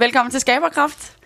Velkommen 0.00 0.30
til 0.30 0.40
Skaberkraft. 0.40 1.16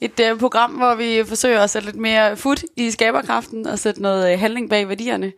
Et 0.00 0.20
uh, 0.20 0.38
program, 0.38 0.70
hvor 0.70 0.94
vi 0.94 1.24
forsøger 1.26 1.60
at 1.60 1.70
sætte 1.70 1.86
lidt 1.86 1.96
mere 1.96 2.36
fod 2.36 2.68
i 2.76 2.90
skaberkraften 2.90 3.66
og 3.66 3.78
sætte 3.78 4.02
noget 4.02 4.34
uh, 4.34 4.40
handling 4.40 4.70
bag 4.70 4.88
værdierne. 4.88 5.32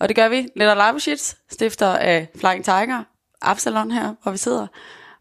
Og 0.00 0.08
det 0.08 0.16
gør 0.16 0.28
vi. 0.28 0.48
Lennart 0.56 0.76
Leibowitz, 0.76 1.34
stifter 1.50 1.86
af 1.86 2.28
Flying 2.40 2.64
Tiger, 2.64 3.02
Absalon 3.42 3.90
her, 3.90 4.14
hvor 4.22 4.32
vi 4.32 4.38
sidder. 4.38 4.66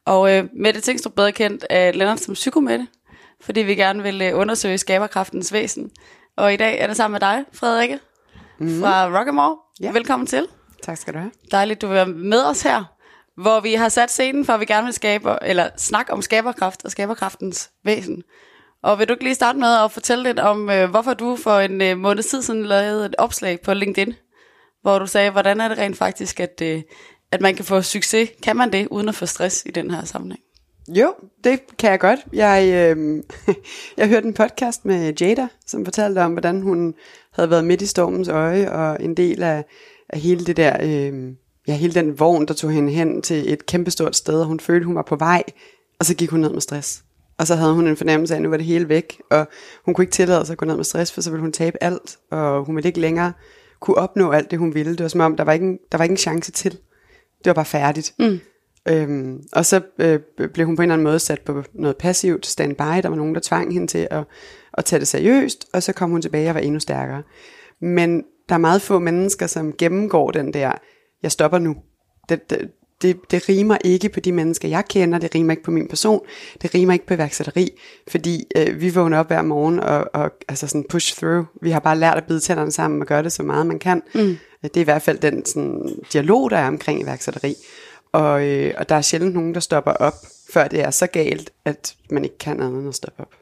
Og 0.06 0.22
uh, 0.22 0.46
Mette 0.54 0.82
Tingstrup, 0.82 1.14
bedre 1.14 1.32
kendt 1.32 1.66
af 1.70 1.98
Lennart 1.98 2.20
som 2.20 2.34
psykomette, 2.34 2.88
fordi 3.42 3.60
vi 3.60 3.76
gerne 3.76 4.04
vil 4.04 4.34
uh, 4.34 4.40
undersøge 4.40 4.78
skaberkraftens 4.78 5.54
væsen. 5.54 5.92
Og 6.38 6.54
i 6.54 6.58
dag 6.58 6.80
er 6.80 6.88
det 6.88 6.96
sammen 6.98 7.14
med 7.14 7.20
dig, 7.20 7.44
Frederikke, 7.54 8.00
mm. 8.60 8.80
fra 8.80 9.20
Rockamore. 9.20 9.58
Ja. 9.82 9.92
Velkommen 9.92 10.28
til. 10.28 10.48
Tak 10.84 10.98
skal 10.98 11.14
du 11.14 11.20
have. 11.20 11.32
Dejligt, 11.52 11.82
du 11.82 11.88
vil 11.88 11.96
være 11.96 12.06
med 12.06 12.46
os 12.46 12.62
her, 12.62 12.84
hvor 13.38 13.60
vi 13.60 13.74
har 13.74 13.90
sat 13.90 14.12
scenen 14.12 14.46
for, 14.46 14.54
at 14.54 14.60
vi 14.60 14.66
gerne 14.66 14.86
vil 14.86 14.94
skabe, 14.94 15.36
eller 15.42 15.70
snakke 15.78 16.14
om 16.14 16.22
skaberkraft 16.22 16.86
og 16.86 16.92
skaberkraftens 16.92 17.72
væsen. 17.84 18.24
Og 18.84 19.00
vil 19.00 19.08
du 19.08 19.14
ikke 19.14 19.24
lige 19.24 19.36
starte 19.36 19.60
med 19.60 19.84
at 19.84 19.92
fortælle 19.92 20.24
lidt 20.24 20.40
om, 20.40 20.70
øh, 20.70 20.90
hvorfor 20.90 21.14
du 21.14 21.36
for 21.36 21.60
en 21.60 21.82
øh, 21.82 21.98
måned 21.98 22.24
tid 22.24 22.42
siden 22.42 22.66
lavede 22.66 23.06
et 23.06 23.16
opslag 23.18 23.62
på 23.62 23.74
LinkedIn, 23.74 24.14
hvor 24.82 25.00
du 25.00 25.08
sagde, 25.08 25.32
hvordan 25.32 25.62
er 25.62 25.68
det 25.68 25.78
rent 25.78 25.98
faktisk, 25.98 26.40
at, 26.40 26.62
øh, 26.62 26.82
at 27.32 27.42
man 27.42 27.56
kan 27.56 27.66
få 27.66 27.82
succes? 27.82 28.30
Kan 28.44 28.56
man 28.56 28.72
det, 28.72 28.88
uden 28.88 29.10
at 29.10 29.16
få 29.16 29.26
stress 29.26 29.64
i 29.66 29.72
den 29.72 29.92
her 29.92 30.06
sammenhæng? 30.06 30.42
Jo, 30.88 31.14
det 31.44 31.60
kan 31.78 31.92
jeg 31.92 32.00
godt. 32.00 32.20
Jeg, 32.34 32.64
øh, 32.74 33.24
jeg 33.98 34.08
hørte 34.08 34.28
en 34.28 34.34
podcast 34.34 34.86
med 34.86 35.14
Jada, 35.22 35.48
som 35.66 35.86
fortalte 35.86 36.20
om, 36.20 36.32
hvordan 36.32 36.62
hun 36.62 36.94
havde 37.32 37.50
været 37.50 37.66
midt 37.66 37.82
i 37.82 37.86
stormens 37.86 38.28
øje, 38.28 38.72
og 38.72 39.04
en 39.04 39.18
del 39.18 39.44
af, 39.44 39.66
af 40.10 40.20
hele 40.20 40.46
det 40.46 40.58
der, 40.58 40.78
øh, 40.82 41.34
ja, 41.68 41.74
hele 41.74 41.94
den 41.94 42.20
vogn, 42.20 42.48
der 42.48 42.54
tog 42.54 42.72
hende 42.72 42.92
hen 42.92 43.22
til 43.22 43.54
et 43.54 43.66
kæmpestort 43.66 44.16
sted, 44.16 44.40
og 44.40 44.46
hun 44.46 44.60
følte, 44.60 44.86
hun 44.86 44.96
var 44.96 45.02
på 45.02 45.16
vej, 45.16 45.44
og 46.00 46.06
så 46.06 46.16
gik 46.16 46.30
hun 46.30 46.40
ned 46.40 46.54
med 46.54 46.62
stress. 46.62 47.04
Og 47.38 47.48
så 47.48 47.56
havde 47.56 47.74
hun 47.74 47.88
en 47.88 47.98
fornemmelse 47.98 48.34
af, 48.34 48.38
at 48.38 48.44
nu 48.44 48.50
var 48.50 48.58
det 48.58 48.66
hele 48.66 48.90
væk, 48.90 49.22
og 49.32 49.48
hun 49.86 49.94
kunne 49.94 50.04
ikke 50.04 50.12
tillade 50.12 50.46
sig 50.46 50.54
at 50.54 50.58
gå 50.58 50.66
ned 50.66 50.76
med 50.76 50.84
stress, 50.84 51.12
for 51.12 51.22
så 51.22 51.30
ville 51.30 51.42
hun 51.42 51.52
tabe 51.52 51.84
alt, 51.84 52.18
og 52.32 52.66
hun 52.66 52.76
ville 52.76 52.88
ikke 52.90 53.00
længere 53.00 53.34
kunne 53.80 53.98
opnå 53.98 54.32
alt 54.32 54.52
det, 54.52 54.60
hun 54.60 54.74
ville. 54.74 54.92
Det 54.92 55.02
var 55.02 55.08
som 55.08 55.22
om, 55.22 55.36
der 55.36 55.44
var 55.44 55.54
ikke 55.54 55.66
en, 55.66 55.80
der 55.92 55.98
var 55.98 56.04
ikke 56.04 56.14
en 56.14 56.18
chance 56.18 56.52
til. 56.52 56.72
Det 56.72 57.46
var 57.46 57.54
bare 57.54 57.66
færdigt. 57.66 58.14
Mm. 58.20 58.40
Øhm, 58.90 59.44
og 59.54 59.66
så 59.66 59.82
øh, 60.00 60.20
blev 60.54 60.66
hun 60.66 60.76
på 60.76 60.82
en 60.82 60.84
eller 60.84 60.94
anden 60.94 61.04
måde 61.04 61.20
sat 61.20 61.42
på 61.42 61.64
noget 61.74 61.98
passivt 61.98 62.46
standby. 62.46 63.02
Der 63.04 63.10
var 63.10 63.16
nogen, 63.16 63.36
der 63.36 63.42
tvang 63.44 63.74
hende 63.74 63.88
til 63.88 64.08
at, 64.12 64.24
at 64.74 64.86
tage 64.86 65.00
det 65.00 65.08
seriøst, 65.08 65.66
og 65.74 65.84
så 65.84 65.94
kom 65.94 66.10
hun 66.10 66.22
tilbage 66.22 66.50
og 66.50 66.56
var 66.56 66.62
endnu 66.62 66.80
stærkere. 66.80 67.24
Men 67.82 68.24
der 68.50 68.56
er 68.56 68.60
meget 68.60 68.82
få 68.82 69.00
mennesker, 69.00 69.48
som 69.48 69.74
gennemgår 69.78 70.32
den 70.32 70.54
der, 70.54 70.72
jeg 71.24 71.32
stopper 71.32 71.58
nu. 71.58 71.76
Det, 72.30 72.50
det, 72.50 72.72
det, 73.02 73.32
det 73.32 73.50
rimer 73.50 73.78
ikke 73.84 74.10
på 74.10 74.20
de 74.20 74.32
mennesker, 74.32 74.68
jeg 74.68 74.86
kender, 74.90 75.20
det 75.20 75.36
rimer 75.36 75.52
ikke 75.52 75.64
på 75.64 75.72
min 75.72 75.88
person, 75.88 76.22
det 76.62 76.76
rimer 76.76 76.94
ikke 76.94 77.06
på 77.06 77.14
iværksætteri, 77.14 77.70
fordi 78.08 78.46
øh, 78.56 78.82
vi 78.82 78.90
vågner 78.90 79.20
op 79.20 79.28
hver 79.28 79.42
morgen 79.42 79.80
og, 79.80 80.10
og 80.14 80.32
altså 80.48 80.68
sådan 80.68 80.86
push 80.90 81.18
through. 81.18 81.46
Vi 81.62 81.72
har 81.72 81.80
bare 81.80 81.98
lært 81.98 82.18
at 82.18 82.24
bide 82.24 82.40
tænderne 82.40 82.72
sammen 82.72 83.02
og 83.02 83.08
gøre 83.08 83.24
det 83.24 83.32
så 83.32 83.44
meget 83.44 83.68
man 83.68 83.80
kan. 83.80 84.02
Mm. 84.16 84.38
Det 84.62 84.78
er 84.78 84.82
i 84.82 84.84
hvert 84.84 85.02
fald 85.02 85.20
den 85.20 85.46
sådan, 85.46 85.90
dialog, 86.14 86.52
der 86.52 86.58
er 86.58 86.68
omkring 86.68 87.02
iværksætteri. 87.02 87.56
Og, 88.12 88.48
øh, 88.48 88.74
og 88.78 88.90
der 88.90 88.96
er 88.96 89.02
sjældent 89.02 89.34
nogen, 89.34 89.54
der 89.54 89.60
stopper 89.60 89.92
op, 89.92 90.14
før 90.54 90.68
det 90.68 90.82
er 90.82 90.92
så 90.92 91.08
galt, 91.08 91.52
at 91.66 91.96
man 92.12 92.24
ikke 92.24 92.38
kan 92.38 92.62
andet 92.62 92.80
end 92.80 92.90
at 92.90 92.96
stoppe 92.96 93.22
op. 93.22 93.34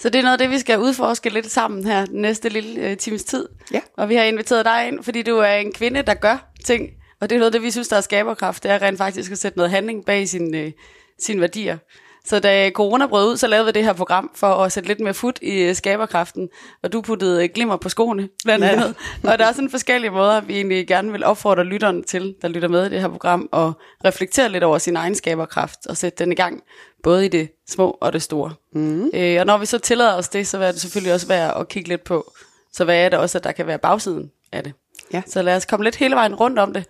Så 0.00 0.08
det 0.08 0.18
er 0.18 0.22
noget 0.22 0.32
af 0.32 0.38
det, 0.38 0.50
vi 0.50 0.58
skal 0.58 0.78
udforske 0.78 1.30
lidt 1.30 1.50
sammen 1.50 1.84
her 1.84 2.06
den 2.06 2.22
næste 2.22 2.48
lille 2.48 2.80
øh, 2.80 2.96
times 2.96 3.24
tid. 3.24 3.48
Ja. 3.72 3.80
Og 3.96 4.08
vi 4.08 4.14
har 4.14 4.22
inviteret 4.22 4.64
dig 4.64 4.88
ind, 4.88 5.04
fordi 5.04 5.22
du 5.22 5.38
er 5.38 5.54
en 5.54 5.72
kvinde, 5.72 6.02
der 6.02 6.14
gør 6.14 6.50
ting. 6.64 6.90
Og 7.20 7.30
det 7.30 7.36
er 7.36 7.38
noget 7.38 7.46
af 7.46 7.52
det, 7.52 7.62
vi 7.62 7.70
synes, 7.70 7.88
der 7.88 7.96
er 7.96 8.00
skaberkraft. 8.00 8.62
Det 8.62 8.70
er 8.70 8.82
rent 8.82 8.98
faktisk 8.98 9.32
at 9.32 9.38
sætte 9.38 9.58
noget 9.58 9.70
handling 9.70 10.04
bag 10.04 10.28
sine, 10.28 10.58
øh, 10.58 10.72
sine 11.18 11.40
værdier. 11.40 11.78
Så 12.28 12.40
da 12.40 12.70
corona 12.70 13.06
brød 13.06 13.32
ud, 13.32 13.36
så 13.36 13.46
lavede 13.46 13.66
vi 13.66 13.72
det 13.72 13.84
her 13.84 13.92
program 13.92 14.30
for 14.34 14.46
at 14.46 14.72
sætte 14.72 14.88
lidt 14.88 15.00
mere 15.00 15.14
fod 15.14 15.32
i 15.42 15.62
øh, 15.62 15.74
skaberkraften, 15.74 16.48
og 16.82 16.92
du 16.92 17.00
puttede 17.00 17.44
øh, 17.44 17.50
glimmer 17.54 17.76
på 17.76 17.88
skoene, 17.88 18.28
blandt 18.44 18.64
andet. 18.64 18.94
Ja. 19.24 19.30
og 19.32 19.38
der 19.38 19.46
er 19.46 19.52
sådan 19.52 19.70
forskellige 19.70 20.10
måder, 20.10 20.40
vi 20.40 20.54
egentlig 20.56 20.86
gerne 20.86 21.12
vil 21.12 21.24
opfordre 21.24 21.64
lytteren 21.64 22.04
til, 22.04 22.34
der 22.42 22.48
lytter 22.48 22.68
med 22.68 22.86
i 22.86 22.88
det 22.88 23.00
her 23.00 23.08
program, 23.08 23.48
og 23.52 23.72
reflektere 24.04 24.48
lidt 24.48 24.64
over 24.64 24.78
sin 24.78 24.96
egen 24.96 25.14
skaberkraft, 25.14 25.86
og 25.86 25.96
sætte 25.96 26.24
den 26.24 26.32
i 26.32 26.34
gang, 26.34 26.62
både 27.02 27.26
i 27.26 27.28
det 27.28 27.48
små 27.68 27.98
og 28.00 28.12
det 28.12 28.22
store. 28.22 28.52
Mm. 28.72 29.10
Øh, 29.14 29.40
og 29.40 29.46
når 29.46 29.58
vi 29.58 29.66
så 29.66 29.78
tillader 29.78 30.14
os 30.14 30.28
det, 30.28 30.46
så 30.46 30.58
er 30.58 30.72
det 30.72 30.80
selvfølgelig 30.80 31.14
også 31.14 31.26
værd 31.26 31.60
at 31.60 31.68
kigge 31.68 31.88
lidt 31.88 32.04
på, 32.04 32.32
så 32.72 32.84
hvad 32.84 33.04
er 33.04 33.08
det 33.08 33.18
også, 33.18 33.38
at 33.38 33.44
der 33.44 33.52
kan 33.52 33.66
være 33.66 33.78
bagsiden 33.78 34.30
af 34.52 34.64
det. 34.64 34.72
Ja. 35.12 35.22
Så 35.26 35.42
lad 35.42 35.56
os 35.56 35.64
komme 35.64 35.84
lidt 35.84 35.96
hele 35.96 36.14
vejen 36.14 36.34
rundt 36.34 36.58
om 36.58 36.72
det, 36.72 36.84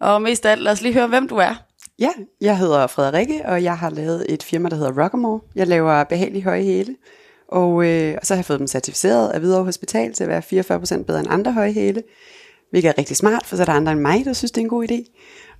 og 0.00 0.22
mest 0.22 0.46
af 0.46 0.50
alt, 0.50 0.62
lad 0.62 0.72
os 0.72 0.80
lige 0.80 0.94
høre, 0.94 1.06
hvem 1.06 1.28
du 1.28 1.36
er. 1.36 1.54
Ja, 1.98 2.10
jeg 2.40 2.58
hedder 2.58 2.86
Frederikke, 2.86 3.42
og 3.44 3.62
jeg 3.62 3.78
har 3.78 3.90
lavet 3.90 4.26
et 4.28 4.42
firma, 4.42 4.68
der 4.68 4.76
hedder 4.76 5.02
Rockamore. 5.02 5.40
Jeg 5.54 5.66
laver 5.66 6.04
behagelige 6.04 6.44
høje 6.44 6.62
hæle, 6.62 6.96
og, 7.48 7.86
øh, 7.86 8.14
og 8.20 8.26
så 8.26 8.34
har 8.34 8.38
jeg 8.38 8.44
fået 8.44 8.58
dem 8.58 8.66
certificeret 8.66 9.28
af 9.28 9.40
Hvidovre 9.40 9.64
Hospital 9.64 10.12
til 10.12 10.24
at 10.24 10.30
være 10.30 10.42
44% 11.00 11.04
bedre 11.04 11.20
end 11.20 11.28
andre 11.30 11.52
høje 11.52 11.72
hæle, 11.72 12.02
hvilket 12.70 12.88
er 12.88 12.98
rigtig 12.98 13.16
smart, 13.16 13.46
for 13.46 13.56
så 13.56 13.62
er 13.62 13.66
der 13.66 13.72
andre 13.72 13.92
end 13.92 14.00
mig, 14.00 14.24
der 14.24 14.32
synes, 14.32 14.50
det 14.50 14.60
er 14.60 14.64
en 14.64 14.68
god 14.68 14.90
idé. 14.90 15.12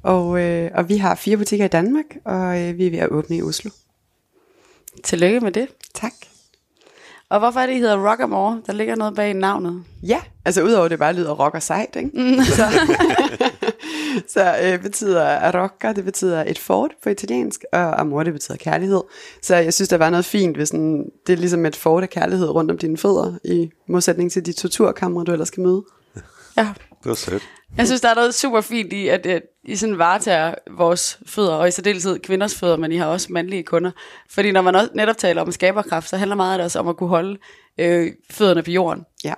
Og, 0.03 0.41
øh, 0.41 0.71
og 0.75 0.89
vi 0.89 0.97
har 0.97 1.15
fire 1.15 1.37
butikker 1.37 1.65
i 1.65 1.69
Danmark, 1.69 2.17
og 2.25 2.61
øh, 2.61 2.79
vi 2.79 2.87
er 2.87 2.91
ved 2.91 2.99
at 2.99 3.09
åbne 3.09 3.37
i 3.37 3.43
Oslo. 3.43 3.71
Tillykke 5.05 5.41
med 5.41 5.53
det. 5.53 5.69
Tak. 5.95 6.13
Og 7.31 7.39
hvorfor 7.39 7.61
er 7.61 7.67
det, 7.67 7.73
I 7.73 7.79
hedder 7.79 8.11
Rockamore? 8.11 8.63
Der 8.67 8.73
ligger 8.73 8.97
noget 8.97 9.15
bag 9.15 9.35
navnet. 9.35 9.85
Ja, 10.03 10.21
altså 10.45 10.63
udover 10.63 10.89
det 10.89 10.99
bare 10.99 11.13
lyder 11.13 11.35
rock 11.35 11.55
og 11.55 11.63
sejt, 11.63 11.97
ikke? 11.97 12.11
Mm. 12.15 12.45
Så, 12.59 12.63
så 14.35 14.55
øh, 14.63 14.83
betyder 14.83 15.51
rocca, 15.63 15.93
det 15.93 16.05
betyder 16.05 16.45
et 16.47 16.59
fort 16.59 16.91
på 17.03 17.09
italiensk, 17.09 17.65
og 17.73 18.01
amor, 18.01 18.23
det 18.23 18.33
betyder 18.33 18.57
kærlighed. 18.57 19.03
Så 19.43 19.57
jeg 19.57 19.75
synes, 19.75 19.89
der 19.89 19.97
var 19.97 20.11
noget 20.11 20.25
fint, 20.25 20.57
hvis 20.57 20.69
sådan, 20.69 21.05
det 21.27 21.33
er 21.33 21.37
ligesom 21.37 21.67
et 21.67 21.77
fort 21.77 22.03
af 22.03 22.11
kærlighed 22.11 22.49
rundt 22.49 22.71
om 22.71 22.79
dine 22.79 22.97
fødder, 22.97 23.39
i 23.45 23.71
modsætning 23.89 24.33
til 24.33 24.47
de 24.47 24.53
torturkamre, 24.53 25.25
du 25.25 25.33
ellers 25.33 25.49
skal 25.49 25.63
møde. 25.63 25.85
Ja. 26.57 26.69
Det 27.03 27.09
var 27.09 27.15
sødt. 27.15 27.43
Jeg 27.77 27.87
synes, 27.87 28.01
der 28.01 28.09
er 28.09 28.15
noget 28.15 28.35
super 28.35 28.61
fint 28.61 28.93
i, 28.93 29.09
at, 29.09 29.27
at 29.27 29.43
I 29.65 29.77
sådan 29.77 29.99
varetager 29.99 30.55
vores 30.71 31.19
fødder, 31.27 31.55
og 31.55 31.69
i 31.69 31.71
særdeleshed 31.71 32.19
kvinders 32.19 32.55
fødder, 32.55 32.77
men 32.77 32.93
I 32.93 32.97
har 32.97 33.07
også 33.07 33.33
mandlige 33.33 33.63
kunder. 33.63 33.91
Fordi 34.31 34.51
når 34.51 34.63
man 34.63 34.75
også 34.75 34.91
netop 34.95 35.17
taler 35.17 35.43
om 35.43 35.53
skaberkraft, 35.53 36.09
så 36.09 36.17
handler 36.17 36.37
meget 36.37 36.53
af 36.53 36.59
det 36.59 36.65
også 36.65 36.79
om 36.79 36.89
at 36.89 36.97
kunne 36.97 37.09
holde 37.09 37.39
øh, 37.79 38.13
fødderne 38.31 38.63
på 38.63 38.71
jorden. 38.71 39.05
Ja. 39.25 39.35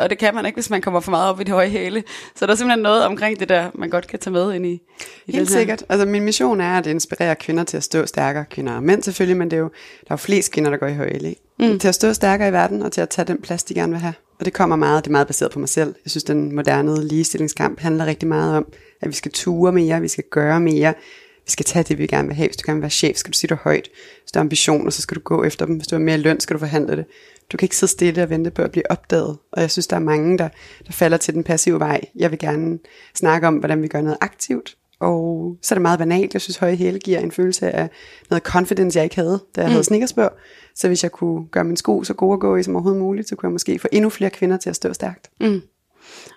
Og 0.00 0.10
det 0.10 0.18
kan 0.18 0.34
man 0.34 0.46
ikke, 0.46 0.56
hvis 0.56 0.70
man 0.70 0.82
kommer 0.82 1.00
for 1.00 1.10
meget 1.10 1.28
op 1.28 1.40
i 1.40 1.44
det 1.44 1.52
høje 1.52 1.68
hæle. 1.68 2.04
Så 2.36 2.46
der 2.46 2.52
er 2.52 2.56
simpelthen 2.56 2.82
noget 2.82 3.04
omkring 3.04 3.40
det 3.40 3.48
der, 3.48 3.70
man 3.74 3.90
godt 3.90 4.06
kan 4.06 4.18
tage 4.18 4.32
med 4.32 4.54
ind 4.54 4.66
i, 4.66 4.82
i 5.26 5.32
Helt 5.32 5.50
sikkert. 5.50 5.84
Altså 5.88 6.06
min 6.06 6.22
mission 6.22 6.60
er 6.60 6.78
at 6.78 6.86
inspirere 6.86 7.36
kvinder 7.36 7.64
til 7.64 7.76
at 7.76 7.84
stå 7.84 8.06
stærkere. 8.06 8.44
Kvinder 8.50 8.72
og 8.72 8.82
mænd 8.82 9.02
selvfølgelig, 9.02 9.36
men 9.36 9.50
det 9.50 9.56
er 9.56 9.60
jo, 9.60 9.70
der 10.00 10.10
er 10.10 10.14
jo 10.14 10.16
flest 10.16 10.52
kvinder, 10.52 10.70
der 10.70 10.76
går 10.76 10.86
i 10.86 10.94
høje 10.94 11.10
hæle. 11.12 11.34
Mm. 11.58 11.78
Til 11.78 11.88
at 11.88 11.94
stå 11.94 12.12
stærkere 12.12 12.48
i 12.48 12.52
verden, 12.52 12.82
og 12.82 12.92
til 12.92 13.00
at 13.00 13.08
tage 13.08 13.26
den 13.26 13.42
plads, 13.42 13.64
de 13.64 13.74
gerne 13.74 13.92
vil 13.92 14.00
have. 14.00 14.14
Og 14.38 14.44
det 14.44 14.52
kommer 14.52 14.76
meget, 14.76 15.04
det 15.04 15.10
er 15.10 15.12
meget 15.12 15.26
baseret 15.26 15.52
på 15.52 15.58
mig 15.58 15.68
selv. 15.68 15.94
Jeg 16.04 16.10
synes, 16.10 16.24
den 16.24 16.54
moderne 16.54 17.08
ligestillingskamp 17.08 17.80
handler 17.80 18.06
rigtig 18.06 18.28
meget 18.28 18.56
om, 18.56 18.66
at 19.00 19.08
vi 19.08 19.14
skal 19.14 19.32
ture 19.32 19.72
mere, 19.72 20.00
vi 20.00 20.08
skal 20.08 20.24
gøre 20.30 20.60
mere, 20.60 20.94
vi 21.44 21.50
skal 21.50 21.64
tage 21.64 21.82
det, 21.82 21.98
vi 21.98 22.06
gerne 22.06 22.28
vil 22.28 22.36
have. 22.36 22.48
Hvis 22.48 22.56
du 22.56 22.62
gerne 22.66 22.76
vil 22.76 22.82
være 22.82 22.90
chef, 22.90 23.16
skal 23.16 23.32
du 23.32 23.38
sige 23.38 23.48
det 23.48 23.56
højt. 23.56 23.88
Hvis 24.22 24.32
du 24.32 24.38
har 24.38 24.40
ambitioner, 24.40 24.90
så 24.90 25.02
skal 25.02 25.14
du 25.14 25.20
gå 25.20 25.44
efter 25.44 25.66
dem. 25.66 25.76
Hvis 25.76 25.86
du 25.86 25.94
har 25.96 26.00
mere 26.00 26.18
løn, 26.18 26.40
skal 26.40 26.54
du 26.54 26.58
forhandle 26.58 26.96
det. 26.96 27.04
Du 27.52 27.56
kan 27.56 27.66
ikke 27.66 27.76
sidde 27.76 27.92
stille 27.92 28.22
og 28.22 28.30
vente 28.30 28.50
på 28.50 28.62
at 28.62 28.70
blive 28.70 28.90
opdaget. 28.90 29.38
Og 29.52 29.60
jeg 29.60 29.70
synes, 29.70 29.86
der 29.86 29.96
er 29.96 30.00
mange, 30.00 30.38
der, 30.38 30.48
der 30.86 30.92
falder 30.92 31.16
til 31.16 31.34
den 31.34 31.44
passive 31.44 31.78
vej. 31.78 32.00
Jeg 32.16 32.30
vil 32.30 32.38
gerne 32.38 32.78
snakke 33.14 33.46
om, 33.46 33.54
hvordan 33.54 33.82
vi 33.82 33.88
gør 33.88 34.00
noget 34.00 34.18
aktivt. 34.20 34.76
Og 35.00 35.56
så 35.62 35.74
er 35.74 35.76
det 35.76 35.82
meget 35.82 35.98
banalt. 35.98 36.34
Jeg 36.34 36.40
synes, 36.40 36.56
høje 36.56 36.74
hæle 36.76 36.98
giver 36.98 37.18
en 37.18 37.32
følelse 37.32 37.70
af 37.70 37.90
noget 38.30 38.42
confidence, 38.42 38.96
jeg 38.96 39.04
ikke 39.04 39.16
havde, 39.16 39.40
da 39.56 39.60
jeg 39.60 39.68
mm. 39.68 39.72
havde 39.72 39.84
sneakersbør. 39.84 40.28
Så 40.74 40.88
hvis 40.88 41.02
jeg 41.02 41.12
kunne 41.12 41.46
gøre 41.46 41.64
min 41.64 41.76
sko 41.76 42.04
så 42.04 42.14
gode 42.14 42.34
at 42.34 42.40
gå 42.40 42.56
i 42.56 42.62
som 42.62 42.76
overhovedet 42.76 43.02
muligt, 43.02 43.28
så 43.28 43.36
kunne 43.36 43.46
jeg 43.46 43.52
måske 43.52 43.78
få 43.78 43.88
endnu 43.92 44.10
flere 44.10 44.30
kvinder 44.30 44.56
til 44.56 44.70
at 44.70 44.76
stå 44.76 44.92
stærkt. 44.92 45.30
Mm. 45.40 45.62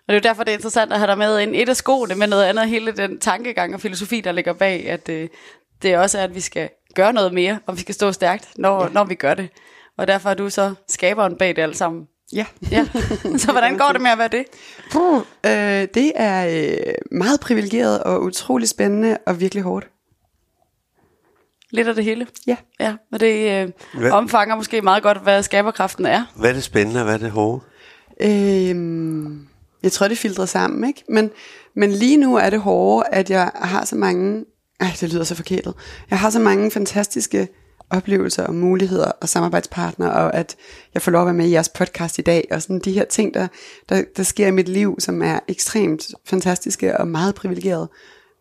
Og 0.07 0.13
det 0.13 0.15
er 0.15 0.19
jo 0.19 0.29
derfor, 0.29 0.43
det 0.43 0.51
er 0.51 0.55
interessant 0.55 0.93
at 0.93 0.99
have 0.99 1.07
dig 1.07 1.17
med 1.17 1.39
ind 1.39 1.55
et 1.55 1.69
af 1.69 1.75
skoene, 1.75 2.15
men 2.15 2.29
noget 2.29 2.43
andet 2.43 2.69
hele 2.69 2.91
den 2.91 3.19
tankegang 3.19 3.73
og 3.73 3.81
filosofi, 3.81 4.21
der 4.21 4.31
ligger 4.31 4.53
bag, 4.53 4.89
at 4.89 5.09
øh, 5.09 5.29
det 5.81 5.97
også 5.97 6.19
er, 6.19 6.23
at 6.23 6.35
vi 6.35 6.41
skal 6.41 6.69
gøre 6.95 7.13
noget 7.13 7.33
mere, 7.33 7.59
og 7.65 7.75
vi 7.75 7.81
skal 7.81 7.95
stå 7.95 8.11
stærkt, 8.11 8.49
når, 8.57 8.83
ja. 8.83 8.89
når 8.89 9.03
vi 9.03 9.15
gør 9.15 9.33
det. 9.33 9.49
Og 9.97 10.07
derfor 10.07 10.29
er 10.29 10.33
du 10.33 10.49
så 10.49 10.73
skaberen 10.87 11.35
bag 11.35 11.55
det 11.55 11.61
alt 11.61 11.77
sammen. 11.77 12.07
Ja. 12.33 12.45
ja. 12.71 12.87
Så 13.37 13.51
hvordan 13.51 13.77
går 13.77 13.89
det 13.91 14.01
med 14.01 14.11
at 14.11 14.17
være 14.17 14.27
det? 14.27 14.45
Puh, 14.91 15.21
øh, 15.45 15.87
det 15.93 16.11
er 16.15 16.47
øh, 16.47 16.93
meget 17.11 17.39
privilegeret 17.39 18.03
og 18.03 18.23
utrolig 18.23 18.69
spændende 18.69 19.17
og 19.25 19.39
virkelig 19.39 19.63
hårdt. 19.63 19.89
Lidt 21.69 21.87
af 21.87 21.95
det 21.95 22.03
hele? 22.03 22.27
Ja. 22.47 22.57
ja 22.79 22.95
og 23.11 23.19
det 23.19 23.63
øh, 23.97 24.13
omfanger 24.13 24.55
måske 24.55 24.81
meget 24.81 25.03
godt, 25.03 25.17
hvad 25.17 25.43
skaberkraften 25.43 26.05
er. 26.05 26.25
Hvad 26.35 26.49
er 26.49 26.53
det 26.53 26.63
spændende, 26.63 26.99
og 26.99 27.03
hvad 27.03 27.13
er 27.13 27.17
det 27.17 27.31
hårde? 27.31 27.61
Øh, 28.21 28.75
jeg 29.83 29.91
tror, 29.91 30.07
det 30.07 30.17
filtrer 30.17 30.45
sammen, 30.45 30.87
ikke? 30.87 31.03
Men, 31.09 31.29
men 31.75 31.91
lige 31.91 32.17
nu 32.17 32.35
er 32.35 32.49
det 32.49 32.59
hårde, 32.59 33.05
at 33.11 33.29
jeg 33.29 33.51
har 33.55 33.85
så 33.85 33.95
mange... 33.95 34.45
Ej, 34.79 34.87
det 35.01 35.13
lyder 35.13 35.23
så 35.23 35.35
forkert. 35.35 35.67
Jeg 36.09 36.19
har 36.19 36.29
så 36.29 36.39
mange 36.39 36.71
fantastiske 36.71 37.47
oplevelser 37.89 38.43
og 38.43 38.55
muligheder 38.55 39.11
og 39.21 39.29
samarbejdspartnere, 39.29 40.13
og 40.13 40.35
at 40.35 40.55
jeg 40.93 41.01
får 41.01 41.11
lov 41.11 41.21
at 41.21 41.25
være 41.25 41.33
med 41.33 41.47
i 41.47 41.51
jeres 41.51 41.69
podcast 41.69 42.19
i 42.19 42.21
dag, 42.21 42.47
og 42.51 42.61
sådan 42.61 42.79
de 42.79 42.91
her 42.91 43.05
ting, 43.05 43.33
der, 43.33 43.47
der, 43.89 44.03
der 44.17 44.23
sker 44.23 44.47
i 44.47 44.51
mit 44.51 44.69
liv, 44.69 44.95
som 44.99 45.21
er 45.21 45.39
ekstremt 45.47 46.07
fantastiske 46.25 46.97
og 46.97 47.07
meget 47.07 47.35
privilegerede. 47.35 47.89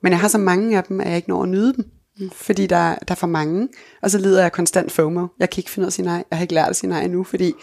Men 0.02 0.12
jeg 0.12 0.20
har 0.20 0.28
så 0.28 0.38
mange 0.38 0.76
af 0.76 0.84
dem, 0.84 1.00
at 1.00 1.08
jeg 1.08 1.16
ikke 1.16 1.28
når 1.28 1.42
at 1.42 1.48
nyde 1.48 1.74
dem. 1.74 1.84
fordi 2.32 2.66
der, 2.66 2.94
der 3.08 3.14
er 3.14 3.14
for 3.14 3.26
mange, 3.26 3.68
og 4.02 4.10
så 4.10 4.18
lider 4.18 4.42
jeg 4.42 4.52
konstant 4.52 4.92
FOMO. 4.92 5.26
Jeg 5.38 5.50
kan 5.50 5.60
ikke 5.60 5.70
finde 5.70 5.84
ud 5.84 5.86
af 5.86 5.88
at 5.88 5.92
sige 5.92 6.06
nej. 6.06 6.24
Jeg 6.30 6.38
har 6.38 6.42
ikke 6.42 6.54
lært 6.54 6.68
at 6.68 6.76
sige 6.76 6.90
nej 6.90 7.04
endnu, 7.04 7.24
fordi 7.24 7.54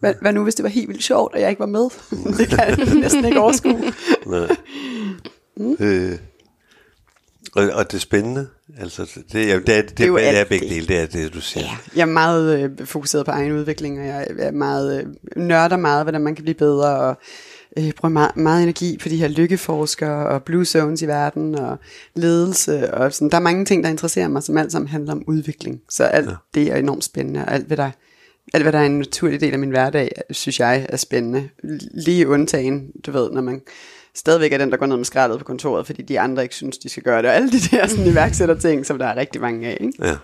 hvad, 0.00 0.14
hvad 0.20 0.32
nu 0.32 0.42
hvis 0.42 0.54
det 0.54 0.62
var 0.62 0.68
helt 0.68 0.88
vildt 0.88 1.02
sjovt, 1.02 1.34
og 1.34 1.40
jeg 1.40 1.50
ikke 1.50 1.60
var 1.60 1.66
med? 1.66 1.90
det 2.38 2.48
kan 2.48 2.58
jeg 2.58 2.94
næsten 2.94 3.24
ikke 3.24 3.40
overskue. 3.40 3.92
Nej. 4.26 4.56
Mm. 5.56 5.76
Øh, 5.80 6.18
og, 7.54 7.70
og 7.74 7.92
det 7.92 8.00
spændende. 8.00 8.48
Altså, 8.78 9.20
det, 9.32 9.48
jamen, 9.48 9.66
det, 9.66 9.76
er, 9.76 9.82
det, 9.82 9.98
det 9.98 10.04
er, 10.04 10.08
jo 10.08 10.16
det 10.16 10.38
er 10.38 10.44
begge 10.44 10.68
dele, 10.68 10.86
det 10.86 10.98
er 10.98 11.06
det, 11.06 11.34
du 11.34 11.40
siger. 11.40 11.66
Ja, 11.66 11.76
jeg 11.96 12.02
er 12.02 12.12
meget 12.12 12.60
øh, 12.60 12.86
fokuseret 12.86 13.24
på 13.24 13.30
egen 13.30 13.52
udvikling, 13.52 14.00
og 14.00 14.06
jeg 14.06 14.26
er 14.38 14.50
meget, 14.50 15.00
øh, 15.00 15.06
nørder 15.42 15.76
meget, 15.76 16.04
hvordan 16.04 16.20
man 16.20 16.34
kan 16.34 16.44
blive 16.44 16.54
bedre, 16.54 16.98
og 16.98 17.18
øh, 17.78 17.92
bruger 17.92 18.12
meget, 18.12 18.36
meget 18.36 18.62
energi 18.62 18.98
på 19.02 19.08
de 19.08 19.16
her 19.16 19.28
lykkeforskere, 19.28 20.26
og 20.26 20.42
blue 20.42 20.64
zones 20.64 21.02
i 21.02 21.06
verden, 21.06 21.54
og 21.54 21.78
ledelse, 22.16 22.94
og 22.94 23.12
sådan. 23.12 23.30
Der 23.30 23.36
er 23.36 23.42
mange 23.42 23.64
ting, 23.64 23.84
der 23.84 23.90
interesserer 23.90 24.28
mig, 24.28 24.42
som 24.42 24.58
alt 24.58 24.72
sammen 24.72 24.88
handler 24.88 25.12
om 25.12 25.24
udvikling. 25.26 25.80
Så 25.90 26.04
alt 26.04 26.30
ja. 26.30 26.34
det 26.54 26.72
er 26.72 26.76
enormt 26.76 27.04
spændende, 27.04 27.40
og 27.40 27.54
alt 27.54 27.66
hvad 27.66 27.76
der 27.76 27.90
alt 28.54 28.64
hvad 28.64 28.72
der 28.72 28.78
er 28.78 28.86
en 28.86 28.98
naturlig 28.98 29.40
del 29.40 29.52
af 29.52 29.58
min 29.58 29.70
hverdag, 29.70 30.12
synes 30.30 30.60
jeg 30.60 30.86
er 30.88 30.96
spændende. 30.96 31.48
Lige 31.94 32.28
undtagen, 32.28 32.90
du 33.06 33.10
ved, 33.10 33.30
når 33.30 33.40
man 33.40 33.62
stadigvæk 34.14 34.52
er 34.52 34.58
den, 34.58 34.70
der 34.70 34.76
går 34.76 34.86
ned 34.86 34.96
med 34.96 35.04
skraldet 35.04 35.38
på 35.38 35.44
kontoret, 35.44 35.86
fordi 35.86 36.02
de 36.02 36.20
andre 36.20 36.42
ikke 36.42 36.54
synes, 36.54 36.78
de 36.78 36.88
skal 36.88 37.02
gøre 37.02 37.22
det. 37.22 37.30
Og 37.30 37.36
alle 37.36 37.50
de 37.50 37.58
der 37.58 37.86
sådan, 37.86 38.06
iværksætter 38.06 38.58
ting, 38.58 38.86
som 38.86 38.98
der 38.98 39.06
er 39.06 39.16
rigtig 39.16 39.40
mange 39.40 39.68
af. 39.68 39.78
Ikke? 39.80 39.92
Ja. 40.00 40.16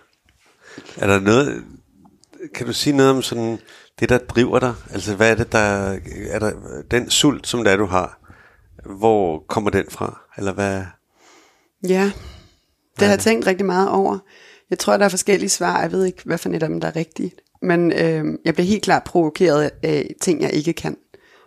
Er 0.97 1.07
der 1.07 1.21
noget, 1.21 1.65
kan 2.55 2.67
du 2.67 2.73
sige 2.73 2.97
noget 2.97 3.13
om 3.13 3.23
sådan, 3.23 3.59
det, 4.01 4.09
der 4.09 4.19
driver 4.19 4.59
dig? 4.59 4.75
Altså, 4.91 5.15
hvad 5.15 5.31
er 5.31 5.35
det, 5.35 5.53
der, 5.53 5.99
er 6.31 6.39
der 6.39 6.53
den 6.91 7.11
sult, 7.11 7.47
som 7.47 7.65
der 7.65 7.71
er, 7.71 7.77
du 7.77 7.87
har, 7.87 8.19
hvor 8.99 9.45
kommer 9.49 9.71
den 9.71 9.85
fra? 9.91 10.21
Eller 10.39 10.53
hvad? 10.53 10.83
Ja, 11.89 12.13
det 12.99 13.07
har 13.07 13.15
jeg 13.15 13.19
tænkt 13.19 13.47
rigtig 13.47 13.67
meget 13.67 13.89
over. 13.89 14.19
Jeg 14.71 14.79
tror, 14.79 14.97
der 14.97 15.05
er 15.05 15.09
forskellige 15.09 15.49
svar. 15.49 15.81
Jeg 15.81 15.93
ved 15.93 16.05
ikke, 16.05 16.23
hvad 16.25 16.39
for 16.39 16.49
et 16.49 16.63
af 16.63 16.69
dem, 16.69 16.81
der 16.81 16.89
er 16.89 16.97
rigtigt. 16.97 17.41
Men 17.65 17.93
øh, 17.93 18.39
jeg 18.45 18.55
bliver 18.55 18.67
helt 18.67 18.83
klart 18.83 19.05
provokeret 19.05 19.71
af 19.83 20.15
ting, 20.21 20.43
jeg 20.43 20.55
ikke 20.55 20.73
kan. 20.73 20.97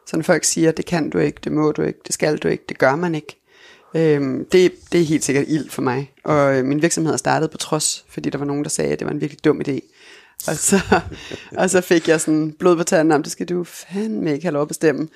Så 0.07 0.17
når 0.17 0.23
folk 0.23 0.43
siger, 0.43 0.71
det 0.71 0.85
kan 0.85 1.09
du 1.09 1.17
ikke, 1.17 1.39
det 1.43 1.51
må 1.51 1.71
du 1.71 1.81
ikke, 1.81 1.99
det 2.05 2.13
skal 2.13 2.37
du 2.37 2.47
ikke, 2.47 2.63
det 2.69 2.77
gør 2.77 2.95
man 2.95 3.15
ikke. 3.15 3.41
Øhm, 3.95 4.45
det, 4.51 4.71
det 4.91 5.01
er 5.01 5.05
helt 5.05 5.23
sikkert 5.23 5.45
ild 5.47 5.69
for 5.69 5.81
mig. 5.81 6.11
Og 6.23 6.57
øh, 6.57 6.65
min 6.65 6.81
virksomhed 6.81 7.13
er 7.13 7.17
startet 7.17 7.51
på 7.51 7.57
trods, 7.57 8.05
fordi 8.09 8.29
der 8.29 8.37
var 8.37 8.45
nogen, 8.45 8.63
der 8.63 8.69
sagde, 8.69 8.91
at 8.91 8.99
det 8.99 9.05
var 9.05 9.11
en 9.11 9.21
virkelig 9.21 9.45
dum 9.45 9.61
idé. 9.67 9.79
Og 10.47 10.55
så, 10.55 10.79
og 11.59 11.69
så 11.69 11.81
fik 11.81 12.07
jeg 12.07 12.21
sådan 12.21 12.55
blod 12.59 12.77
på 12.77 12.83
tanden 12.83 13.11
om, 13.11 13.23
det 13.23 13.31
skal 13.31 13.49
du 13.49 13.63
fandme 13.63 14.33
ikke 14.33 14.45
have 14.45 14.53
lov 14.53 14.61
at 14.61 14.67
bestemme. 14.67 15.07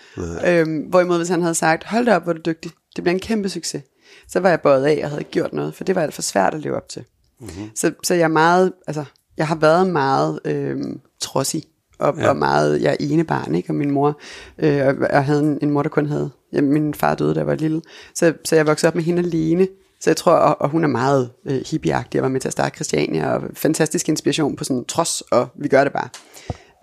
Øhm, 0.46 0.78
hvorimod 0.78 1.18
hvis 1.18 1.30
han 1.30 1.42
havde 1.42 1.56
sagt, 1.56 1.84
hold 1.84 2.06
da 2.06 2.16
op, 2.16 2.24
hvor 2.24 2.34
du 2.34 2.42
dygtig, 2.46 2.72
det 2.96 3.04
bliver 3.04 3.14
en 3.14 3.20
kæmpe 3.20 3.50
succes. 3.50 3.82
Så 4.28 4.40
var 4.40 4.50
jeg 4.50 4.62
bøjet 4.62 4.86
af 4.86 5.02
og 5.04 5.10
havde 5.10 5.24
gjort 5.24 5.54
noget, 5.54 5.76
for 5.76 5.84
det 5.84 5.96
var 5.96 6.02
alt 6.02 6.14
for 6.14 6.22
svært 6.22 6.54
at 6.54 6.60
leve 6.60 6.76
op 6.76 6.90
til. 6.90 7.04
Mm-hmm. 7.40 7.70
Så, 7.76 7.92
så 8.04 8.14
jeg 8.14 8.24
er 8.24 8.28
meget, 8.28 8.74
altså, 8.88 9.06
jeg 9.42 9.48
har 9.48 9.56
været 9.56 9.90
meget 9.90 10.40
øhm, 10.46 11.00
trodsig 11.20 11.64
og, 12.00 12.18
ja. 12.18 12.30
og 12.30 12.38
meget, 12.38 12.82
jeg 12.82 12.92
er 12.92 12.98
ene 13.00 13.24
barn, 13.24 13.56
ikke? 13.56 13.70
og 13.70 13.76
min 13.76 13.92
mor, 13.92 14.20
øh, 14.58 14.88
og 15.10 15.26
havde 15.26 15.40
en, 15.40 15.60
en 15.62 15.72
mor, 15.72 15.82
der 15.82 15.90
kun 15.90 16.06
havde, 16.06 16.30
ja, 16.54 16.62
min 16.62 16.94
far 16.94 17.16
døde, 17.16 17.34
da 17.34 17.40
jeg 17.40 17.48
var 17.48 17.56
lille, 17.56 17.82
så, 18.16 18.34
så 18.46 18.56
jeg 18.56 18.68
voksede 18.68 18.88
op 18.88 18.96
med 18.96 19.04
hende 19.04 19.22
alene, 19.22 19.68
så 20.00 20.10
jeg 20.10 20.18
tror, 20.18 20.32
og, 20.32 20.62
og 20.62 20.70
hun 20.70 20.84
er 20.84 20.88
meget 20.88 21.32
øh, 21.46 21.62
hippieagtig, 21.72 22.16
jeg 22.16 22.24
var 22.24 22.30
med 22.30 22.42
til 22.42 22.50
at 22.50 22.52
starte 22.52 22.76
Christiania, 22.76 23.34
og 23.34 23.42
fantastisk 23.54 24.10
inspiration 24.10 24.56
på 24.56 24.64
sådan 24.64 24.86
trods, 24.86 25.22
og 25.22 25.48
vi 25.56 25.68
gør 25.68 25.84
det 25.84 25.94
bare. 25.94 26.10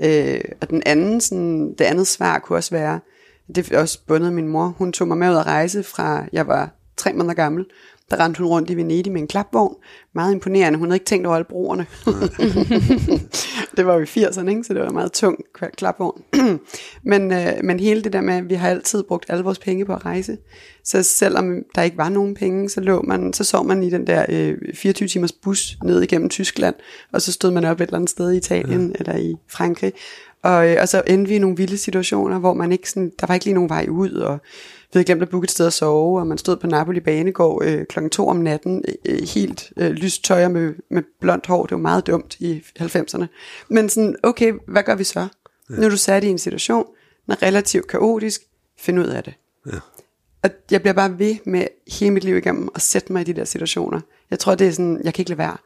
Øh, 0.02 0.40
og 0.60 0.70
den 0.70 0.82
anden, 0.86 1.20
sådan, 1.20 1.74
det 1.78 1.84
andet 1.84 2.06
svar 2.06 2.38
kunne 2.38 2.58
også 2.58 2.70
være, 2.70 3.00
det 3.54 3.72
er 3.72 3.80
også 3.80 3.98
bundet 4.06 4.32
min 4.32 4.48
mor, 4.48 4.74
hun 4.78 4.92
tog 4.92 5.08
mig 5.08 5.16
med 5.16 5.30
ud 5.30 5.36
at 5.36 5.46
rejse 5.46 5.82
fra, 5.82 6.24
jeg 6.32 6.46
var 6.46 6.70
tre 6.96 7.12
måneder 7.12 7.34
gammel, 7.34 7.64
der 8.10 8.20
rendte 8.20 8.38
hun 8.38 8.46
rundt 8.46 8.70
i 8.70 8.76
Venedig 8.76 9.12
med 9.12 9.20
en 9.20 9.26
klapvogn. 9.26 9.74
Meget 10.14 10.32
imponerende. 10.32 10.78
Hun 10.78 10.88
havde 10.88 10.96
ikke 10.96 11.06
tænkt 11.06 11.26
over 11.26 11.36
alle 11.36 11.44
broerne. 11.44 11.86
det 13.76 13.86
var 13.86 13.94
jo 13.94 14.00
i 14.00 14.04
80'erne, 14.04 14.48
ikke? 14.48 14.64
så 14.64 14.74
det 14.74 14.82
var 14.82 14.88
en 14.88 14.94
meget 14.94 15.12
tung 15.12 15.38
klapvogn. 15.76 16.22
men, 17.10 17.32
øh, 17.32 17.52
men 17.64 17.80
hele 17.80 18.02
det 18.02 18.12
der 18.12 18.20
med, 18.20 18.34
at 18.34 18.48
vi 18.48 18.54
har 18.54 18.68
altid 18.68 19.02
brugt 19.02 19.26
alle 19.28 19.44
vores 19.44 19.58
penge 19.58 19.84
på 19.84 19.94
at 19.94 20.04
rejse. 20.04 20.38
Så 20.84 21.02
selvom 21.02 21.62
der 21.74 21.82
ikke 21.82 21.96
var 21.96 22.08
nogen 22.08 22.34
penge, 22.34 22.68
så, 22.68 22.80
lå 22.80 23.02
man, 23.02 23.32
så 23.32 23.44
sov 23.44 23.66
man 23.66 23.82
i 23.82 23.90
den 23.90 24.06
der 24.06 24.26
øh, 24.28 24.58
24 24.74 25.08
timers 25.08 25.32
bus 25.32 25.76
ned 25.84 26.02
igennem 26.02 26.28
Tyskland, 26.28 26.74
og 27.12 27.22
så 27.22 27.32
stod 27.32 27.50
man 27.50 27.64
op 27.64 27.80
et 27.80 27.86
eller 27.86 27.96
andet 27.96 28.10
sted 28.10 28.32
i 28.32 28.36
Italien 28.36 28.88
ja. 28.88 28.94
eller 28.98 29.16
i 29.16 29.34
Frankrig. 29.48 29.92
Og, 30.42 30.70
øh, 30.70 30.76
og 30.80 30.88
så 30.88 31.02
endte 31.06 31.28
vi 31.28 31.34
i 31.34 31.38
nogle 31.38 31.56
vilde 31.56 31.78
situationer, 31.78 32.38
hvor 32.38 32.54
man 32.54 32.72
ikke 32.72 32.90
sådan, 32.90 33.12
der 33.20 33.26
var 33.26 33.34
ikke 33.34 33.46
lige 33.46 33.54
nogen 33.54 33.70
vej 33.70 33.86
ud, 33.90 34.10
og 34.10 34.38
vi 34.92 34.98
havde 34.98 35.04
glemt 35.04 35.22
at 35.22 35.28
booke 35.28 35.44
et 35.44 35.50
sted 35.50 35.66
at 35.66 35.72
sove, 35.72 36.20
og 36.20 36.26
man 36.26 36.38
stod 36.38 36.56
på 36.56 36.66
Napoli 36.66 37.00
Banegård 37.00 37.64
øh, 37.64 37.86
klokken 37.86 38.10
to 38.10 38.28
om 38.28 38.36
natten, 38.36 38.84
øh, 39.04 39.18
helt 39.34 39.72
øh, 39.76 39.90
lyst 39.90 40.24
tøj 40.24 40.48
med, 40.48 40.74
med 40.90 41.02
blondt 41.20 41.46
hår. 41.46 41.62
Det 41.62 41.70
var 41.70 41.78
meget 41.78 42.06
dumt 42.06 42.36
i 42.40 42.62
90'erne. 42.80 43.26
Men 43.68 43.88
sådan, 43.88 44.16
okay, 44.22 44.52
hvad 44.68 44.82
gør 44.82 44.94
vi 44.94 45.04
så? 45.04 45.20
Ja. 45.70 45.74
Nu 45.74 45.82
er 45.82 45.88
du 45.88 45.96
sat 45.96 46.24
i 46.24 46.28
en 46.28 46.38
situation, 46.38 46.86
den 47.26 47.32
er 47.32 47.42
relativt 47.42 47.86
kaotisk, 47.86 48.42
find 48.78 48.98
ud 48.98 49.06
af 49.06 49.24
det. 49.24 49.34
Ja. 49.66 49.78
Og 50.42 50.50
jeg 50.70 50.80
bliver 50.80 50.94
bare 50.94 51.18
ved 51.18 51.36
med 51.44 51.66
hele 51.86 52.10
mit 52.10 52.24
liv 52.24 52.36
igennem 52.36 52.68
at 52.74 52.82
sætte 52.82 53.12
mig 53.12 53.20
i 53.20 53.24
de 53.24 53.32
der 53.32 53.44
situationer. 53.44 54.00
Jeg 54.30 54.38
tror, 54.38 54.54
det 54.54 54.66
er 54.66 54.70
sådan, 54.70 55.00
jeg 55.04 55.14
kan 55.14 55.22
ikke 55.22 55.30
lade 55.30 55.38
være. 55.38 55.56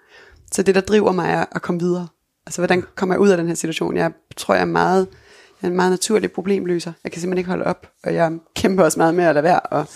Så 0.53 0.63
det, 0.63 0.75
der 0.75 0.81
driver 0.81 1.13
mig, 1.13 1.31
er 1.31 1.45
at 1.53 1.63
komme 1.63 1.81
videre. 1.81 2.09
Altså, 2.47 2.61
hvordan 2.61 2.85
kommer 2.95 3.15
jeg 3.15 3.21
ud 3.21 3.29
af 3.29 3.37
den 3.37 3.47
her 3.47 3.55
situation? 3.55 3.97
Jeg 3.97 4.13
tror, 4.37 4.55
jeg 4.55 4.61
er 4.61 4.67
meget 4.67 5.09
jeg 5.63 5.69
er 5.69 5.71
en 5.71 5.77
meget 5.77 5.91
naturlig 5.91 6.33
problemløser. 6.33 6.93
Jeg 7.05 7.13
kan 7.13 7.21
simpelthen 7.21 7.39
ikke 7.39 7.51
holde 7.51 7.65
op, 7.65 7.87
og 8.05 8.15
jeg 8.15 8.33
kæmper 8.55 8.85
også 8.85 8.99
meget 8.99 9.15
med 9.15 9.25
at 9.25 9.35
lade 9.35 9.45
være 9.45 9.61
og 9.61 9.87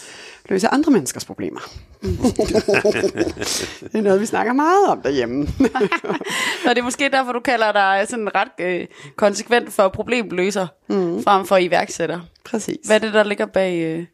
løse 0.48 0.68
andre 0.68 0.92
menneskers 0.92 1.24
problemer. 1.24 1.60
det 2.02 3.94
er 3.94 4.00
noget, 4.00 4.20
vi 4.20 4.26
snakker 4.26 4.52
meget 4.52 4.86
om 4.88 5.02
derhjemme. 5.02 5.42
og 6.66 6.70
det 6.70 6.78
er 6.78 6.82
måske 6.82 7.08
derfor, 7.12 7.32
du 7.32 7.40
kalder 7.40 7.72
dig 7.72 8.06
sådan 8.08 8.30
ret 8.34 8.48
øh, 8.60 8.86
konsekvent 9.16 9.72
for 9.72 9.88
problemløser, 9.88 10.66
mm. 10.88 11.22
frem 11.22 11.46
for 11.46 11.56
iværksætter. 11.56 12.20
Præcis. 12.44 12.86
Hvad 12.86 12.96
er 12.96 13.00
det, 13.00 13.14
der 13.14 13.24
ligger 13.24 13.46
bag 13.46 13.82
øh, 13.82 14.06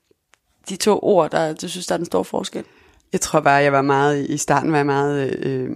de 0.69 0.77
to 0.77 0.99
ord, 1.03 1.31
der 1.31 1.55
du 1.55 1.69
synes, 1.69 1.87
der 1.87 1.93
er 1.93 1.97
den 1.97 2.07
store 2.07 2.25
forskel? 2.25 2.65
Jeg 3.13 3.21
tror 3.21 3.41
bare, 3.41 3.55
jeg 3.55 3.73
var 3.73 3.83
meget, 3.83 4.31
i 4.31 4.37
starten 4.37 4.73
var 4.73 4.79
jeg 4.79 4.87
meget 4.87 5.45
øh, 5.45 5.71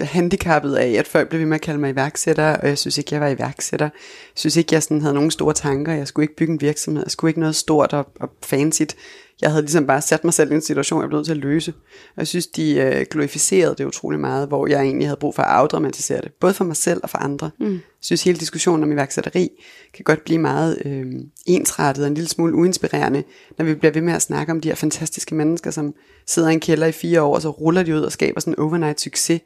handicappet 0.00 0.74
af, 0.74 0.90
at 0.90 1.06
folk 1.06 1.28
blev 1.28 1.40
ved 1.40 1.46
med 1.46 1.54
at 1.54 1.60
kalde 1.60 1.80
mig 1.80 1.90
iværksætter, 1.90 2.56
og 2.56 2.68
jeg 2.68 2.78
synes 2.78 2.98
ikke, 2.98 3.14
jeg 3.14 3.20
var 3.20 3.28
iværksætter. 3.28 3.86
Jeg 3.86 3.92
synes 4.34 4.56
ikke, 4.56 4.74
jeg 4.74 4.82
sådan 4.82 5.00
havde 5.00 5.14
nogen 5.14 5.30
store 5.30 5.54
tanker. 5.54 5.92
Jeg 5.92 6.08
skulle 6.08 6.24
ikke 6.24 6.36
bygge 6.36 6.52
en 6.52 6.60
virksomhed. 6.60 7.02
Jeg 7.06 7.10
skulle 7.10 7.30
ikke 7.30 7.40
noget 7.40 7.56
stort 7.56 7.92
og, 7.92 8.06
og 8.20 8.30
fancyt. 8.42 8.96
Jeg 9.42 9.50
havde 9.50 9.62
ligesom 9.62 9.86
bare 9.86 10.02
sat 10.02 10.24
mig 10.24 10.34
selv 10.34 10.52
i 10.52 10.54
en 10.54 10.60
situation, 10.60 11.00
jeg 11.00 11.08
blev 11.08 11.18
nødt 11.18 11.26
til 11.26 11.32
at 11.32 11.38
løse. 11.38 11.72
Og 12.08 12.18
jeg 12.18 12.26
synes, 12.26 12.46
de 12.46 12.74
øh, 12.74 13.06
glorificerede 13.10 13.74
det 13.78 13.84
utrolig 13.84 14.20
meget, 14.20 14.48
hvor 14.48 14.66
jeg 14.66 14.80
egentlig 14.82 15.08
havde 15.08 15.16
brug 15.20 15.34
for 15.34 15.42
at 15.42 15.48
afdramatisere 15.48 16.20
det. 16.20 16.32
Både 16.40 16.54
for 16.54 16.64
mig 16.64 16.76
selv 16.76 17.00
og 17.02 17.10
for 17.10 17.18
andre. 17.18 17.50
Mm. 17.60 17.72
Jeg 17.72 17.80
synes, 18.00 18.24
hele 18.24 18.38
diskussionen 18.38 18.82
om 18.82 18.92
iværksætteri 18.92 19.48
kan 19.94 20.04
godt 20.04 20.24
blive 20.24 20.38
meget 20.38 20.82
øh, 20.84 21.06
ensrettet 21.46 22.04
og 22.04 22.08
en 22.08 22.14
lille 22.14 22.28
smule 22.28 22.54
uinspirerende, 22.54 23.24
når 23.58 23.64
vi 23.64 23.74
bliver 23.74 23.92
ved 23.92 24.02
med 24.02 24.12
at 24.12 24.22
snakke 24.22 24.52
om 24.52 24.60
de 24.60 24.68
her 24.68 24.74
fantastiske 24.74 25.34
mennesker, 25.34 25.70
som 25.70 25.94
sidder 26.26 26.48
i 26.48 26.52
en 26.52 26.60
kælder 26.60 26.86
i 26.86 26.92
fire 26.92 27.22
år, 27.22 27.34
og 27.34 27.42
så 27.42 27.50
ruller 27.50 27.82
de 27.82 27.94
ud 27.94 28.00
og 28.00 28.12
skaber 28.12 28.40
sådan 28.40 28.54
en 28.54 28.58
overnight 28.58 29.00
succes. 29.00 29.40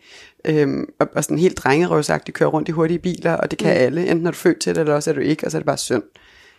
Øhm, 0.45 0.87
og, 1.01 1.09
og 1.15 1.25
sådan 1.25 1.39
helt 1.39 1.59
drengerøvsagtigt 1.59 2.37
kører 2.37 2.51
rundt 2.51 2.69
i 2.69 2.73
hurtige 2.73 2.99
biler, 2.99 3.33
og 3.33 3.51
det 3.51 3.59
kan 3.59 3.75
mm. 3.75 3.83
alle. 3.83 4.07
Enten 4.07 4.27
er 4.27 4.31
du 4.31 4.37
født 4.37 4.61
til 4.61 4.75
det, 4.75 4.81
eller 4.81 4.95
også 4.95 5.11
er 5.11 5.15
du 5.15 5.21
ikke, 5.21 5.47
og 5.47 5.51
så 5.51 5.57
er 5.57 5.61
det 5.61 5.67
bare 5.67 5.79
synd. 5.79 6.03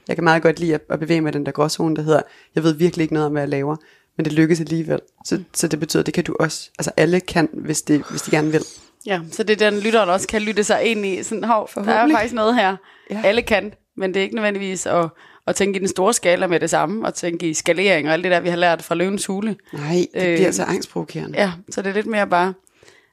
Jeg 0.10 0.18
kan 0.18 0.24
meget 0.24 0.42
godt 0.44 0.60
lide 0.60 0.74
at, 0.74 0.82
at 0.90 1.00
bevæge 1.00 1.22
mig 1.22 1.34
den 1.34 1.46
der 1.46 1.52
gråzone, 1.52 1.96
der 1.96 2.02
hedder, 2.02 2.22
jeg 2.56 2.64
ved 2.64 2.74
virkelig 2.74 3.04
ikke 3.04 3.14
noget 3.14 3.26
om, 3.26 3.32
hvad 3.32 3.42
jeg 3.42 3.50
laver, 3.50 3.76
men 4.18 4.26
det 4.26 4.34
lykkes 4.34 4.60
alligevel. 4.60 5.00
Så, 5.26 5.44
så 5.54 5.68
det 5.68 5.80
betyder, 5.80 6.04
det 6.04 6.14
kan 6.14 6.24
du 6.24 6.36
også. 6.40 6.70
Altså 6.80 6.92
alle 6.98 7.20
kan, 7.20 7.50
hvis, 7.54 7.82
det, 7.82 8.04
hvis 8.10 8.22
de 8.22 8.32
gerne 8.32 8.52
vil. 8.52 8.62
Ja, 9.06 9.20
så 9.32 9.44
det 9.44 9.62
er 9.62 9.70
den, 9.70 9.80
lytteren 9.80 10.10
også 10.10 10.28
kan 10.28 10.42
lytte 10.42 10.64
sig 10.64 10.84
ind 10.84 11.06
i. 11.06 11.24
Sådan, 11.24 11.44
hov, 11.44 11.70
der 11.76 11.82
er 11.82 12.10
faktisk 12.12 12.34
noget 12.34 12.56
her. 12.56 12.76
Ja. 13.12 13.22
Alle 13.24 13.42
kan, 13.42 13.74
men 13.98 14.14
det 14.14 14.20
er 14.20 14.24
ikke 14.24 14.36
nødvendigvis 14.36 14.86
at, 14.86 15.10
at 15.48 15.56
tænke 15.56 15.78
i 15.78 15.80
den 15.80 15.88
store 15.88 16.14
skala 16.14 16.48
med 16.48 16.60
det 16.60 16.70
samme, 16.70 17.08
og 17.08 17.14
tænke 17.14 17.50
i 17.50 17.54
skalering 17.54 18.08
og 18.08 18.14
alt 18.14 18.24
det 18.24 18.32
der, 18.32 18.40
vi 18.40 18.50
har 18.50 18.58
lært 18.58 18.82
fra 18.82 18.96
løvens 18.96 19.26
hule. 19.26 19.56
Nej, 19.74 19.94
det 19.94 20.08
bliver 20.12 20.40
øh, 20.40 20.46
altså 20.46 20.64
angstprovokerende. 20.64 21.40
Ja, 21.40 21.52
så 21.72 21.82
det 21.82 21.90
er 21.90 21.94
lidt 21.94 22.08
mere 22.08 22.28
bare, 22.28 22.54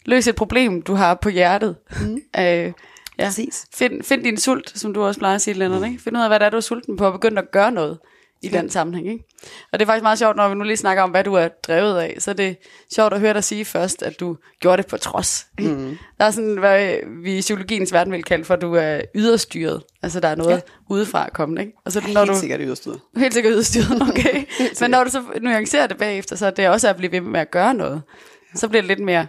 løs 0.05 0.29
et 0.29 0.37
problem, 0.37 0.83
du 0.83 0.95
har 0.95 1.15
på 1.15 1.29
hjertet. 1.29 1.77
Mm. 2.01 2.21
Øh, 2.41 2.73
Ja. 3.19 3.25
Præcis. 3.25 3.67
Find, 3.75 4.03
find 4.03 4.25
din 4.25 4.37
sult, 4.37 4.79
som 4.79 4.95
du 4.95 5.03
også 5.03 5.21
plejer 5.21 5.35
at 5.35 5.43
sige, 5.43 5.55
Lennart. 5.55 5.81
Mm. 5.81 5.87
Ikke? 5.87 6.03
Find 6.03 6.17
ud 6.17 6.23
af, 6.23 6.29
hvad 6.29 6.41
det 6.41 6.47
er, 6.47 6.51
du 6.51 6.57
er 6.57 6.61
sulten 6.61 6.97
på, 6.97 7.07
og 7.07 7.13
begynd 7.13 7.39
at 7.39 7.51
gøre 7.51 7.73
noget 7.73 7.99
i 8.43 8.49
ja. 8.49 8.59
den 8.59 8.71
sammenhæng. 8.71 9.09
Ikke? 9.09 9.25
Og 9.73 9.79
det 9.79 9.85
er 9.85 9.87
faktisk 9.87 10.03
meget 10.03 10.19
sjovt, 10.19 10.37
når 10.37 10.49
vi 10.49 10.55
nu 10.55 10.65
lige 10.65 10.77
snakker 10.77 11.03
om, 11.03 11.11
hvad 11.11 11.25
du 11.25 11.35
er 11.35 11.49
drevet 11.49 11.99
af, 11.99 12.17
så 12.19 12.31
er 12.31 12.35
det 12.35 12.57
sjovt 12.95 13.13
at 13.13 13.21
høre 13.21 13.35
dig 13.35 13.45
sige 13.45 13.65
først, 13.65 14.03
at 14.03 14.21
du 14.21 14.37
gjorde 14.61 14.83
det 14.83 14.87
på 14.87 14.97
trods. 14.97 15.47
Mm. 15.59 15.99
Der 16.19 16.25
er 16.25 16.31
sådan, 16.31 16.59
hvad 16.59 16.97
vi 17.23 17.39
i 17.39 17.41
psykologiens 17.41 17.93
verden 17.93 18.13
vil 18.13 18.25
kalde 18.25 18.45
for, 18.45 18.55
at 18.55 18.61
du 18.61 18.75
er 18.75 19.01
yderstyret. 19.15 19.83
Altså, 20.03 20.21
der 20.21 20.29
er 20.29 20.35
noget 20.35 20.51
ja. 20.51 20.61
udefra 20.91 21.29
kommende. 21.35 21.63
Ikke? 21.63 21.79
Og 21.85 21.93
så, 21.93 22.01
når 22.01 22.07
helt 22.07 22.31
du, 22.31 22.41
sikkert 22.41 22.61
yderstyret. 22.63 23.01
Helt 23.17 23.35
sikkert 23.35 23.53
yderstyret, 23.55 24.03
okay. 24.09 24.45
Men 24.81 24.91
når 24.91 25.05
du 25.05 25.11
så 25.11 25.23
nuancerer 25.43 25.87
det 25.87 25.97
bagefter, 25.97 26.37
så 26.37 26.47
er 26.47 26.51
det 26.51 26.69
også 26.69 26.89
at 26.89 26.97
blive 26.97 27.13
ved 27.13 27.21
med 27.21 27.41
at 27.41 27.51
gøre 27.51 27.75
noget. 27.75 28.03
Ja. 28.53 28.59
Så 28.59 28.69
bliver 28.69 28.83
det 28.83 28.89
lidt 28.89 29.01
mere 29.01 29.27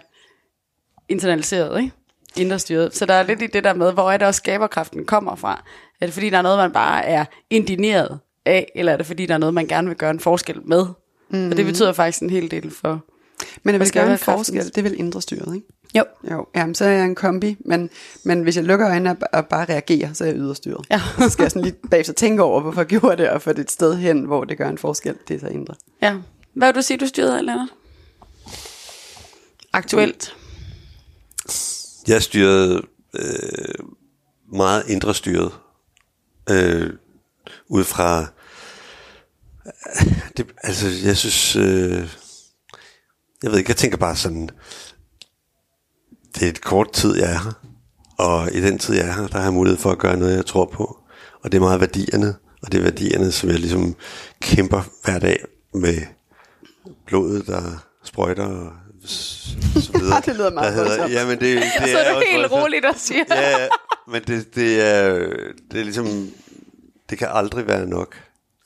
internaliseret, 1.08 1.80
ikke? 1.80 1.92
Indre 2.36 2.58
styret. 2.58 2.96
Så 2.96 3.06
der 3.06 3.14
er 3.14 3.22
lidt 3.22 3.42
i 3.42 3.46
det 3.46 3.64
der 3.64 3.74
med, 3.74 3.92
hvor 3.92 4.10
er 4.10 4.16
det 4.16 4.26
også 4.26 4.38
skaberkraften 4.38 5.04
kommer 5.04 5.36
fra? 5.36 5.64
Er 6.00 6.06
det 6.06 6.14
fordi, 6.14 6.30
der 6.30 6.38
er 6.38 6.42
noget, 6.42 6.58
man 6.58 6.72
bare 6.72 7.04
er 7.04 7.24
indineret 7.50 8.18
af, 8.46 8.72
eller 8.74 8.92
er 8.92 8.96
det 8.96 9.06
fordi, 9.06 9.26
der 9.26 9.34
er 9.34 9.38
noget, 9.38 9.54
man 9.54 9.66
gerne 9.66 9.88
vil 9.88 9.96
gøre 9.96 10.10
en 10.10 10.20
forskel 10.20 10.60
med? 10.64 10.86
Mm. 11.30 11.50
Og 11.50 11.56
det 11.56 11.66
betyder 11.66 11.92
faktisk 11.92 12.22
en 12.22 12.30
hel 12.30 12.50
del 12.50 12.70
for, 12.70 13.04
Men 13.62 13.76
Hvad 13.76 13.86
vil 13.86 13.92
gøre 13.92 14.12
en 14.12 14.18
forskel, 14.18 14.64
det 14.64 14.78
er 14.78 14.82
vel 14.82 14.98
indre 14.98 15.22
styret, 15.22 15.54
ikke? 15.54 15.66
Jo. 15.94 16.04
Jo, 16.30 16.46
jamen, 16.56 16.74
så 16.74 16.84
er 16.84 16.88
jeg 16.88 17.04
en 17.04 17.14
kombi, 17.14 17.56
men, 17.60 17.90
men 18.24 18.42
hvis 18.42 18.56
jeg 18.56 18.64
lukker 18.64 18.88
øjnene 18.88 19.10
og, 19.10 19.16
og 19.32 19.46
bare 19.46 19.64
reagerer, 19.64 20.12
så 20.12 20.24
er 20.24 20.28
jeg 20.28 20.36
yderstyret. 20.36 20.86
Ja. 20.90 21.00
så 21.18 21.28
skal 21.28 21.42
jeg 21.42 21.50
sådan 21.50 21.62
lige 21.62 21.76
bagefter 21.90 22.12
tænke 22.12 22.42
over, 22.42 22.60
hvorfor 22.60 22.80
jeg 22.86 22.86
gjorde 22.86 23.16
det, 23.16 23.30
og 23.30 23.42
få 23.42 23.52
det 23.52 23.58
et 23.58 23.70
sted 23.70 23.96
hen, 23.96 24.24
hvor 24.24 24.44
det 24.44 24.58
gør 24.58 24.68
en 24.68 24.78
forskel. 24.78 25.14
Det 25.28 25.36
er 25.36 25.40
så 25.40 25.46
indre. 25.46 25.74
Ja. 26.02 26.16
Hvad 26.54 26.68
vil 26.68 26.74
du 26.74 26.82
sige, 26.82 26.96
du 26.96 27.06
styrede 27.06 27.38
Lennart? 27.38 27.68
Aktuelt. 29.72 30.36
Jeg 32.08 32.22
styrede 32.22 32.82
øh, 33.14 33.84
meget 34.52 34.88
indre 34.88 35.14
styret. 35.14 35.52
Øh, 36.50 36.92
ud 37.68 37.84
fra... 37.84 38.26
Det, 40.36 40.46
altså, 40.62 40.86
jeg 41.04 41.16
synes... 41.16 41.56
Øh, 41.56 42.08
jeg 43.42 43.50
ved 43.50 43.58
ikke, 43.58 43.70
jeg 43.70 43.76
tænker 43.76 43.96
bare 43.96 44.16
sådan... 44.16 44.50
Det 46.34 46.42
er 46.42 46.48
et 46.48 46.60
kort 46.60 46.92
tid, 46.92 47.16
jeg 47.16 47.32
er 47.32 47.38
her. 47.38 47.52
Og 48.18 48.54
i 48.54 48.60
den 48.60 48.78
tid, 48.78 48.94
jeg 48.94 49.08
er 49.08 49.12
her, 49.12 49.26
der 49.26 49.36
har 49.36 49.44
jeg 49.44 49.52
mulighed 49.52 49.78
for 49.78 49.90
at 49.90 49.98
gøre 49.98 50.16
noget, 50.16 50.36
jeg 50.36 50.46
tror 50.46 50.64
på. 50.64 50.98
Og 51.42 51.52
det 51.52 51.58
er 51.58 51.62
meget 51.62 51.80
værdierne. 51.80 52.36
Og 52.62 52.72
det 52.72 52.78
er 52.78 52.82
værdierne, 52.82 53.32
som 53.32 53.50
jeg 53.50 53.58
ligesom 53.58 53.96
kæmper 54.40 54.82
hver 55.04 55.18
dag 55.18 55.44
med 55.74 56.02
blodet, 57.06 57.46
der 57.46 57.86
sprøjter 58.04 58.46
og 58.46 58.72
så 59.08 59.92
videre. 59.98 60.20
Det 60.26 60.36
lyder 60.36 60.50
meget 60.50 60.66
Der 60.66 60.72
hedder- 60.72 60.88
voldsomt. 60.88 61.12
Jamen, 61.12 61.40
det, 61.40 61.62
det 61.62 61.90
Så 61.90 61.98
er 61.98 62.10
du 62.10 62.16
også 62.16 62.26
helt 62.30 62.40
voldsomt. 62.40 62.62
roligt 62.62 62.84
og 62.84 62.94
siger. 62.96 63.24
Ja, 63.30 63.50
ja, 63.58 63.66
men 64.08 64.22
det, 64.26 64.54
det, 64.54 64.82
er, 64.88 65.12
det 65.70 65.80
er 65.80 65.84
ligesom, 65.84 66.30
det 67.10 67.18
kan 67.18 67.28
aldrig 67.30 67.66
være 67.66 67.86
nok. 67.86 68.16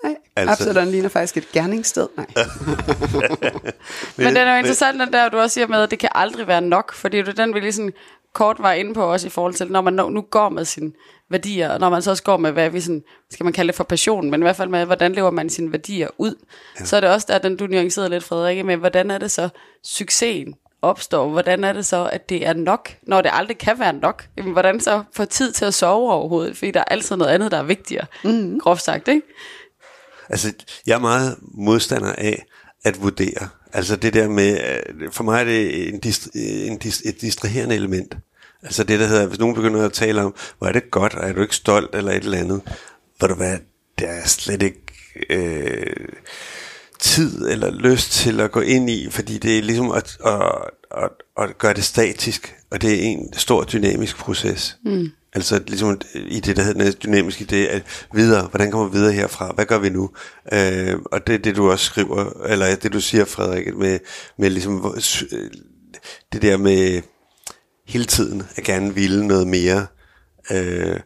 Nej, 0.05 0.15
Altså-. 0.37 0.65
Absalon 0.69 0.89
ligner 0.89 1.09
faktisk 1.09 1.37
et 1.37 1.53
gerningssted. 1.53 2.09
Nej. 2.17 2.27
Men 4.17 4.27
den 4.27 4.37
er 4.37 4.53
jo 4.53 4.59
interessant, 4.59 5.01
den 5.01 5.13
der, 5.13 5.29
du 5.29 5.39
også 5.39 5.55
siger 5.55 5.67
med, 5.67 5.83
at 5.83 5.91
det 5.91 5.99
kan 5.99 6.09
aldrig 6.15 6.47
være 6.47 6.61
nok, 6.61 6.93
fordi 6.95 7.19
det 7.19 7.29
er 7.29 7.33
den, 7.33 7.55
vi 7.55 7.61
lige 7.61 7.73
sådan 7.73 7.93
kort 8.35 8.57
var 8.59 8.73
inde 8.73 8.95
på 8.95 9.13
også 9.13 9.27
i 9.27 9.31
forhold 9.31 9.55
til, 9.55 9.73
når 9.73 9.81
man 9.81 9.93
nu- 9.93 10.21
går 10.31 10.49
med 10.49 10.65
sine 10.65 10.93
værdier, 11.31 11.71
og 11.71 11.81
når 11.81 11.91
man 11.91 12.03
så 12.03 12.11
også 12.11 12.23
går 12.23 12.37
med, 12.37 12.53
hvad 12.53 12.71
vi 12.71 12.81
sådan, 12.81 13.03
skal 13.31 13.45
man 13.45 13.53
kalde 13.53 13.69
det 13.69 13.77
for 13.77 13.85
passion, 13.85 14.31
men 14.31 14.41
i 14.41 14.45
hvert 14.45 14.57
fald 14.57 14.69
med, 14.69 14.85
hvordan 14.85 15.13
lever 15.13 15.31
man 15.31 15.51
sine 15.51 15.73
værdier 15.73 16.09
ud, 16.19 16.35
ja. 16.81 16.85
så 16.85 16.97
er 16.97 17.01
det 17.01 17.11
også 17.11 17.27
der, 17.31 17.39
den 17.39 17.57
du 17.57 17.67
nuancerede 17.67 18.11
lidt, 18.11 18.25
Frederik, 18.25 18.65
med, 18.65 18.77
hvordan 18.77 19.11
er 19.11 19.19
det 19.19 19.31
så, 19.31 19.49
succesen 19.85 20.55
opstår, 20.83 21.29
hvordan 21.29 21.65
er 21.65 21.73
det 21.73 21.87
så, 21.87 22.09
at 22.13 22.29
det 22.29 22.47
er 22.47 22.53
nok, 22.53 22.91
når 23.03 23.23
det 23.23 23.31
aldrig 23.35 23.59
kan 23.59 23.79
være 23.79 23.93
nok, 23.93 24.29
jamen, 24.37 24.53
hvordan 24.53 24.81
så 24.81 25.03
få 25.13 25.25
tid 25.25 25.53
til 25.53 25.65
at 25.65 25.75
sove 25.75 26.13
overhovedet, 26.13 26.57
fordi 26.57 26.71
der 26.71 26.81
er 26.81 26.85
altid 26.85 27.17
noget 27.17 27.33
andet, 27.33 27.51
der 27.51 27.59
er 27.59 27.63
vigtigere, 27.63 28.07
mm. 28.25 28.61
groft 28.61 28.83
sagt, 28.83 29.09
ikke? 29.09 29.23
Altså, 30.29 30.53
jeg 30.87 30.95
er 30.95 31.01
meget 31.01 31.39
modstander 31.41 32.13
af 32.13 32.45
at 32.85 33.03
vurdere. 33.03 33.49
Altså 33.73 33.97
det 33.97 34.15
der 34.15 34.29
med, 34.29 34.61
øh, 34.61 35.13
for 35.13 35.25
mig 35.25 35.41
er 35.41 35.45
det 35.45 35.89
en 35.89 36.01
dist, 36.01 36.29
en 36.35 36.79
dist, 36.79 37.03
et 37.05 37.21
distraherende 37.21 37.75
element. 37.75 38.17
Altså 38.63 38.85
det 38.85 39.01
der 39.01 39.07
hedder, 39.07 39.27
hvis 39.27 39.39
nogen 39.39 39.55
begynder 39.55 39.85
at 39.85 39.93
tale 39.93 40.23
om, 40.23 40.35
hvor 40.59 40.67
er 40.67 40.73
det 40.73 40.91
godt, 40.91 41.15
og 41.15 41.29
er 41.29 41.33
du 41.33 41.43
ikke 41.43 41.57
stolt, 41.57 41.95
eller 41.95 42.13
et 42.13 42.25
eller 42.25 42.39
andet. 42.39 42.61
Ved 43.21 43.29
du 43.29 43.35
hvad, 43.35 43.59
der 43.99 44.07
er 44.07 44.27
slet 44.27 44.63
ikke 44.63 44.83
øh, 45.31 46.09
tid 46.99 47.49
eller 47.49 47.71
lyst 47.71 48.13
til 48.13 48.41
at 48.41 48.53
gå 48.53 48.61
ind 48.61 48.91
i, 48.91 49.11
fordi 49.11 49.39
det 49.39 49.59
er 49.59 49.63
ligesom 49.63 49.91
at, 49.91 50.17
at, 50.27 50.53
at, 50.97 51.09
at 51.39 51.59
gøre 51.59 51.75
det 51.75 51.85
statisk, 51.85 52.55
og 52.71 52.83
det 52.83 52.93
er 52.93 53.03
en 53.03 53.33
stor 53.33 53.65
dynamisk 53.65 54.17
proces. 54.17 54.79
Mm. 54.85 55.09
Altså 55.35 55.63
ligesom 55.67 56.01
øh, 56.15 56.23
i 56.29 56.41
det, 56.41 56.57
der 56.57 56.63
hedder 56.63 56.93
dynamisk 56.93 57.51
det, 57.51 57.67
at 57.67 58.07
videre, 58.15 58.47
hvordan 58.47 58.71
kommer 58.71 58.89
vi 58.89 58.99
videre 58.99 59.13
herfra, 59.13 59.53
hvad 59.55 59.65
gør 59.65 59.79
vi 59.79 59.89
nu? 59.89 60.11
Øh, 60.53 60.99
og 61.05 61.27
det 61.27 61.35
er 61.35 61.39
det, 61.39 61.57
du 61.57 61.71
også 61.71 61.85
skriver, 61.85 62.47
eller 62.47 62.77
det 62.77 62.93
du 62.93 63.01
siger, 63.01 63.25
Frederik, 63.25 63.77
med, 63.77 63.99
med 64.39 64.51
ligesom, 64.51 64.95
øh, 65.33 65.51
det 66.33 66.43
der 66.43 66.57
med 66.57 67.03
hele 67.87 68.05
tiden 68.05 68.43
at 68.57 68.65
gerne 68.65 68.95
ville 68.95 69.27
noget 69.27 69.47
mere. 69.47 69.87
Øh, 70.51 71.01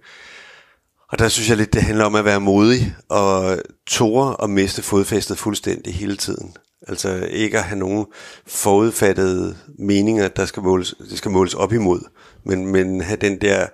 og 1.12 1.18
der 1.18 1.28
synes 1.28 1.49
jeg 1.49 1.56
lidt, 1.56 1.75
det 1.75 1.83
handler 1.83 2.04
om 2.04 2.14
at 2.14 2.25
være 2.25 2.40
modig 2.40 2.97
og 3.09 3.59
tåre 3.87 4.37
og 4.37 4.50
miste 4.50 4.83
fodfæstet 4.83 5.38
fuldstændig 5.38 5.95
hele 5.95 6.16
tiden. 6.16 6.56
Altså 6.88 7.28
ikke 7.30 7.59
at 7.59 7.64
have 7.64 7.78
nogen 7.78 8.06
forudfattede 8.47 9.56
meninger, 9.78 10.28
der 10.28 10.47
skal 10.47 10.62
måles, 10.62 10.95
det 11.11 11.18
skal 11.18 11.30
måles 11.30 11.54
op 11.54 11.73
imod, 11.73 12.00
men, 12.45 12.66
men 12.66 13.00
have 13.00 13.16
den 13.16 13.40
der 13.40 13.66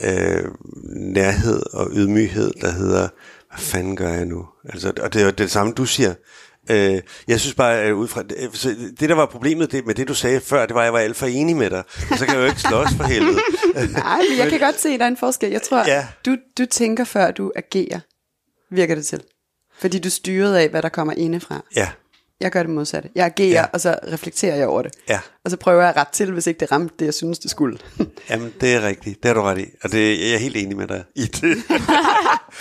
øh, 0.00 0.44
nærhed 0.96 1.62
og 1.72 1.90
ydmyghed, 1.92 2.52
der 2.60 2.70
hedder, 2.70 3.08
hvad 3.50 3.58
fanden 3.58 3.96
gør 3.96 4.08
jeg 4.08 4.24
nu? 4.26 4.46
Altså, 4.64 4.92
og 5.00 5.12
det 5.12 5.20
er 5.20 5.24
jo 5.24 5.30
det 5.30 5.50
samme, 5.50 5.72
du 5.72 5.84
siger. 5.86 6.14
Øh, 6.70 7.00
jeg 7.28 7.40
synes 7.40 7.54
bare, 7.54 7.74
at 7.80 7.92
ud 7.92 8.08
fra, 8.08 8.22
det, 8.22 8.36
så 8.52 8.74
det 9.00 9.08
der 9.08 9.14
var 9.14 9.26
problemet 9.26 9.72
det, 9.72 9.86
med 9.86 9.94
det, 9.94 10.08
du 10.08 10.14
sagde 10.14 10.40
før, 10.40 10.66
det 10.66 10.74
var, 10.74 10.80
at 10.80 10.84
jeg 10.84 10.92
var 10.92 10.98
alt 10.98 11.16
for 11.16 11.26
enig 11.26 11.56
med 11.56 11.70
dig. 11.70 11.82
Og 12.10 12.18
så 12.18 12.26
kan 12.26 12.34
jeg 12.34 12.42
jo 12.42 12.46
ikke 12.48 12.60
slås 12.60 12.88
for 12.96 13.04
helvede. 13.04 13.38
Nej, 13.92 14.20
men 14.30 14.38
jeg 14.38 14.50
kan 14.50 14.60
godt 14.60 14.80
se, 14.80 14.88
at 14.88 15.00
der 15.00 15.04
er 15.06 15.10
en 15.10 15.16
forskel. 15.16 15.50
Jeg 15.50 15.62
tror, 15.62 15.78
Ja. 15.78 15.94
ja. 15.94 16.06
du, 16.26 16.36
du 16.58 16.66
tænker, 16.66 17.04
før 17.04 17.30
du 17.30 17.52
agerer, 17.56 18.00
virker 18.74 18.94
det 18.94 19.06
til. 19.06 19.22
Fordi 19.80 19.98
du 19.98 20.08
er 20.08 20.10
styret 20.10 20.56
af, 20.56 20.68
hvad 20.68 20.82
der 20.82 20.88
kommer 20.88 21.12
indefra. 21.12 21.64
Ja, 21.76 21.88
Jeg 22.42 22.50
gør 22.50 22.62
det 22.62 22.70
modsatte. 22.70 23.08
Jeg 23.14 23.26
agerer, 23.26 23.50
Ja. 23.60 23.64
og 23.72 23.80
så 23.80 23.96
reflekterer 24.12 24.56
jeg 24.56 24.66
over 24.68 24.82
det. 24.82 24.92
ja. 25.08 25.20
Og 25.44 25.50
så 25.50 25.56
prøver 25.56 25.80
jeg 25.80 25.88
at 25.90 25.96
rette 25.96 26.12
til, 26.12 26.32
hvis 26.32 26.46
ikke 26.46 26.60
det 26.60 26.72
ramte 26.72 26.94
det, 26.98 27.04
jeg 27.04 27.14
synes, 27.14 27.38
det 27.38 27.50
skulle. 27.50 27.78
Jamen, 28.30 28.52
det 28.60 28.74
er 28.74 28.82
rigtigt. 28.86 29.22
Det 29.22 29.28
har 29.28 29.34
du 29.34 29.42
ret 29.42 29.58
i. 29.58 29.66
Og 29.84 29.92
det, 29.92 30.20
jeg 30.20 30.34
er 30.34 30.38
helt 30.38 30.56
enig 30.56 30.76
med 30.76 30.86
dig 30.88 31.04
i 31.14 31.20
det. 31.26 31.56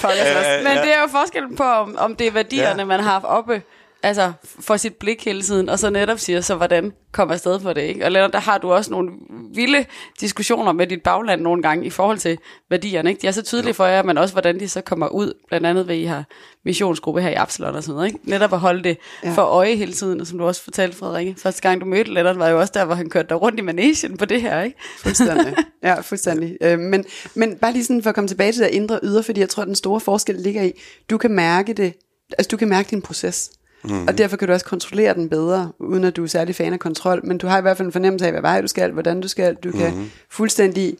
Altså. 0.03 0.59
Men 0.63 0.77
det 0.77 0.93
er 0.95 1.01
jo 1.01 1.07
forskellen 1.11 1.55
på, 1.55 1.63
om, 1.63 1.95
om 1.97 2.15
det 2.15 2.27
er 2.27 2.31
værdierne, 2.31 2.79
Ja. 2.81 2.85
man 2.85 2.99
har 2.99 3.19
oppe, 3.21 3.61
altså 4.03 4.31
for 4.59 4.77
sit 4.77 4.95
blik 4.95 5.25
hele 5.25 5.41
tiden, 5.41 5.69
og 5.69 5.79
så 5.79 5.89
netop 5.89 6.19
siger, 6.19 6.41
så 6.41 6.55
hvordan 6.55 6.91
kommer 7.11 7.33
afsted 7.33 7.59
på 7.59 7.73
det, 7.73 7.81
ikke? 7.81 8.05
Og 8.05 8.11
Lennart, 8.11 8.33
der 8.33 8.39
har 8.39 8.57
du 8.57 8.71
også 8.71 8.91
nogle 8.91 9.09
vilde 9.55 9.85
diskussioner 10.19 10.71
med 10.71 10.87
dit 10.87 11.03
bagland 11.03 11.41
nogle 11.41 11.61
gange 11.61 11.85
i 11.85 11.89
forhold 11.89 12.17
til 12.17 12.37
værdierne, 12.69 13.09
ikke? 13.09 13.21
De 13.21 13.27
er 13.27 13.31
så 13.31 13.41
tydelige 13.41 13.73
for 13.73 13.85
jer, 13.85 14.03
men 14.03 14.17
også 14.17 14.33
hvordan 14.33 14.59
de 14.59 14.67
så 14.69 14.81
kommer 14.81 15.07
ud, 15.07 15.33
blandt 15.47 15.67
andet 15.67 15.87
ved, 15.87 15.95
at 15.95 16.01
I 16.01 16.03
har 16.03 16.23
missionsgruppe 16.65 17.21
her 17.21 17.29
i 17.29 17.33
Absalon 17.33 17.75
og 17.75 17.83
sådan 17.83 17.95
noget, 17.95 18.07
ikke? 18.07 18.19
Netop 18.29 18.53
at 18.53 18.59
holde 18.59 18.83
det 18.83 18.97
Ja. 19.23 19.31
for 19.33 19.41
øje 19.41 19.75
hele 19.75 19.93
tiden, 19.93 20.21
og 20.21 20.27
som 20.27 20.37
du 20.37 20.45
også 20.45 20.63
fortalte, 20.63 20.97
Frederik, 20.97 21.35
første 21.39 21.61
gang 21.61 21.81
du 21.81 21.85
mødte 21.85 22.13
Lennart, 22.13 22.39
var 22.39 22.49
jo 22.49 22.59
også 22.59 22.71
der, 22.75 22.85
hvor 22.85 22.95
han 22.95 23.09
kørte 23.09 23.29
dig 23.29 23.41
rundt 23.41 23.59
i 23.59 23.63
managen 23.63 24.17
på 24.17 24.25
det 24.25 24.41
her, 24.41 24.61
ikke? 24.61 24.77
Fuldstændig. 24.97 25.55
Ja, 25.83 25.99
fuldstændig. 26.01 26.57
Øh, 26.61 26.79
men, 26.79 27.05
men 27.35 27.55
bare 27.57 27.71
lige 27.73 27.83
sådan 27.85 28.03
for 28.03 28.09
at 28.09 28.15
komme 28.15 28.27
tilbage 28.27 28.51
til 28.51 28.63
det 28.63 28.69
indre 28.69 28.99
ydre, 29.03 29.23
fordi 29.23 29.39
jeg 29.39 29.49
tror, 29.49 29.65
den 29.65 29.75
store 29.75 29.99
forskel 29.99 30.35
ligger 30.35 30.63
i, 30.63 30.71
du 31.09 31.17
kan 31.17 31.31
mærke 31.31 31.73
det, 31.73 31.93
altså 32.37 32.47
du 32.47 32.57
kan 32.57 32.69
mærke 32.69 32.89
din 32.89 33.01
proces. 33.01 33.51
Mm. 33.83 34.07
Og 34.07 34.17
derfor 34.17 34.37
kan 34.37 34.47
du 34.47 34.53
også 34.53 34.65
kontrollere 34.65 35.13
den 35.13 35.29
bedre, 35.29 35.71
uden 35.79 36.03
at 36.03 36.15
du 36.15 36.23
er 36.23 36.27
særlig 36.27 36.55
fan 36.55 36.73
af 36.73 36.79
kontrol. 36.79 37.25
Men 37.25 37.37
du 37.37 37.47
har 37.47 37.57
i 37.57 37.61
hvert 37.61 37.77
fald 37.77 37.85
en 37.85 37.91
fornemmelse 37.91 38.25
af, 38.25 38.31
hvad 38.31 38.41
vej 38.41 38.61
du 38.61 38.67
skal, 38.67 38.91
hvordan 38.91 39.21
du 39.21 39.27
skal. 39.27 39.55
Du 39.55 39.71
kan 39.71 40.09
fuldstændig 40.29 40.97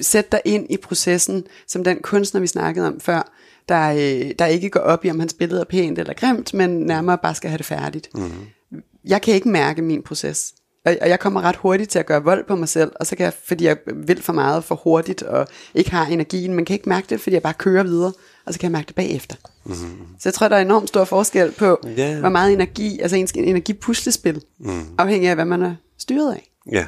sætte 0.00 0.30
dig 0.32 0.40
ind 0.44 0.66
i 0.70 0.76
processen, 0.76 1.46
som 1.68 1.84
den 1.84 1.98
kunstner, 2.02 2.40
vi 2.40 2.46
snakkede 2.46 2.86
om 2.86 3.00
før, 3.00 3.32
der, 3.68 3.90
øh, 3.90 4.32
der 4.38 4.46
ikke 4.46 4.70
går 4.70 4.80
op 4.80 5.04
i, 5.04 5.10
om 5.10 5.20
hans 5.20 5.34
billede 5.34 5.60
er 5.60 5.64
pænt 5.64 5.98
eller 5.98 6.14
grimt, 6.14 6.54
men 6.54 6.70
nærmere 6.70 7.18
bare 7.18 7.34
skal 7.34 7.50
have 7.50 7.58
det 7.58 7.66
færdigt. 7.66 8.08
Mm. 8.14 8.30
Jeg 9.04 9.22
kan 9.22 9.34
ikke 9.34 9.48
mærke 9.48 9.82
min 9.82 10.02
proces. 10.02 10.52
Og 10.86 10.96
og 11.00 11.08
jeg 11.08 11.20
kommer 11.20 11.40
ret 11.40 11.56
hurtigt 11.56 11.90
til 11.90 11.98
at 11.98 12.06
gøre 12.06 12.24
vold 12.24 12.44
på 12.48 12.56
mig 12.56 12.68
selv, 12.68 12.92
og 13.00 13.06
så 13.06 13.16
kan 13.16 13.24
jeg, 13.24 13.32
fordi 13.46 13.64
jeg 13.64 13.76
vil 13.94 14.22
for 14.22 14.32
meget 14.32 14.64
for 14.64 14.74
hurtigt, 14.74 15.22
og 15.22 15.46
ikke 15.74 15.90
har 15.90 16.06
energien, 16.06 16.54
men 16.54 16.64
kan 16.64 16.74
ikke 16.74 16.88
mærke 16.88 17.06
det, 17.10 17.20
fordi 17.20 17.34
jeg 17.34 17.42
bare 17.42 17.54
kører 17.54 17.82
videre, 17.82 18.12
og 18.46 18.52
så 18.52 18.60
kan 18.60 18.64
jeg 18.66 18.72
mærke 18.72 18.86
det 18.86 18.94
bagefter. 18.94 19.36
Mm-hmm. 19.64 20.06
Så 20.18 20.28
jeg 20.28 20.34
tror, 20.34 20.48
der 20.48 20.56
er 20.56 20.60
enormt 20.60 20.88
stor 20.88 21.04
forskel 21.04 21.52
på, 21.52 21.80
yeah. 21.98 22.20
hvor 22.20 22.28
meget 22.28 22.52
energi, 22.52 23.00
altså 23.00 23.16
ens 23.16 23.32
energipuslespil, 23.32 24.42
mm. 24.58 24.86
afhængig 24.98 25.28
af, 25.28 25.34
hvad 25.34 25.44
man 25.44 25.62
er 25.62 25.74
styret 25.98 26.34
af. 26.34 26.50
ja. 26.72 26.86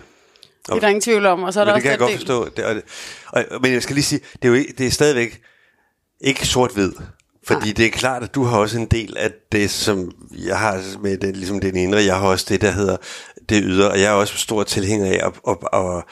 Det 0.67 0.75
er 0.75 0.81
der 0.81 0.89
ingen 0.89 1.01
tvivl 1.01 1.27
om, 1.27 1.43
og 1.43 1.53
så 1.53 1.61
er 1.61 1.65
der 1.65 1.75
Men 1.75 1.83
det 1.83 1.91
også 1.91 1.99
kan 1.99 2.09
jeg 2.09 2.19
den 2.19 2.29
godt 2.37 2.53
forstå. 2.53 2.63
Det, 2.63 2.83
og, 3.33 3.45
og, 3.51 3.61
men 3.63 3.73
jeg 3.73 3.83
skal 3.83 3.95
lige 3.95 4.05
sige, 4.05 4.21
det 4.33 4.45
er 4.45 4.49
jo 4.49 4.55
ikke, 4.55 4.75
det 4.79 4.87
er 4.87 4.91
stadigvæk 4.91 5.41
ikke 6.21 6.47
sort-hvid. 6.47 6.93
Fordi 7.47 7.67
Nej. 7.67 7.75
det 7.77 7.87
er 7.87 7.91
klart, 7.91 8.23
at 8.23 8.35
du 8.35 8.45
har 8.45 8.59
også 8.59 8.79
en 8.79 8.87
del 8.87 9.17
af 9.17 9.31
det, 9.53 9.71
som 9.71 10.13
jeg 10.31 10.59
har 10.59 10.83
med 11.03 11.19
det, 11.19 11.37
ligesom 11.37 11.61
den 11.61 11.77
indre. 11.77 11.99
Jeg 11.99 12.17
har 12.17 12.29
også 12.29 12.47
det, 12.49 12.61
der 12.61 12.71
hedder 12.71 12.97
det 13.49 13.63
ydre, 13.65 13.91
og 13.91 14.01
jeg 14.01 14.07
er 14.07 14.13
også 14.13 14.37
stor 14.37 14.63
tilhænger 14.63 15.07
af, 15.07 15.27
at, 15.27 15.33
at, 15.49 15.57
at, 15.73 16.05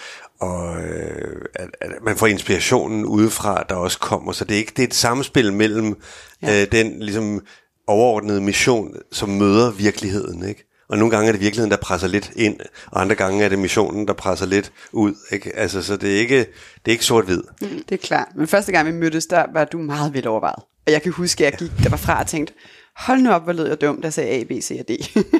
og 0.44 0.82
øh, 0.82 1.42
at, 1.54 1.68
at 1.80 1.90
man 2.04 2.16
får 2.16 2.26
inspirationen 2.26 3.04
udefra, 3.04 3.64
der 3.68 3.74
også 3.74 3.98
kommer. 3.98 4.32
Så 4.32 4.44
det 4.44 4.54
er 4.54 4.58
ikke 4.58 4.72
det 4.76 4.82
er 4.82 4.86
et 4.86 4.94
samspil 4.94 5.52
mellem 5.52 5.96
ja. 6.42 6.62
øh, 6.62 6.72
den 6.72 7.00
ligesom 7.00 7.40
overordnede 7.86 8.40
mission, 8.40 8.94
som 9.12 9.28
møder 9.28 9.70
virkeligheden, 9.70 10.48
ikke? 10.48 10.70
Og 10.88 10.98
nogle 10.98 11.10
gange 11.10 11.28
er 11.28 11.32
det 11.32 11.40
virkeligheden, 11.40 11.70
der 11.70 11.76
presser 11.76 12.08
lidt 12.08 12.32
ind, 12.36 12.56
og 12.86 13.00
andre 13.00 13.14
gange 13.14 13.44
er 13.44 13.48
det 13.48 13.58
missionen, 13.58 14.08
der 14.08 14.12
presser 14.12 14.46
lidt 14.46 14.72
ud. 14.92 15.14
Ikke? 15.32 15.56
Altså, 15.56 15.82
så 15.82 15.96
det 15.96 16.14
er 16.14 16.18
ikke, 16.18 16.38
det 16.38 16.86
er 16.86 16.90
ikke 16.90 17.04
sort-hvid. 17.04 17.42
Det 17.60 17.92
er 17.92 17.96
klart. 17.96 18.28
Men 18.36 18.46
første 18.46 18.72
gang 18.72 18.86
vi 18.86 18.92
mødtes, 18.92 19.26
der 19.26 19.44
var 19.52 19.64
du 19.64 19.78
meget 19.78 20.14
velovervejet. 20.14 20.62
Og 20.86 20.92
jeg 20.92 21.02
kan 21.02 21.12
huske, 21.12 21.46
at 21.46 21.52
jeg 21.52 21.58
gik 21.58 21.84
derfra 21.90 22.20
og 22.20 22.26
tænkte, 22.26 22.54
hold 22.96 23.22
nu 23.22 23.30
op, 23.30 23.44
hvor 23.44 23.52
lød 23.52 23.68
jeg 23.68 23.80
dum, 23.80 24.02
der 24.02 24.10
sagde 24.10 24.30
A, 24.30 24.44
B, 24.44 24.50
C 24.50 24.76
og 24.80 24.88
D. 24.88 24.92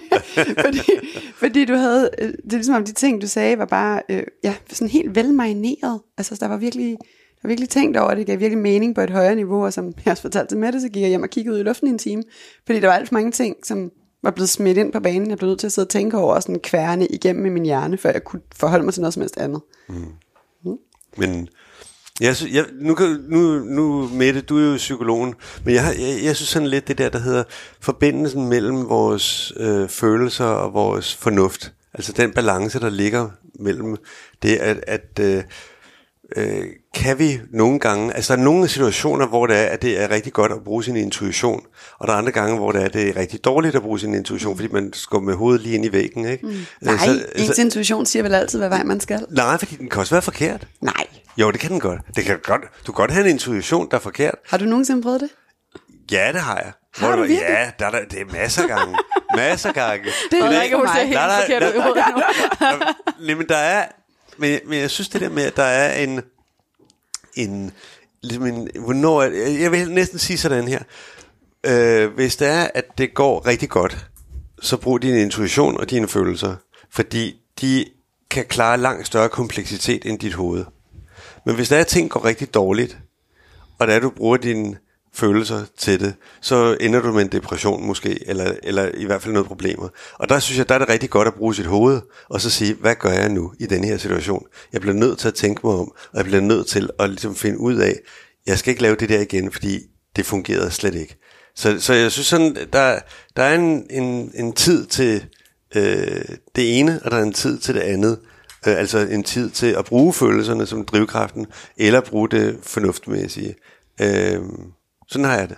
fordi, 0.65 0.81
fordi 1.35 1.65
du 1.65 1.75
havde, 1.75 2.11
øh, 2.19 2.29
det 2.29 2.53
er 2.53 2.57
ligesom 2.57 2.75
om 2.75 2.85
de 2.85 2.93
ting, 2.93 3.23
du 3.23 3.27
sagde, 3.27 3.59
var 3.59 3.65
bare 3.65 4.03
øh, 4.09 4.23
ja, 4.45 4.55
sådan 4.69 4.89
helt 4.89 5.15
velmarineret. 5.15 6.01
Altså, 6.19 6.37
der 6.41 6.49
var 6.49 6.57
virkelig, 6.57 6.91
der 7.01 7.41
var 7.43 7.49
virkelig 7.49 7.69
tænkt 7.69 7.97
over 7.97 8.09
det, 8.09 8.19
det 8.19 8.27
gav 8.27 8.41
virkelig 8.41 8.63
mening 8.63 8.95
på 8.95 9.01
et 9.01 9.11
højere 9.11 9.35
niveau, 9.35 9.65
og 9.65 9.73
som 9.73 9.93
jeg 10.05 10.11
også 10.11 10.23
fortalte 10.23 10.51
til 10.51 10.59
Mette, 10.59 10.81
så 10.81 10.89
gik 10.89 11.03
jeg 11.03 11.09
hjem 11.09 11.23
og 11.23 11.31
kiggede 11.31 11.55
ud 11.55 11.61
i 11.61 11.63
luften 11.63 11.89
i 11.89 11.91
en 11.91 11.99
time, 11.99 12.23
fordi 12.67 12.81
der 12.81 12.87
var 12.87 12.95
alt 12.95 13.09
for 13.09 13.15
mange 13.15 13.31
ting, 13.31 13.57
som 13.65 13.91
var 14.23 14.31
blevet 14.31 14.49
smidt 14.49 14.79
ind 14.79 14.93
på 14.93 15.01
banen. 15.01 15.31
Jeg 15.31 15.39
blev 15.39 15.49
nødt 15.49 15.61
til 15.61 15.67
at 15.67 15.73
sidde 15.73 15.87
og 15.87 15.91
tænke 15.91 16.17
over 16.17 16.41
sådan 16.41 16.61
kværne 16.61 17.07
igennem 17.07 17.47
i 17.47 17.49
min 17.49 17.65
hjerne, 17.65 17.99
før 17.99 18.11
jeg 18.11 18.25
kunne 18.25 18.43
forholde 18.57 18.85
mig 18.85 18.95
til 18.95 19.01
noget 19.01 19.15
som 19.15 19.21
helst 19.21 19.37
andet. 19.39 19.61
Men 21.17 21.49
jeg, 22.21 22.37
sy- 22.37 22.53
jeg, 22.53 22.65
nu, 22.81 22.97
nu, 23.29 23.59
nu 23.59 24.09
Mette, 24.13 24.41
du 24.41 24.59
er 24.59 24.71
jo 24.71 24.77
psykologen, 24.77 25.35
men 25.65 25.75
jeg, 25.75 25.95
jeg, 25.99 26.25
jeg 26.25 26.37
synes 26.37 26.49
sådan 26.49 26.69
lidt 26.69 26.89
det 26.89 26.99
der, 26.99 27.09
der 27.09 27.19
hedder 27.19 27.45
forbindelsen 27.81 28.49
mellem 28.49 28.89
vores 28.89 29.53
øh, 29.57 29.89
følelser 29.89 30.45
og 30.45 30.75
vores 30.75 31.15
fornuft. 31.15 31.73
Altså 31.95 32.13
den 32.13 32.33
balance, 32.33 32.81
der 32.81 32.91
ligger 32.91 33.29
mellem 33.61 33.97
det, 34.43 34.57
at, 34.57 34.85
at 34.87 35.19
øh, 35.21 35.43
øh, 36.37 36.65
kan 36.95 37.19
vi 37.19 37.41
nogle 37.53 37.79
gange, 37.79 38.15
altså 38.15 38.33
der 38.33 38.41
er 38.41 38.45
nogle 38.45 38.69
situationer, 38.69 39.27
hvor 39.27 39.47
det 39.47 39.57
er, 39.57 39.65
at 39.67 39.83
det 39.83 40.03
er 40.03 40.11
rigtig 40.11 40.33
godt 40.33 40.53
at 40.53 40.65
bruge 40.65 40.85
sin 40.85 40.97
intuition, 40.97 41.63
og 41.99 42.07
der 42.09 42.15
er 42.15 42.19
andre 42.19 42.33
gange, 42.33 42.57
hvor 42.57 42.73
det 42.73 42.81
er, 42.81 42.85
at 42.85 42.93
det 42.93 43.09
er 43.09 43.17
rigtig 43.17 43.45
dårligt 43.45 43.77
at 43.77 43.83
bruge 43.83 43.99
sin 44.01 44.15
intuition, 44.15 44.57
fordi 44.57 44.69
man 44.73 44.93
skal 44.93 45.21
med 45.21 45.35
hovedet 45.35 45.63
lige 45.63 45.75
ind 45.75 45.85
i 45.85 45.93
væggen. 45.93 46.27
Ikke? 46.29 46.47
Mm. 46.47 46.53
Nej, 46.81 46.95
ens 47.37 47.59
intuition 47.59 48.07
siger 48.07 48.23
vel 48.23 48.35
altid, 48.35 48.59
hvad 48.59 48.69
vej 48.69 48.83
man 48.85 49.01
skal. 49.01 49.27
nej, 49.31 49.59
fordi 49.59 49.77
den 49.77 49.89
kan 49.89 50.01
også 50.01 50.15
være 50.15 50.23
forkert. 50.23 50.67
Nej. 50.81 51.07
Jo, 51.37 51.51
det 51.51 51.61
kan 51.61 51.71
den 51.71 51.81
godt. 51.81 52.01
Det 52.17 52.25
kan 52.25 52.39
godt. 52.43 52.63
Du 52.87 52.93
kan 52.93 52.95
godt 52.95 53.11
have 53.11 53.25
en 53.25 53.31
intuition, 53.31 53.89
der 53.91 53.97
er 53.97 54.01
forkert. 54.01 54.35
Har 54.49 54.59
du 54.59 54.65
nogensinde 54.65 55.03
prøvet 55.03 55.21
det? 55.21 55.31
Ja, 56.13 56.33
det 56.33 56.41
har 56.41 56.57
jeg. 56.57 56.73
Har 56.95 57.07
Hvor 57.07 57.17
du 57.17 57.23
virkelig? 57.23 57.41
Ja, 57.49 57.71
der, 57.79 57.87
er 57.87 57.91
der, 57.91 58.05
det 58.05 58.21
er 58.21 58.33
masser 58.33 58.63
af 58.63 58.69
gange. 58.69 58.99
masser 59.37 59.69
af 59.69 59.75
gange. 59.75 60.05
Det 60.31 60.41
er 60.41 60.63
ikke 60.63 60.77
hun 60.77 60.87
ser 60.89 61.05
helt 61.05 61.19
forkert 61.19 61.63
ud 61.63 61.79
i 61.79 61.83
hovedet 61.83 62.05
nu. 62.11 63.27
Nej, 63.27 63.35
men 63.35 63.49
der 63.49 63.57
er... 63.57 63.87
Men, 64.37 64.61
men 64.67 64.79
jeg 64.79 64.91
synes 64.91 65.09
det 65.09 65.21
der 65.21 65.29
med, 65.29 65.43
at 65.43 65.57
der 65.57 65.63
er 65.63 66.03
en... 66.03 66.23
en 67.35 67.73
ligesom 68.23 68.47
en 68.47 68.69
hvornår... 68.81 69.23
Jeg, 69.23 69.61
jeg 69.61 69.73
vil 69.73 69.91
næsten 69.91 70.19
sige 70.19 70.39
sådan 70.39 70.69
her. 70.69 70.81
Øh, 71.67 72.15
hvis 72.15 72.37
det 72.37 72.49
er, 72.49 72.69
at 72.75 72.85
det 72.99 73.15
går 73.15 73.47
rigtig 73.47 73.69
godt, 73.69 74.07
så 74.63 74.77
brug 74.77 75.03
din 75.03 75.15
intuition 75.17 75.81
og 75.81 75.91
dine 75.91 76.09
følelser. 76.09 76.57
Fordi 76.91 77.41
de 77.61 77.85
kan 78.31 78.45
klare 78.45 78.79
langt 78.79 79.07
større 79.07 79.29
kompleksitet 79.29 80.07
end 80.07 80.19
dit 80.19 80.35
hoved. 80.35 80.65
Men 81.47 81.55
hvis 81.55 81.69
der 81.69 81.77
er, 81.77 81.85
ting 81.85 82.11
går 82.11 82.25
rigtig 82.25 82.55
dårligt, 82.55 82.99
og 83.79 83.87
der 83.87 83.99
du 83.99 84.11
bruger 84.11 84.37
dine 84.37 84.77
følelser 85.15 85.65
til 85.79 86.01
det, 86.01 86.15
så 86.41 86.77
ender 86.81 87.01
du 87.01 87.13
med 87.13 87.23
en 87.23 87.33
depression 87.33 87.87
måske, 87.87 88.29
eller, 88.29 88.55
eller 88.63 88.91
i 88.95 89.05
hvert 89.05 89.23
fald 89.23 89.33
noget 89.33 89.49
problemer. 89.49 89.89
Og 90.19 90.29
der 90.29 90.39
synes 90.39 90.59
jeg, 90.59 90.69
der 90.69 90.75
er 90.75 90.79
det 90.79 90.89
rigtig 90.89 91.11
godt 91.11 91.29
at 91.29 91.35
bruge 91.35 91.55
sit 91.55 91.67
hoved, 91.67 92.01
og 92.29 92.41
så 92.41 92.51
sige, 92.51 92.75
hvad 92.75 92.95
gør 92.95 93.13
jeg 93.13 93.29
nu 93.29 93.53
i 93.59 93.67
den 93.67 93.85
her 93.85 93.97
situation? 93.97 94.47
Jeg 94.73 94.81
bliver 94.81 94.95
nødt 94.95 95.19
til 95.19 95.29
at 95.29 95.35
tænke 95.35 95.61
mig 95.65 95.75
om, 95.75 95.93
og 96.13 96.17
jeg 96.17 96.25
bliver 96.25 96.41
nødt 96.41 96.67
til 96.67 96.91
at 96.99 97.11
ligesom 97.11 97.35
finde 97.35 97.59
ud 97.59 97.75
af, 97.75 97.95
jeg 98.47 98.59
skal 98.59 98.71
ikke 98.71 98.83
lave 98.83 98.97
det 98.97 99.09
der 99.09 99.21
igen, 99.21 99.53
fordi 99.53 99.81
det 100.17 100.27
fungerede 100.27 100.71
slet 100.71 100.95
ikke. 100.95 101.17
Så, 101.57 101.81
så 101.81 101.95
jeg 101.95 102.13
synes 102.13 102.27
sådan, 102.27 102.57
der, 102.73 102.99
der 103.37 103.43
er 103.43 103.55
en, 103.55 103.87
en, 103.91 104.33
en 104.35 104.53
tid 104.53 104.87
til 104.87 105.25
øh, 105.77 106.25
det 106.57 106.79
ene, 106.79 107.01
og 107.05 107.11
der 107.11 107.17
er 107.17 107.23
en 107.23 107.33
tid 107.33 107.59
til 107.59 107.75
det 107.75 107.81
andet. 107.81 108.19
Øh, 108.67 108.79
altså 108.79 108.99
en 108.99 109.23
tid 109.23 109.51
til 109.51 109.67
at 109.67 109.85
bruge 109.85 110.13
følelserne 110.13 110.67
som 110.67 110.85
drivkraften, 110.85 111.47
eller 111.77 112.01
bruge 112.01 112.29
det 112.29 112.59
fornuftmæssige. 112.63 113.55
Øh, 114.01 114.41
sådan 115.09 115.25
har 115.25 115.39
jeg 115.39 115.49
det. 115.49 115.57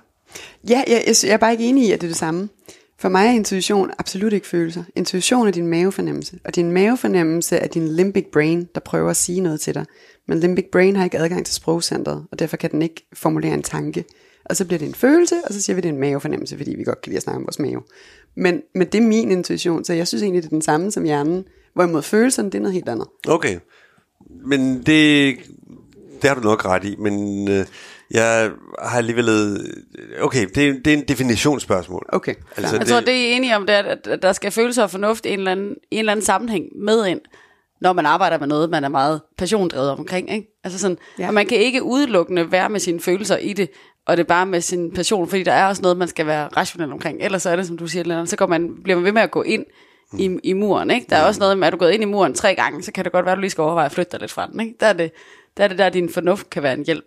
Ja, 0.68 0.82
jeg, 0.86 1.04
jeg, 1.06 1.14
jeg 1.24 1.32
er 1.32 1.36
bare 1.36 1.52
ikke 1.52 1.64
enig 1.64 1.88
i, 1.88 1.92
at 1.92 2.00
det 2.00 2.06
er 2.06 2.10
det 2.10 2.16
samme. 2.16 2.48
For 2.98 3.08
mig 3.08 3.26
er 3.26 3.30
intuition 3.30 3.90
absolut 3.98 4.32
ikke 4.32 4.46
følelser. 4.46 4.84
Intuition 4.94 5.46
er 5.46 5.50
din 5.50 5.66
mavefornemmelse. 5.66 6.38
Og 6.44 6.54
din 6.54 6.72
mavefornemmelse 6.72 7.56
er 7.56 7.66
din 7.66 7.88
limbic 7.88 8.26
brain, 8.32 8.68
der 8.74 8.80
prøver 8.80 9.10
at 9.10 9.16
sige 9.16 9.40
noget 9.40 9.60
til 9.60 9.74
dig. 9.74 9.84
Men 10.28 10.40
limbic 10.40 10.64
brain 10.72 10.96
har 10.96 11.04
ikke 11.04 11.18
adgang 11.18 11.46
til 11.46 11.54
sprogcentret, 11.54 12.24
og 12.32 12.38
derfor 12.38 12.56
kan 12.56 12.70
den 12.70 12.82
ikke 12.82 13.06
formulere 13.12 13.54
en 13.54 13.62
tanke. 13.62 14.04
Og 14.44 14.56
så 14.56 14.64
bliver 14.64 14.78
det 14.78 14.88
en 14.88 14.94
følelse, 14.94 15.34
og 15.44 15.54
så 15.54 15.62
siger 15.62 15.74
vi, 15.74 15.80
det 15.80 15.88
er 15.88 15.92
en 15.92 16.00
mavefornemmelse, 16.00 16.56
fordi 16.56 16.74
vi 16.76 16.84
godt 16.84 17.02
kan 17.02 17.10
lide 17.10 17.16
at 17.16 17.22
snakke 17.22 17.36
om 17.36 17.46
vores 17.46 17.58
mave. 17.58 17.82
Men, 18.36 18.62
men 18.74 18.86
det 18.86 18.98
er 18.98 19.06
min 19.06 19.30
intuition, 19.30 19.84
så 19.84 19.92
jeg 19.92 20.08
synes 20.08 20.22
egentlig, 20.22 20.42
det 20.42 20.48
er 20.48 20.50
den 20.50 20.62
samme 20.62 20.90
som 20.90 21.04
hjernen. 21.04 21.44
Hvorimod 21.76 22.02
følelserne, 22.02 22.50
det 22.50 22.58
er 22.58 22.62
noget 22.62 22.74
helt 22.74 22.88
andet. 22.88 23.06
Okay. 23.28 23.58
Men 24.46 24.82
det, 24.82 25.36
det 26.22 26.30
har 26.30 26.34
du 26.34 26.40
nok 26.40 26.64
ret 26.64 26.84
i, 26.84 26.96
men 26.98 27.48
øh, 27.48 27.66
jeg 28.10 28.50
har 28.82 28.98
alligevel... 28.98 29.28
øh, 29.28 30.22
Okay, 30.22 30.46
det, 30.54 30.68
er- 30.68 30.72
det 30.84 30.86
er 30.92 30.96
en 30.96 31.04
definitionsspørgsmål. 31.08 32.06
Okay, 32.08 32.34
Altså. 32.56 32.76
Jeg 32.76 32.86
tror, 32.86 33.00
det 33.00 33.08
er 33.08 33.12
I 33.16 33.32
er 33.32 33.36
enige 33.36 33.56
om, 33.56 33.66
det 33.66 33.74
er, 33.74 33.82
at 34.12 34.22
der 34.22 34.32
skal 34.32 34.50
følelser 34.50 34.82
og 34.82 34.90
fornuft 34.90 35.26
i 35.26 35.28
en 35.28 35.38
eller, 35.38 35.52
anden, 35.52 35.74
i 35.90 35.94
en 35.94 35.98
eller 35.98 36.12
anden 36.12 36.24
sammenhæng 36.24 36.64
med 36.76 37.06
ind, 37.06 37.20
når 37.80 37.92
man 37.92 38.06
arbejder 38.06 38.38
med 38.38 38.46
noget, 38.46 38.70
man 38.70 38.84
er 38.84 38.88
meget 38.88 39.20
passiondrevet 39.38 39.90
omkring. 39.90 40.32
Ikke? 40.34 40.58
Altså 40.64 40.78
sådan, 40.78 40.98
Ja. 41.18 41.22
ja. 41.22 41.28
Og 41.28 41.34
man 41.34 41.46
kan 41.46 41.58
ikke 41.58 41.82
udelukkende 41.82 42.52
være 42.52 42.68
med 42.70 42.80
sine 42.80 43.00
følelser 43.00 43.36
i 43.36 43.52
det, 43.52 43.70
og 44.06 44.16
det 44.16 44.22
er 44.22 44.26
bare 44.28 44.46
med 44.46 44.60
sin 44.60 44.92
passion, 44.92 45.28
fordi 45.28 45.42
der 45.42 45.52
er 45.52 45.66
også 45.66 45.82
noget, 45.82 45.96
man 45.96 46.08
skal 46.08 46.26
være 46.26 46.48
rationel 46.56 46.92
omkring. 46.92 47.18
Ellers 47.20 47.42
så 47.42 47.50
er 47.50 47.56
det, 47.56 47.66
som 47.66 47.78
du 47.78 47.86
siger, 47.86 48.02
Lennart, 48.04 48.28
så 48.28 48.36
går 48.36 48.46
man, 48.46 48.70
bliver 48.84 48.96
man 48.96 49.04
ved 49.04 49.12
med 49.12 49.22
at 49.22 49.30
gå 49.30 49.42
ind 49.42 49.64
i, 50.18 50.38
i 50.44 50.52
muren. 50.52 50.90
Ikke? 50.90 51.06
Der 51.10 51.16
er 51.16 51.26
også 51.26 51.40
noget 51.40 51.58
med, 51.58 51.66
at 51.66 51.72
du 51.72 51.76
er 51.76 51.78
gået 51.78 51.92
ind 51.92 52.02
i 52.02 52.06
muren 52.06 52.34
tre 52.34 52.54
gange, 52.54 52.82
så 52.82 52.92
kan 52.92 53.04
det 53.04 53.12
godt 53.12 53.24
være, 53.24 53.32
at 53.32 53.36
du 53.36 53.40
lige 53.40 53.50
skal 53.50 53.62
overveje 53.62 53.86
at 53.86 53.92
flytte 53.92 54.12
dig 54.12 54.20
lidt 54.20 54.32
fra 54.32 54.46
den. 54.46 54.60
Ikke? 54.60 54.74
Der, 54.80 54.86
er 54.86 54.92
det, 54.92 55.12
der 55.56 55.64
er 55.64 55.68
det 55.68 55.78
der, 55.78 55.88
din 55.88 56.08
fornuft 56.08 56.50
kan 56.50 56.62
være 56.62 56.74
en 56.74 56.84
hjælp. 56.84 57.04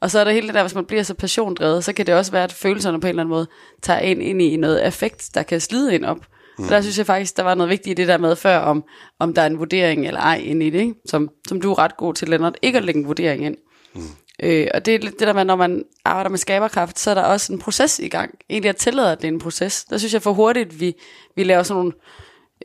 Og 0.00 0.10
så 0.10 0.18
er 0.18 0.24
der 0.24 0.30
hele 0.30 0.46
det 0.46 0.54
der, 0.54 0.62
hvis 0.62 0.74
man 0.74 0.84
bliver 0.84 1.02
så 1.02 1.14
passiondrevet, 1.14 1.84
så 1.84 1.92
kan 1.92 2.06
det 2.06 2.14
også 2.14 2.32
være, 2.32 2.44
at 2.44 2.52
følelserne 2.52 3.00
på 3.00 3.06
en 3.06 3.08
eller 3.08 3.22
anden 3.22 3.30
måde 3.30 3.46
tager 3.82 4.00
ind, 4.00 4.22
ind 4.22 4.42
i 4.42 4.56
noget 4.56 4.78
affekt, 4.78 5.30
der 5.34 5.42
kan 5.42 5.60
slide 5.60 5.94
ind 5.94 6.04
op. 6.04 6.18
Mm. 6.58 6.64
Så 6.64 6.74
der 6.74 6.80
synes 6.80 6.98
jeg 6.98 7.06
faktisk, 7.06 7.36
der 7.36 7.42
var 7.42 7.54
noget 7.54 7.70
vigtigt 7.70 7.98
i 7.98 8.02
det 8.02 8.08
der 8.08 8.18
med 8.18 8.36
før, 8.36 8.58
om, 8.58 8.84
om 9.18 9.34
der 9.34 9.42
er 9.42 9.46
en 9.46 9.58
vurdering 9.58 10.06
eller 10.06 10.20
ej 10.20 10.42
ind 10.44 10.62
i 10.62 10.70
det, 10.70 10.80
ikke? 10.80 10.94
Som, 11.06 11.28
som 11.48 11.60
du 11.60 11.70
er 11.70 11.78
ret 11.78 11.96
god 11.96 12.14
til, 12.14 12.28
Lennart, 12.28 12.58
ikke 12.62 12.78
at 12.78 12.84
lægge 12.84 13.00
en 13.00 13.06
vurdering 13.06 13.44
ind. 13.44 13.56
Mm. 13.94 14.02
Øh, 14.42 14.66
og 14.74 14.86
det 14.86 14.94
er 14.94 14.98
lidt 14.98 15.18
det 15.18 15.26
der 15.26 15.32
med, 15.32 15.44
når 15.44 15.56
man 15.56 15.84
arbejder 16.04 16.30
med 16.30 16.38
skaberkraft, 16.38 16.98
så 16.98 17.10
er 17.10 17.14
der 17.14 17.22
også 17.22 17.52
en 17.52 17.58
proces 17.58 17.98
i 17.98 18.08
gang. 18.08 18.34
Egentlig 18.50 18.68
at 18.68 18.76
tillade, 18.76 19.12
at 19.12 19.18
det 19.18 19.28
er 19.28 19.32
en 19.32 19.38
proces. 19.38 19.84
Der 19.84 19.98
synes 19.98 20.14
jeg 20.14 20.22
for 20.22 20.32
hurtigt, 20.32 20.80
vi, 20.80 20.94
vi 21.36 21.44
laver 21.44 21.62
sådan 21.62 21.78
nogle 21.78 21.92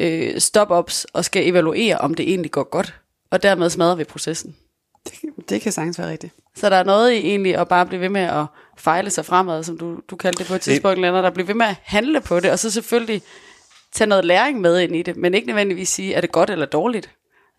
øh, 0.02 0.40
stop-ups 0.40 1.06
og 1.14 1.26
skal 1.26 1.48
evaluere, 1.50 1.98
om 1.98 2.14
det 2.14 2.30
egentlig 2.30 2.52
går 2.52 2.64
godt. 2.64 2.94
Og 3.32 3.44
dermed 3.44 3.70
smadrer 3.70 3.96
vi 3.96 4.04
processen. 4.04 4.56
Det, 5.06 5.50
det 5.50 5.62
kan 5.62 5.72
sagtens 5.72 6.00
være 6.00 6.10
rigtigt. 6.10 6.34
Så 6.56 6.70
der 6.70 6.76
er 6.76 6.84
noget 6.84 7.12
i 7.12 7.16
egentlig 7.16 7.58
at 7.58 7.68
bare 7.68 7.86
blive 7.86 8.02
ved 8.02 8.10
med 8.10 8.22
at 8.22 8.46
fejle 8.78 9.10
sig 9.10 9.26
fremad, 9.26 9.64
som 9.64 9.78
du, 9.78 10.00
du 10.10 10.16
kaldte 10.16 10.40
det 10.40 10.48
på 10.48 10.56
et 10.56 10.62
tidspunkt, 10.62 11.00
Lennart, 11.00 11.24
der 11.24 11.30
bliver 11.30 11.48
ved 11.48 11.56
med 11.56 11.66
at 11.66 11.76
handle 11.84 12.22
på 12.22 12.40
det, 12.40 12.52
og 12.52 12.60
så 12.60 12.72
selvfølgelig 12.72 13.22
tage 13.94 14.08
noget 14.08 14.26
læring 14.26 14.62
med 14.62 14.80
ind 14.80 14.96
i 14.96 15.02
det, 15.02 15.18
men 15.18 15.34
ikke 15.34 15.48
nødvendigvis 15.48 15.90
sige, 15.90 16.14
er 16.14 16.22
det 16.22 16.32
godt 16.32 16.50
eller 16.50 16.66
dårligt. 16.66 17.10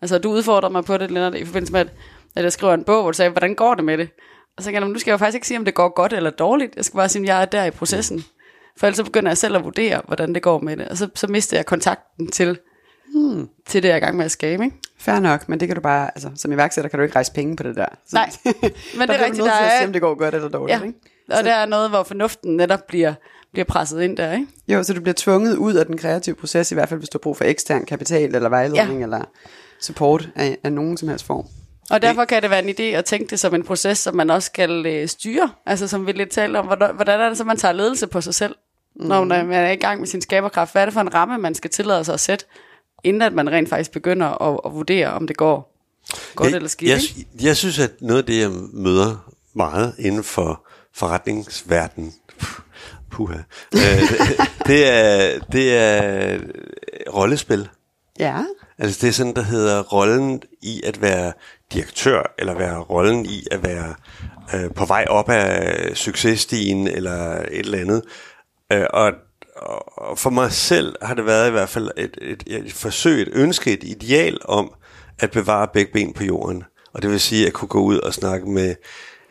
Altså, 0.01 0.17
du 0.17 0.31
udfordrer 0.31 0.69
mig 0.69 0.85
på 0.85 0.97
det, 0.97 1.11
Lennart, 1.11 1.35
i 1.35 1.45
forbindelse 1.45 1.73
med, 1.73 1.79
at, 1.79 1.87
at 2.35 2.43
jeg 2.43 2.51
skriver 2.51 2.73
en 2.73 2.83
bog, 2.83 3.01
hvor 3.01 3.11
du 3.11 3.15
sagde, 3.15 3.31
hvordan 3.31 3.55
går 3.55 3.75
det 3.75 3.83
med 3.83 3.97
det? 3.97 4.09
Og 4.57 4.63
så 4.63 4.71
kan 4.71 4.81
jeg, 4.81 4.89
nu 4.89 4.99
skal 4.99 5.11
jeg 5.11 5.13
jo 5.13 5.17
faktisk 5.17 5.35
ikke 5.35 5.47
sige, 5.47 5.57
om 5.57 5.65
det 5.65 5.73
går 5.73 5.89
godt 5.89 6.13
eller 6.13 6.29
dårligt. 6.29 6.75
Jeg 6.75 6.85
skal 6.85 6.97
bare 6.97 7.09
sige, 7.09 7.21
at 7.21 7.27
jeg 7.27 7.41
er 7.41 7.45
der 7.45 7.65
i 7.65 7.71
processen. 7.71 8.25
For 8.79 8.87
ellers 8.87 8.97
så 8.97 9.03
begynder 9.03 9.29
jeg 9.29 9.37
selv 9.37 9.55
at 9.55 9.63
vurdere, 9.63 10.01
hvordan 10.07 10.33
det 10.33 10.41
går 10.43 10.59
med 10.59 10.77
det. 10.77 10.87
Og 10.87 10.97
så, 10.97 11.09
så 11.15 11.27
mister 11.27 11.57
jeg 11.57 11.65
kontakten 11.65 12.27
til, 12.31 12.59
hmm. 13.13 13.49
til 13.67 13.83
det, 13.83 13.89
jeg 13.89 13.93
er 13.93 13.97
i 13.97 13.99
gang 14.01 14.17
med 14.17 14.25
at 14.25 14.31
skabe. 14.31 14.63
Ikke? 14.63 14.75
Fair 14.99 15.19
nok, 15.19 15.49
men 15.49 15.59
det 15.59 15.67
kan 15.67 15.75
du 15.75 15.81
bare, 15.81 16.11
altså 16.15 16.29
som 16.35 16.51
iværksætter 16.51 16.89
kan 16.89 16.99
du 16.99 17.03
ikke 17.03 17.15
rejse 17.15 17.31
penge 17.33 17.55
på 17.55 17.63
det 17.63 17.75
der. 17.75 17.85
Så, 18.07 18.15
Nej, 18.15 18.29
men 18.45 18.53
det 18.53 18.61
der 18.63 19.01
er 19.01 19.05
bliver 19.05 19.17
du 19.17 19.23
rigtigt, 19.23 19.37
der 19.45 19.57
til 19.57 19.63
at 19.65 19.73
er- 19.73 19.79
se, 19.81 19.85
om 19.87 19.93
det 19.93 20.01
går 20.01 20.15
godt 20.15 20.35
eller 20.35 20.49
dårligt. 20.49 20.79
Ja, 20.79 20.85
Ikke? 20.85 20.99
og 21.31 21.43
der 21.43 21.53
er 21.53 21.65
noget, 21.65 21.89
hvor 21.89 22.03
fornuften 22.03 22.55
netop 22.57 22.87
bliver, 22.87 23.13
bliver 23.51 23.65
presset 23.65 24.01
ind 24.01 24.17
der, 24.17 24.33
ikke? 24.33 24.47
Jo, 24.67 24.83
så 24.83 24.93
du 24.93 25.01
bliver 25.01 25.15
tvunget 25.17 25.55
ud 25.55 25.73
af 25.73 25.85
den 25.85 25.97
kreative 25.97 26.35
proces, 26.35 26.71
i 26.71 26.75
hvert 26.75 26.89
fald 26.89 26.99
hvis 26.99 27.09
du 27.09 27.17
har 27.17 27.21
brug 27.21 27.37
for 27.37 27.43
ekstern 27.45 27.85
kapital 27.85 28.35
eller 28.35 28.49
vejledning. 28.49 28.99
Ja. 28.99 29.03
eller 29.03 29.21
support 29.81 30.29
af, 30.35 30.57
af 30.63 30.73
nogen 30.73 30.97
som 30.97 31.07
helst 31.09 31.25
form. 31.25 31.45
Og 31.89 32.01
derfor 32.01 32.25
kan 32.25 32.41
det 32.41 32.49
være 32.49 32.63
en 32.63 32.69
idé 32.69 32.97
at 32.97 33.05
tænke 33.05 33.29
det 33.29 33.39
som 33.39 33.55
en 33.55 33.63
proces, 33.63 33.97
som 33.97 34.15
man 34.15 34.29
også 34.29 34.45
skal 34.45 34.85
øh, 34.85 35.07
styre. 35.07 35.49
Altså 35.65 35.87
som 35.87 36.07
vi 36.07 36.11
lidt 36.11 36.29
talte 36.29 36.57
om, 36.57 36.65
hvordan, 36.65 36.95
hvordan 36.95 37.19
er 37.19 37.27
det 37.29 37.37
så, 37.37 37.43
man 37.43 37.57
tager 37.57 37.71
ledelse 37.71 38.07
på 38.07 38.21
sig 38.21 38.35
selv, 38.35 38.55
mm. 38.99 39.05
når 39.07 39.23
man 39.23 39.51
er 39.51 39.71
i 39.71 39.75
gang 39.75 39.99
med 39.99 40.07
sin 40.07 40.21
skaberkraft. 40.21 40.71
Hvad 40.71 40.81
er 40.81 40.85
det 40.85 40.93
for 40.93 41.01
en 41.01 41.13
ramme, 41.13 41.37
man 41.37 41.55
skal 41.55 41.69
tillade 41.69 42.03
sig 42.03 42.13
at 42.13 42.19
sætte, 42.19 42.45
inden 43.03 43.21
at 43.21 43.33
man 43.33 43.49
rent 43.49 43.69
faktisk 43.69 43.91
begynder 43.91 44.41
at, 44.41 44.59
at 44.65 44.73
vurdere, 44.73 45.07
om 45.07 45.27
det 45.27 45.37
går 45.37 45.73
godt 46.35 46.55
eller 46.55 46.69
skidt. 46.69 46.89
jeg, 46.91 46.99
jeg, 47.17 47.43
jeg 47.43 47.57
synes, 47.57 47.79
at 47.79 47.91
noget 48.01 48.21
af 48.21 48.25
det, 48.25 48.39
jeg 48.39 48.51
møder 48.73 49.31
meget 49.53 49.95
inden 49.99 50.23
for 50.23 50.67
forretningsverdenen, 50.93 52.13
puha, 53.11 53.37
øh, 53.75 54.01
det, 54.67 54.87
er, 54.87 55.39
det 55.51 55.77
er 55.77 56.39
rollespil. 57.13 57.69
Ja, 58.19 58.43
Altså 58.79 58.97
det 59.01 59.07
er 59.07 59.13
sådan, 59.13 59.35
der 59.35 59.41
hedder 59.41 59.83
rollen 59.83 60.41
i 60.61 60.81
at 60.85 61.01
være 61.01 61.33
direktør, 61.73 62.33
eller 62.39 62.53
være 62.53 62.79
rollen 62.79 63.25
i 63.25 63.43
at 63.51 63.63
være 63.63 63.95
øh, 64.53 64.73
på 64.73 64.85
vej 64.85 65.05
op 65.09 65.29
af 65.29 65.97
successtigen, 65.97 66.87
eller 66.87 67.35
et 67.35 67.47
eller 67.51 67.77
andet. 67.77 68.01
Øh, 68.73 68.85
og, 68.89 69.11
og 69.97 70.19
for 70.19 70.29
mig 70.29 70.51
selv 70.51 70.95
har 71.01 71.13
det 71.13 71.25
været 71.25 71.47
i 71.47 71.51
hvert 71.51 71.69
fald 71.69 71.89
et, 71.97 72.17
et, 72.21 72.43
et 72.47 72.73
forsøg, 72.73 73.21
et 73.21 73.29
ønske, 73.33 73.73
et 73.73 73.83
ideal 73.83 74.37
om 74.45 74.73
at 75.19 75.31
bevare 75.31 75.67
begge 75.73 75.91
ben 75.93 76.13
på 76.13 76.23
jorden. 76.23 76.63
Og 76.93 77.01
det 77.01 77.11
vil 77.11 77.19
sige 77.19 77.47
at 77.47 77.53
kunne 77.53 77.67
gå 77.67 77.79
ud 77.79 77.97
og 77.97 78.13
snakke 78.13 78.49
med 78.49 78.75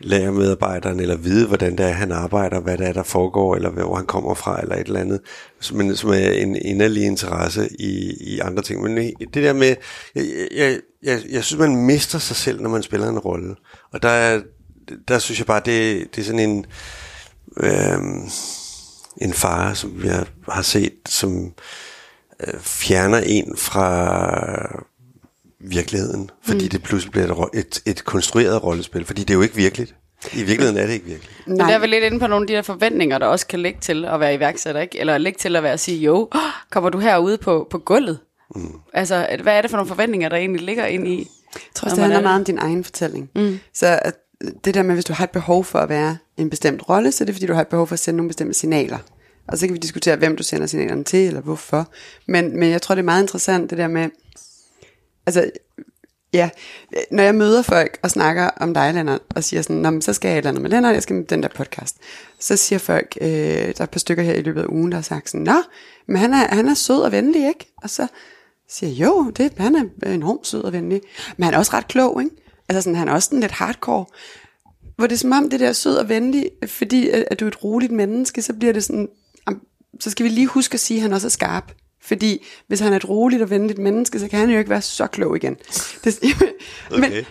lærermedarbejderen, 0.00 1.00
eller 1.00 1.16
vide, 1.16 1.46
hvordan 1.46 1.78
det 1.78 1.86
er, 1.86 1.90
han 1.90 2.12
arbejder, 2.12 2.60
hvad 2.60 2.78
det 2.78 2.86
er, 2.86 2.92
der 2.92 3.02
foregår, 3.02 3.54
eller 3.54 3.70
hvor 3.70 3.96
han 3.96 4.06
kommer 4.06 4.34
fra, 4.34 4.60
eller 4.60 4.74
et 4.74 4.86
eller 4.86 5.00
andet, 5.00 5.20
men 5.72 5.96
som 5.96 6.10
er 6.10 6.30
en 6.30 6.56
inderlig 6.56 7.04
interesse 7.04 7.68
i, 7.78 8.14
i 8.20 8.38
andre 8.38 8.62
ting. 8.62 8.82
Men 8.82 8.96
det 9.18 9.34
der 9.34 9.52
med, 9.52 9.74
jeg, 10.14 10.24
jeg, 10.54 10.78
jeg, 11.02 11.20
jeg 11.30 11.44
synes, 11.44 11.60
man 11.60 11.76
mister 11.76 12.18
sig 12.18 12.36
selv, 12.36 12.60
når 12.60 12.70
man 12.70 12.82
spiller 12.82 13.08
en 13.08 13.18
rolle. 13.18 13.56
Og 13.92 14.02
der, 14.02 14.08
er, 14.08 14.40
der 15.08 15.18
synes 15.18 15.38
jeg 15.38 15.46
bare, 15.46 15.62
det, 15.64 16.08
det 16.14 16.20
er 16.20 16.24
sådan 16.24 16.50
en, 16.50 16.66
Øh, 17.56 17.98
en 19.22 19.32
far, 19.32 19.74
som 19.74 20.02
vi 20.02 20.08
har, 20.08 20.26
har 20.48 20.62
set, 20.62 20.94
som 21.08 21.52
øh, 22.46 22.60
fjerner 22.60 23.18
en 23.18 23.56
fra 23.56 24.84
virkeligheden, 25.60 26.30
fordi 26.42 26.64
mm. 26.64 26.68
det 26.68 26.82
pludselig 26.82 27.12
bliver 27.12 27.48
et, 27.54 27.60
et, 27.60 27.82
et 27.86 28.04
konstrueret 28.04 28.62
rollespil, 28.62 29.04
fordi 29.04 29.20
det 29.20 29.30
er 29.30 29.34
jo 29.34 29.42
ikke 29.42 29.56
virkeligt. 29.56 29.94
I 30.32 30.42
virkeligheden 30.42 30.76
er 30.76 30.86
det 30.86 30.92
ikke 30.92 31.06
virkeligt. 31.06 31.42
Men 31.46 31.58
der 31.58 31.66
er 31.66 31.78
vel 31.78 31.88
lidt 31.88 32.04
inde 32.04 32.20
på 32.20 32.26
nogle 32.26 32.42
af 32.42 32.46
de 32.46 32.52
der 32.52 32.62
forventninger, 32.62 33.18
der 33.18 33.26
også 33.26 33.46
kan 33.46 33.60
ligge 33.60 33.80
til 33.80 34.04
at 34.04 34.20
være 34.20 34.34
iværksætter, 34.34 34.80
ikke? 34.80 35.00
Eller 35.00 35.18
ligge 35.18 35.38
til 35.38 35.56
at 35.56 35.62
være 35.62 35.78
CEO. 35.78 36.28
Oh, 36.34 36.40
kommer 36.70 36.90
du 36.90 36.98
herude 36.98 37.38
på, 37.38 37.66
på 37.70 37.78
gulvet? 37.78 38.18
Mm. 38.54 38.72
Altså, 38.92 39.26
hvad 39.42 39.56
er 39.56 39.60
det 39.60 39.70
for 39.70 39.76
nogle 39.76 39.88
forventninger, 39.88 40.28
der 40.28 40.36
egentlig 40.36 40.62
ligger 40.62 40.86
ind 40.86 41.08
i? 41.08 41.16
Jeg 41.54 41.60
tror 41.74 41.86
også, 41.86 41.94
det 41.94 42.02
handler 42.02 42.20
meget 42.20 42.38
om 42.38 42.44
din 42.44 42.58
egen 42.58 42.84
fortælling. 42.84 43.30
Mm. 43.34 43.58
Så 43.74 43.98
at 44.02 44.14
det 44.64 44.74
der 44.74 44.82
med, 44.82 44.94
hvis 44.94 45.04
du 45.04 45.12
har 45.12 45.24
et 45.24 45.30
behov 45.30 45.64
for 45.64 45.78
at 45.78 45.88
være 45.88 46.16
en 46.36 46.50
bestemt 46.50 46.88
rolle, 46.88 47.12
så 47.12 47.24
er 47.24 47.26
det 47.26 47.34
fordi, 47.34 47.46
du 47.46 47.54
har 47.54 47.60
et 47.60 47.68
behov 47.68 47.86
for 47.86 47.92
at 47.92 47.98
sende 47.98 48.16
nogle 48.16 48.28
bestemte 48.28 48.54
signaler. 48.54 48.98
Og 49.48 49.58
så 49.58 49.66
kan 49.66 49.74
vi 49.74 49.78
diskutere, 49.78 50.16
hvem 50.16 50.36
du 50.36 50.42
sender 50.42 50.66
signalerne 50.66 51.04
til, 51.04 51.26
eller 51.26 51.40
hvorfor. 51.40 51.88
Men, 52.26 52.58
men 52.58 52.70
jeg 52.70 52.82
tror, 52.82 52.94
det 52.94 53.02
er 53.02 53.04
meget 53.04 53.22
interessant, 53.22 53.70
det 53.70 53.78
der 53.78 53.88
med, 53.88 54.08
altså, 55.26 55.50
ja, 56.32 56.50
når 57.10 57.22
jeg 57.22 57.34
møder 57.34 57.62
folk 57.62 57.98
og 58.02 58.10
snakker 58.10 58.50
om 58.60 58.74
dig, 58.74 58.94
Lennart, 58.94 59.20
og 59.34 59.44
siger 59.44 59.62
sådan, 59.62 59.76
Nå, 59.76 59.90
men 59.90 60.02
så 60.02 60.12
skal 60.12 60.28
jeg 60.28 60.34
et 60.34 60.38
eller 60.38 60.50
andet 60.50 60.62
med 60.62 60.70
Lennart, 60.70 60.94
jeg 60.94 61.02
skal 61.02 61.16
med 61.16 61.24
den 61.24 61.42
der 61.42 61.48
podcast. 61.48 61.96
Så 62.38 62.56
siger 62.56 62.78
folk, 62.78 63.18
øh, 63.20 63.28
der 63.28 63.74
er 63.78 63.84
et 63.84 63.90
par 63.90 63.98
stykker 63.98 64.22
her 64.22 64.34
i 64.34 64.42
løbet 64.42 64.62
af 64.62 64.66
ugen, 64.68 64.92
der 64.92 64.96
har 64.96 65.02
sagt 65.02 65.30
sådan, 65.30 65.44
Nå, 65.44 65.62
men 66.06 66.16
han 66.16 66.32
er, 66.32 66.54
han 66.54 66.68
er 66.68 66.74
sød 66.74 67.00
og 67.00 67.12
venlig, 67.12 67.48
ikke? 67.48 67.72
Og 67.82 67.90
så 67.90 68.06
siger 68.68 68.90
jeg, 68.90 69.06
jo, 69.06 69.30
det, 69.30 69.52
han 69.58 69.90
er 70.02 70.12
enormt 70.12 70.46
sød 70.46 70.62
og 70.62 70.72
venlig. 70.72 71.00
Men 71.36 71.44
han 71.44 71.54
er 71.54 71.58
også 71.58 71.72
ret 71.74 71.88
klog, 71.88 72.22
ikke? 72.22 72.36
Altså 72.68 72.82
sådan, 72.82 72.96
han 72.96 73.08
er 73.08 73.12
også 73.12 73.26
sådan 73.26 73.40
lidt 73.40 73.52
hardcore. 73.52 74.04
Hvor 74.96 75.06
det 75.06 75.14
er 75.14 75.18
som 75.18 75.32
om, 75.32 75.50
det 75.50 75.60
der 75.60 75.72
sød 75.72 75.96
og 75.96 76.08
venlig, 76.08 76.50
fordi 76.66 77.08
at, 77.08 77.24
at 77.30 77.40
du 77.40 77.44
er 77.44 77.48
et 77.48 77.64
roligt 77.64 77.92
menneske, 77.92 78.42
så 78.42 78.52
bliver 78.52 78.72
det 78.72 78.84
sådan, 78.84 79.08
så 80.00 80.10
skal 80.10 80.24
vi 80.24 80.30
lige 80.30 80.46
huske 80.46 80.74
at 80.74 80.80
sige, 80.80 80.98
at 80.98 81.02
han 81.02 81.12
også 81.12 81.26
er 81.26 81.30
skarp. 81.30 81.72
Fordi 82.06 82.46
hvis 82.66 82.80
han 82.80 82.92
er 82.92 82.96
et 82.96 83.08
roligt 83.08 83.42
og 83.42 83.50
venligt 83.50 83.78
menneske, 83.78 84.20
så 84.20 84.28
kan 84.28 84.38
han 84.38 84.50
jo 84.50 84.58
ikke 84.58 84.70
være 84.70 84.82
så 84.82 85.06
klog 85.06 85.36
igen. 85.36 85.56
Det, 86.04 86.18
men, 86.90 87.04
Okay. 87.04 87.24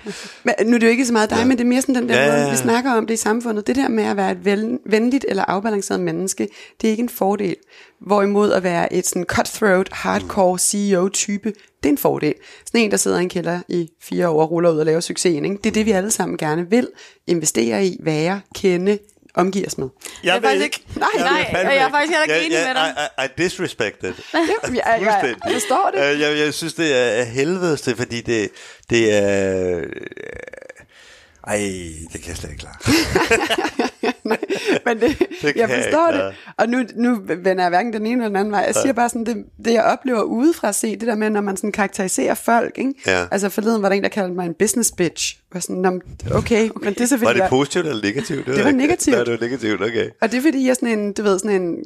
men, 0.44 0.54
nu 0.66 0.76
er 0.76 0.80
det 0.80 0.88
jo 0.88 0.92
ikke 0.92 1.06
så 1.06 1.14
meget 1.14 1.30
dig, 1.30 1.38
ja. 1.38 1.46
men 1.46 1.58
det 1.58 1.64
er 1.64 1.68
mere 1.68 1.82
sådan 1.82 1.96
den 1.96 2.10
der 2.10 2.16
Ja, 2.16 2.22
ja, 2.22 2.28
ja, 2.28 2.34
måde, 2.34 2.46
ja. 2.46 2.52
vi 2.52 2.58
snakker 2.58 2.92
om 2.92 3.08
det 3.08 3.14
i 3.14 3.18
samfundet. 3.18 3.68
Det 3.68 3.76
der 3.76 3.88
med 3.88 4.04
at 4.04 4.18
være 4.18 4.32
et 4.32 4.46
vel, 4.46 4.80
venligt 4.86 5.26
eller 5.30 5.44
afbalanceret 5.44 6.00
menneske, 6.00 6.48
det 6.82 6.88
er 6.88 6.92
ikke 6.92 7.04
en 7.04 7.10
fordel. 7.10 7.56
Hvorimod 8.02 8.52
at 8.52 8.64
være 8.64 8.94
et 8.94 9.08
sådan 9.08 9.24
cutthroat, 9.24 9.90
hardcore 9.92 10.60
CEO-type, 10.60 11.54
det 11.84 11.90
er 11.90 11.94
en 11.94 11.98
fordel. 11.98 12.34
Sådan 12.66 12.82
en, 12.82 12.92
der 12.92 12.98
sidder 12.98 13.20
i 13.20 13.24
en 13.24 13.30
kælder 13.30 13.60
i 13.70 13.90
fire 14.02 14.30
år 14.30 14.42
og 14.42 14.52
ruller 14.52 14.70
ud 14.70 14.78
og 14.78 14.86
laver 14.86 15.00
succesen. 15.00 15.46
Ikke? 15.46 15.58
Det 15.58 15.70
er 15.70 15.74
det, 15.74 15.86
vi 15.86 15.92
alle 15.92 16.12
sammen 16.12 16.38
gerne 16.38 16.70
vil 16.70 16.88
investere 17.28 17.86
i, 17.86 17.98
være, 18.04 18.42
kende, 18.56 18.98
omgive 19.36 19.68
os 19.68 19.78
med. 19.78 19.88
Jeg, 20.24 20.38
er 20.38 20.42
faktisk 20.42 20.64
ikke- 20.64 20.84
Nej, 20.96 21.08
Jeg 21.18 21.24
nej, 21.54 21.62
og 21.66 21.76
jeg 21.76 21.84
er 21.84 21.90
faktisk 21.90 22.12
heller 22.12 22.36
ikke 22.36 22.46
enig 22.46 22.56
jeg, 22.58 22.66
med 22.68 22.76
dig. 22.76 22.96
I, 23.18 23.22
I, 23.22 23.26
I 23.26 23.44
disrespect 23.44 24.04
it. 24.04 24.04
Ja, 24.34 24.40
jeg, 24.40 24.76
jeg, 24.76 25.36
jeg 25.46 25.54
forstår 25.54 25.92
det. 25.96 26.14
Øh, 26.14 26.20
Jeg, 26.22 26.38
jeg 26.38 26.54
synes, 26.54 26.74
det 26.74 27.20
er 27.20 27.24
helvedes 27.24 27.82
det, 27.82 27.98
fordi 27.98 28.22
det, 28.22 28.50
det 28.90 29.14
er... 29.14 29.78
øh, 29.78 29.84
Ej, 31.48 31.58
det 32.14 32.22
kan 32.22 32.28
jeg 32.30 32.38
slet 32.38 32.50
ikke 32.52 32.60
klare. 32.62 32.76
Nej, 34.24 34.38
men 34.86 35.02
det, 35.02 35.20
Det 35.20 35.28
jeg 35.44 35.56
jeg 35.56 35.70
forstår 35.70 36.08
ikke, 36.12 36.26
det. 36.26 36.36
Og 36.58 36.70
nu, 36.70 36.84
nu 36.96 37.20
vender 37.28 37.64
jeg 37.64 37.70
hverken 37.70 37.94
den 37.94 38.06
ene 38.06 38.12
eller 38.14 38.28
den 38.28 38.36
anden 38.36 38.52
vej. 38.52 38.64
Jeg 38.66 38.76
siger 38.76 38.94
bare 38.94 39.10
sådan, 39.10 39.26
det, 39.26 39.46
det 39.66 39.74
jeg 39.74 39.84
oplever 39.84 40.22
udefra 40.22 40.70
at 40.70 40.76
se, 40.76 40.92
det 40.92 41.08
der 41.08 41.16
med, 41.16 41.30
når 41.30 41.42
man 41.42 41.58
sådan 41.58 41.72
karakteriserer 41.72 42.34
folk. 42.34 42.78
Ikke? 42.78 42.94
Ja. 43.08 43.26
Altså 43.32 43.50
forleden 43.50 43.82
var 43.82 43.90
der 43.90 43.96
en, 43.96 44.04
der 44.04 44.10
kaldte 44.10 44.34
mig 44.34 44.46
en 44.46 44.54
business 44.60 44.92
bitch. 44.98 45.38
Var 45.56 45.60
sådan, 45.62 45.76
"Nå, 45.76 45.90
men 45.90 46.02
okay, 46.32 46.36
okay, 46.38 46.70
men 46.86 46.94
det 46.94 47.00
er 47.00 47.02
Var 47.02 47.06
selvfølgelig... 47.08 47.42
det 47.44 47.50
positivt 47.50 47.86
eller 47.88 48.02
negativt? 48.04 48.46
Det 48.46 48.64
var 48.66 48.72
negativt. 48.72 49.16
Ja, 49.16 49.24
det 49.24 49.32
var 49.32 49.38
negativt, 49.42 49.82
okay. 49.82 50.10
Og 50.22 50.32
det 50.32 50.38
er 50.38 50.42
fordi, 50.42 50.64
jeg 50.64 50.70
er 50.70 50.74
sådan 50.74 51.00
en, 51.00 51.14
du 51.14 51.24
ved, 51.24 51.40
sådan 51.40 51.62
en 51.62 51.78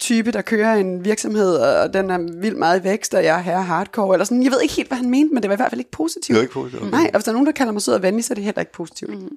type, 0.00 0.30
der 0.32 0.42
kører 0.42 0.74
en 0.74 1.04
virksomhed, 1.04 1.54
og 1.56 1.94
den 1.94 2.10
er 2.10 2.18
vildt 2.40 2.58
meget 2.58 2.80
i 2.80 2.84
vækst, 2.84 3.14
og 3.14 3.24
jeg 3.24 3.36
er 3.38 3.42
her 3.42 3.60
hardcore, 3.60 4.14
eller 4.14 4.24
sådan. 4.24 4.42
Jeg 4.42 4.52
ved 4.52 4.60
ikke 4.62 4.74
helt, 4.74 4.88
hvad 4.88 4.98
han 4.98 5.10
mente, 5.10 5.34
men 5.34 5.42
det 5.42 5.48
var 5.48 5.56
i 5.56 5.56
hvert 5.56 5.70
fald 5.70 5.80
ikke 5.80 5.90
positivt. 5.90 6.26
Det 6.28 6.34
var 6.36 6.42
ikke 6.42 6.52
positivt, 6.54 6.82
okay. 6.82 6.90
Nej, 6.92 7.10
og 7.14 7.18
hvis 7.18 7.24
der 7.24 7.30
er 7.30 7.34
nogen, 7.34 7.46
der 7.46 7.52
kalder 7.52 7.72
mig 7.72 7.82
sød 7.82 7.94
og 7.94 8.02
venlig, 8.02 8.24
så 8.24 8.32
er 8.32 8.34
det 8.34 8.44
heller 8.44 8.60
ikke 8.60 8.72
positivt. 8.72 9.10
Mm. 9.22 9.28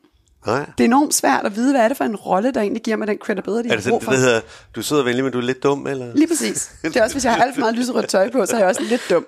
Nej. 0.45 0.65
Det 0.77 0.83
er 0.83 0.85
enormt 0.85 1.13
svært 1.13 1.45
at 1.45 1.55
vide, 1.55 1.71
hvad 1.71 1.81
er 1.81 1.87
det 1.87 1.97
for 1.97 2.03
en 2.03 2.15
rolle, 2.15 2.51
der 2.51 2.61
egentlig 2.61 2.83
giver 2.83 2.97
mig 2.97 3.07
den 3.07 3.17
credibility, 3.17 3.67
Er 3.67 3.71
jeg 3.71 3.77
det 3.77 3.83
sådan, 3.83 4.01
for. 4.01 4.11
det, 4.11 4.19
der 4.19 4.25
hedder, 4.25 4.41
du 4.75 4.81
sidder 4.81 5.03
venlig, 5.03 5.23
men 5.23 5.33
du 5.33 5.37
er 5.37 5.41
lidt 5.43 5.63
dum, 5.63 5.87
eller? 5.87 6.05
Lige 6.15 6.27
præcis. 6.27 6.71
Det 6.81 6.95
er 6.97 7.03
også, 7.03 7.15
hvis 7.15 7.25
jeg 7.25 7.33
har 7.33 7.43
alt 7.43 7.55
for 7.55 7.59
meget 7.59 7.75
lyserødt 7.75 8.07
tøj 8.09 8.29
på, 8.31 8.45
så 8.45 8.55
er 8.55 8.59
jeg 8.59 8.67
også 8.67 8.81
lidt 8.83 9.01
dum. 9.09 9.25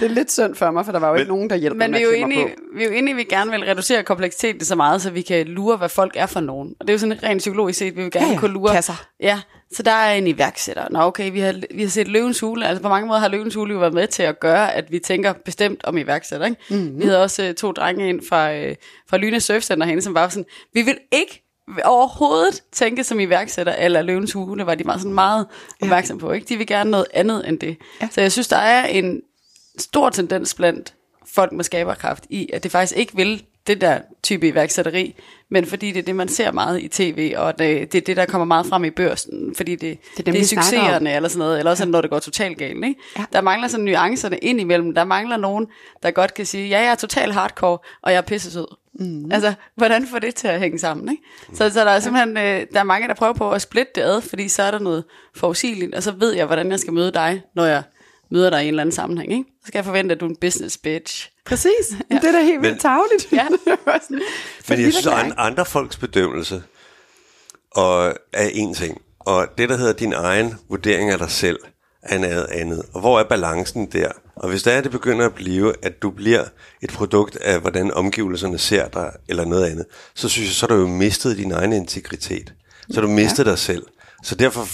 Det 0.00 0.04
er 0.04 0.08
lidt 0.08 0.32
synd 0.32 0.54
for 0.54 0.70
mig, 0.70 0.84
for 0.84 0.92
der 0.92 0.98
var 0.98 1.08
jo 1.08 1.14
ikke 1.14 1.28
nogen, 1.28 1.50
der 1.50 1.56
hjælper 1.56 1.78
Men 1.78 1.90
mig 1.90 1.98
vi 2.00 2.04
er, 2.04 2.08
med 2.10 2.16
jo 2.18 2.24
inde 2.24 2.36
mig 2.36 2.44
i, 2.46 2.76
vi 2.76 2.82
er 2.84 2.88
jo 2.88 2.92
inde 2.94 3.14
vi 3.14 3.24
gerne 3.24 3.50
vil 3.50 3.60
reducere 3.64 4.02
kompleksiteten 4.02 4.64
så 4.64 4.74
meget, 4.74 5.02
så 5.02 5.10
vi 5.10 5.22
kan 5.22 5.46
lure, 5.46 5.76
hvad 5.76 5.88
folk 5.88 6.12
er 6.16 6.26
for 6.26 6.40
nogen. 6.40 6.74
Og 6.80 6.86
det 6.86 6.90
er 6.90 6.94
jo 6.94 6.98
sådan 6.98 7.22
rent 7.22 7.38
psykologisk 7.38 7.78
set, 7.78 7.96
vi 7.96 8.02
vil 8.02 8.10
gerne 8.10 8.26
Ja, 8.26 8.32
ja. 8.32 8.38
kunne 8.38 8.52
lure. 8.52 8.72
Kasser. 8.74 9.04
Ja, 9.20 9.40
så 9.72 9.82
der 9.82 9.90
er 9.90 10.14
en 10.14 10.26
iværksætter. 10.26 10.88
Nå 10.90 11.00
okay, 11.00 11.32
vi 11.32 11.40
har, 11.40 11.54
vi 11.74 11.82
har 11.82 11.88
set 11.88 12.08
Løvens 12.08 12.40
Hule. 12.40 12.66
Altså 12.66 12.82
på 12.82 12.88
mange 12.88 13.08
måder 13.08 13.20
har 13.20 13.28
Løvens 13.28 13.54
Hule 13.54 13.72
jo 13.72 13.78
været 13.78 13.94
med 13.94 14.06
til 14.06 14.22
at 14.22 14.40
gøre, 14.40 14.74
at 14.74 14.92
vi 14.92 14.98
tænker 14.98 15.32
bestemt 15.32 15.84
om 15.84 15.98
iværksætter. 15.98 16.46
Ikke? 16.46 16.60
Mhm. 16.70 16.78
Mm-hmm. 16.78 16.98
Vi 16.98 17.04
havde 17.04 17.22
også 17.22 17.44
øh, 17.44 17.54
to 17.54 17.72
drenge 17.72 18.08
ind 18.08 18.20
fra, 18.28 18.52
øh, 18.54 18.76
fra 19.10 19.16
Lyne 19.16 19.40
Surf 19.40 19.62
Center 19.62 19.86
herinde, 19.86 20.02
som 20.02 20.14
var 20.14 20.28
sådan, 20.28 20.46
vi 20.74 20.82
vil 20.82 20.98
ikke 21.12 21.44
overhovedet 21.84 22.62
tænke 22.72 23.04
som 23.04 23.20
iværksætter, 23.20 23.72
eller 23.72 24.02
Løvens 24.02 24.32
Hule 24.32 24.66
var 24.66 24.74
de 24.74 24.84
meget, 24.84 25.00
sådan 25.00 25.14
meget 25.14 25.46
opmærksom 25.82 26.18
på. 26.18 26.32
Ikke? 26.32 26.46
De 26.48 26.56
vil 26.56 26.66
gerne 26.66 26.90
noget 26.90 27.06
andet 27.14 27.48
end 27.48 27.58
det. 27.58 27.76
Ja. 28.00 28.08
Så 28.10 28.20
jeg 28.20 28.32
synes, 28.32 28.48
der 28.48 28.56
er 28.56 28.86
en 28.86 29.22
stor 29.78 30.10
tendens 30.10 30.54
blandt 30.54 30.94
folk 31.34 31.52
med 31.52 31.64
skaberkraft 31.64 32.26
i, 32.30 32.50
at 32.52 32.62
det 32.62 32.72
faktisk 32.72 32.98
ikke 32.98 33.16
vil 33.16 33.44
det 33.68 33.80
der 33.80 34.00
type 34.22 34.48
iværksætteri, 34.48 35.14
men 35.50 35.66
fordi 35.66 35.92
det 35.92 35.98
er 35.98 36.02
det, 36.02 36.16
man 36.16 36.28
ser 36.28 36.52
meget 36.52 36.82
i 36.82 36.88
tv, 36.88 37.34
og 37.36 37.58
det, 37.58 37.92
det 37.92 37.98
er 37.98 38.04
det, 38.04 38.16
der 38.16 38.26
kommer 38.26 38.44
meget 38.44 38.66
frem 38.66 38.84
i 38.84 38.90
børsen, 38.90 39.54
fordi 39.54 39.76
det, 39.76 39.98
det, 40.16 40.26
dem, 40.26 40.34
det 40.34 40.42
er 40.42 40.46
succeserne, 40.46 41.16
eller 41.16 41.28
sådan 41.28 41.38
noget, 41.38 41.58
eller 41.58 41.70
også 41.70 41.84
ja. 41.84 41.90
når 41.90 42.00
det 42.00 42.10
går 42.10 42.18
totalt 42.18 42.58
galt. 42.58 42.84
Ikke? 42.84 42.94
Ja. 43.18 43.24
Der 43.32 43.40
mangler 43.40 43.68
sådan 43.68 43.84
nuancerne 43.84 44.38
ind 44.38 44.60
imellem. 44.60 44.94
Der 44.94 45.04
mangler 45.04 45.36
nogen, 45.36 45.66
der 46.02 46.10
godt 46.10 46.34
kan 46.34 46.46
sige, 46.46 46.68
ja, 46.68 46.80
jeg 46.80 46.90
er 46.90 46.94
totalt 46.94 47.34
hardcore, 47.34 47.78
og 48.02 48.12
jeg 48.12 48.18
er 48.18 48.22
pissesød. 48.22 48.66
Mm. 48.94 49.32
Altså, 49.32 49.54
hvordan 49.74 50.06
får 50.06 50.18
det 50.18 50.34
til 50.34 50.48
at 50.48 50.60
hænge 50.60 50.78
sammen? 50.78 51.08
Ikke? 51.08 51.22
Så, 51.54 51.70
så 51.70 51.84
der 51.84 51.90
er 51.90 52.00
simpelthen 52.00 52.36
øh, 52.36 52.66
der 52.72 52.80
er 52.80 52.84
mange, 52.84 53.08
der 53.08 53.14
prøver 53.14 53.32
på 53.32 53.50
at 53.50 53.62
splitte 53.62 53.92
det 53.94 54.00
ad, 54.00 54.20
fordi 54.20 54.48
så 54.48 54.62
er 54.62 54.70
der 54.70 54.78
noget 54.78 55.04
forudsigeligt, 55.34 55.94
og 55.94 56.02
så 56.02 56.12
ved 56.12 56.34
jeg, 56.34 56.46
hvordan 56.46 56.70
jeg 56.70 56.80
skal 56.80 56.92
møde 56.92 57.12
dig, 57.12 57.42
når 57.54 57.64
jeg 57.64 57.82
møder 58.30 58.50
dig 58.50 58.60
i 58.60 58.62
en 58.62 58.68
eller 58.68 58.82
anden 58.82 58.92
sammenhæng. 58.92 59.32
Ikke? 59.32 59.44
Skal 59.68 59.78
jeg 59.78 59.84
forvente, 59.84 60.14
at 60.14 60.20
du 60.20 60.24
er 60.26 60.30
en 60.30 60.36
business 60.36 60.78
bitch. 60.78 61.30
Præcis. 61.46 61.70
Ja. 62.10 62.14
Det 62.16 62.24
er 62.24 62.32
da 62.32 62.42
helt 62.42 62.62
vildt 62.62 62.74
Men- 62.74 62.80
tageligt. 62.80 63.32
Ja. 63.32 63.46
Men 64.10 64.20
fordi 64.64 64.82
jeg 64.82 64.92
synes, 64.92 65.04
der 65.04 65.14
at 65.14 65.32
andre 65.36 65.66
folks 65.66 65.96
bedømmelse 65.96 66.62
og 67.70 68.14
er 68.32 68.48
en 68.52 68.74
ting, 68.74 69.00
og 69.20 69.46
det, 69.58 69.68
der 69.68 69.76
hedder 69.76 69.92
din 69.92 70.12
egen 70.12 70.54
vurdering 70.68 71.10
af 71.10 71.18
dig 71.18 71.30
selv, 71.30 71.58
er 72.02 72.18
noget 72.18 72.46
andet. 72.50 72.82
Og 72.94 73.00
hvor 73.00 73.20
er 73.20 73.24
balancen 73.24 73.86
der? 73.86 74.10
Og 74.36 74.48
hvis 74.48 74.62
det 74.62 74.72
er, 74.72 74.78
at 74.78 74.84
det 74.84 74.92
begynder 74.92 75.26
at 75.26 75.34
blive, 75.34 75.74
at 75.82 76.02
du 76.02 76.10
bliver 76.10 76.44
et 76.82 76.90
produkt 76.90 77.36
af, 77.36 77.60
hvordan 77.60 77.94
omgivelserne 77.94 78.58
ser 78.58 78.88
dig, 78.88 79.12
eller 79.28 79.44
noget 79.44 79.64
andet, 79.66 79.86
så 80.14 80.28
synes 80.28 80.48
jeg, 80.48 80.54
så 80.54 80.66
har 80.68 80.74
du 80.74 80.80
jo 80.80 80.86
mistet 80.86 81.36
din 81.36 81.52
egen 81.52 81.72
integritet. 81.72 82.54
Så 82.90 82.94
har 83.00 83.06
du 83.06 83.12
mistet 83.12 83.44
ja. 83.44 83.50
dig 83.50 83.58
selv. 83.58 83.82
Så 84.24 84.34
derfor 84.34 84.68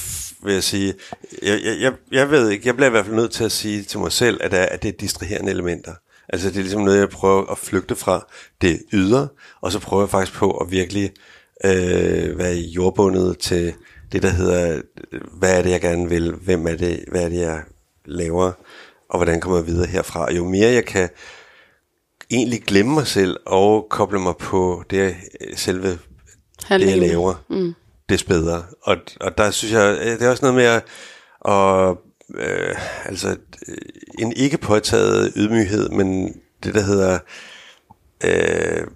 vil 0.44 0.52
jeg 0.54 0.62
sige, 0.64 0.94
jeg, 1.42 1.60
jeg, 1.80 1.92
jeg, 2.12 2.30
ved 2.30 2.50
ikke, 2.50 2.66
jeg 2.66 2.74
bliver 2.76 2.88
i 2.88 2.90
hvert 2.90 3.04
fald 3.04 3.16
nødt 3.16 3.30
til 3.32 3.44
at 3.44 3.52
sige 3.52 3.82
til 3.82 3.98
mig 3.98 4.12
selv, 4.12 4.40
at, 4.42 4.54
at 4.54 4.82
det 4.82 4.88
er 4.88 4.92
distraherende 5.00 5.50
elementer. 5.50 5.92
Altså 6.28 6.48
det 6.48 6.56
er 6.56 6.60
ligesom 6.60 6.82
noget, 6.82 6.98
jeg 6.98 7.08
prøver 7.08 7.46
at 7.52 7.58
flygte 7.58 7.96
fra 7.96 8.26
det 8.60 8.82
ydre, 8.92 9.28
og 9.60 9.72
så 9.72 9.78
prøver 9.78 10.02
jeg 10.02 10.10
faktisk 10.10 10.38
på 10.38 10.50
at 10.50 10.70
virkelig 10.70 11.12
øh, 11.64 12.38
være 12.38 12.54
jordbundet 12.54 13.38
til 13.38 13.74
det, 14.12 14.22
der 14.22 14.28
hedder, 14.30 14.82
hvad 15.38 15.58
er 15.58 15.62
det, 15.62 15.70
jeg 15.70 15.80
gerne 15.80 16.08
vil, 16.08 16.32
hvem 16.32 16.66
er 16.66 16.74
det, 16.76 17.04
hvad 17.10 17.22
er 17.24 17.28
det, 17.28 17.40
jeg 17.40 17.62
laver, 18.04 18.52
og 19.10 19.18
hvordan 19.18 19.40
kommer 19.40 19.58
jeg 19.58 19.66
videre 19.66 19.86
herfra. 19.86 20.24
Og 20.24 20.36
jo 20.36 20.44
mere 20.48 20.70
jeg 20.72 20.84
kan 20.84 21.08
egentlig 22.30 22.62
glemme 22.62 22.94
mig 22.94 23.06
selv 23.06 23.36
og 23.46 23.86
koble 23.90 24.18
mig 24.20 24.34
på 24.36 24.82
det, 24.90 24.98
jeg- 24.98 25.16
selve 25.56 25.88
det, 25.88 25.98
jeg 26.90 26.98
laver, 26.98 27.44
mm 27.50 27.74
des 28.08 28.24
bedre. 28.24 28.64
Og, 28.82 28.96
og 29.20 29.38
der 29.38 29.50
synes 29.50 29.72
jeg, 29.72 29.98
øh, 30.00 30.06
det 30.06 30.22
er 30.22 30.30
også 30.30 30.44
noget 30.44 30.56
med 30.56 30.64
at, 30.64 30.82
og, 31.40 31.98
øh, 32.34 32.76
altså, 33.04 33.36
øh, 33.68 33.76
en 34.18 34.32
ikke 34.32 34.58
påtaget 34.58 35.32
ydmyghed, 35.36 35.88
men 35.88 36.34
det, 36.64 36.74
der 36.74 36.80
hedder, 36.80 37.18
øh, 38.24 38.86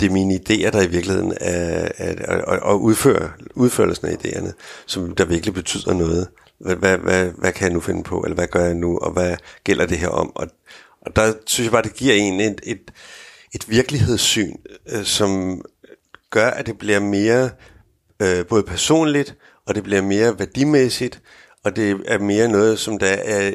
det 0.00 0.06
er 0.06 0.12
mine 0.12 0.34
idéer, 0.34 0.70
der 0.70 0.82
i 0.82 0.90
virkeligheden 0.90 1.32
er, 1.40 1.88
er, 1.98 2.42
og, 2.42 2.58
og 2.58 2.82
udføre, 2.82 3.30
udførelsen 3.54 4.06
af 4.06 4.12
idéerne, 4.12 4.52
som 4.86 5.14
der 5.14 5.24
virkelig 5.24 5.54
betyder 5.54 5.94
noget. 5.94 6.28
Hvad, 6.58 6.76
hvad, 6.76 6.98
hvad, 6.98 7.30
hvad 7.38 7.52
kan 7.52 7.64
jeg 7.64 7.74
nu 7.74 7.80
finde 7.80 8.02
på, 8.02 8.20
eller 8.20 8.34
hvad 8.34 8.46
gør 8.46 8.64
jeg 8.64 8.74
nu, 8.74 8.98
og 8.98 9.12
hvad 9.12 9.36
gælder 9.64 9.86
det 9.86 9.98
her 9.98 10.08
om? 10.08 10.36
Og, 10.36 10.46
og 11.00 11.16
der 11.16 11.32
synes 11.46 11.64
jeg 11.64 11.72
bare, 11.72 11.82
det 11.82 11.94
giver 11.94 12.14
en 12.14 12.40
et, 12.40 12.60
et, 12.62 12.92
et 13.54 13.68
virkelighedssyn, 13.68 14.56
øh, 14.92 15.04
som 15.04 15.62
gør, 16.30 16.50
at 16.50 16.66
det 16.66 16.78
bliver 16.78 17.00
mere 17.00 17.50
øh, 18.22 18.46
både 18.46 18.62
personligt, 18.62 19.34
og 19.66 19.74
det 19.74 19.82
bliver 19.82 20.02
mere 20.02 20.38
værdimæssigt, 20.38 21.20
og 21.64 21.76
det 21.76 22.00
er 22.06 22.18
mere 22.18 22.48
noget, 22.48 22.78
som 22.78 22.98
der 22.98 23.06
er, 23.06 23.52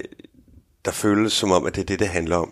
der 0.86 0.92
føles 0.92 1.34
som 1.34 1.52
om, 1.52 1.66
at 1.66 1.76
det 1.76 1.82
er 1.82 1.86
det, 1.86 2.00
det 2.00 2.08
handler 2.08 2.36
om. 2.38 2.52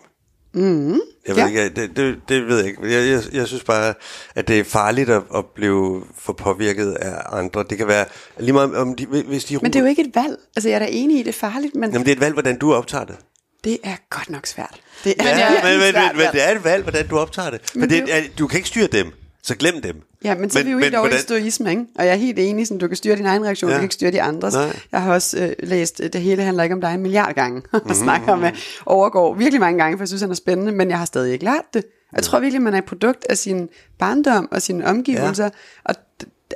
Mm, 0.54 0.90
Jeg 0.92 1.00
ved 1.26 1.36
ja. 1.36 1.46
ikke, 1.46 1.68
det, 1.68 1.96
det, 1.96 2.16
det 2.28 2.46
ved 2.46 2.58
jeg 2.58 2.66
ikke. 2.66 2.82
Jeg, 2.82 3.08
jeg, 3.10 3.22
jeg 3.34 3.46
synes 3.46 3.64
bare, 3.64 3.94
at 4.34 4.48
det 4.48 4.58
er 4.60 4.64
farligt 4.64 5.10
at, 5.10 5.22
at 5.34 5.44
blive 5.54 6.04
for 6.18 6.32
påvirket 6.32 6.92
af 6.92 7.14
andre. 7.38 7.64
Det 7.70 7.78
kan 7.78 7.88
være 7.88 8.04
lige 8.38 8.52
meget 8.52 8.76
om 8.76 8.96
de, 8.96 9.06
hvis 9.06 9.44
de 9.44 9.58
Men 9.62 9.72
det 9.72 9.78
er 9.78 9.80
jo 9.82 9.86
ikke 9.86 10.02
et 10.02 10.14
valg. 10.14 10.36
Altså, 10.56 10.68
jeg 10.68 10.74
er 10.74 10.78
da 10.78 10.86
enig 10.90 11.16
i, 11.16 11.22
det 11.22 11.28
er 11.28 11.32
farligt, 11.32 11.74
men 11.74 11.90
Jamen, 11.92 12.06
det 12.06 12.12
er 12.12 12.16
et 12.16 12.20
valg, 12.20 12.32
hvordan 12.32 12.58
du 12.58 12.74
optager 12.74 13.04
det. 13.04 13.16
det 13.64 13.78
er 13.84 13.96
godt 14.10 14.30
nok 14.30 14.46
svært. 14.46 14.80
Det 15.04 15.14
er 15.18 15.24
virkelig 15.24 15.62
men, 15.64 15.78
men, 15.94 16.02
men, 16.08 16.16
men 16.16 16.26
det 16.32 16.48
er 16.48 16.56
et 16.56 16.64
valg, 16.64 16.82
hvordan 16.82 17.08
du 17.08 17.18
optager 17.18 17.50
det. 17.50 17.60
Men, 17.74 17.80
Men 17.80 17.90
det, 17.90 18.14
er, 18.16 18.20
du 18.38 18.46
kan 18.46 18.56
ikke 18.56 18.68
styre 18.68 18.86
dem, 18.86 19.12
så 19.42 19.54
glem 19.56 19.82
dem. 19.82 20.02
Ja, 20.24 20.34
men 20.34 20.50
så 20.50 20.58
er 20.58 20.64
vi 20.64 20.70
jo 20.70 20.78
helt 20.78 20.94
over 20.94 21.08
i 21.08 21.18
stoisme, 21.18 21.70
ikke? 21.70 21.84
Og 21.98 22.04
jeg 22.06 22.12
er 22.12 22.16
helt 22.16 22.38
enig, 22.38 22.66
sådan, 22.66 22.78
du 22.78 22.86
kan 22.88 22.96
styre 22.96 23.16
din 23.16 23.26
egen 23.26 23.44
reaktion, 23.44 23.70
Ja. 23.70 23.74
du 23.74 23.78
kan 23.78 23.84
ikke 23.84 23.94
styre 23.94 24.10
de 24.10 24.22
andres. 24.22 24.54
Nej. 24.54 24.76
Jeg 24.92 25.02
har 25.02 25.12
også 25.14 25.38
øh, 25.44 25.52
læst, 25.68 26.00
øh, 26.04 26.12
det 26.12 26.20
hele 26.20 26.42
handler 26.42 26.62
ikke 26.62 26.74
om 26.74 26.80
dig 26.80 26.94
en 26.94 27.00
milliard 27.02 27.34
gange, 27.34 27.62
og 27.72 27.80
Mhm. 27.84 27.94
snakker 27.94 28.36
med 28.36 28.50
overgår 28.86 29.34
virkelig 29.34 29.60
mange 29.60 29.78
gange, 29.82 29.98
for 29.98 30.02
jeg 30.02 30.08
synes, 30.08 30.20
han 30.22 30.30
er 30.30 30.34
spændende, 30.34 30.72
men 30.72 30.90
jeg 30.90 30.98
har 30.98 31.04
stadig 31.04 31.32
ikke 31.32 31.44
lært 31.44 31.74
det. 31.74 31.84
Jeg 32.14 32.22
tror 32.22 32.40
virkelig, 32.40 32.62
man 32.62 32.74
er 32.74 32.78
et 32.78 32.84
produkt 32.84 33.26
af 33.28 33.38
sin 33.38 33.68
barndom 33.98 34.48
og 34.52 34.62
sine 34.62 34.86
omgivelser, 34.86 35.44
ja. 35.44 35.50
og 35.84 35.94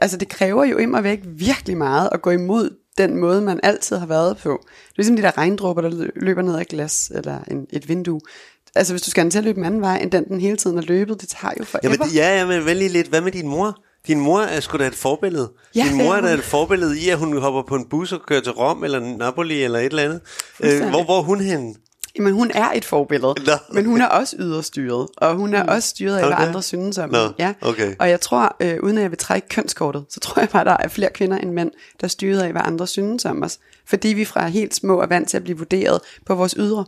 altså, 0.01 0.17
det 0.17 0.29
kræver 0.29 0.65
jo 0.65 0.77
immer 0.77 1.01
væk 1.01 1.21
virkelig 1.25 1.77
meget 1.77 2.09
at 2.13 2.23
gå 2.23 2.31
imod 2.31 2.71
den 2.99 3.17
måde, 3.17 3.41
man 3.41 3.61
altid 3.63 3.97
har 3.97 4.07
været 4.07 4.37
på. 4.39 4.61
Det 4.67 4.89
er 4.89 4.93
ligesom 4.97 5.17
de 5.17 5.23
der 5.23 5.39
regndråber, 5.39 5.81
der 5.83 5.91
lø- 5.91 6.11
løber 6.17 6.43
ned 6.43 6.61
et 6.61 6.69
glas 6.69 7.13
eller 7.15 7.39
en, 7.51 7.67
et 7.71 7.89
vindue. 7.89 8.21
Altså, 8.77 8.93
hvis 8.93 9.03
du 9.03 9.11
skal 9.11 9.21
have 9.21 9.25
den 9.25 9.31
til 9.31 9.39
at 9.39 9.45
løbe 9.45 9.59
en 9.59 9.65
anden 9.65 9.81
vej, 9.81 9.97
end 9.99 10.11
den, 10.11 10.25
den 10.29 10.41
hele 10.41 10.57
tiden 10.57 10.77
har 10.77 10.85
løbet, 10.85 11.21
det 11.21 11.29
tager 11.29 11.53
jo 11.61 11.65
forever. 11.65 11.95
Jamen, 12.01 12.15
ja, 12.15 12.39
ja, 12.39 12.47
men 12.47 12.65
vent 12.67 12.79
lige 12.79 12.89
lidt. 12.91 13.09
Hvad 13.09 13.21
med 13.21 13.33
din 13.33 13.49
mor? 13.49 13.77
Din 14.07 14.21
mor 14.21 14.41
er 14.41 14.61
sgu 14.61 14.79
da 14.79 14.87
et 14.87 14.95
forbillede. 14.95 15.53
Ja, 15.75 15.85
din 15.89 15.97
mor 15.97 16.15
er 16.15 16.21
da 16.21 16.29
et 16.35 16.43
forbillede 16.45 17.01
i, 17.01 17.09
at 17.09 17.19
hun 17.19 17.39
hopper 17.39 17.63
på 17.63 17.77
en 17.77 17.85
bus 17.89 18.13
og 18.13 18.21
kører 18.27 18.41
til 18.41 18.53
Rom 18.53 18.85
eller 18.85 19.01
Napoli 19.01 19.63
eller 19.63 19.79
et 19.79 19.85
eller 19.85 20.03
andet. 20.03 20.21
Øh, 20.61 20.89
hvor, 20.91 21.05
hvor 21.05 21.19
er 21.19 21.23
hun 21.23 21.41
henne? 21.41 21.75
Jamen, 22.19 22.33
hun 22.35 22.51
er 22.55 22.71
et 22.75 22.85
forbillede, 22.85 23.35
Nå. 23.47 23.53
men 23.73 23.87
hun 23.87 24.01
er 24.01 24.07
også 24.07 24.37
yderstyret, 24.39 25.07
og 25.17 25.35
hun 25.35 25.55
er 25.55 25.63
også 25.65 25.89
styret 25.89 26.17
af, 26.19 26.23
Er 26.23 26.27
hvad 26.27 26.47
andre 26.47 26.63
synes 26.63 26.99
om 26.99 27.11
hende. 27.15 27.35
ja. 27.39 27.55
okay. 27.63 27.95
Og 27.99 28.11
jeg 28.11 28.21
tror, 28.21 28.57
øh, 28.61 28.77
uden 28.83 28.97
at 28.99 29.03
jeg 29.03 29.11
vil 29.11 29.19
trække 29.19 29.49
kønskortet, 29.49 30.05
så 30.11 30.21
tror 30.21 30.41
jeg 30.41 30.49
bare, 30.49 30.65
der 30.65 30.77
er 30.81 30.89
flere 30.89 31.11
kvinder 31.15 31.39
end 31.39 31.51
mænd, 31.53 31.71
der 32.01 32.05
er 32.05 32.09
styret 32.09 32.41
af, 32.41 32.53
hvad 32.53 32.63
andre 32.65 32.87
synes 32.87 33.25
om 33.25 33.43
os. 33.43 33.59
Fordi 33.87 34.09
vi 34.09 34.25
fra 34.25 34.47
helt 34.47 34.75
små 34.75 35.01
er 35.01 35.07
vant 35.07 35.29
til 35.29 35.37
at 35.37 35.43
blive 35.45 35.59
vurderet 35.59 36.01
på 36.27 36.35
vores 36.35 36.55
ydre. 36.59 36.85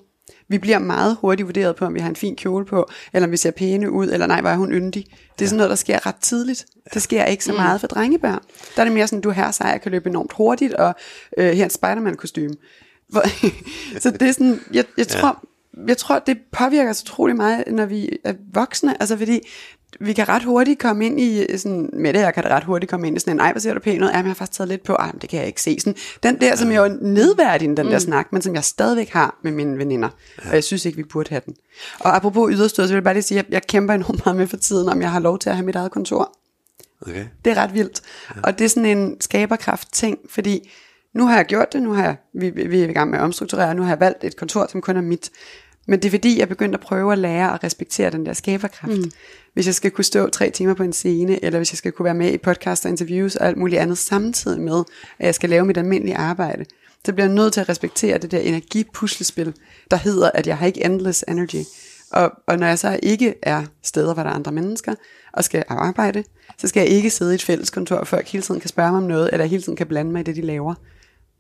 Vi 0.49 0.59
bliver 0.59 0.79
meget 0.79 1.17
hurtigt 1.21 1.47
vurderet 1.47 1.77
på, 1.77 1.85
om 1.85 1.95
vi 1.95 2.01
har 2.01 2.09
en 2.09 2.17
fin 2.17 2.37
kjole 2.37 2.65
på, 2.65 2.91
eller 3.13 3.27
om 3.27 3.33
vi 3.33 3.37
ser 3.37 3.51
pæne 3.51 3.91
ud, 3.91 4.09
eller 4.09 4.27
nej, 4.27 4.41
hvor 4.41 4.51
er 4.51 4.57
hun 4.57 4.73
yndig. 4.73 5.07
Det 5.39 5.45
er 5.45 5.49
sådan 5.49 5.57
noget, 5.57 5.71
der 5.71 5.77
sker 5.77 6.07
ret 6.07 6.17
tidligt. 6.17 6.67
Det 6.95 7.03
sker 7.03 7.25
ikke 7.25 7.45
så 7.45 7.53
meget 7.53 7.81
for 7.81 7.87
drengebørn. 7.87 8.41
Der 8.77 8.81
er 8.81 8.85
det 8.85 8.95
mere 8.95 9.07
sådan, 9.07 9.21
du 9.21 9.31
her 9.31 9.51
sej, 9.51 9.69
jeg 9.69 9.83
kan 9.83 9.93
løbe 9.93 10.09
enormt 10.09 10.33
hurtigt, 10.33 10.75
og 10.75 10.95
øh, 11.39 11.53
her 11.53 11.63
er 11.63 11.67
et 11.67 11.73
Spider-Man-kostume. 11.73 12.55
Hvor, 13.13 13.23
så 14.01 14.11
det 14.11 14.23
er 14.23 14.33
sådan, 14.33 14.61
jeg, 14.73 14.85
jeg 14.97 15.09
tror, 15.09 15.45
jeg 15.89 15.97
tror, 15.97 16.19
det 16.19 16.39
påvirker 16.53 16.91
os 16.91 17.03
utrolig 17.03 17.37
meget, 17.37 17.65
når 17.67 17.87
vi 17.87 18.19
er 18.25 18.35
voksne. 18.53 19.03
Altså 19.03 19.17
fordi, 19.17 19.41
vi 20.01 20.13
kan 20.13 20.29
ret 20.29 20.45
hurtigt 20.45 20.81
komme 20.81 21.07
ind 21.07 21.21
i 21.21 21.59
sådan, 21.59 21.91
med 21.93 22.13
det, 22.13 22.21
jeg 22.21 22.35
kan 22.35 22.45
ret 22.45 22.65
hurtigt 22.65 22.91
komme 22.91 23.07
ind 23.07 23.17
i 23.17 23.21
sådan 23.21 23.33
en, 23.33 23.41
ej, 23.41 23.53
hvor 23.53 23.61
ser 23.61 23.75
du 23.75 23.81
pæn 23.81 24.03
ud? 24.03 24.09
Ej, 24.09 24.17
men 24.17 24.25
jeg 24.25 24.31
har 24.31 24.35
faktisk 24.35 24.57
taget 24.57 24.69
lidt 24.69 24.83
på, 24.83 24.93
ej, 24.93 25.11
men 25.13 25.21
det 25.21 25.31
kan 25.31 25.39
jeg 25.39 25.47
ikke 25.47 25.63
se. 25.63 25.81
Sådan, 25.81 25.97
den 26.23 26.41
der, 26.41 26.57
som 26.57 26.73
jeg 26.73 26.91
jo 26.91 26.99
nedværdig, 27.01 27.69
den 27.69 27.87
der 27.87 27.99
snak, 27.99 28.33
men 28.33 28.43
som 28.43 28.55
jeg 28.55 28.65
stadigvæk 28.65 29.09
har 29.09 29.39
med 29.43 29.53
mine 29.53 29.79
veninder. 29.79 30.09
Og 30.49 30.55
jeg 30.55 30.65
synes 30.65 30.85
ikke, 30.85 30.97
vi 30.97 31.05
burde 31.05 31.29
have 31.31 31.43
den. 31.47 31.55
Og 31.99 32.17
apropos 32.17 32.53
yderstød, 32.55 32.87
så 32.87 32.93
vil 32.93 32.97
jeg 32.97 33.05
bare 33.05 33.15
lige 33.15 33.23
sige, 33.23 33.39
at 33.39 33.47
jeg 33.51 33.67
kæmper 33.67 33.95
enormt 33.95 34.25
meget 34.25 34.37
med 34.37 34.47
for 34.47 34.57
tiden, 34.57 34.89
om 34.89 35.03
jeg 35.03 35.11
har 35.11 35.21
lov 35.21 35.39
til 35.39 35.51
at 35.51 35.57
have 35.57 35.67
mit 35.67 35.77
eget 35.77 35.91
kontor. 35.91 36.39
Okay. 37.01 37.25
Det 37.45 37.51
er 37.51 37.57
ret 37.57 37.75
vildt. 37.75 38.03
Ja. 38.37 38.41
Og 38.45 38.59
det 38.59 38.65
er 38.65 38.69
sådan 38.69 38.99
en 38.99 39.21
skaberkraft 39.21 39.89
ting, 39.93 40.19
fordi 40.31 40.71
nu 41.15 41.27
har 41.27 41.37
jeg 41.37 41.45
gjort 41.45 41.73
det, 41.73 41.83
nu 41.83 41.93
har 41.93 42.05
jeg, 42.05 42.17
vi, 42.35 42.51
vi 42.51 42.81
er 42.83 42.89
i 42.89 42.93
gang 42.93 43.11
med 43.11 43.19
at 43.19 43.25
omstrukturere, 43.25 43.75
nu 43.75 43.83
har 43.83 43.89
jeg 43.89 44.01
valgt 44.01 44.25
et 44.25 44.37
kontor, 44.37 44.67
som 44.71 44.81
kun 44.81 44.97
er 44.97 45.01
mit. 45.01 45.31
Men 45.87 45.99
det 45.99 46.09
er 46.09 46.11
fordi, 46.11 46.39
jeg 46.39 46.49
begyndte 46.49 46.77
at 46.77 46.81
prøve 46.81 47.13
at 47.13 47.19
lære 47.19 47.55
at 47.55 47.65
respektere 47.65 48.11
den 48.11 48.27
der 48.27 48.33
skaberkraft. 48.33 48.99
Mm. 48.99 49.11
Hvis 49.55 49.67
jeg 49.67 49.75
skal 49.75 49.91
kunne 49.91 50.05
stå 50.05 50.29
tre 50.29 50.51
timer 50.51 50.75
på 50.75 50.83
en 50.83 50.93
scene, 50.93 51.45
eller 51.45 51.59
hvis 51.59 51.73
jeg 51.73 51.79
skal 51.79 51.93
kunne 51.93 52.05
være 52.05 52.15
med 52.15 52.33
i 52.33 52.39
podcast 52.39 52.85
og 52.85 52.91
interviews 52.91 53.37
og 53.37 53.47
alt 53.47 53.57
muligt 53.57 53.81
andet 53.81 53.99
samtidig 53.99 54.61
med, 54.61 54.85
at 55.19 55.27
jeg 55.27 55.35
skal 55.35 55.51
lave 55.51 55.65
mit 55.65 55.77
almindelige 55.77 56.17
arbejde, 56.17 56.65
så 57.05 57.13
bliver 57.13 57.27
jeg 57.27 57.35
nødt 57.35 57.53
til 57.53 57.61
at 57.61 57.69
respektere 57.69 58.19
det 58.19 58.31
der 58.31 58.39
energipuslespil, 58.39 59.55
der 59.91 59.97
hedder, 59.97 60.31
at 60.35 60.47
jeg 60.47 60.59
har 60.59 60.67
ikke 60.67 60.85
endless 60.85 61.25
energy. 61.29 61.63
Og, 62.11 62.33
og 62.47 62.59
når 62.59 62.67
jeg 62.67 62.79
så 62.79 63.01
ikke 63.03 63.35
er 63.43 63.65
steder, 63.83 64.15
hvor 64.15 64.23
der 64.23 64.31
er 64.31 64.35
andre 64.35 64.53
mennesker, 64.53 64.95
og 65.33 65.45
skal 65.45 65.65
arbejde, 65.69 66.25
så 66.59 66.69
skal 66.69 66.81
jeg 66.81 66.89
ikke 66.89 67.11
sidde 67.11 67.33
i 67.33 67.35
et 67.35 67.43
fælleskontor, 67.43 68.05
før 68.05 68.17
jeg 68.17 68.27
hele 68.29 68.43
tiden 68.43 68.61
kan 68.61 68.69
spørge 68.69 68.91
mig 68.91 68.99
om 68.99 69.05
noget, 69.05 69.31
eller 69.33 69.47
hele 69.47 69.63
tiden 69.63 69.77
kan 69.77 69.87
blande 69.87 70.13
mig 70.13 70.21
i 70.21 70.25
det, 70.25 70.37
de 70.37 70.41
laver. 70.41 70.75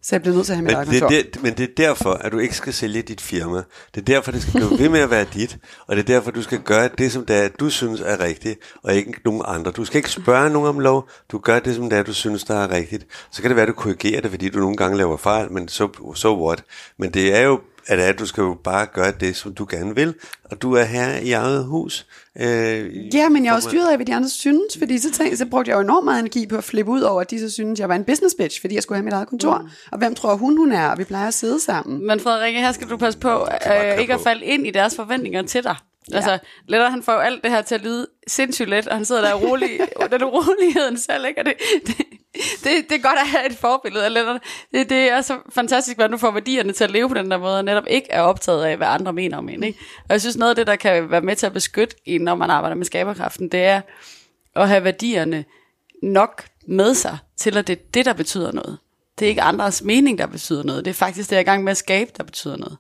Så 0.07 0.14
jeg 0.14 0.23
bliver 0.23 0.35
nødt 0.35 0.47
til 0.47 0.53
at 0.53 0.57
have 0.57 0.64
mit 0.64 0.88
Men 0.88 1.03
eget 1.03 1.35
det, 1.35 1.42
men 1.42 1.55
det 1.55 1.71
er 1.71 1.75
derfor, 1.77 2.11
at 2.11 2.33
du 2.33 2.38
ikke 2.38 2.55
skal 2.55 2.73
sælge 2.73 3.03
dit 3.03 3.21
firma. 3.21 3.57
Det 3.95 4.01
er 4.01 4.05
derfor, 4.05 4.33
det 4.33 4.42
skal 4.42 4.53
blive 4.53 4.79
ved 4.79 4.88
med 4.88 5.01
at 5.01 5.11
være 5.11 5.27
dit. 5.35 5.59
Og 5.87 5.97
det 5.97 6.03
er 6.03 6.07
derfor, 6.07 6.31
du 6.31 6.42
skal 6.42 6.61
gøre 6.61 6.88
det, 6.99 7.12
som 7.12 7.27
det 7.27 7.37
er, 7.37 7.49
du 7.49 7.71
synes 7.71 8.01
er 8.01 8.21
rigtigt, 8.21 8.61
og 8.83 8.95
ikke 8.95 9.14
nogen 9.25 9.42
andre. 9.45 9.71
Du 9.71 9.85
skal 9.85 9.97
ikke 9.97 10.11
spørge 10.11 10.51
nogen 10.51 10.69
om 10.69 10.81
lov. 10.81 11.09
Du 11.33 11.38
gør 11.38 11.59
det, 11.59 11.75
som 11.75 11.90
det 11.90 11.99
er, 11.99 12.03
du 12.03 12.14
synes, 12.14 12.45
der 12.45 12.55
er 12.55 12.71
rigtigt. 12.71 13.07
Så 13.31 13.42
kan 13.42 13.49
det 13.49 13.57
være, 13.57 13.62
at 13.62 13.69
du 13.69 13.73
korrigerer 13.73 14.21
det, 14.21 14.31
fordi 14.31 14.49
du 14.49 14.59
nogle 14.59 14.77
gange 14.77 14.97
laver 14.97 15.16
fejl, 15.16 15.53
men 15.53 15.69
så 15.69 15.88
so, 15.97 16.14
so 16.14 16.47
what. 16.47 16.64
Men 16.99 17.11
det 17.11 17.35
er 17.35 17.42
jo 17.42 17.61
at, 17.87 17.99
at 17.99 18.18
du 18.18 18.27
skal 18.27 18.42
jo 18.42 18.57
bare 18.64 18.87
gøre 18.87 19.12
det, 19.20 19.37
som 19.37 19.55
du 19.55 19.66
gerne 19.70 19.94
vil, 19.94 20.14
og 20.44 20.62
du 20.62 20.72
er 20.72 20.85
her 20.85 21.18
i 21.18 21.33
eget 21.33 21.64
hus. 21.64 22.07
Øh, 22.40 23.14
Ja, 23.14 23.29
men 23.29 23.44
jeg 23.44 23.51
er 23.51 23.55
jo 23.55 23.61
styret 23.61 23.88
af, 23.88 23.96
hvad 23.96 24.07
de 24.07 24.14
andre 24.14 24.29
synes, 24.29 24.79
fordi 24.79 24.99
så, 24.99 25.12
tænkte, 25.12 25.37
så 25.37 25.46
brugte 25.46 25.70
jeg 25.70 25.77
jo 25.77 25.81
enormt 25.81 26.05
meget 26.05 26.18
energi 26.18 26.46
på 26.46 26.57
at 26.57 26.64
flippe 26.64 26.92
ud 26.92 27.01
over, 27.01 27.20
at 27.20 27.31
de 27.31 27.40
så 27.40 27.51
synes, 27.51 27.81
jeg 27.81 27.88
var 27.88 27.94
en 27.94 28.05
business 28.05 28.35
bitch, 28.38 28.61
fordi 28.61 28.75
jeg 28.75 28.83
skulle 28.83 28.96
have 28.96 29.05
mit 29.05 29.12
eget 29.12 29.29
kontor. 29.29 29.59
Mm. 29.59 29.68
Og 29.92 29.99
hvem 29.99 30.14
tror 30.14 30.37
hun, 30.37 30.57
hun 30.57 30.72
er, 30.72 30.88
og 30.88 30.99
vi 30.99 31.05
plejer 31.05 31.29
at 31.29 31.35
sidde 31.35 31.61
sammen. 31.61 32.07
Men 32.07 32.20
Frederikke, 32.20 32.61
her 32.61 32.72
skal 32.72 32.88
du 32.88 32.96
passe 32.96 33.18
på 33.18 33.49
øh, 33.70 34.01
ikke 34.01 34.14
at 34.14 34.20
falde 34.20 34.44
ind 34.44 34.66
i 34.66 34.70
deres 34.70 34.96
forventninger 34.96 35.42
til 35.42 35.64
dig. 35.64 35.77
Ja. 36.11 36.16
Altså, 36.16 36.38
Letter, 36.69 36.90
han 36.90 37.03
får 37.03 37.12
jo 37.12 37.19
alt 37.19 37.42
det 37.45 37.51
her 37.51 37.62
til 37.62 37.75
at 37.75 37.83
lyde 37.83 38.07
sindssygt 38.29 38.69
let, 38.69 38.88
og 38.88 38.97
han 38.97 39.05
sidder 39.05 39.23
der 39.23 39.35
rolig, 39.35 39.71
den 40.12 40.25
uroligheden 40.25 40.99
selv, 40.99 41.27
ikke? 41.27 41.40
Og 41.40 41.45
det, 41.47 41.55
det, 41.87 41.97
det, 42.37 42.88
det 42.88 42.92
er 42.92 43.03
godt 43.03 43.19
at 43.19 43.29
have 43.29 43.47
et 43.47 43.57
forbillede 43.57 44.05
af 44.05 44.14
Letter. 44.14 44.38
Det, 44.73 44.90
det 44.90 45.11
er 45.11 45.21
så 45.21 45.38
fantastisk, 45.53 45.97
hvordan 45.97 46.11
du 46.11 46.19
får 46.19 46.31
værdierne 46.31 46.73
til 46.73 46.85
at 46.85 46.90
leve 46.90 47.09
på 47.09 47.14
den 47.14 47.31
der 47.31 47.38
måde, 47.38 47.59
og 47.59 47.64
netop 47.64 47.85
ikke 47.87 48.11
er 48.11 48.21
optaget 48.21 48.64
af, 48.64 48.77
hvad 48.77 48.87
andre 48.87 49.12
mener 49.12 49.38
om 49.38 49.49
en, 49.49 49.62
ikke? 49.62 49.79
Og 49.99 50.12
jeg 50.12 50.21
synes, 50.21 50.37
noget 50.37 50.51
af 50.51 50.57
det, 50.57 50.66
der 50.66 50.77
kan 50.77 51.11
være 51.11 51.21
med 51.21 51.37
til 51.37 51.47
at 51.47 51.53
beskytte 51.53 51.97
en, 52.05 52.21
når 52.21 52.35
man 52.35 52.51
arbejder 52.51 52.77
med 52.77 52.87
skaberkraften, 52.87 53.49
det 53.49 53.64
er 53.64 53.81
at 54.57 54.69
have 54.69 54.85
værdierne 54.85 55.45
nok 56.03 56.45
med 56.69 56.95
sig, 56.95 57.19
til 57.37 57.57
at 57.57 57.66
det 57.66 57.79
er 57.79 57.83
det, 57.95 58.05
der 58.05 58.12
betyder 58.12 58.53
noget. 58.53 58.79
Det 59.19 59.25
er 59.25 59.29
ikke 59.29 59.42
andres 59.42 59.83
mening, 59.83 60.19
der 60.19 60.27
betyder 60.27 60.62
noget. 60.62 60.85
Det 60.85 60.90
er 60.90 60.95
faktisk 60.95 61.31
det, 61.31 61.37
jeg 61.37 61.38
er 61.38 61.45
i 61.45 61.51
gang 61.51 61.64
med 61.64 61.71
at 61.71 61.77
skabe, 61.77 62.11
der 62.16 62.25
betyder 62.25 62.57
noget. 62.57 62.79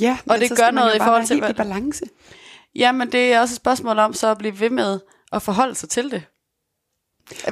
Ja, 0.00 0.18
men 0.24 0.40
det 0.40 0.48
så 0.48 0.54
gør 0.54 0.70
noget 0.70 0.94
i 0.94 0.98
forhold 0.98 1.26
til, 1.26 1.36
helt 1.36 1.50
i 1.50 1.52
balance. 1.52 2.04
Jamen, 2.74 3.12
det 3.12 3.32
er 3.32 3.40
også 3.40 3.52
et 3.52 3.56
spørgsmål 3.56 3.98
om 3.98 4.12
så 4.12 4.28
at 4.30 4.38
blive 4.38 4.60
ved 4.60 4.70
med 4.70 5.00
at 5.32 5.42
forholde 5.42 5.74
sig 5.74 5.88
til 5.88 6.10
det. 6.10 6.22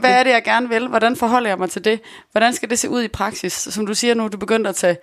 Hvad 0.01 0.11
er 0.11 0.23
det, 0.23 0.31
jeg 0.31 0.45
gerne 0.45 0.69
vil? 0.69 0.89
Hvordan 0.89 1.17
forholder 1.17 1.49
jeg 1.49 1.59
mig 1.59 1.71
til 1.71 1.85
det? 1.85 2.01
Hvordan 2.33 2.53
skal 2.53 2.71
det 2.71 2.79
se 2.79 2.91
ud 2.91 3.03
i 3.03 3.09
praksis? 3.09 3.53
Som 3.53 3.87
du 3.87 3.95
siger 3.95 4.15
nu, 4.15 4.29
du 4.29 4.37
begynder 4.37 4.71
at 4.71 4.77
tage, 4.77 4.97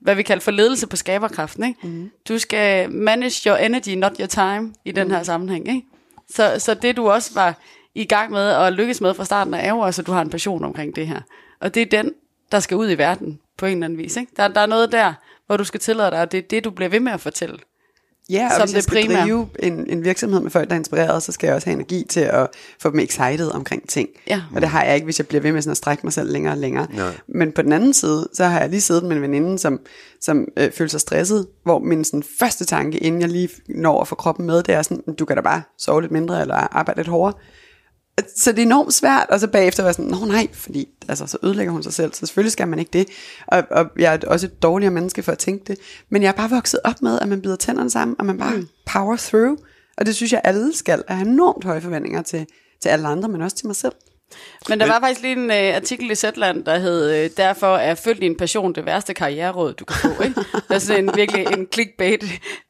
hvad 0.00 0.14
vi 0.14 0.22
kalder 0.22 0.40
for 0.40 0.50
ledelse 0.50 0.86
på 0.86 0.96
skaberkraften. 0.96 1.64
Ikke? 1.64 1.86
Mm. 1.86 2.10
Du 2.28 2.38
skal 2.38 2.90
manage 2.90 3.50
your 3.50 3.56
energy, 3.56 3.88
not 3.88 4.16
your 4.18 4.26
time, 4.26 4.74
i 4.84 4.92
den 4.92 5.10
her 5.10 5.22
sammenhæng. 5.22 5.68
Ikke? 5.68 5.82
Så, 6.30 6.54
så 6.58 6.74
det, 6.74 6.96
du 6.96 7.10
også 7.10 7.30
var 7.34 7.54
i 7.94 8.04
gang 8.04 8.32
med 8.32 8.52
og 8.52 8.72
lykkes 8.72 9.00
med 9.00 9.14
fra 9.14 9.24
starten, 9.24 9.54
er 9.54 9.68
jo 9.68 9.78
også, 9.78 10.02
at 10.02 10.06
du 10.06 10.12
har 10.12 10.22
en 10.22 10.30
passion 10.30 10.64
omkring 10.64 10.96
det 10.96 11.06
her. 11.06 11.20
Og 11.60 11.74
det 11.74 11.82
er 11.82 12.02
den, 12.02 12.12
der 12.52 12.60
skal 12.60 12.76
ud 12.76 12.90
i 12.90 12.98
verden 12.98 13.40
på 13.58 13.66
en 13.66 13.72
eller 13.72 13.84
anden 13.84 13.98
vis. 13.98 14.16
Ikke? 14.16 14.32
Der, 14.36 14.48
der 14.48 14.60
er 14.60 14.66
noget 14.66 14.92
der, 14.92 15.14
hvor 15.46 15.56
du 15.56 15.64
skal 15.64 15.80
tillade 15.80 16.10
dig, 16.10 16.20
og 16.20 16.32
det 16.32 16.38
er 16.38 16.42
det, 16.50 16.64
du 16.64 16.70
bliver 16.70 16.88
ved 16.88 17.00
med 17.00 17.12
at 17.12 17.20
fortælle. 17.20 17.58
Ja, 18.30 18.46
og 18.46 18.52
som 18.52 18.62
hvis 18.62 18.72
jeg 18.72 18.76
det 18.76 18.82
skal 18.84 19.02
primære. 19.02 19.22
drive 19.22 19.48
en, 19.58 19.90
en 19.90 20.04
virksomhed 20.04 20.40
med 20.40 20.50
folk, 20.50 20.68
der 20.68 20.74
er 20.74 20.78
inspireret, 20.78 21.22
så 21.22 21.32
skal 21.32 21.46
jeg 21.46 21.54
også 21.54 21.66
have 21.66 21.74
energi 21.74 22.04
til 22.08 22.20
at 22.20 22.46
få 22.80 22.90
dem 22.90 22.98
excited 22.98 23.54
omkring 23.54 23.88
ting. 23.88 24.08
Ja. 24.26 24.42
Og 24.54 24.60
det 24.60 24.68
har 24.68 24.84
jeg 24.84 24.94
ikke, 24.94 25.04
hvis 25.04 25.18
jeg 25.18 25.26
bliver 25.26 25.42
ved 25.42 25.52
med 25.52 25.62
sådan 25.62 25.70
at 25.70 25.76
strække 25.76 26.06
mig 26.06 26.12
selv 26.12 26.32
længere 26.32 26.54
og 26.54 26.58
længere. 26.58 26.86
Nej. 26.92 27.12
Men 27.28 27.52
på 27.52 27.62
den 27.62 27.72
anden 27.72 27.92
side, 27.92 28.28
så 28.32 28.44
har 28.44 28.60
jeg 28.60 28.70
lige 28.70 28.80
siddet 28.80 29.04
med 29.04 29.16
en 29.16 29.22
veninde, 29.22 29.58
som, 29.58 29.80
som 30.20 30.48
øh, 30.56 30.72
føler 30.72 30.88
sig 30.88 31.00
stresset, 31.00 31.46
hvor 31.64 31.78
min 31.78 32.04
sådan, 32.04 32.22
første 32.38 32.64
tanke, 32.64 32.98
inden 32.98 33.20
jeg 33.20 33.28
lige 33.28 33.48
når 33.68 34.00
at 34.00 34.08
få 34.08 34.14
kroppen 34.14 34.46
med, 34.46 34.62
det 34.62 34.74
er 34.74 34.82
sådan, 34.82 35.14
du 35.14 35.24
kan 35.24 35.36
da 35.36 35.42
bare 35.42 35.62
sove 35.78 36.00
lidt 36.00 36.12
mindre, 36.12 36.40
eller 36.40 36.54
arbejde 36.54 36.98
lidt 36.98 37.08
hårdere. 37.08 37.38
Så 38.36 38.52
det 38.52 38.58
er 38.58 38.62
enormt 38.62 38.94
svært, 38.94 39.26
og 39.30 39.40
så 39.40 39.48
bagefter 39.48 39.82
være 39.82 39.92
sådan, 39.92 40.10
nå 40.10 40.24
nej, 40.24 40.48
fordi 40.52 40.88
altså, 41.08 41.26
så 41.26 41.38
ødelægger 41.42 41.72
hun 41.72 41.82
sig 41.82 41.92
selv, 41.92 42.12
så 42.12 42.26
selvfølgelig 42.26 42.52
skal 42.52 42.68
man 42.68 42.78
ikke 42.78 42.90
det. 42.92 43.08
Og, 43.46 43.62
og 43.70 43.86
jeg 43.98 44.14
er 44.14 44.28
også 44.28 44.46
et 44.46 44.62
dårligere 44.62 44.92
menneske 44.92 45.22
for 45.22 45.32
at 45.32 45.38
tænke 45.38 45.64
det. 45.66 45.78
Men 46.10 46.22
jeg 46.22 46.28
er 46.28 46.32
bare 46.32 46.50
vokset 46.50 46.80
op 46.84 47.02
med, 47.02 47.18
at 47.20 47.28
man 47.28 47.42
bider 47.42 47.56
tænderne 47.56 47.90
sammen, 47.90 48.16
og 48.18 48.26
man 48.26 48.38
bare 48.38 48.56
mm. 48.56 48.68
power 48.92 49.16
through. 49.16 49.58
Og 49.96 50.06
det 50.06 50.16
synes 50.16 50.32
jeg, 50.32 50.40
alle 50.44 50.76
skal 50.76 51.02
have 51.08 51.28
enormt 51.28 51.64
høje 51.64 51.80
forventninger 51.80 52.22
til, 52.22 52.46
til 52.82 52.88
alle 52.88 53.08
andre, 53.08 53.28
men 53.28 53.42
også 53.42 53.56
til 53.56 53.66
mig 53.66 53.76
selv. 53.76 53.92
Men 54.68 54.80
der 54.80 54.86
var 54.86 55.00
faktisk 55.00 55.22
lige 55.22 55.32
en 55.32 55.50
uh, 55.50 55.76
artikel 55.76 56.10
i 56.10 56.14
Zetland, 56.14 56.64
der 56.64 56.78
hed, 56.78 57.24
uh, 57.24 57.30
derfor 57.36 57.76
er 57.76 57.94
følg 57.94 58.20
din 58.20 58.36
passion 58.36 58.74
det 58.74 58.86
værste 58.86 59.14
karriereråd, 59.14 59.72
du 59.72 59.84
kan 59.84 59.96
få. 59.96 60.22
Ikke? 60.24 60.40
Det 60.40 60.74
er 60.74 60.78
sådan 60.78 61.04
en, 61.04 61.10
virkelig 61.16 61.46
en 61.52 61.66
clickbait 61.72 62.24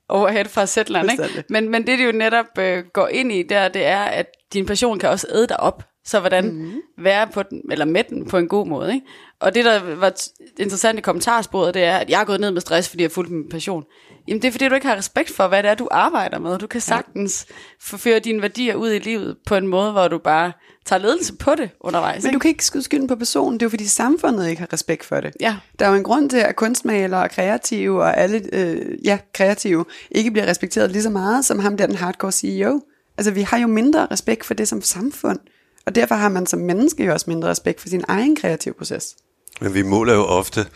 overhead 0.09 0.45
fra 0.45 0.67
Zetland. 0.67 1.11
Ikke? 1.11 1.45
Men, 1.49 1.69
men 1.69 1.87
det, 1.87 1.99
det 1.99 2.07
jo 2.07 2.13
netop 2.13 2.47
uh, 2.59 2.79
går 2.93 3.09
ind 3.09 3.33
i 3.33 3.43
der, 3.43 3.69
det 3.69 3.87
er, 3.87 4.03
at 4.03 4.27
din 4.57 4.67
passion 4.67 4.99
kan 4.99 5.09
også 5.09 5.27
æde 5.35 5.47
dig 5.47 5.61
op. 5.61 5.83
Så 6.05 6.21
hvordan 6.21 6.45
mm. 6.45 6.73
være 6.99 7.27
på 7.35 7.43
den, 7.43 7.63
eller 7.71 7.85
med 7.85 8.05
den 8.09 8.29
på 8.29 8.39
en 8.39 8.49
god 8.49 8.67
måde. 8.67 8.95
Ikke? 8.95 9.07
Og 9.41 9.55
det, 9.55 9.65
der 9.65 9.95
var 9.95 10.15
interessant 10.59 10.99
i 10.99 11.03
kommentarsporet, 11.03 11.75
det 11.75 11.85
er, 11.85 11.97
at 11.97 12.11
jeg 12.11 12.21
er 12.21 12.25
gået 12.25 12.41
ned 12.41 12.51
med 12.51 12.61
stress, 12.61 12.89
fordi 12.89 13.03
jeg 13.03 13.09
har 13.09 13.13
fulgt 13.15 13.31
min 13.31 13.49
passion. 13.49 13.85
Jamen 14.29 14.43
det 14.43 14.49
er, 14.49 14.53
fordi 14.53 14.69
du 14.69 14.75
ikke 14.75 14.87
har 14.87 14.97
respekt 14.97 15.31
for, 15.31 15.49
hvad 15.49 15.63
det 15.63 15.71
er, 15.71 15.75
du 15.75 15.89
arbejder 15.91 16.39
med. 16.39 16.59
Du 16.59 16.67
kan 16.67 16.81
sagtens 16.81 17.47
forføre 17.81 18.19
dine 18.19 18.43
værdier 18.43 18.75
ud 18.75 18.93
i 18.93 18.99
livet 18.99 19.37
på 19.47 19.55
en 19.55 19.67
måde, 19.67 19.93
hvor 19.93 20.09
du 20.09 20.19
bare 20.19 20.53
tager 20.87 21.01
ledelse 21.01 21.35
på 21.37 21.55
det 21.55 21.71
undervejs. 21.81 22.25
Men 22.25 22.33
du 22.33 22.39
kan 22.39 22.49
ikke 22.49 22.65
skyde 22.65 22.83
skylden 22.83 23.09
på 23.09 23.17
personen, 23.17 23.55
det 23.55 23.63
er 23.63 23.67
jo 23.67 23.71
fordi 23.71 23.87
samfundet 23.87 24.49
ikke 24.49 24.61
har 24.61 24.73
respekt 24.73 25.05
for 25.05 25.21
det. 25.21 25.33
Ja. 25.41 25.57
Der 25.79 25.87
er 25.87 25.91
jo 25.91 25.97
en 25.97 26.05
grund 26.05 26.31
til, 26.31 26.39
at 26.39 26.57
kunstmalere 26.57 27.23
og 27.23 27.31
kreative 27.31 28.03
og 28.03 28.17
alle 28.17 28.43
øh, 28.53 29.07
ja, 29.07 29.19
kreative 29.35 29.85
ikke 30.11 30.31
bliver 30.31 30.47
respekteret 30.47 30.91
lige 30.91 31.03
så 31.03 31.11
meget, 31.11 31.45
som 31.45 31.59
ham 31.59 31.77
der 31.77 31.87
den 31.87 31.97
hardcore 31.97 32.33
CEO. 32.33 32.81
Altså 33.19 33.31
vi 33.31 33.43
har 33.43 33.59
jo 33.59 33.67
mindre 33.67 34.07
respekt 34.11 34.45
for 34.47 34.55
det 34.55 34.69
som 34.69 34.83
samfund, 34.83 35.39
og 35.87 35.95
derfor 35.95 36.15
har 36.15 36.29
man 36.29 36.47
som 36.47 36.59
menneske 36.59 37.05
jo 37.05 37.13
også 37.13 37.27
mindre 37.29 37.49
respekt 37.49 37.81
for 37.81 37.89
sin 37.89 38.05
egen 38.09 38.37
kreative 38.37 38.75
proces. 38.75 39.17
Men 39.61 39.75
vi 39.75 39.83
måler 39.83 40.15
jo 40.15 40.25
ofte 40.25 40.67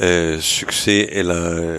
øh, 0.00 0.40
succes 0.40 1.08
eller 1.12 1.72
øh, 1.72 1.78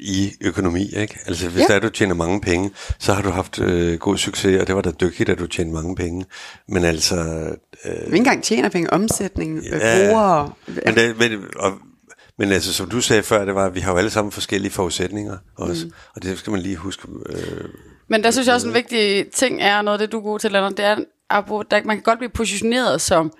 i 0.00 0.32
økonomi, 0.40 0.90
ikke? 0.96 1.18
Altså 1.26 1.48
hvis 1.48 1.62
Ja. 1.68 1.74
der 1.74 1.80
du 1.80 1.88
tjener 1.88 2.14
mange 2.14 2.40
penge, 2.40 2.70
så 2.98 3.12
har 3.12 3.22
du 3.22 3.30
haft 3.30 3.60
øh, 3.60 3.98
god 3.98 4.16
succes, 4.16 4.60
og 4.60 4.66
det 4.66 4.74
var 4.74 4.80
da 4.80 4.90
dygtigt, 4.90 5.28
at 5.28 5.38
du 5.38 5.46
tjente 5.46 5.74
mange 5.74 5.96
penge. 5.96 6.24
Men 6.68 6.84
altså... 6.84 7.16
Øh, 7.84 7.92
ikke 7.94 8.16
engang 8.16 8.42
tjener 8.42 8.68
penge, 8.68 8.92
omsætning, 8.92 9.62
ja. 9.62 9.76
Ja. 9.76 10.08
brugere. 10.08 10.52
men, 10.66 10.94
det, 10.94 11.18
men, 11.18 11.44
og, 11.56 11.72
men 12.38 12.52
altså, 12.52 12.72
som 12.72 12.88
du 12.90 13.00
sagde 13.00 13.22
før, 13.22 13.44
det 13.44 13.54
var, 13.54 13.66
at 13.66 13.74
vi 13.74 13.80
har 13.80 13.92
jo 13.92 13.98
alle 13.98 14.10
sammen 14.10 14.32
forskellige 14.32 14.72
forudsætninger 14.72 15.36
også, 15.56 15.86
mm. 15.86 15.92
og 16.16 16.22
det 16.22 16.38
skal 16.38 16.50
man 16.50 16.60
lige 16.60 16.76
huske. 16.76 17.08
Øh, 17.26 17.64
Men 18.08 18.24
der 18.24 18.30
synes 18.30 18.46
jeg 18.46 18.54
også, 18.54 18.68
en 18.68 18.74
vigtig 18.74 19.30
ting 19.30 19.62
er, 19.62 19.82
noget 19.82 20.00
af 20.00 20.06
det, 20.06 20.12
du 20.12 20.18
er 20.18 20.22
god 20.22 20.38
til, 20.38 20.52
Lennart, 20.52 20.76
det 20.76 20.84
er, 20.84 20.96
at 21.30 21.84
man 21.84 21.96
kan 21.96 22.02
godt 22.02 22.18
blive 22.18 22.30
positioneret 22.30 23.00
som 23.00 23.32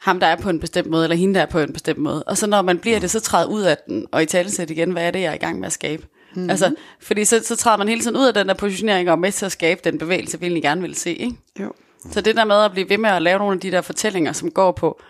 ham, 0.00 0.20
der 0.20 0.26
er 0.26 0.36
på 0.36 0.50
en 0.50 0.60
bestemt 0.60 0.90
måde, 0.90 1.04
eller 1.04 1.16
hende, 1.16 1.34
der 1.34 1.40
er 1.40 1.46
på 1.46 1.58
en 1.58 1.72
bestemt 1.72 1.98
måde. 1.98 2.22
Og 2.22 2.38
så 2.38 2.46
når 2.46 2.62
man 2.62 2.78
bliver 2.78 3.00
det, 3.00 3.10
så 3.10 3.20
træder 3.20 3.48
ud 3.48 3.62
af 3.62 3.76
den, 3.88 4.06
og 4.12 4.22
i 4.22 4.26
talesæt 4.26 4.70
igen, 4.70 4.90
hvad 4.90 5.06
er 5.06 5.10
det, 5.10 5.20
jeg 5.20 5.30
er 5.30 5.34
i 5.34 5.38
gang 5.38 5.58
med 5.58 5.66
at 5.66 5.72
skabe? 5.72 6.06
Mm-hmm. 6.34 6.50
Altså, 6.50 6.74
fordi 7.00 7.24
så, 7.24 7.40
så 7.44 7.56
træder 7.56 7.76
man 7.76 7.88
hele 7.88 8.00
tiden 8.00 8.16
ud 8.16 8.26
af 8.26 8.34
den 8.34 8.48
der 8.48 8.54
positionering, 8.54 9.08
og 9.08 9.12
er 9.12 9.16
med 9.16 9.32
til 9.32 9.46
at 9.46 9.52
skabe 9.52 9.80
den 9.84 9.98
bevægelse, 9.98 10.40
vi 10.40 10.46
egentlig 10.46 10.62
gerne 10.62 10.80
vil 10.80 10.94
se, 10.94 11.14
ikke? 11.14 11.36
Jo. 11.60 11.72
Så 12.10 12.20
det 12.20 12.36
der 12.36 12.44
med 12.44 12.56
at 12.56 12.72
blive 12.72 12.88
ved 12.88 12.98
med 12.98 13.10
at 13.10 13.22
lave 13.22 13.38
nogle 13.38 13.54
af 13.54 13.60
de 13.60 13.70
der 13.70 13.80
fortællinger, 13.80 14.32
som 14.32 14.50
går 14.50 14.72
på, 14.72 15.00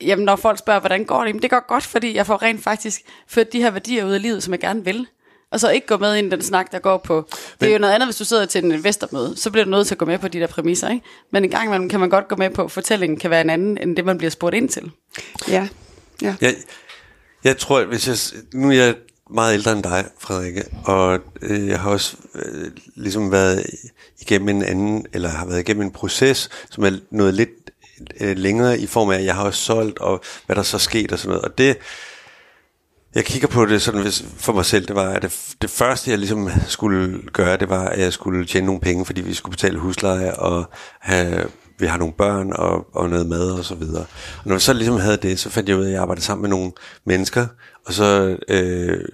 jamen 0.00 0.24
når 0.24 0.36
folk 0.36 0.58
spørger, 0.58 0.80
hvordan 0.80 1.04
går 1.04 1.20
det, 1.20 1.28
jamen 1.28 1.42
det 1.42 1.50
går 1.50 1.66
godt, 1.68 1.84
fordi 1.84 2.14
jeg 2.14 2.26
får 2.26 2.42
rent 2.42 2.62
faktisk 2.62 3.00
ført 3.28 3.52
de 3.52 3.62
her 3.62 3.70
værdier 3.70 4.04
ud 4.04 4.12
af 4.12 4.22
livet, 4.22 4.42
som 4.42 4.52
jeg 4.52 4.60
gerne 4.60 4.84
vil. 4.84 5.06
Og 5.50 5.60
så 5.60 5.70
ikke 5.70 5.86
gå 5.86 5.96
med 5.96 6.16
ind 6.16 6.26
i 6.26 6.30
den 6.30 6.42
snak, 6.42 6.72
der 6.72 6.78
går 6.78 6.98
på... 6.98 7.28
Det 7.60 7.68
er 7.68 7.72
jo 7.72 7.78
noget 7.78 7.94
andet, 7.94 8.06
hvis 8.06 8.16
du 8.16 8.24
sidder 8.24 8.46
til 8.46 8.64
en 8.64 8.72
investormøde, 8.72 9.36
så 9.36 9.50
bliver 9.50 9.64
du 9.64 9.70
nødt 9.70 9.86
til 9.86 9.94
at 9.94 9.98
gå 9.98 10.04
med 10.04 10.18
på 10.18 10.28
de 10.28 10.40
der 10.40 10.46
præmisser, 10.46 10.88
ikke? 10.88 11.06
Men 11.32 11.44
en 11.44 11.50
gang 11.50 11.66
imellem 11.66 11.88
kan 11.88 12.00
man 12.00 12.10
godt 12.10 12.28
gå 12.28 12.36
med 12.36 12.50
på, 12.50 12.64
at 12.64 12.70
fortællingen 12.70 13.18
kan 13.18 13.30
være 13.30 13.40
en 13.40 13.50
anden, 13.50 13.78
end 13.78 13.96
det, 13.96 14.04
man 14.04 14.18
bliver 14.18 14.30
spurgt 14.30 14.54
ind 14.54 14.68
til. 14.68 14.90
Ja. 15.48 15.68
ja. 16.22 16.34
Jeg, 16.40 16.54
jeg 17.44 17.58
tror, 17.58 17.78
at 17.78 17.86
hvis 17.86 18.08
jeg, 18.08 18.42
nu 18.52 18.68
er 18.68 18.72
jeg 18.72 18.94
meget 19.30 19.54
ældre 19.54 19.72
end 19.72 19.82
dig, 19.82 20.04
Frederikke, 20.18 20.64
og 20.84 21.20
øh, 21.42 21.68
jeg 21.68 21.80
har 21.80 21.90
også 21.90 22.16
øh, 22.34 22.70
ligesom 22.94 23.32
været 23.32 23.66
igennem 24.20 24.48
en 24.48 24.62
anden, 24.62 25.06
eller 25.12 25.28
har 25.28 25.46
været 25.46 25.60
igennem 25.60 25.82
en 25.82 25.90
proces, 25.90 26.50
som 26.70 26.84
er 26.84 26.90
noget 27.10 27.34
lidt 27.34 27.70
øh, 28.20 28.36
længere 28.36 28.78
i 28.78 28.86
form 28.86 29.10
af, 29.10 29.18
at 29.18 29.24
jeg 29.24 29.34
har 29.34 29.44
også 29.44 29.62
solgt, 29.62 29.98
og 29.98 30.22
hvad 30.46 30.56
der 30.56 30.62
så 30.62 30.76
er 30.76 30.78
sket 30.78 31.12
og 31.12 31.18
sådan 31.18 31.28
noget. 31.28 31.44
Og 31.44 31.58
det, 31.58 31.76
jeg 33.16 33.24
kigger 33.24 33.48
på 33.48 33.66
det 33.66 33.82
sådan 33.82 34.02
hvis, 34.02 34.24
for 34.36 34.52
mig 34.52 34.64
selv, 34.64 34.86
det 34.86 34.96
var, 34.96 35.08
at 35.08 35.22
det, 35.22 35.54
det 35.62 35.70
første, 35.70 36.10
jeg 36.10 36.18
ligesom 36.18 36.50
skulle 36.66 37.22
gøre, 37.32 37.56
det 37.56 37.68
var, 37.68 37.84
at 37.84 38.00
jeg 38.00 38.12
skulle 38.12 38.46
tjene 38.46 38.66
nogle 38.66 38.80
penge, 38.80 39.06
fordi 39.06 39.20
vi 39.20 39.34
skulle 39.34 39.50
betale 39.50 39.78
husleje 39.78 40.34
og 40.34 40.70
have, 41.00 41.44
vi 41.78 41.86
har 41.86 41.98
nogle 41.98 42.14
børn 42.14 42.52
og, 42.52 42.86
og 42.94 43.10
noget 43.10 43.26
mad 43.26 43.50
og 43.50 43.64
så 43.64 43.74
videre. 43.74 44.04
Og 44.38 44.44
når 44.44 44.54
vi 44.54 44.60
så 44.60 44.72
ligesom 44.72 44.96
havde 44.96 45.16
det, 45.16 45.38
så 45.38 45.50
fandt 45.50 45.68
jeg 45.68 45.76
ud 45.76 45.82
af, 45.82 45.86
at 45.86 45.92
jeg 45.92 46.02
arbejdede 46.02 46.24
sammen 46.24 46.42
med 46.42 46.50
nogle 46.50 46.72
mennesker, 47.06 47.46
og 47.86 47.92
så, 47.92 48.36
øh, 48.48 49.04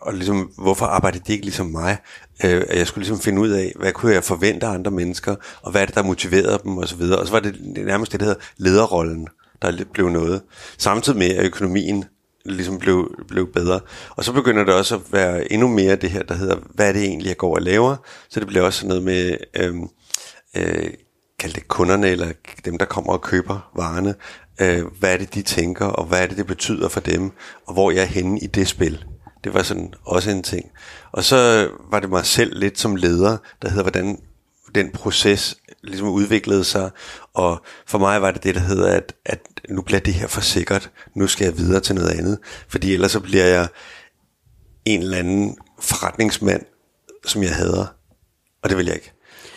og 0.00 0.14
ligesom, 0.14 0.50
hvorfor 0.58 0.86
arbejdede 0.86 1.22
de 1.26 1.32
ikke 1.32 1.44
ligesom 1.44 1.66
mig? 1.66 1.98
Øh, 2.44 2.62
at 2.68 2.78
jeg 2.78 2.86
skulle 2.86 3.02
ligesom 3.02 3.20
finde 3.20 3.40
ud 3.40 3.48
af, 3.48 3.72
hvad 3.76 3.92
kunne 3.92 4.14
jeg 4.14 4.24
forvente 4.24 4.66
af 4.66 4.70
andre 4.70 4.90
mennesker, 4.90 5.34
og 5.62 5.70
hvad 5.70 5.82
er 5.82 5.86
det, 5.86 5.94
der 5.94 6.02
motiverede 6.02 6.60
dem 6.64 6.78
og 6.78 6.88
så 6.88 6.96
videre. 6.96 7.18
Og 7.18 7.26
så 7.26 7.32
var 7.32 7.40
det 7.40 7.56
nærmest 7.86 8.12
det, 8.12 8.20
der 8.20 8.26
hedder 8.26 8.40
lederrollen, 8.56 9.28
der 9.62 9.84
blev 9.92 10.08
noget. 10.08 10.42
Samtidig 10.78 11.18
med, 11.18 11.30
at 11.30 11.44
økonomien 11.44 12.04
ligesom 12.44 12.78
blev, 12.78 13.14
blev 13.28 13.52
bedre. 13.52 13.80
Og 14.10 14.24
så 14.24 14.32
begynder 14.32 14.64
det 14.64 14.74
også 14.74 14.94
at 14.94 15.00
være 15.10 15.52
endnu 15.52 15.68
mere 15.68 15.96
det 15.96 16.10
her, 16.10 16.22
der 16.22 16.34
hedder, 16.34 16.56
hvad 16.74 16.88
er 16.88 16.92
det 16.92 17.02
egentlig, 17.02 17.28
jeg 17.28 17.36
går 17.36 17.54
og 17.54 17.62
laver? 17.62 17.96
Så 18.28 18.40
det 18.40 18.48
bliver 18.48 18.64
også 18.64 18.80
sådan 18.80 18.88
noget 18.88 19.02
med, 19.02 19.36
øh, 19.56 19.74
øh, 20.56 20.90
kald 21.38 21.52
det 21.52 21.68
kunderne, 21.68 22.08
eller 22.08 22.32
dem, 22.64 22.78
der 22.78 22.84
kommer 22.84 23.12
og 23.12 23.22
køber 23.22 23.70
varerne. 23.76 24.14
Øh, 24.60 24.84
hvad 24.98 25.12
er 25.12 25.16
det, 25.16 25.34
de 25.34 25.42
tænker, 25.42 25.86
og 25.86 26.04
hvad 26.04 26.22
er 26.22 26.26
det, 26.26 26.36
det 26.36 26.46
betyder 26.46 26.88
for 26.88 27.00
dem, 27.00 27.32
og 27.66 27.72
hvor 27.72 27.90
jeg 27.90 28.02
er 28.02 28.06
henne 28.06 28.40
i 28.40 28.46
det 28.46 28.68
spil. 28.68 29.04
Det 29.44 29.54
var 29.54 29.62
sådan 29.62 29.94
også 30.04 30.30
en 30.30 30.42
ting. 30.42 30.70
Og 31.12 31.24
så 31.24 31.68
var 31.90 32.00
det 32.00 32.10
mig 32.10 32.26
selv 32.26 32.58
lidt 32.58 32.78
som 32.78 32.96
leder, 32.96 33.36
der 33.62 33.68
hedder, 33.68 33.82
hvordan 33.82 34.18
den 34.74 34.90
proces 34.90 35.56
ligesom 35.82 36.08
udviklede 36.08 36.64
sig, 36.64 36.90
og 37.34 37.62
for 37.86 37.98
mig 37.98 38.22
var 38.22 38.30
det 38.30 38.44
det, 38.44 38.54
der 38.54 38.60
hedder, 38.60 38.88
at, 38.96 39.14
at 39.24 39.40
nu 39.68 39.82
bliver 39.82 40.00
det 40.00 40.14
her 40.14 40.26
for 40.26 40.40
sikkert, 40.40 40.90
nu 41.14 41.26
skal 41.26 41.44
jeg 41.44 41.58
videre 41.58 41.80
til 41.80 41.94
noget 41.94 42.10
andet, 42.10 42.38
fordi 42.68 42.94
ellers 42.94 43.12
så 43.12 43.20
bliver 43.20 43.44
jeg 43.44 43.68
en 44.84 45.02
eller 45.02 45.18
anden 45.18 45.56
forretningsmand, 45.80 46.62
som 47.26 47.42
jeg 47.42 47.54
hader, 47.54 47.86
og 48.62 48.70
det 48.70 48.78
vil 48.78 48.86
jeg 48.86 48.94
ikke. 48.94 49.12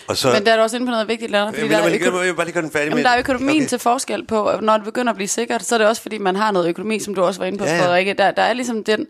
Og 0.08 0.18
så, 0.18 0.32
Men 0.34 0.46
der 0.46 0.52
er 0.52 0.56
du 0.58 0.62
også 0.62 0.76
inde 0.76 0.88
på 0.88 0.92
noget 0.92 1.08
vigtigt, 1.08 1.32
Lennart, 1.32 1.54
fordi 1.54 1.62
jeg, 1.62 1.84
der 1.84 1.90
er, 1.90 2.00
øko- 2.00 2.18
vil 2.18 2.36
bare 2.36 2.46
lige 2.46 2.62
den 2.62 2.72
færdig 2.72 2.90
Jamen, 2.90 3.04
der 3.04 3.10
er 3.10 3.20
økonomien 3.20 3.62
okay. 3.62 3.70
til 3.70 3.80
forskel 3.80 4.26
på, 4.26 4.48
at 4.48 4.64
når 4.64 4.74
det 4.74 4.84
begynder 4.84 5.10
at 5.10 5.16
blive 5.16 5.28
sikkert, 5.28 5.64
så 5.64 5.76
er 5.76 5.80
det 5.80 5.88
også 5.88 6.02
fordi, 6.02 6.18
man 6.18 6.36
har 6.36 6.52
noget 6.52 6.70
økonomi, 6.70 7.00
som 7.00 7.16
du 7.16 7.24
også 7.24 7.40
var 7.40 7.48
inde 7.48 7.58
på, 7.58 7.66
ja, 7.66 7.76
ja. 7.76 7.82
Frederikke. 7.84 8.14
Der, 8.14 8.32
der 8.32 8.42
er 8.42 8.54
ligesom 8.54 8.84
den, 8.84 9.08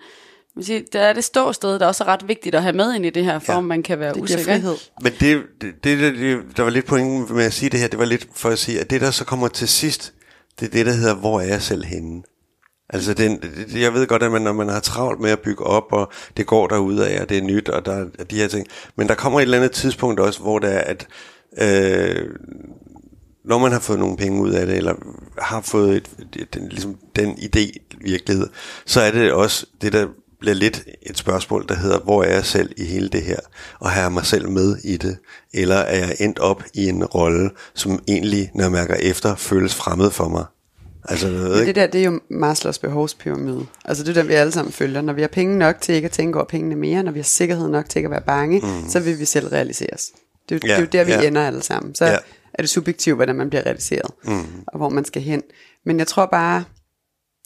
man 0.56 0.64
siger, 0.66 0.82
der 0.94 1.00
er 1.00 1.14
det 1.14 1.24
ståsted, 1.24 1.80
der 1.80 1.88
også 1.88 2.04
er 2.04 2.08
ret 2.08 2.28
vigtigt 2.28 2.56
at 2.56 2.62
have 2.64 2.74
med 2.76 2.94
ind 2.96 3.06
i 3.06 3.10
det 3.10 3.24
her, 3.26 3.40
for 3.40 3.54
Ja. 3.54 3.58
om 3.58 3.64
man 3.64 3.84
kan 3.84 4.00
være 4.00 4.14
Det 4.14 4.22
usikker. 4.22 4.44
frihed. 4.44 4.76
Men 5.02 5.14
det, 5.20 5.44
det, 5.62 5.74
det, 5.84 6.00
det, 6.16 6.40
der 6.58 6.64
var 6.64 6.70
lidt 6.70 6.86
pointen 6.86 7.36
med 7.36 7.44
at 7.46 7.54
sige 7.54 7.70
det 7.70 7.80
her, 7.80 7.88
det 7.88 8.00
var 8.00 8.06
lidt 8.06 8.28
for 8.36 8.50
at 8.50 8.60
sige, 8.60 8.80
at 8.80 8.90
det 8.90 9.02
der 9.02 9.12
så 9.12 9.26
kommer 9.26 9.48
til 9.48 9.68
sidst, 9.68 10.14
det 10.60 10.66
er 10.68 10.72
det, 10.72 10.86
der 10.86 10.92
hedder, 10.94 11.16
hvor 11.16 11.40
er 11.42 11.46
jeg 11.46 11.62
selv 11.62 11.84
henne? 11.84 12.24
Altså, 12.90 13.14
det, 13.14 13.40
jeg 13.76 13.94
ved 13.94 14.08
godt, 14.08 14.24
at 14.24 14.32
man, 14.32 14.42
når 14.42 14.54
man 14.54 14.70
har 14.70 14.80
travlt 14.80 15.20
med 15.20 15.30
at 15.32 15.40
bygge 15.40 15.64
op, 15.64 15.84
og 15.92 16.12
det 16.38 16.46
går 16.46 16.68
derude 16.68 17.08
af, 17.10 17.22
og 17.22 17.30
det 17.30 17.38
er 17.38 17.42
nyt, 17.42 17.70
og 17.70 17.86
der 17.86 18.06
er 18.20 18.24
de 18.24 18.36
her 18.36 18.48
ting. 18.48 18.68
Men 18.96 19.08
der 19.08 19.16
kommer 19.16 19.40
et 19.40 19.44
eller 19.44 19.58
andet 19.58 19.72
tidspunkt 19.72 20.20
også, 20.20 20.40
hvor 20.40 20.60
det 20.60 20.74
er, 20.76 20.80
at 20.80 21.08
øh, 21.62 22.30
når 23.46 23.58
man 23.58 23.72
har 23.72 23.80
fået 23.80 24.00
nogle 24.00 24.18
penge 24.18 24.42
ud 24.42 24.52
af 24.52 24.66
det, 24.66 24.78
eller 24.78 24.94
har 25.42 25.62
fået 25.62 25.96
et, 25.98 26.10
et, 26.36 26.54
den, 26.54 26.70
ligesom 26.70 26.98
den 27.16 27.32
idé 27.32 27.78
virkelighed, 28.02 28.48
så 28.86 29.02
er 29.02 29.12
det 29.12 29.32
også 29.32 29.66
det, 29.82 29.94
der 29.94 30.08
bliver 30.44 30.56
lidt 30.56 30.84
et 31.02 31.18
spørgsmål, 31.18 31.66
der 31.70 31.76
hedder, 31.76 32.00
hvor 32.00 32.24
er 32.24 32.34
jeg 32.34 32.46
selv 32.46 32.72
i 32.78 32.84
hele 32.86 33.10
det 33.10 33.22
her, 33.22 33.40
og 33.80 33.90
har 33.92 34.02
jeg 34.02 34.12
mig 34.12 34.26
selv 34.26 34.50
med 34.50 34.78
i 34.84 34.98
det, 34.98 35.18
eller 35.54 35.76
er 35.76 35.98
jeg 35.98 36.16
endt 36.20 36.40
op 36.40 36.64
i 36.74 36.88
en 36.90 37.06
rolle, 37.06 37.50
som 37.74 38.04
egentlig, 38.08 38.52
når 38.56 38.64
jeg 38.64 38.72
mærker 38.72 38.96
efter, 38.96 39.36
føles 39.36 39.76
fremmed 39.76 40.12
for 40.12 40.28
mig. 40.28 40.46
Altså, 41.10 41.28
jeg 41.28 41.36
ved 41.36 41.56
ikke. 41.56 41.66
det 41.68 41.76
der, 41.76 41.88
det 41.88 42.02
er 42.02 42.06
jo 42.06 42.20
Maslows 42.30 42.78
behovspyramide. 42.80 43.66
Altså 43.86 44.04
det 44.04 44.10
er 44.18 44.22
den, 44.22 44.30
vi 44.30 44.34
alle 44.34 44.52
sammen 44.52 44.72
følger. 44.74 45.02
Når 45.02 45.14
vi 45.14 45.22
har 45.22 45.28
penge 45.28 45.58
nok 45.58 45.76
til 45.82 45.96
ikke 45.96 46.06
at 46.06 46.12
tænke 46.12 46.38
over 46.38 46.48
pengene 46.48 46.76
mere, 46.76 47.04
når 47.04 47.12
vi 47.12 47.20
har 47.20 47.24
sikkerhed 47.24 47.68
nok 47.70 47.90
til 47.90 48.00
ikke 48.00 48.08
at 48.08 48.12
være 48.12 48.22
bange, 48.26 48.60
mm. 48.60 48.90
så 48.90 49.00
vil 49.00 49.20
vi 49.20 49.26
selv 49.26 49.48
realiseres. 49.48 50.12
Det, 50.50 50.64
er 50.64 50.68
Ja, 50.68 50.74
det 50.74 50.78
er 50.78 50.80
jo 50.80 50.88
der, 50.92 51.04
vi 51.04 51.12
ja. 51.12 51.28
ender 51.28 51.48
alle 51.48 51.64
sammen. 51.64 51.96
Så 51.96 52.06
Ja. 52.06 52.18
er 52.54 52.62
det 52.64 52.70
subjektivt, 52.70 53.16
hvordan 53.18 53.36
man 53.36 53.50
bliver 53.50 53.66
realiseret, 53.66 54.12
mm. 54.24 54.44
og 54.68 54.78
hvor 54.78 54.90
man 54.90 55.06
skal 55.06 55.22
hen. 55.22 55.42
Men 55.86 56.00
jeg 56.00 56.08
tror 56.08 56.26
bare, 56.26 56.64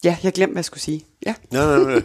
ja, 0.03 0.17
jeg 0.23 0.33
glemte, 0.33 0.51
hvad 0.51 0.59
jeg 0.59 0.65
skulle 0.65 0.81
sige. 0.81 1.05
Ja, 1.25 1.33
Nå, 1.51 1.59
nå, 1.65 1.89
nå. 1.89 2.01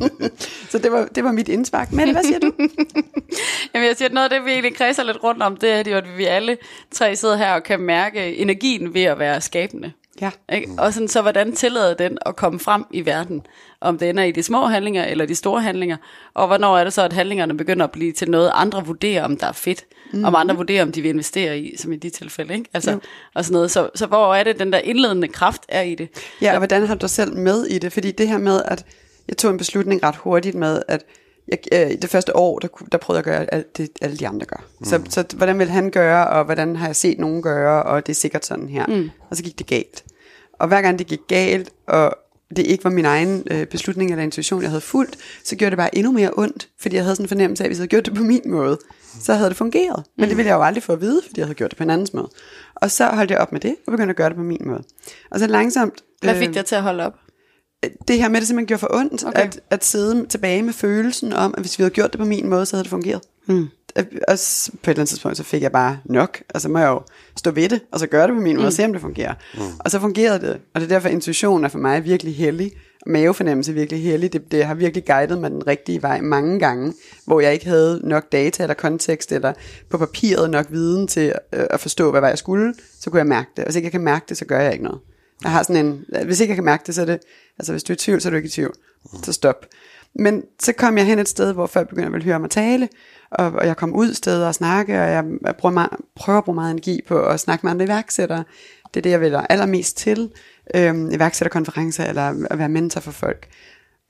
så 0.70 0.78
det 0.78 0.92
var, 0.92 1.08
det 1.14 1.24
var 1.24 1.32
mit 1.32 1.48
indspark. 1.48 1.92
Men 1.92 2.12
hvad 2.12 2.22
siger 2.24 2.38
du? 2.38 2.52
Jamen 3.74 3.88
jeg 3.88 3.96
siger, 3.96 4.08
at 4.08 4.14
noget 4.14 4.32
af 4.32 4.38
det, 4.38 4.44
vi 4.44 4.50
egentlig 4.50 4.76
kredser 4.76 5.02
lidt 5.02 5.22
rundt 5.24 5.42
om, 5.42 5.56
det 5.56 5.70
er 5.88 5.96
at 5.96 6.18
vi 6.18 6.24
alle 6.24 6.58
tre 6.90 7.16
sidder 7.16 7.36
her 7.36 7.52
og 7.54 7.62
kan 7.62 7.80
mærke 7.80 8.36
energien 8.36 8.94
ved 8.94 9.02
at 9.02 9.18
være 9.18 9.40
skabende. 9.40 9.92
Ja. 10.20 10.30
Ikke? 10.52 10.72
Og 10.78 10.92
sådan, 10.92 11.08
så 11.08 11.22
hvordan 11.22 11.52
tillader 11.52 11.94
den 11.94 12.18
at 12.26 12.36
komme 12.36 12.60
frem 12.60 12.84
i 12.90 13.06
verden? 13.06 13.46
Om 13.80 13.98
det 13.98 14.08
ender 14.10 14.24
i 14.24 14.32
de 14.32 14.42
små 14.42 14.66
handlinger 14.66 15.04
eller 15.04 15.26
de 15.26 15.34
store 15.34 15.62
handlinger. 15.62 15.96
Og 16.34 16.46
hvornår 16.46 16.78
er 16.78 16.84
det 16.84 16.92
så, 16.92 17.02
at 17.02 17.12
handlingerne 17.12 17.56
begynder 17.56 17.84
at 17.84 17.92
blive 17.92 18.12
til 18.12 18.30
noget, 18.30 18.50
andre 18.54 18.86
vurderer, 18.86 19.24
om 19.24 19.36
der 19.36 19.46
er 19.46 19.52
fedt. 19.52 19.84
Mm. 20.12 20.24
Om 20.24 20.34
andre 20.34 20.56
vurderer, 20.56 20.82
om 20.82 20.92
de 20.92 21.02
vil 21.02 21.08
investere 21.08 21.58
i, 21.58 21.76
som 21.76 21.92
i 21.92 21.96
de 21.96 22.10
tilfælde. 22.10 22.54
Ikke? 22.54 22.70
Altså, 22.74 22.90
Jo. 22.90 23.00
og 23.34 23.44
sådan 23.44 23.52
noget. 23.52 23.70
Så, 23.70 23.90
så 23.94 24.06
hvor 24.06 24.34
er 24.34 24.44
det, 24.44 24.58
den 24.58 24.72
der 24.72 24.78
indledende 24.78 25.28
kraft 25.28 25.62
er 25.68 25.82
i 25.82 25.94
det? 25.94 26.08
Ja, 26.42 26.52
og 26.52 26.58
hvordan 26.58 26.86
har 26.86 26.94
du 26.94 27.00
dig 27.00 27.10
selv 27.10 27.36
med 27.36 27.64
i 27.66 27.78
det? 27.78 27.92
Fordi 27.92 28.10
det 28.10 28.28
her 28.28 28.38
med, 28.38 28.62
at 28.64 28.84
jeg 29.28 29.36
tog 29.36 29.50
en 29.50 29.58
beslutning 29.58 30.02
ret 30.02 30.16
hurtigt 30.16 30.54
med, 30.54 30.82
at 30.88 31.04
jeg, 31.48 31.58
øh, 31.72 32.02
det 32.02 32.10
første 32.10 32.36
år, 32.36 32.58
der, 32.58 32.68
der 32.92 32.98
prøvede 32.98 33.22
jeg 33.26 33.34
at 33.34 33.38
gøre 33.38 33.54
alt 33.54 33.76
det, 33.76 33.90
alle 34.00 34.16
de 34.16 34.28
andre 34.28 34.46
gør. 34.46 34.64
Mm. 34.78 34.86
Så, 34.86 35.02
så 35.08 35.24
hvordan 35.36 35.58
vil 35.58 35.68
han 35.68 35.90
gøre, 35.90 36.26
og 36.26 36.44
hvordan 36.44 36.76
har 36.76 36.86
jeg 36.86 36.96
set 36.96 37.18
nogen 37.18 37.42
gøre, 37.42 37.82
og 37.82 38.06
det 38.06 38.12
er 38.12 38.16
sikkert 38.16 38.46
sådan 38.46 38.68
her. 38.68 38.86
Mm. 38.86 39.10
Og 39.30 39.36
så 39.36 39.42
gik 39.42 39.58
det 39.58 39.66
galt. 39.66 40.04
Og 40.52 40.68
hver 40.68 40.82
gang 40.82 40.98
det 40.98 41.06
gik 41.06 41.20
galt, 41.28 41.70
og 41.86 42.16
det 42.56 42.66
ikke 42.66 42.84
var 42.84 42.90
min 42.90 43.04
egen 43.04 43.42
øh, 43.50 43.66
beslutning 43.66 44.10
eller 44.10 44.24
intuition, 44.24 44.62
jeg 44.62 44.70
havde 44.70 44.80
fulgt, 44.80 45.16
så 45.44 45.56
gjorde 45.56 45.70
det 45.70 45.76
bare 45.76 45.98
endnu 45.98 46.12
mere 46.12 46.30
ondt, 46.36 46.68
fordi 46.80 46.96
jeg 46.96 47.04
havde 47.04 47.16
sådan 47.16 47.24
en 47.24 47.28
fornemmelse 47.28 47.64
af, 47.64 47.66
at 47.66 47.68
hvis 47.68 47.78
jeg 47.78 47.80
havde 47.80 47.88
gjort 47.88 48.06
det 48.06 48.14
på 48.14 48.22
min 48.22 48.42
måde, 48.46 48.78
så 49.20 49.34
havde 49.34 49.48
det 49.48 49.56
fungeret. 49.56 50.04
Men 50.18 50.28
det 50.28 50.36
ville 50.36 50.48
jeg 50.48 50.56
jo 50.56 50.62
aldrig 50.62 50.82
få 50.82 50.92
at 50.92 51.00
vide, 51.00 51.22
fordi 51.26 51.40
jeg 51.40 51.46
havde 51.46 51.54
gjort 51.54 51.70
det 51.70 51.76
på 51.78 51.82
en 51.82 51.90
andens 51.90 52.14
måde. 52.14 52.28
Og 52.74 52.90
så 52.90 53.06
holdt 53.06 53.30
jeg 53.30 53.38
op 53.38 53.52
med 53.52 53.60
det, 53.60 53.76
og 53.86 53.90
begyndte 53.90 54.10
at 54.10 54.16
gøre 54.16 54.28
det 54.28 54.36
på 54.36 54.42
min 54.42 54.62
måde. 54.64 54.82
Og 55.30 55.40
så 55.40 55.46
langsomt... 55.46 56.04
Hvad 56.22 56.34
fik 56.34 56.48
øh, 56.48 56.54
dig 56.54 56.64
til 56.64 56.74
at 56.74 56.82
holde 56.82 57.06
op? 57.06 57.14
Det 58.08 58.16
her 58.18 58.28
med, 58.28 58.36
at 58.36 58.40
det 58.40 58.48
simpelthen 58.48 58.66
gjorde 58.66 58.80
for 58.80 58.94
ondt, 58.94 59.24
Okay. 59.24 59.40
at, 59.42 59.60
at 59.70 59.84
sidde 59.84 60.26
tilbage 60.26 60.62
med 60.62 60.72
følelsen 60.72 61.32
om, 61.32 61.54
at 61.56 61.62
hvis 61.62 61.78
vi 61.78 61.82
havde 61.82 61.94
gjort 61.94 62.12
det 62.12 62.18
på 62.18 62.26
min 62.26 62.48
måde, 62.48 62.66
så 62.66 62.76
havde 62.76 62.84
det 62.84 62.90
fungeret. 62.90 63.20
Mm. 63.46 63.66
Og 63.96 64.02
på 64.02 64.02
et 64.02 64.28
eller 64.28 64.38
andet 64.88 65.08
tidspunkt, 65.08 65.36
så 65.36 65.42
fik 65.42 65.62
jeg 65.62 65.72
bare 65.72 65.98
nok, 66.04 66.42
og 66.54 66.60
så 66.60 66.68
må 66.68 66.78
jeg 66.78 66.88
jo 66.88 67.00
stå 67.36 67.50
ved 67.50 67.68
det, 67.68 67.80
og 67.92 68.00
så 68.00 68.06
gøre 68.06 68.26
det 68.26 68.34
på 68.34 68.40
min 68.40 68.56
måde, 68.56 68.66
og 68.66 68.72
se 68.72 68.84
om 68.84 68.92
det 68.92 69.00
fungerer. 69.02 69.34
Mm. 69.54 69.60
Og 69.78 69.90
så 69.90 70.00
fungerede 70.00 70.40
det, 70.40 70.60
og 70.74 70.80
det 70.80 70.82
er 70.82 70.88
derfor, 70.88 71.08
intuition 71.08 71.64
er 71.64 71.68
for 71.68 71.78
mig 71.78 72.04
virkelig 72.04 72.36
heldig, 72.36 72.72
og 73.06 73.10
mavefornemmelse 73.10 73.70
er 73.70 73.74
virkelig 73.74 74.02
heldig. 74.02 74.32
Det, 74.32 74.52
det 74.52 74.64
har 74.64 74.74
virkelig 74.74 75.04
guidet 75.04 75.38
mig 75.38 75.50
den 75.50 75.66
rigtige 75.66 76.02
vej 76.02 76.20
mange 76.20 76.58
gange, 76.58 76.92
hvor 77.26 77.40
jeg 77.40 77.52
ikke 77.52 77.66
havde 77.66 78.00
nok 78.04 78.32
data 78.32 78.62
eller 78.62 78.74
kontekst, 78.74 79.32
eller 79.32 79.52
på 79.90 79.98
papiret 79.98 80.50
nok 80.50 80.66
viden 80.70 81.06
til 81.08 81.32
øh, 81.52 81.66
at 81.70 81.80
forstå, 81.80 82.10
hvad 82.10 82.20
var 82.20 82.28
jeg 82.28 82.38
skulle, 82.38 82.74
så 83.00 83.10
kunne 83.10 83.18
jeg 83.18 83.26
mærke 83.26 83.50
det. 83.56 83.64
Og 83.64 83.66
hvis 83.68 83.76
ikke 83.76 83.86
jeg 83.86 83.92
kan 83.92 84.00
mærke 84.00 84.24
det, 84.28 84.36
så 84.36 84.44
gør 84.44 84.60
jeg 84.60 84.72
ikke 84.72 84.84
noget. 84.84 85.00
Jeg 85.42 85.50
har 85.50 85.62
sådan 85.62 85.86
en, 85.86 86.04
hvis 86.24 86.40
ikke 86.40 86.50
jeg 86.50 86.56
kan 86.56 86.64
mærke 86.64 86.82
det, 86.86 86.94
så 86.94 87.00
er 87.00 87.06
det, 87.06 87.18
altså 87.58 87.72
hvis 87.72 87.82
du 87.82 87.92
er 87.92 87.94
i 87.94 87.98
tvivl, 87.98 88.20
så 88.20 88.28
er 88.28 88.30
du 88.30 88.36
ikke 88.36 88.46
i 88.46 88.50
tvivl. 88.50 88.74
Så 89.22 89.32
stop. 89.32 89.66
Men 90.14 90.42
så 90.60 90.72
kom 90.72 90.98
jeg 90.98 91.06
hen 91.06 91.18
et 91.18 91.28
sted, 91.28 91.52
hvor 91.52 91.66
folk 91.66 91.88
begyndte 91.88 92.16
at 92.16 92.22
høre 92.22 92.40
mig 92.40 92.50
tale, 92.50 92.88
og, 93.30 93.52
og 93.52 93.66
jeg 93.66 93.76
kom 93.76 93.94
ud 93.94 94.14
steder 94.14 94.46
og 94.46 94.54
snakke, 94.54 94.92
og 95.02 95.10
jeg, 95.10 95.24
jeg 95.44 95.56
bruger 95.56 95.72
meget, 95.72 95.90
prøver 96.14 96.38
at 96.38 96.44
bruge 96.44 96.54
meget 96.54 96.70
energi 96.70 97.00
på 97.08 97.22
at 97.22 97.40
snakke 97.40 97.66
med 97.66 97.70
andre 97.70 97.84
iværksættere. 97.84 98.44
Det 98.94 99.00
er 99.00 99.02
det, 99.02 99.10
jeg 99.10 99.20
vil 99.20 99.40
allermest 99.48 99.96
til. 99.96 100.30
Øhm, 100.74 101.10
iværksætterkonferencer, 101.10 102.04
eller 102.04 102.46
at 102.50 102.58
være 102.58 102.68
mentor 102.68 103.00
for 103.00 103.10
folk. 103.10 103.48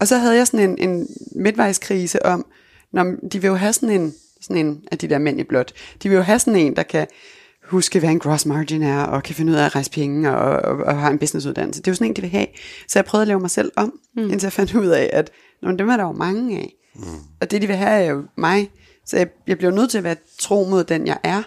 Og 0.00 0.08
så 0.08 0.18
havde 0.18 0.36
jeg 0.36 0.46
sådan 0.46 0.70
en, 0.70 0.90
en 0.90 1.08
midtvejskrise 1.32 2.26
om, 2.26 2.46
når 2.92 3.04
de 3.32 3.40
vil 3.40 3.48
jo 3.48 3.54
have 3.54 3.72
sådan 3.72 3.90
en, 3.90 4.14
sådan 4.40 4.66
en 4.66 4.84
af 4.92 4.98
de 4.98 5.08
der 5.08 5.18
mænd 5.18 5.40
i 5.40 5.44
blåt, 5.44 5.72
de 6.02 6.08
vil 6.08 6.16
jo 6.16 6.22
have 6.22 6.38
sådan 6.38 6.56
en, 6.56 6.76
der 6.76 6.82
kan 6.82 7.06
huske, 7.68 7.98
hvad 7.98 8.10
en 8.10 8.18
gross 8.18 8.46
margin 8.46 8.82
er, 8.82 9.02
og 9.02 9.22
kan 9.22 9.34
finde 9.34 9.52
ud 9.52 9.56
af 9.56 9.64
at 9.64 9.74
rejse 9.74 9.90
penge, 9.90 10.36
og, 10.36 10.72
og, 10.72 10.84
og 10.84 11.00
har 11.00 11.10
en 11.10 11.18
businessuddannelse. 11.18 11.80
Det 11.82 11.88
er 11.88 11.92
jo 11.92 11.94
sådan 11.94 12.06
en, 12.06 12.16
de 12.16 12.20
vil 12.20 12.30
have. 12.30 12.46
Så 12.88 12.98
jeg 12.98 13.04
prøvede 13.04 13.22
at 13.22 13.28
lave 13.28 13.40
mig 13.40 13.50
selv 13.50 13.72
om, 13.76 13.92
mm. 14.16 14.22
indtil 14.22 14.46
jeg 14.46 14.52
fandt 14.52 14.74
ud 14.74 14.86
af, 14.86 15.10
at 15.12 15.30
nå, 15.62 15.72
dem 15.72 15.88
er 15.88 15.96
der 15.96 16.04
jo 16.04 16.12
mange 16.12 16.58
af. 16.58 16.74
Mm. 16.94 17.02
Og 17.40 17.50
det, 17.50 17.62
de 17.62 17.66
vil 17.66 17.76
have, 17.76 18.04
er 18.04 18.10
jo 18.10 18.24
mig. 18.36 18.70
Så 19.06 19.16
jeg, 19.16 19.28
jeg 19.46 19.58
bliver 19.58 19.72
nødt 19.72 19.90
til 19.90 19.98
at 19.98 20.04
være 20.04 20.16
tro 20.38 20.66
mod 20.70 20.84
den, 20.84 21.06
jeg 21.06 21.18
er. 21.22 21.42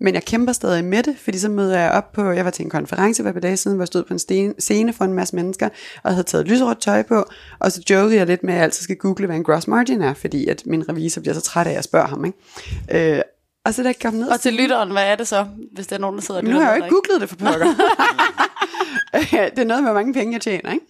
Men 0.00 0.14
jeg 0.14 0.24
kæmper 0.24 0.52
stadig 0.52 0.84
med 0.84 1.02
det, 1.02 1.16
fordi 1.18 1.38
så 1.38 1.48
møder 1.48 1.78
jeg 1.78 1.90
op 1.90 2.12
på, 2.12 2.30
jeg 2.30 2.44
var 2.44 2.50
til 2.50 2.64
en 2.64 2.70
konference 2.70 3.22
for 3.22 3.28
et 3.28 3.34
par 3.34 3.40
dage 3.40 3.56
siden, 3.56 3.76
hvor 3.76 3.82
jeg 3.82 3.86
stod 3.86 4.04
på 4.04 4.12
en 4.12 4.18
sten, 4.18 4.54
scene 4.58 4.92
for 4.92 5.04
en 5.04 5.12
masse 5.12 5.36
mennesker, 5.36 5.68
og 6.02 6.10
havde 6.10 6.22
taget 6.22 6.48
lyserødt 6.48 6.80
tøj 6.80 7.02
på, 7.02 7.24
og 7.58 7.72
så 7.72 7.82
jokede 7.90 8.16
jeg 8.16 8.26
lidt 8.26 8.42
med, 8.42 8.52
at 8.52 8.56
jeg 8.56 8.64
altid 8.64 8.82
skal 8.82 8.96
google, 8.96 9.26
hvad 9.26 9.36
en 9.36 9.44
gross 9.44 9.68
margin 9.68 10.02
er, 10.02 10.14
fordi 10.14 10.48
at 10.48 10.62
min 10.66 10.88
revisor 10.88 11.20
bliver 11.20 11.34
så 11.34 11.40
træt 11.40 11.66
af, 11.66 11.70
at 11.70 11.76
jeg 11.76 11.84
spørger 11.84 12.06
ham. 12.06 12.24
Ikke? 12.24 13.16
Øh, 13.16 13.22
og 13.66 13.74
så 13.74 13.82
jeg 13.82 13.98
kom 14.02 14.14
ned... 14.14 14.28
Og 14.28 14.40
til 14.40 14.52
lytteren, 14.54 14.90
hvad 14.90 15.06
er 15.10 15.16
det 15.16 15.28
så, 15.28 15.46
hvis 15.72 15.86
der 15.86 15.96
er 15.96 16.00
nogen, 16.00 16.16
der 16.16 16.22
sidder 16.22 16.40
og 16.40 16.44
Nu 16.44 16.50
lytter 16.50 16.64
har 16.64 16.72
jeg 16.72 16.78
jo 16.78 16.84
ikke 16.84 16.94
googlet 16.94 17.20
det 17.20 17.28
for 17.28 17.36
pokker. 17.36 17.66
det 19.54 19.58
er 19.58 19.64
noget 19.64 19.82
med, 19.82 19.92
hvor 19.92 20.00
mange 20.00 20.14
penge 20.14 20.32
jeg 20.32 20.40
tjener, 20.40 20.72
ikke? 20.72 20.86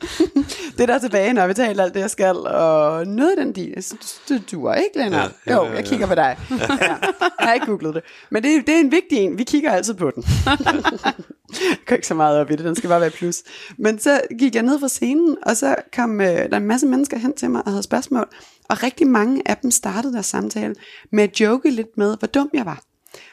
det 0.79 0.89
der 0.89 0.95
er 0.95 0.99
tilbage, 0.99 1.33
når 1.33 1.43
jeg 1.43 1.49
betaler 1.49 1.85
alt 1.85 1.95
det, 1.95 2.01
jeg 2.01 2.11
skal, 2.11 2.37
og 2.37 3.07
noget 3.07 3.39
den. 3.39 3.73
Jeg 3.75 3.85
synes, 3.85 4.21
Det 4.29 4.53
duer 4.53 4.75
ikke, 4.75 4.99
Lennart. 4.99 5.33
Ja, 5.47 5.53
ja, 5.53 5.57
Jo, 5.57 5.65
ja, 5.65 5.71
ja. 5.71 5.77
jeg 5.77 5.85
kigger 5.85 6.07
på 6.07 6.15
dig. 6.15 6.37
Ja. 6.81 6.97
Jeg 7.41 7.49
har 7.49 7.55
ikke 7.55 7.67
googlet 7.67 7.95
det. 7.95 8.03
Men 8.31 8.43
det, 8.43 8.67
det 8.67 8.75
er 8.75 8.81
en 8.81 8.93
vigtig 8.93 9.19
en. 9.19 9.39
Vi 9.39 9.45
kigger 9.45 9.71
altid 9.71 9.95
på 9.95 10.11
den. 10.15 10.25
jeg 10.47 11.79
går 11.87 11.95
ikke 11.97 12.07
så 12.07 12.15
meget 12.15 12.39
op 12.41 12.51
i 12.51 12.57
det, 12.57 12.65
den 12.65 12.75
skal 12.75 12.89
bare 12.89 13.01
være 13.01 13.11
plus. 13.11 13.43
Men 13.79 13.99
så 13.99 14.21
gik 14.39 14.55
jeg 14.55 14.63
ned 14.63 14.81
fra 14.81 14.89
scenen, 14.89 15.37
og 15.43 15.57
så 15.57 15.75
kom 15.97 16.21
øh, 16.21 16.27
der 16.27 16.57
en 16.57 16.67
masse 16.67 16.87
mennesker 16.87 17.19
hen 17.19 17.33
til 17.33 17.51
mig 17.51 17.63
og 17.67 17.71
havde 17.71 17.83
spørgsmål. 17.83 18.29
Og 18.69 18.83
rigtig 18.83 19.07
mange 19.07 19.43
af 19.47 19.57
dem 19.57 19.71
startede 19.71 20.13
deres 20.13 20.27
samtale 20.27 20.75
med 21.13 21.25
at 21.25 21.41
joke 21.41 21.71
lidt 21.71 21.97
med, 21.97 22.17
hvor 22.19 22.29
dum 22.29 22.51
jeg 22.55 22.67
var. 22.67 22.83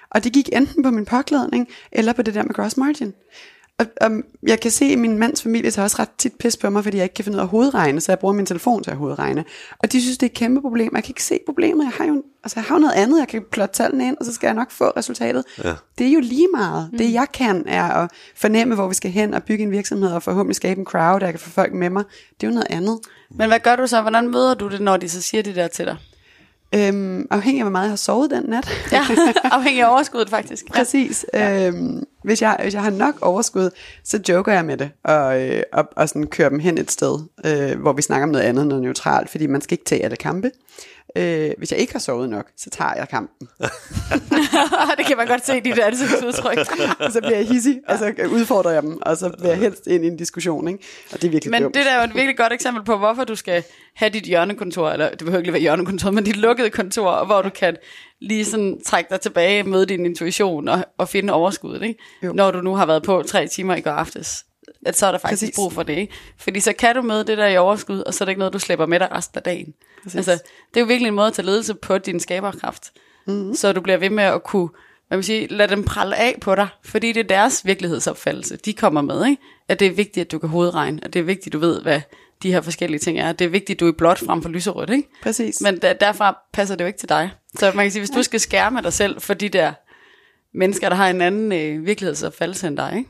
Og 0.09 0.23
det 0.23 0.33
gik 0.33 0.49
enten 0.53 0.83
på 0.83 0.91
min 0.91 1.05
påklædning, 1.05 1.67
eller 1.91 2.13
på 2.13 2.21
det 2.21 2.33
der 2.33 2.43
med 2.43 2.53
gross 2.53 2.77
margin. 2.77 3.13
Og, 3.79 3.85
og 4.01 4.11
jeg 4.47 4.59
kan 4.59 4.71
se, 4.71 4.85
at 4.85 4.97
min 4.97 5.17
mands 5.17 5.43
familie 5.43 5.71
tager 5.71 5.83
også 5.83 5.95
ret 5.99 6.09
tit 6.17 6.33
pis 6.39 6.57
på 6.57 6.69
mig, 6.69 6.83
fordi 6.83 6.97
jeg 6.97 7.03
ikke 7.03 7.13
kan 7.13 7.25
finde 7.25 7.35
ud 7.35 7.39
af 7.39 7.43
at 7.43 7.49
hovedregne, 7.49 8.01
så 8.01 8.11
jeg 8.11 8.19
bruger 8.19 8.33
min 8.33 8.45
telefon 8.45 8.83
til 8.83 8.91
at 8.91 8.97
hovedregne. 8.97 9.45
Og 9.79 9.91
de 9.91 10.01
synes, 10.01 10.17
det 10.17 10.25
er 10.25 10.29
et 10.29 10.35
kæmpe 10.35 10.61
problem. 10.61 10.91
Jeg 10.95 11.03
kan 11.03 11.11
ikke 11.11 11.23
se 11.23 11.39
problemet. 11.45 11.83
Jeg 11.83 11.91
har 11.91 12.05
jo, 12.05 12.23
altså, 12.43 12.59
jeg 12.59 12.63
har 12.63 12.75
jo 12.75 12.79
noget 12.79 12.93
andet. 12.93 13.19
Jeg 13.19 13.27
kan 13.27 13.43
plotte 13.51 13.73
tallene 13.73 14.07
ind, 14.07 14.17
og 14.19 14.25
så 14.25 14.33
skal 14.33 14.47
jeg 14.47 14.53
nok 14.53 14.71
få 14.71 14.89
resultatet. 14.89 15.43
Ja. 15.63 15.73
Det 15.97 16.07
er 16.07 16.11
jo 16.11 16.19
lige 16.19 16.47
meget. 16.53 16.89
Mm. 16.91 16.97
Det 16.97 17.13
jeg 17.13 17.27
kan, 17.33 17.63
er 17.67 17.83
at 17.83 18.09
fornemme, 18.35 18.75
hvor 18.75 18.87
vi 18.87 18.93
skal 18.93 19.11
hen 19.11 19.33
og 19.33 19.43
bygge 19.43 19.63
en 19.63 19.71
virksomhed, 19.71 20.11
og 20.11 20.23
forhåbentlig 20.23 20.55
skabe 20.55 20.79
en 20.79 20.85
crowd, 20.85 21.19
der 21.19 21.31
kan 21.31 21.39
få 21.39 21.49
folk 21.49 21.73
med 21.73 21.89
mig. 21.89 22.03
Det 22.41 22.47
er 22.47 22.51
jo 22.51 22.53
noget 22.53 22.67
andet. 22.69 22.99
Men 23.29 23.47
hvad 23.47 23.59
gør 23.59 23.75
du 23.75 23.87
så? 23.87 24.01
Hvordan 24.01 24.31
møder 24.31 24.53
du 24.53 24.69
det, 24.69 24.81
når 24.81 24.97
de 24.97 25.09
så 25.09 25.21
siger 25.21 25.43
det 25.43 25.55
der 25.55 25.67
til 25.67 25.85
dig? 25.85 25.97
Øhm, 26.75 27.27
afhængig 27.31 27.59
af, 27.59 27.63
hvor 27.63 27.71
meget 27.71 27.83
jeg 27.83 27.91
har 27.91 27.95
sovet 27.95 28.31
den 28.31 28.43
nat. 28.47 28.69
Ja, 28.91 29.01
afhængig 29.43 29.83
af 29.83 29.91
overskuddet 29.91 30.29
faktisk. 30.29 30.65
Ja. 30.69 30.79
Præcis. 30.79 31.25
Ja. 31.33 31.67
Øhm, 31.67 32.03
hvis, 32.23 32.41
jeg, 32.41 32.57
hvis 32.61 32.73
jeg 32.73 32.81
har 32.83 32.89
nok 32.89 33.15
overskud, 33.21 33.69
så 34.03 34.19
joker 34.29 34.53
jeg 34.53 34.65
med 34.65 34.77
det, 34.77 34.89
og, 35.03 35.41
øh, 35.41 35.63
og, 35.73 35.85
og 35.95 36.09
sådan 36.09 36.27
kører 36.27 36.49
dem 36.49 36.59
hen 36.59 36.77
et 36.77 36.91
sted, 36.91 37.19
øh, 37.45 37.81
hvor 37.81 37.93
vi 37.93 38.01
snakker 38.01 38.23
om 38.23 38.29
noget 38.29 38.45
andet, 38.45 38.67
noget 38.67 38.83
neutralt, 38.83 39.29
fordi 39.29 39.47
man 39.47 39.61
skal 39.61 39.73
ikke 39.73 39.85
tage 39.85 40.03
alle 40.03 40.15
kampe. 40.15 40.51
Øh, 41.17 41.51
hvis 41.57 41.71
jeg 41.71 41.79
ikke 41.79 41.93
har 41.93 41.99
sovet 41.99 42.29
nok, 42.29 42.47
så 42.57 42.69
tager 42.69 42.93
jeg 42.95 43.09
kampen. 43.09 43.47
det 44.97 45.05
kan 45.05 45.17
man 45.17 45.27
godt 45.27 45.45
se, 45.45 45.61
de 45.61 45.71
der 45.75 45.85
ansigtsudtryk. 45.85 46.57
Og 47.05 47.11
så 47.11 47.21
bliver 47.21 47.37
jeg 47.37 47.47
hissig, 47.47 47.81
og 47.87 47.97
så 47.97 48.13
udfordrer 48.31 48.71
jeg 48.71 48.81
dem, 48.83 49.01
og 49.01 49.17
så 49.17 49.31
vil 49.39 49.47
jeg 49.47 49.57
helst 49.57 49.87
ind 49.87 50.05
i 50.05 50.07
en 50.07 50.17
diskussion. 50.17 50.67
Ikke? 50.67 50.83
Og 51.11 51.21
det 51.21 51.27
er 51.27 51.31
virkelig 51.31 51.51
Men 51.51 51.63
dumt. 51.63 51.75
det 51.75 51.85
der 51.85 51.91
er 51.91 51.97
jo 51.97 52.03
et 52.03 52.15
virkelig 52.15 52.37
godt 52.37 52.53
eksempel 52.53 52.83
på, 52.83 52.97
hvorfor 52.97 53.23
du 53.23 53.35
skal 53.35 53.63
have 53.95 54.09
dit 54.09 54.23
hjørnekontor, 54.23 54.89
eller 54.89 55.09
det 55.09 55.19
behøver 55.19 55.39
ikke 55.39 55.53
være 55.53 55.61
hjørnekontor, 55.61 56.11
men 56.11 56.23
dit 56.23 56.35
lukkede 56.35 56.69
kontor, 56.69 57.25
hvor 57.25 57.41
du 57.41 57.49
kan 57.49 57.77
lige 58.21 58.45
sådan 58.45 58.81
trække 58.85 59.09
dig 59.09 59.21
tilbage, 59.21 59.63
møde 59.63 59.85
din 59.85 60.05
intuition 60.05 60.67
og, 60.67 60.85
og 60.97 61.09
finde 61.09 61.33
overskuddet, 61.33 61.83
ikke? 61.83 61.99
Jo. 62.23 62.33
når 62.33 62.51
du 62.51 62.61
nu 62.61 62.75
har 62.75 62.85
været 62.85 63.03
på 63.03 63.23
tre 63.27 63.47
timer 63.47 63.75
i 63.75 63.81
går 63.81 63.91
aftes. 63.91 64.45
At 64.85 64.97
så 64.97 65.05
er 65.05 65.11
der 65.11 65.17
faktisk 65.17 65.41
Præcis. 65.43 65.55
Brug 65.55 65.73
for 65.73 65.83
det, 65.83 65.97
ikke? 65.97 66.13
Fordi 66.37 66.59
så 66.59 66.73
kan 66.73 66.95
du 66.95 67.01
møde 67.01 67.23
det 67.23 67.37
der 67.37 67.47
i 67.47 67.57
overskud, 67.57 67.99
og 67.99 68.13
så 68.13 68.23
er 68.23 68.25
det 68.25 68.31
ikke 68.31 68.39
noget, 68.39 68.53
du 68.53 68.59
slæber 68.59 68.85
med 68.85 68.99
dig 68.99 69.11
resten 69.11 69.37
af 69.37 69.43
dagen. 69.43 69.73
Præcis. 70.03 70.15
Altså, 70.15 70.31
det 70.73 70.77
er 70.77 70.81
jo 70.81 70.85
virkelig 70.85 71.07
en 71.07 71.15
måde 71.15 71.27
at 71.27 71.33
tage 71.33 71.45
ledelse 71.45 71.73
på 71.73 71.97
din 71.97 72.19
skaberkraft. 72.19 72.91
Mm-hmm. 73.27 73.55
Så 73.55 73.73
du 73.73 73.81
bliver 73.81 73.97
ved 73.97 74.09
med 74.09 74.23
at 74.23 74.43
kunne 74.43 74.69
hvad 75.07 75.17
man 75.17 75.23
siger, 75.23 75.47
lade 75.49 75.75
dem 75.75 75.83
pralle 75.83 76.15
af 76.15 76.37
på 76.41 76.55
dig, 76.55 76.67
fordi 76.83 77.11
det 77.11 77.19
er 77.19 77.27
deres 77.27 77.65
virkelighedsopfattelse, 77.65 78.57
de 78.57 78.73
kommer 78.73 79.01
med, 79.01 79.25
ikke? 79.25 79.41
At 79.67 79.79
det 79.79 79.87
er 79.87 79.91
vigtigt, 79.91 80.25
at 80.25 80.31
du 80.31 80.39
kan 80.39 80.49
hovedregne, 80.49 80.99
at 81.03 81.13
det 81.13 81.19
er 81.19 81.23
vigtigt, 81.23 81.47
at 81.47 81.53
du 81.53 81.59
ved, 81.59 81.81
hvad 81.81 82.01
de 82.43 82.51
her 82.51 82.61
forskellige 82.61 82.99
ting 82.99 83.19
er. 83.19 83.31
Det 83.31 83.45
er 83.45 83.49
vigtigt, 83.49 83.75
at 83.77 83.79
du 83.79 83.85
er 83.85 83.89
i 83.89 83.95
blåt 83.97 84.19
frem 84.19 84.41
for 84.41 84.49
lyserødt, 84.49 84.89
ikke? 84.89 85.09
Præcis. 85.23 85.61
Men 85.61 85.77
der, 85.77 85.93
derfra 85.93 86.37
passer 86.53 86.75
det 86.75 86.83
jo 86.83 86.87
ikke 86.87 86.99
til 86.99 87.09
dig. 87.09 87.31
Så 87.59 87.71
man 87.75 87.85
kan 87.85 87.91
sige, 87.91 88.01
hvis 88.01 88.09
du 88.09 88.23
skal 88.23 88.39
skærme 88.39 88.81
dig 88.81 88.93
selv 88.93 89.21
for 89.21 89.33
de 89.33 89.49
der 89.49 89.73
mennesker, 90.53 90.89
der 90.89 90.95
har 90.95 91.09
en 91.09 91.21
anden 91.21 91.51
øh, 91.51 91.85
virkelighedsopfattelse 91.85 92.67
end 92.67 92.77
dig, 92.77 92.93
ikke? 92.97 93.09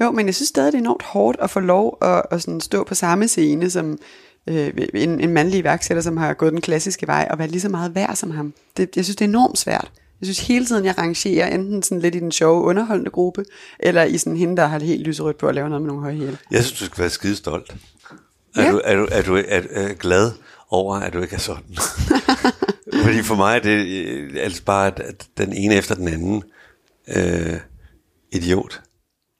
Jo, 0.00 0.10
men 0.10 0.26
jeg 0.26 0.34
synes 0.34 0.48
stadig, 0.48 0.72
det 0.72 0.78
er 0.78 0.82
enormt 0.82 1.02
hårdt 1.02 1.38
at 1.40 1.50
få 1.50 1.60
lov 1.60 1.98
at, 2.02 2.22
at 2.30 2.42
sådan 2.42 2.60
stå 2.60 2.84
på 2.84 2.94
samme 2.94 3.28
scene 3.28 3.70
som 3.70 3.98
øh, 4.46 4.70
en, 4.94 5.20
en 5.20 5.30
mandlig 5.30 5.58
iværksætter, 5.58 6.02
som 6.02 6.16
har 6.16 6.34
gået 6.34 6.52
den 6.52 6.60
klassiske 6.60 7.06
vej, 7.06 7.28
og 7.30 7.38
være 7.38 7.48
lige 7.48 7.60
så 7.60 7.68
meget 7.68 7.94
værd 7.94 8.16
som 8.16 8.30
ham. 8.30 8.54
Det, 8.76 8.88
jeg 8.96 9.04
synes, 9.04 9.16
det 9.16 9.24
er 9.24 9.28
enormt 9.28 9.58
svært. 9.58 9.90
Jeg 10.20 10.26
synes 10.26 10.40
hele 10.46 10.66
tiden, 10.66 10.84
jeg 10.84 10.98
rangerer 10.98 11.46
enten 11.54 11.82
sådan 11.82 12.00
lidt 12.02 12.14
i 12.14 12.18
den 12.18 12.32
sjove, 12.32 12.62
underholdende 12.62 13.10
gruppe, 13.10 13.44
eller 13.80 14.02
i 14.04 14.18
sådan 14.18 14.36
hende, 14.36 14.56
der 14.56 14.66
har 14.66 14.78
det 14.78 14.88
helt 14.88 15.02
lyserødt 15.06 15.38
på 15.38 15.46
at 15.48 15.54
lave 15.54 15.68
noget 15.68 15.82
med 15.82 15.88
nogle 15.88 16.02
høje 16.02 16.14
hæle. 16.16 16.38
Jeg 16.50 16.64
synes, 16.64 16.78
du 16.78 16.84
skal 16.84 16.98
være 17.00 17.10
skide 17.10 17.36
stolt. 17.36 17.76
Er, 18.56 18.62
Ja. 18.62 18.70
du, 18.72 18.80
er, 18.84 18.96
du, 18.96 19.08
er, 19.10 19.22
du, 19.22 19.36
er, 19.36 19.60
er 19.70 19.92
glad 19.94 20.30
over, 20.70 20.96
at 20.96 21.12
du 21.12 21.20
ikke 21.22 21.34
er 21.34 21.38
sådan? 21.40 21.76
Fordi 23.04 23.22
for 23.22 23.34
mig 23.34 23.56
er 23.56 23.60
det 23.60 23.86
øh, 23.86 24.30
altså 24.40 24.64
bare 24.64 24.86
at 24.86 25.26
den 25.38 25.52
ene 25.52 25.74
efter 25.74 25.94
den 25.94 26.08
anden 26.08 26.42
øh, 27.16 27.56
idiot. 28.32 28.80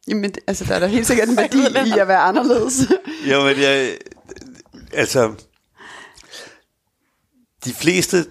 Jamen, 0.09 0.35
altså, 0.47 0.65
der 0.65 0.75
er 0.75 0.79
da 0.79 0.87
helt 0.87 1.07
sikkert 1.07 1.29
en 1.29 1.37
værdi 1.43 1.59
i 1.97 1.99
at 1.99 2.09
være 2.09 2.19
anderledes. 2.19 2.75
Jo, 3.31 3.45
men 3.45 3.61
jeg... 3.61 3.97
Altså... 4.93 5.35
De 7.65 7.73
fleste, 7.73 8.25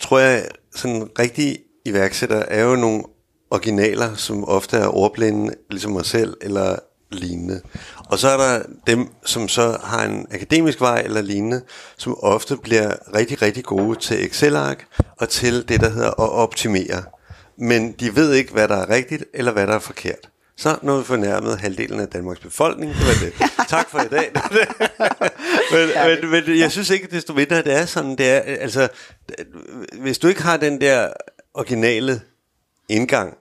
tror 0.00 0.18
jeg, 0.18 0.48
sådan 0.74 1.08
rigtige 1.18 1.58
iværksættere, 1.84 2.50
er 2.50 2.64
jo 2.64 2.76
nogle 2.76 3.02
originaler, 3.50 4.14
som 4.14 4.44
ofte 4.44 4.76
er 4.76 4.88
ordblinde, 4.88 5.54
ligesom 5.70 5.92
mig 5.92 6.06
selv, 6.06 6.36
eller 6.40 6.76
lignende. 7.12 7.60
Og 8.10 8.18
så 8.18 8.28
er 8.28 8.36
der 8.36 8.62
dem, 8.86 9.08
som 9.24 9.48
så 9.48 9.78
har 9.84 10.04
en 10.04 10.26
akademisk 10.30 10.80
vej 10.80 11.00
eller 11.00 11.22
lignende, 11.22 11.62
som 11.96 12.16
ofte 12.22 12.56
bliver 12.56 12.92
rigtig, 13.14 13.42
rigtig 13.42 13.64
gode 13.64 13.98
til 13.98 14.26
Excel-ark 14.26 14.86
og 15.16 15.28
til 15.28 15.68
det, 15.68 15.80
der 15.80 15.88
hedder 15.88 16.10
at 16.10 16.30
optimere. 16.30 17.02
Men 17.58 17.92
de 17.92 18.16
ved 18.16 18.32
ikke, 18.32 18.52
hvad 18.52 18.68
der 18.68 18.76
er 18.76 18.90
rigtigt 18.90 19.24
eller 19.34 19.52
hvad 19.52 19.66
der 19.66 19.74
er 19.74 19.78
forkert. 19.78 20.30
Så 20.58 20.78
når 20.82 20.98
vi 20.98 21.04
fornærmet 21.04 21.58
halvdelen 21.58 22.00
af 22.00 22.08
Danmarks 22.08 22.40
befolkning, 22.40 22.92
det 22.94 23.00
var 23.00 23.14
det. 23.26 23.32
Tak 23.68 23.90
for 23.90 24.00
i 24.00 24.08
dag. 24.08 24.30
men, 25.72 25.88
men, 26.06 26.30
men 26.30 26.58
jeg 26.58 26.72
synes 26.72 26.90
ikke, 26.90 27.08
desto 27.10 27.32
mindre, 27.32 27.62
det 27.62 27.72
er 27.72 27.86
sådan, 27.86 28.18
det 28.18 28.30
er, 28.30 28.40
altså, 28.40 28.88
hvis 30.00 30.18
du 30.18 30.28
ikke 30.28 30.42
har 30.42 30.56
den 30.56 30.80
der 30.80 31.12
originale 31.54 32.20
indgang, 32.88 33.36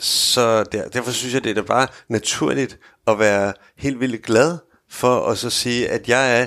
så 0.00 0.64
der, 0.64 0.88
derfor 0.88 1.10
synes 1.10 1.34
jeg, 1.34 1.44
det 1.44 1.50
er 1.50 1.54
da 1.54 1.62
bare 1.62 1.86
naturligt 2.08 2.78
at 3.06 3.18
være 3.18 3.52
helt 3.76 4.00
vildt 4.00 4.22
glad 4.22 4.58
for 4.90 5.26
at 5.26 5.38
så 5.38 5.50
sige, 5.50 5.88
at 5.88 6.08
jeg 6.08 6.40
er 6.40 6.46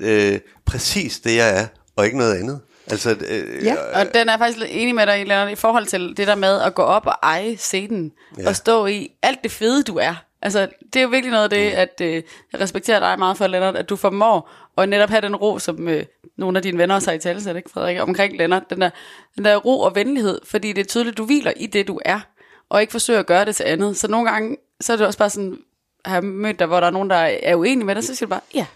øh, 0.00 0.40
præcis 0.66 1.20
det, 1.20 1.36
jeg 1.36 1.58
er, 1.60 1.66
og 1.96 2.04
ikke 2.04 2.18
noget 2.18 2.34
andet. 2.34 2.60
Altså, 2.90 3.16
øh, 3.28 3.64
Ja. 3.64 3.76
Og 4.00 4.14
den 4.14 4.28
er 4.28 4.38
faktisk 4.38 4.66
enig 4.70 4.94
med 4.94 5.06
dig, 5.06 5.26
Leonard, 5.26 5.50
i 5.50 5.54
forhold 5.54 5.86
til 5.86 6.16
det 6.16 6.26
der 6.26 6.34
med 6.34 6.60
at 6.60 6.74
gå 6.74 6.82
op 6.82 7.06
og 7.06 7.14
eje 7.22 7.56
scenen, 7.56 8.12
Ja. 8.38 8.48
og 8.48 8.56
stå 8.56 8.86
i 8.86 9.10
alt 9.22 9.42
det 9.42 9.50
fede, 9.52 9.82
du 9.82 9.96
er. 9.98 10.14
Altså, 10.42 10.68
det 10.92 10.96
er 10.96 11.02
jo 11.02 11.08
virkelig 11.08 11.30
noget 11.30 11.44
af 11.44 11.50
det, 11.50 11.70
at 11.70 12.00
øh, 12.00 12.22
jeg 12.52 12.60
respekterer 12.60 13.00
dig 13.00 13.18
meget 13.18 13.36
for, 13.36 13.46
Lennart, 13.46 13.76
at 13.76 13.88
du 13.88 13.96
formår 13.96 14.50
at 14.78 14.88
netop 14.88 15.10
have 15.10 15.20
den 15.20 15.36
ro, 15.36 15.58
som 15.58 15.88
øh, 15.88 16.04
nogle 16.38 16.58
af 16.58 16.62
dine 16.62 16.78
venner 16.78 16.94
også 16.94 17.10
har 17.10 17.14
i 17.14 17.18
tale, 17.18 17.56
ikke, 17.56 17.70
Frederik, 17.70 18.00
omkring 18.00 18.36
Lennart, 18.36 18.70
den 18.70 18.80
der, 18.80 18.90
den 19.36 19.44
der 19.44 19.56
ro 19.56 19.80
og 19.80 19.94
venlighed, 19.94 20.40
fordi 20.44 20.72
det 20.72 20.80
er 20.80 20.84
tydeligt, 20.88 21.18
du 21.18 21.24
hviler 21.24 21.52
i 21.56 21.66
det, 21.66 21.88
du 21.88 22.00
er, 22.04 22.20
og 22.68 22.80
ikke 22.80 22.90
forsøger 22.90 23.20
at 23.20 23.26
gøre 23.26 23.44
det 23.44 23.56
til 23.56 23.64
andet. 23.64 23.96
Så 23.96 24.08
nogle 24.08 24.30
gange, 24.30 24.56
så 24.80 24.92
er 24.92 24.96
det 24.96 25.06
også 25.06 25.18
bare 25.18 25.30
sådan, 25.30 25.58
har 26.04 26.14
jeg 26.16 26.24
mødt 26.24 26.58
dig, 26.58 26.66
hvor 26.66 26.80
der 26.80 26.86
er 26.86 26.90
nogen, 26.90 27.10
der 27.10 27.16
er 27.42 27.54
uenige 27.54 27.86
med 27.86 27.94
dig, 27.94 28.04
så 28.04 28.14
siger 28.14 28.26
du 28.26 28.30
bare, 28.30 28.40
ja. 28.54 28.66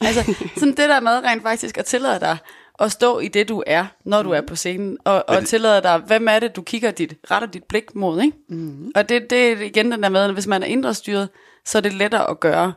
Altså, 0.00 0.34
sådan 0.56 0.68
det 0.68 0.88
der 0.88 1.00
med 1.00 1.12
rent 1.24 1.42
faktisk 1.42 1.78
at 1.78 1.84
tillade 1.84 2.20
dig 2.20 2.36
at 2.80 2.92
stå 2.92 3.18
i 3.18 3.28
det, 3.28 3.48
du 3.48 3.62
er, 3.66 3.86
når 4.04 4.22
du 4.22 4.30
er 4.30 4.40
på 4.40 4.56
scenen, 4.56 4.98
og, 5.04 5.24
og 5.28 5.46
tillade 5.46 5.82
dig, 5.82 5.98
hvem 6.06 6.28
er 6.28 6.38
det, 6.38 6.56
du 6.56 6.62
kigger 6.62 6.90
dit, 6.90 7.14
retter 7.30 7.48
dit 7.48 7.64
blik 7.64 7.94
mod, 7.94 8.22
ikke? 8.22 8.36
Mm. 8.48 8.92
Og 8.94 9.08
det, 9.08 9.30
det 9.30 9.52
er 9.52 9.60
igen 9.60 9.92
den 9.92 10.02
der 10.02 10.08
med, 10.08 10.20
at 10.20 10.32
hvis 10.32 10.46
man 10.46 10.62
er 10.62 10.66
indre 10.66 10.94
styret, 10.94 11.28
så 11.64 11.78
er 11.78 11.82
det 11.82 11.92
lettere 11.92 12.30
at 12.30 12.40
gøre, 12.40 12.72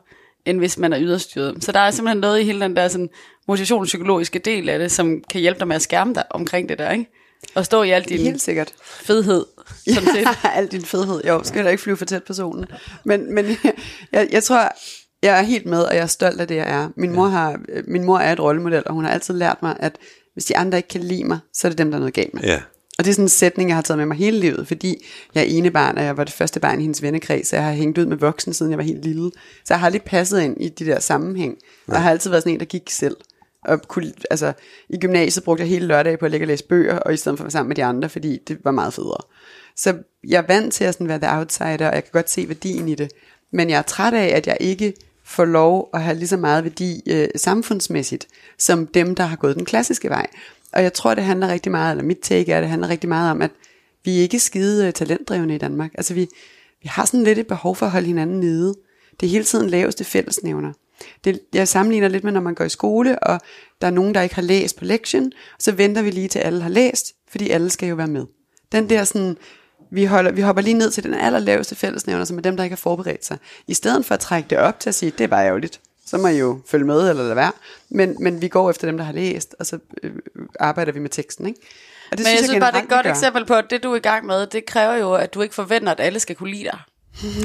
end 0.46 0.58
hvis 0.58 0.78
man 0.78 0.94
er 0.94 1.00
yderstyret. 1.02 1.64
Så 1.64 1.72
der 1.72 1.80
er 1.80 1.92
simpelthen 1.92 2.22
noget 2.22 2.40
i 2.40 2.44
hele 2.44 2.62
den 2.62 2.76
der 2.76 2.88
sådan, 2.88 3.10
motivationspsykologiske 3.48 4.40
del 4.40 4.70
af 4.70 4.80
det, 4.80 4.92
som 4.92 5.24
kan 5.30 5.42
hjælpe 5.42 5.60
dig 5.60 5.68
med 5.68 5.76
at 5.76 5.82
skærme 5.82 6.14
dig 6.14 6.24
omkring 6.30 6.70
det 6.70 6.80
der, 6.80 6.92
ikke? 6.92 7.06
Og 7.56 7.66
stå 7.66 7.84
i 7.84 7.90
al 7.90 8.04
din 8.04 8.20
Helt 8.20 8.42
sikkert. 8.42 8.74
fedhed, 8.84 9.46
sådan 9.88 10.10
set. 10.16 10.28
Al 10.54 10.68
din 10.68 10.86
fedhed. 10.86 11.22
Jo, 11.28 11.44
skal 11.44 11.64
der 11.64 11.70
ikke 11.70 11.84
flyve 11.84 11.98
for 11.98 12.06
tæt 12.06 12.24
på 12.24 12.34
solen. 12.34 12.66
Men, 13.04 13.36
men 13.36 13.46
jeg, 14.12 14.28
jeg 14.32 14.44
tror, 14.44 14.72
jeg 15.24 15.40
er 15.40 15.42
helt 15.42 15.66
med, 15.66 15.82
og 15.82 15.96
jeg 15.96 16.02
er 16.02 16.08
stolt 16.08 16.42
af 16.42 16.48
det, 16.48 16.56
jeg 16.56 16.70
er. 16.70 16.90
Min 16.96 17.12
mor, 17.12 17.28
har, 17.28 17.60
min 17.88 18.04
mor 18.04 18.20
er 18.20 18.34
et 18.34 18.40
rollemodel, 18.40 18.84
og 18.86 18.94
hun 18.94 19.04
har 19.04 19.12
altid 19.12 19.34
lært 19.34 19.58
mig, 19.62 19.78
at 19.80 19.98
hvis 20.34 20.46
de 20.46 20.58
andre 20.58 20.78
ikke 20.78 20.90
kan 20.90 21.02
lide 21.02 21.24
mig, 21.24 21.40
så 21.54 21.68
er 21.68 21.70
det 21.70 21.78
dem, 21.78 21.92
der 21.92 21.98
er 21.98 22.00
noget 22.00 22.14
galt 22.14 22.34
med. 22.34 22.44
Ja. 22.44 22.62
Og 23.00 23.06
det 23.06 23.12
er 23.12 23.14
sådan 23.14 23.26
en 23.26 23.30
sætning, 23.30 23.70
jeg 23.70 23.78
har 23.78 23.82
taget 23.82 23.98
med 23.98 24.06
mig 24.06 24.18
hele 24.18 24.40
livet, 24.40 24.68
fordi 24.68 25.06
jeg 25.36 25.42
er 25.42 25.46
ene 25.46 25.72
barn, 25.72 25.98
og 25.98 26.04
jeg 26.04 26.18
var 26.18 26.24
det 26.24 26.34
første 26.34 26.60
barn 26.60 26.80
i 26.80 26.82
hendes 26.82 27.02
vennekreds, 27.02 27.48
så 27.48 27.56
jeg 27.56 27.66
har 27.66 27.72
hængt 27.72 27.98
ud 27.98 28.06
med 28.06 28.18
voksne, 28.18 28.54
siden 28.54 28.72
jeg 28.72 28.78
var 28.78 28.84
helt 28.84 29.06
lille. 29.06 29.32
Så 29.66 29.74
jeg 29.74 29.80
har 29.80 29.86
aldrig 29.86 30.02
passet 30.02 30.42
ind 30.42 30.58
i 30.60 30.70
de 30.70 30.86
der 30.86 31.00
sammenhæng. 31.00 31.58
Og 31.88 31.94
jeg 31.94 32.02
har 32.02 32.12
altid 32.12 32.30
været 32.30 32.44
sådan 32.44 32.54
en, 32.54 32.60
der 32.60 32.66
gik 32.66 32.90
selv. 32.90 33.18
Og 33.66 33.82
kunne, 33.88 34.14
altså, 34.32 34.54
I 34.90 34.98
gymnasiet 34.98 35.44
brugte 35.44 35.62
jeg 35.62 35.70
hele 35.70 35.88
lørdag 35.88 36.20
på 36.20 36.26
at 36.26 36.32
ligge 36.32 36.44
og 36.44 36.48
læse 36.48 36.64
bøger, 36.64 36.98
og 36.98 37.14
i 37.14 37.18
stedet 37.18 37.38
for 37.38 37.44
at 37.44 37.46
være 37.46 37.52
sammen 37.52 37.68
med 37.68 37.76
de 37.76 37.84
andre, 37.84 38.10
fordi 38.10 38.40
det 38.48 38.58
var 38.64 38.72
meget 38.72 38.94
federe. 38.94 39.22
Så 39.76 39.98
jeg 40.28 40.38
er 40.38 40.48
vant 40.48 40.74
til 40.74 40.84
at 40.84 40.94
sådan 40.94 41.08
være 41.08 41.20
the 41.20 41.38
outsider, 41.38 41.88
og 41.88 41.96
jeg 41.96 42.04
kan 42.04 42.12
godt 42.12 42.30
se 42.30 42.48
værdien 42.48 42.88
i 42.88 42.96
det. 42.96 43.12
Men 43.54 43.70
jeg 43.70 43.78
er 43.78 43.82
træt 43.82 44.14
af, 44.14 44.28
at 44.28 44.48
jeg 44.48 44.58
ikke 44.60 44.94
får 45.32 45.46
lov 45.46 45.90
at 45.94 46.04
have 46.04 46.18
lige 46.18 46.28
så 46.28 46.38
meget 46.38 46.64
værdi 46.64 47.02
øh, 47.08 47.28
samfundsmæssigt, 47.36 48.28
som 48.58 48.88
dem, 48.88 49.16
der 49.16 49.24
har 49.24 49.36
gået 49.36 49.56
den 49.56 49.66
klassiske 49.66 50.10
vej. 50.10 50.28
Og 50.74 50.84
jeg 50.84 50.94
tror, 50.94 51.14
det 51.14 51.24
handler 51.24 51.48
rigtig 51.48 51.72
meget, 51.72 51.92
eller 51.92 52.04
mit 52.04 52.20
take 52.22 52.52
er, 52.52 52.60
det 52.60 52.70
handler 52.70 52.90
rigtig 52.90 53.10
meget 53.10 53.32
om, 53.32 53.42
at 53.42 53.52
vi 54.04 54.18
er 54.18 54.22
ikke 54.22 54.40
skide 54.40 54.88
øh, 54.88 54.94
talentdrevne 54.94 55.56
i 55.56 55.58
Danmark. 55.58 55.92
Altså 55.96 56.14
vi, 56.14 56.28
vi 56.82 56.88
har 56.88 57.06
sådan 57.06 57.24
lidt 57.24 57.40
et 57.40 57.48
behov 57.48 57.76
for 57.76 57.86
at 57.86 57.92
holde 57.92 58.08
hinanden 58.08 58.40
nede. 58.40 58.76
Det 59.20 59.26
er 59.26 59.32
hele 59.32 59.44
tiden 59.44 59.70
laveste 59.70 60.04
fællesnævner. 60.04 60.74
Det, 61.24 61.40
jeg 61.54 61.68
sammenligner 61.68 62.08
lidt 62.08 62.24
med, 62.24 62.32
når 62.32 62.42
man 62.42 62.56
går 62.56 62.66
i 62.66 62.70
skole, 62.70 63.20
og 63.20 63.40
der 63.82 63.88
er 63.88 63.92
nogen, 63.92 64.16
der 64.16 64.22
ikke 64.22 64.36
har 64.36 64.42
læst 64.42 64.78
på 64.78 64.86
lektion, 64.86 65.32
så 65.60 65.72
venter 65.72 66.02
vi 66.02 66.12
lige 66.12 66.28
til 66.28 66.40
alle 66.40 66.62
har 66.62 66.70
læst, 66.70 67.14
fordi 67.30 67.50
alle 67.50 67.70
skal 67.70 67.90
jo 67.90 67.96
være 67.96 68.08
med. 68.08 68.26
Den 68.72 68.90
der 68.90 69.04
sådan, 69.04 69.38
vi, 69.92 70.06
holder, 70.06 70.32
vi 70.32 70.42
hopper 70.42 70.62
lige 70.62 70.74
ned 70.74 70.92
til 70.92 71.04
den 71.04 71.14
allerlaveste 71.14 71.76
fællesnævner, 71.76 72.26
som 72.26 72.38
er 72.38 72.42
dem, 72.42 72.58
der 72.58 72.64
ikke 72.64 72.74
har 72.74 72.78
forberedt 72.78 73.26
sig. 73.26 73.38
I 73.68 73.74
stedet 73.74 74.06
for 74.06 74.14
at 74.14 74.20
trække 74.20 74.50
det 74.50 74.58
op 74.58 74.80
til 74.80 74.90
at 74.90 74.96
sige, 74.96 75.12
det 75.18 75.32
var 75.32 75.42
ærgerligt, 75.42 75.80
så 76.06 76.18
må 76.18 76.28
I 76.28 76.38
jo 76.38 76.60
følge 76.68 76.86
med 76.86 77.10
eller 77.10 77.24
lade 77.24 77.36
være. 77.36 77.52
Men, 77.90 78.16
men 78.20 78.42
vi 78.42 78.48
går 78.48 78.70
efter 78.70 78.88
dem, 78.88 78.98
der 78.98 79.04
har 79.04 79.14
læst, 79.14 79.56
og 79.60 79.66
så 79.66 79.80
øh, 80.04 80.12
arbejder 80.60 80.92
vi 80.92 81.00
med 81.00 81.10
teksten. 81.10 81.48
Ikke? 81.48 81.60
Og 82.12 82.16
Men 82.18 82.26
jeg 82.28 82.38
synes 82.38 82.60
bare, 82.60 82.72
det 82.72 82.78
er 82.78 82.84
et 82.84 82.90
godt 82.90 83.04
gør. 83.04 83.12
eksempel 83.12 83.46
på, 83.46 83.54
at 83.54 83.66
det 83.70 83.84
du 83.84 83.92
er 83.92 83.96
i 83.96 84.00
gang 84.00 84.26
med, 84.26 84.48
det 84.48 84.66
kræver 84.66 84.96
jo, 84.96 85.14
at 85.14 85.34
du 85.34 85.42
ikke 85.42 85.56
forventer, 85.56 85.92
at 85.92 86.00
alle 86.00 86.20
skal 86.20 86.36
kunne 86.36 86.52
lide 86.52 86.64
dig. 86.64 86.80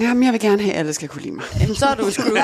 Jamen, 0.01 0.23
jeg 0.25 0.33
vil 0.33 0.41
gerne 0.41 0.63
have, 0.63 0.73
at 0.75 0.79
alle 0.79 0.93
skal 0.93 1.09
kunne 1.09 1.23
lide 1.23 1.35
mig. 1.35 1.45
Jamen, 1.61 1.75
så 1.75 1.87
er 1.87 1.95
du 1.95 2.11
screwed. 2.11 2.43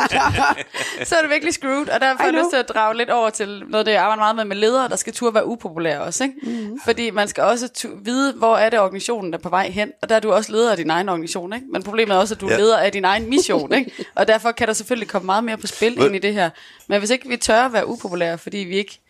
så 1.08 1.16
er 1.16 1.22
du 1.22 1.28
virkelig 1.28 1.54
screwed, 1.54 1.88
og 1.88 2.00
derfor 2.00 2.16
har 2.18 2.24
jeg 2.24 2.32
lyst 2.34 2.50
til 2.50 2.56
at 2.56 2.68
drage 2.68 2.96
lidt 2.96 3.10
over 3.10 3.30
til 3.30 3.48
noget, 3.68 3.78
af 3.78 3.84
det 3.84 3.92
jeg 3.92 4.02
arbejder 4.02 4.20
meget 4.22 4.36
med 4.36 4.44
med 4.44 4.56
ledere, 4.56 4.88
der 4.88 4.96
skal 4.96 5.12
turde 5.12 5.34
være 5.34 5.46
upopulære 5.46 6.00
også. 6.00 6.24
Ikke? 6.24 6.36
Mm. 6.42 6.80
Fordi 6.84 7.10
man 7.10 7.28
skal 7.28 7.44
også 7.44 7.68
tu- 7.78 8.04
vide, 8.04 8.32
hvor 8.32 8.56
er 8.56 8.70
det 8.70 8.80
organisationen, 8.80 9.32
der 9.32 9.38
er 9.38 9.42
på 9.42 9.48
vej 9.48 9.70
hen, 9.70 9.90
og 10.02 10.08
der 10.08 10.16
er 10.16 10.20
du 10.20 10.32
også 10.32 10.52
leder 10.52 10.70
af 10.70 10.76
din 10.76 10.90
egen 10.90 11.08
organisation. 11.08 11.52
Ikke? 11.52 11.66
Men 11.72 11.82
problemet 11.82 12.14
er 12.14 12.18
også, 12.18 12.34
at 12.34 12.40
du 12.40 12.46
er 12.46 12.52
Ja. 12.52 12.58
leder 12.58 12.78
af 12.78 12.92
din 12.92 13.04
egen 13.04 13.30
mission, 13.30 13.74
ikke? 13.74 13.92
og 14.16 14.28
derfor 14.28 14.52
kan 14.52 14.66
der 14.68 14.72
selvfølgelig 14.74 15.08
komme 15.08 15.26
meget 15.26 15.44
mere 15.44 15.56
på 15.56 15.66
spil 15.66 16.02
ind 16.04 16.16
i 16.16 16.18
det 16.18 16.34
her. 16.34 16.50
Men 16.86 16.98
hvis 16.98 17.10
ikke 17.10 17.28
vi 17.28 17.36
tør 17.36 17.62
at 17.64 17.72
være 17.72 17.86
upopulære, 17.88 18.38
fordi 18.38 18.58
vi 18.58 18.76
ikke, 18.76 19.00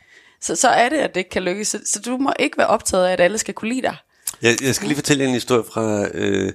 så, 0.40 0.56
så 0.56 0.68
er 0.68 0.88
det, 0.88 0.96
at 0.96 1.14
det 1.14 1.20
ikke 1.20 1.30
kan 1.30 1.42
lykkes. 1.42 1.68
Så, 1.68 1.78
så 1.86 2.00
du 2.00 2.16
må 2.16 2.32
ikke 2.38 2.58
være 2.58 2.66
optaget 2.66 3.06
af, 3.06 3.12
at 3.12 3.20
alle 3.20 3.38
skal 3.38 3.54
kunne 3.54 3.68
lide 3.68 3.82
dig. 3.82 3.96
Jeg, 4.42 4.56
jeg 4.62 4.74
skal 4.74 4.88
lige 4.88 4.96
fortælle 4.96 5.24
en 5.24 5.30
historie 5.34 5.64
fra, 5.72 6.06
øh, 6.14 6.52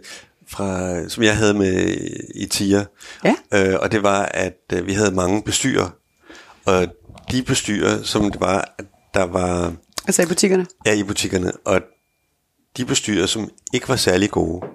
fra 0.49 1.09
som 1.09 1.23
jeg 1.23 1.37
havde 1.37 1.53
med 1.53 1.97
i 2.35 2.45
TIA. 2.45 2.85
Ja. 3.23 3.35
Øh, 3.53 3.75
og 3.81 3.91
det 3.91 4.03
var, 4.03 4.21
at 4.25 4.57
øh, 4.73 4.87
vi 4.87 4.93
havde 4.93 5.11
mange 5.11 5.41
bestyrer. 5.43 5.89
Og 6.65 6.87
de 7.31 7.43
bestyrer, 7.43 8.03
som 8.03 8.31
det 8.31 8.41
var, 8.41 8.73
at 8.77 8.85
der 9.13 9.23
var 9.23 9.73
Altså 10.07 10.21
i 10.21 10.25
butikkerne. 10.25 10.65
ja, 10.85 10.93
i 10.93 11.03
butikkerne, 11.03 11.51
og 11.65 11.81
de 12.77 12.85
bestyrer, 12.85 13.25
som 13.25 13.49
ikke 13.73 13.89
var 13.89 13.95
særlig 13.95 14.29
gode, 14.29 14.65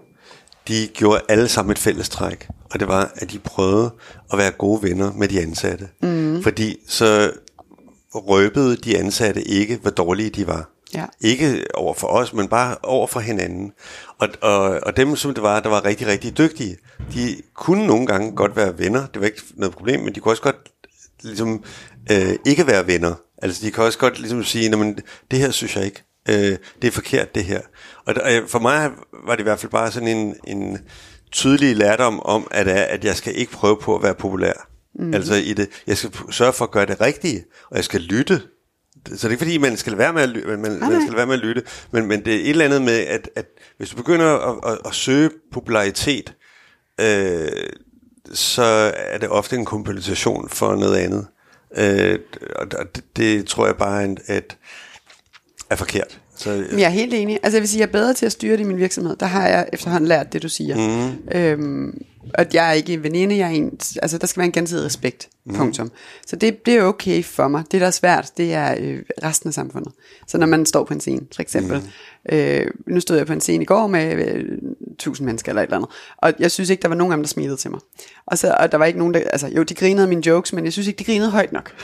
de 0.68 0.88
gjorde 0.94 1.20
alle 1.28 1.48
sammen 1.48 1.72
et 1.72 1.78
fælles 1.78 2.08
træk. 2.08 2.48
Og 2.70 2.80
det 2.80 2.88
var, 2.88 3.12
at 3.14 3.30
de 3.30 3.38
prøvede 3.38 3.90
at 4.32 4.38
være 4.38 4.50
gode 4.50 4.82
venner 4.82 5.12
med 5.12 5.28
de 5.28 5.40
ansatte. 5.40 5.88
Mm. 6.02 6.42
Fordi 6.42 6.76
så 6.88 7.32
røbede 8.14 8.76
de 8.76 8.98
ansatte 8.98 9.42
ikke, 9.42 9.76
hvor 9.76 9.90
dårlige 9.90 10.30
de 10.30 10.46
var. 10.46 10.70
Ja. 10.94 11.04
Ikke 11.20 11.64
over 11.74 11.94
for 11.94 12.06
os, 12.06 12.32
men 12.32 12.48
bare 12.48 12.76
over 12.82 13.06
for 13.06 13.20
hinanden. 13.20 13.72
Og, 14.18 14.28
og, 14.40 14.60
og 14.82 14.96
dem, 14.96 15.16
som 15.16 15.34
det 15.34 15.42
var, 15.42 15.60
der 15.60 15.68
var 15.68 15.84
rigtig, 15.84 16.06
rigtig 16.06 16.38
dygtige, 16.38 16.76
de 17.14 17.36
kunne 17.54 17.86
nogle 17.86 18.06
gange 18.06 18.36
godt 18.36 18.56
være 18.56 18.78
venner. 18.78 19.06
Det 19.06 19.20
var 19.20 19.26
ikke 19.26 19.42
noget 19.54 19.74
problem, 19.74 20.00
men 20.00 20.14
de 20.14 20.20
kunne 20.20 20.32
også 20.32 20.42
godt 20.42 20.56
ligesom, 21.22 21.64
øh, 22.12 22.34
ikke 22.46 22.66
være 22.66 22.86
venner. 22.86 23.14
Altså, 23.42 23.66
de 23.66 23.70
kan 23.70 23.84
også 23.84 23.98
godt 23.98 24.18
ligesom 24.18 24.44
sige, 24.44 24.68
"Nå, 24.68 24.76
men 24.76 24.98
det 25.30 25.38
her 25.38 25.50
synes 25.50 25.76
jeg 25.76 25.84
ikke. 25.84 26.02
Øh, 26.28 26.56
det 26.82 26.88
er 26.88 26.92
forkert, 26.92 27.34
det 27.34 27.44
her. 27.44 27.60
Og, 28.06 28.14
og 28.24 28.30
for 28.48 28.58
mig 28.58 28.90
var 29.26 29.32
det 29.34 29.40
i 29.40 29.42
hvert 29.42 29.58
fald 29.58 29.72
bare 29.72 29.90
sådan 29.92 30.08
en, 30.08 30.34
en 30.46 30.78
tydelig 31.32 31.76
lærdom 31.76 32.20
om, 32.20 32.46
at, 32.50 32.68
at 32.68 33.04
jeg 33.04 33.16
skal 33.16 33.36
ikke 33.38 33.52
prøve 33.52 33.76
på 33.82 33.96
at 33.96 34.02
være 34.02 34.14
populær. 34.14 34.68
Mm. 34.94 35.14
Altså 35.14 35.34
i 35.34 35.52
det, 35.52 35.68
jeg 35.86 35.96
skal 35.96 36.10
sørge 36.30 36.52
for 36.52 36.64
at 36.64 36.70
gøre 36.70 36.86
det 36.86 37.00
rigtige, 37.00 37.44
og 37.70 37.76
jeg 37.76 37.84
skal 37.84 38.00
lytte. 38.00 38.42
Så 39.06 39.12
det 39.14 39.24
er 39.24 39.28
ikke 39.30 39.38
fordi, 39.44 39.58
man 39.58 39.76
skal 39.76 39.98
være 39.98 40.12
med 40.12 40.22
at, 40.22 40.28
ly- 40.28 40.44
man, 40.46 40.60
man 40.60 40.72
nej. 40.72 41.00
skal 41.00 41.16
være 41.16 41.26
med 41.26 41.34
at 41.34 41.40
lytte, 41.40 41.62
men, 41.90 42.06
men 42.06 42.24
det 42.24 42.34
er 42.34 42.40
et 42.40 42.50
eller 42.50 42.64
andet 42.64 42.82
med, 42.82 42.98
at, 42.98 43.30
at 43.36 43.46
hvis 43.76 43.90
du 43.90 43.96
begynder 43.96 44.26
at, 44.26 44.72
at, 44.72 44.78
at 44.86 44.94
søge 44.94 45.30
popularitet, 45.52 46.34
øh, 47.00 47.48
så 48.32 48.92
er 48.96 49.18
det 49.18 49.28
ofte 49.28 49.56
en 49.56 49.64
kompensation 49.64 50.48
for 50.48 50.76
noget 50.76 50.96
andet. 50.96 51.26
Øh, 51.76 52.18
og 52.56 52.70
det, 52.70 53.04
det 53.16 53.46
tror 53.46 53.66
jeg 53.66 53.76
bare 53.76 54.14
at, 54.26 54.56
er 55.70 55.76
forkert. 55.76 56.20
Så, 56.36 56.50
Men 56.70 56.78
Jeg 56.78 56.86
er 56.86 56.90
helt 56.90 57.14
enig. 57.14 57.38
Altså 57.42 57.56
jeg 57.56 57.62
vil 57.62 57.68
sige, 57.68 57.80
jeg 57.80 57.86
er 57.86 57.92
bedre 57.92 58.14
til 58.14 58.26
at 58.26 58.32
styre 58.32 58.52
det 58.52 58.60
i 58.60 58.64
min 58.66 58.76
virksomhed. 58.76 59.16
Der 59.16 59.26
har 59.26 59.48
jeg 59.48 59.68
efterhånden 59.72 60.08
lært 60.08 60.32
det, 60.32 60.42
du 60.42 60.48
siger. 60.48 60.76
Mm. 60.76 61.38
Øhm, 61.38 62.02
at 62.34 62.54
jeg 62.54 62.68
er 62.68 62.72
ikke 62.72 62.92
en 62.92 63.02
veninde, 63.02 63.36
jeg 63.36 63.46
er 63.46 63.50
en, 63.54 63.78
altså 64.02 64.18
der 64.18 64.26
skal 64.26 64.40
være 64.40 64.46
en 64.46 64.52
gensidig 64.52 64.84
respekt. 64.84 65.28
Mm. 65.44 65.54
Punktum. 65.54 65.90
Så 66.26 66.36
det, 66.36 66.66
det 66.66 66.74
er 66.74 66.82
okay 66.82 67.24
for 67.24 67.48
mig. 67.48 67.64
Det, 67.72 67.80
der 67.80 67.86
er 67.86 67.90
svært, 67.90 68.32
det 68.36 68.54
er 68.54 68.76
øh, 68.78 69.02
resten 69.22 69.48
af 69.48 69.54
samfundet. 69.54 69.92
Så 70.26 70.38
når 70.38 70.46
man 70.46 70.66
står 70.66 70.84
på 70.84 70.94
en 70.94 71.00
scene, 71.00 71.20
for 71.34 71.42
eksempel. 71.42 71.78
Mm. 71.78 72.36
Øh, 72.36 72.66
nu 72.86 73.00
stod 73.00 73.16
jeg 73.16 73.26
på 73.26 73.32
en 73.32 73.40
scene 73.40 73.62
i 73.62 73.66
går 73.66 73.86
med 73.86 74.14
øh, 74.14 74.44
tusind 74.98 75.26
mennesker 75.26 75.52
eller 75.52 75.62
et 75.62 75.66
eller 75.66 75.76
andet. 75.76 75.90
Og 76.16 76.32
jeg 76.38 76.50
synes 76.50 76.70
ikke, 76.70 76.82
der 76.82 76.88
var 76.88 76.94
nogen 76.94 77.12
af 77.12 77.16
dem, 77.16 77.22
der 77.22 77.28
smilede 77.28 77.56
til 77.56 77.70
mig. 77.70 77.80
Og, 78.26 78.38
så, 78.38 78.56
og 78.60 78.72
der 78.72 78.78
var 78.78 78.84
ikke 78.84 78.98
nogen, 78.98 79.14
der, 79.14 79.20
altså 79.20 79.48
jo, 79.48 79.62
de 79.62 79.74
grinede 79.74 80.06
mine 80.06 80.26
jokes, 80.26 80.52
men 80.52 80.64
jeg 80.64 80.72
synes 80.72 80.88
ikke, 80.88 80.98
de 80.98 81.04
grinede 81.04 81.30
højt 81.30 81.52
nok. 81.52 81.74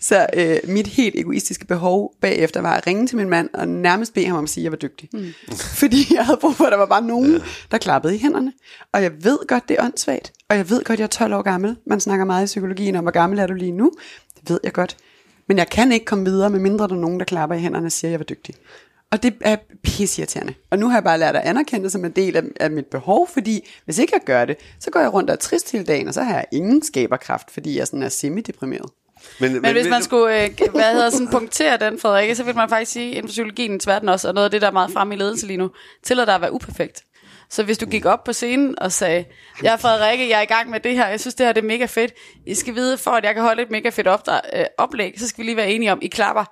Så 0.00 0.26
øh, 0.34 0.58
mit 0.64 0.86
helt 0.86 1.14
egoistiske 1.18 1.66
behov 1.66 2.14
bagefter 2.20 2.60
var 2.60 2.74
at 2.74 2.86
ringe 2.86 3.06
til 3.06 3.16
min 3.16 3.28
mand 3.28 3.48
og 3.54 3.68
nærmest 3.68 4.14
bede 4.14 4.26
ham 4.26 4.36
om 4.36 4.44
at 4.44 4.50
sige, 4.50 4.62
at 4.62 4.64
jeg 4.64 4.72
var 4.72 4.76
dygtig. 4.76 5.08
Mm. 5.12 5.26
Fordi 5.80 6.14
jeg 6.14 6.26
havde 6.26 6.38
brug 6.40 6.54
for, 6.54 6.64
at 6.64 6.72
der 6.72 6.78
var 6.78 6.86
bare 6.86 7.02
nogen, 7.02 7.40
der 7.70 7.78
klappede 7.78 8.14
i 8.14 8.18
hænderne. 8.18 8.52
Og 8.92 9.02
jeg 9.02 9.12
ved 9.24 9.38
godt, 9.48 9.68
det 9.68 9.76
er 9.78 9.84
åndssvagt. 9.84 10.32
Og 10.50 10.56
jeg 10.56 10.70
ved 10.70 10.84
godt, 10.84 10.98
jeg 10.98 11.04
er 11.04 11.08
12 11.08 11.34
år 11.34 11.42
gammel. 11.42 11.76
Man 11.86 12.00
snakker 12.00 12.24
meget 12.24 12.42
i 12.42 12.46
psykologien 12.46 12.96
om, 12.96 13.04
hvor 13.04 13.10
gammel 13.10 13.38
er 13.38 13.46
du 13.46 13.54
lige 13.54 13.72
nu. 13.72 13.92
Det 14.40 14.50
ved 14.50 14.60
jeg 14.64 14.72
godt. 14.72 14.96
Men 15.48 15.58
jeg 15.58 15.68
kan 15.68 15.92
ikke 15.92 16.06
komme 16.06 16.24
videre, 16.24 16.50
medmindre 16.50 16.88
der 16.88 16.94
er 16.94 16.98
nogen, 16.98 17.18
der 17.18 17.24
klapper 17.24 17.56
i 17.56 17.58
hænderne 17.58 17.86
og 17.86 17.92
siger, 17.92 18.08
at 18.08 18.12
jeg 18.12 18.20
var 18.20 18.24
dygtig. 18.24 18.54
Og 19.10 19.22
det 19.22 19.34
er 19.40 19.56
pisseirriterende. 19.82 20.54
Og 20.70 20.78
nu 20.78 20.88
har 20.88 20.96
jeg 20.96 21.04
bare 21.04 21.18
lært 21.18 21.36
at 21.36 21.42
anerkende 21.42 21.84
det 21.84 21.92
som 21.92 22.04
en 22.04 22.10
del 22.10 22.36
af, 22.36 22.42
af 22.60 22.70
mit 22.70 22.86
behov, 22.86 23.28
fordi 23.28 23.68
hvis 23.84 23.98
ikke 23.98 24.12
jeg 24.14 24.22
gør 24.24 24.44
det, 24.44 24.56
så 24.80 24.90
går 24.90 25.00
jeg 25.00 25.12
rundt 25.12 25.30
og 25.30 25.34
er 25.34 25.38
trist 25.38 25.72
hele 25.72 25.84
dagen, 25.84 26.08
og 26.08 26.14
så 26.14 26.22
har 26.22 26.34
jeg 26.34 26.44
ingen 26.52 26.82
skaberkraft, 26.82 27.50
fordi 27.50 27.78
jeg 27.78 27.86
sådan 27.86 28.02
er 28.02 28.08
semi-deprimeret. 28.08 28.90
men, 29.40 29.62
Men 29.62 29.72
hvis 29.72 29.88
man 29.88 30.02
skulle, 30.02 30.44
øh, 30.44 30.50
hvad 30.70 30.92
hedder 30.92 31.10
sådan, 31.10 31.28
punktere 31.28 31.76
den, 31.76 31.98
Frederikke, 31.98 32.34
så 32.34 32.44
vil 32.44 32.56
man 32.56 32.68
faktisk 32.68 32.92
sige, 32.92 33.10
inden 33.10 33.22
for 33.22 33.32
psykologien 33.32 33.80
verden 33.86 34.08
også, 34.08 34.28
og 34.28 34.34
noget 34.34 34.44
af 34.44 34.50
det, 34.50 34.60
der 34.60 34.68
er 34.68 34.72
meget 34.72 34.90
fremme 34.92 35.14
i 35.14 35.18
ledelse 35.18 35.46
lige 35.46 35.56
nu, 35.56 35.70
til 36.02 36.20
at 36.20 36.26
der 36.26 36.34
at 36.34 36.40
være 36.40 36.52
uperfekt. 36.52 37.05
Så 37.50 37.62
hvis 37.62 37.78
du 37.78 37.86
gik 37.86 38.04
op 38.04 38.24
på 38.24 38.32
scenen 38.32 38.78
og 38.78 38.92
sagde, 38.92 39.24
jeg 39.62 39.72
er 39.72 39.76
Frederikke, 39.76 40.28
jeg 40.28 40.38
er 40.38 40.42
i 40.42 40.46
gang 40.46 40.70
med 40.70 40.80
det 40.80 40.94
her, 40.94 41.08
jeg 41.08 41.20
synes 41.20 41.34
det 41.34 41.46
her 41.46 41.52
det 41.52 41.62
er 41.62 41.66
mega 41.66 41.84
fedt. 41.84 42.12
I 42.46 42.54
skal 42.54 42.74
vide, 42.74 42.98
for 42.98 43.10
at 43.10 43.24
jeg 43.24 43.34
kan 43.34 43.42
holde 43.42 43.62
et 43.62 43.70
mega 43.70 43.88
fedt 43.88 44.06
opdrag, 44.06 44.40
øh, 44.54 44.64
oplæg, 44.78 45.14
så 45.16 45.28
skal 45.28 45.42
vi 45.42 45.46
lige 45.48 45.56
være 45.56 45.70
enige 45.70 45.92
om, 45.92 45.98
I 46.02 46.06
klapper 46.06 46.44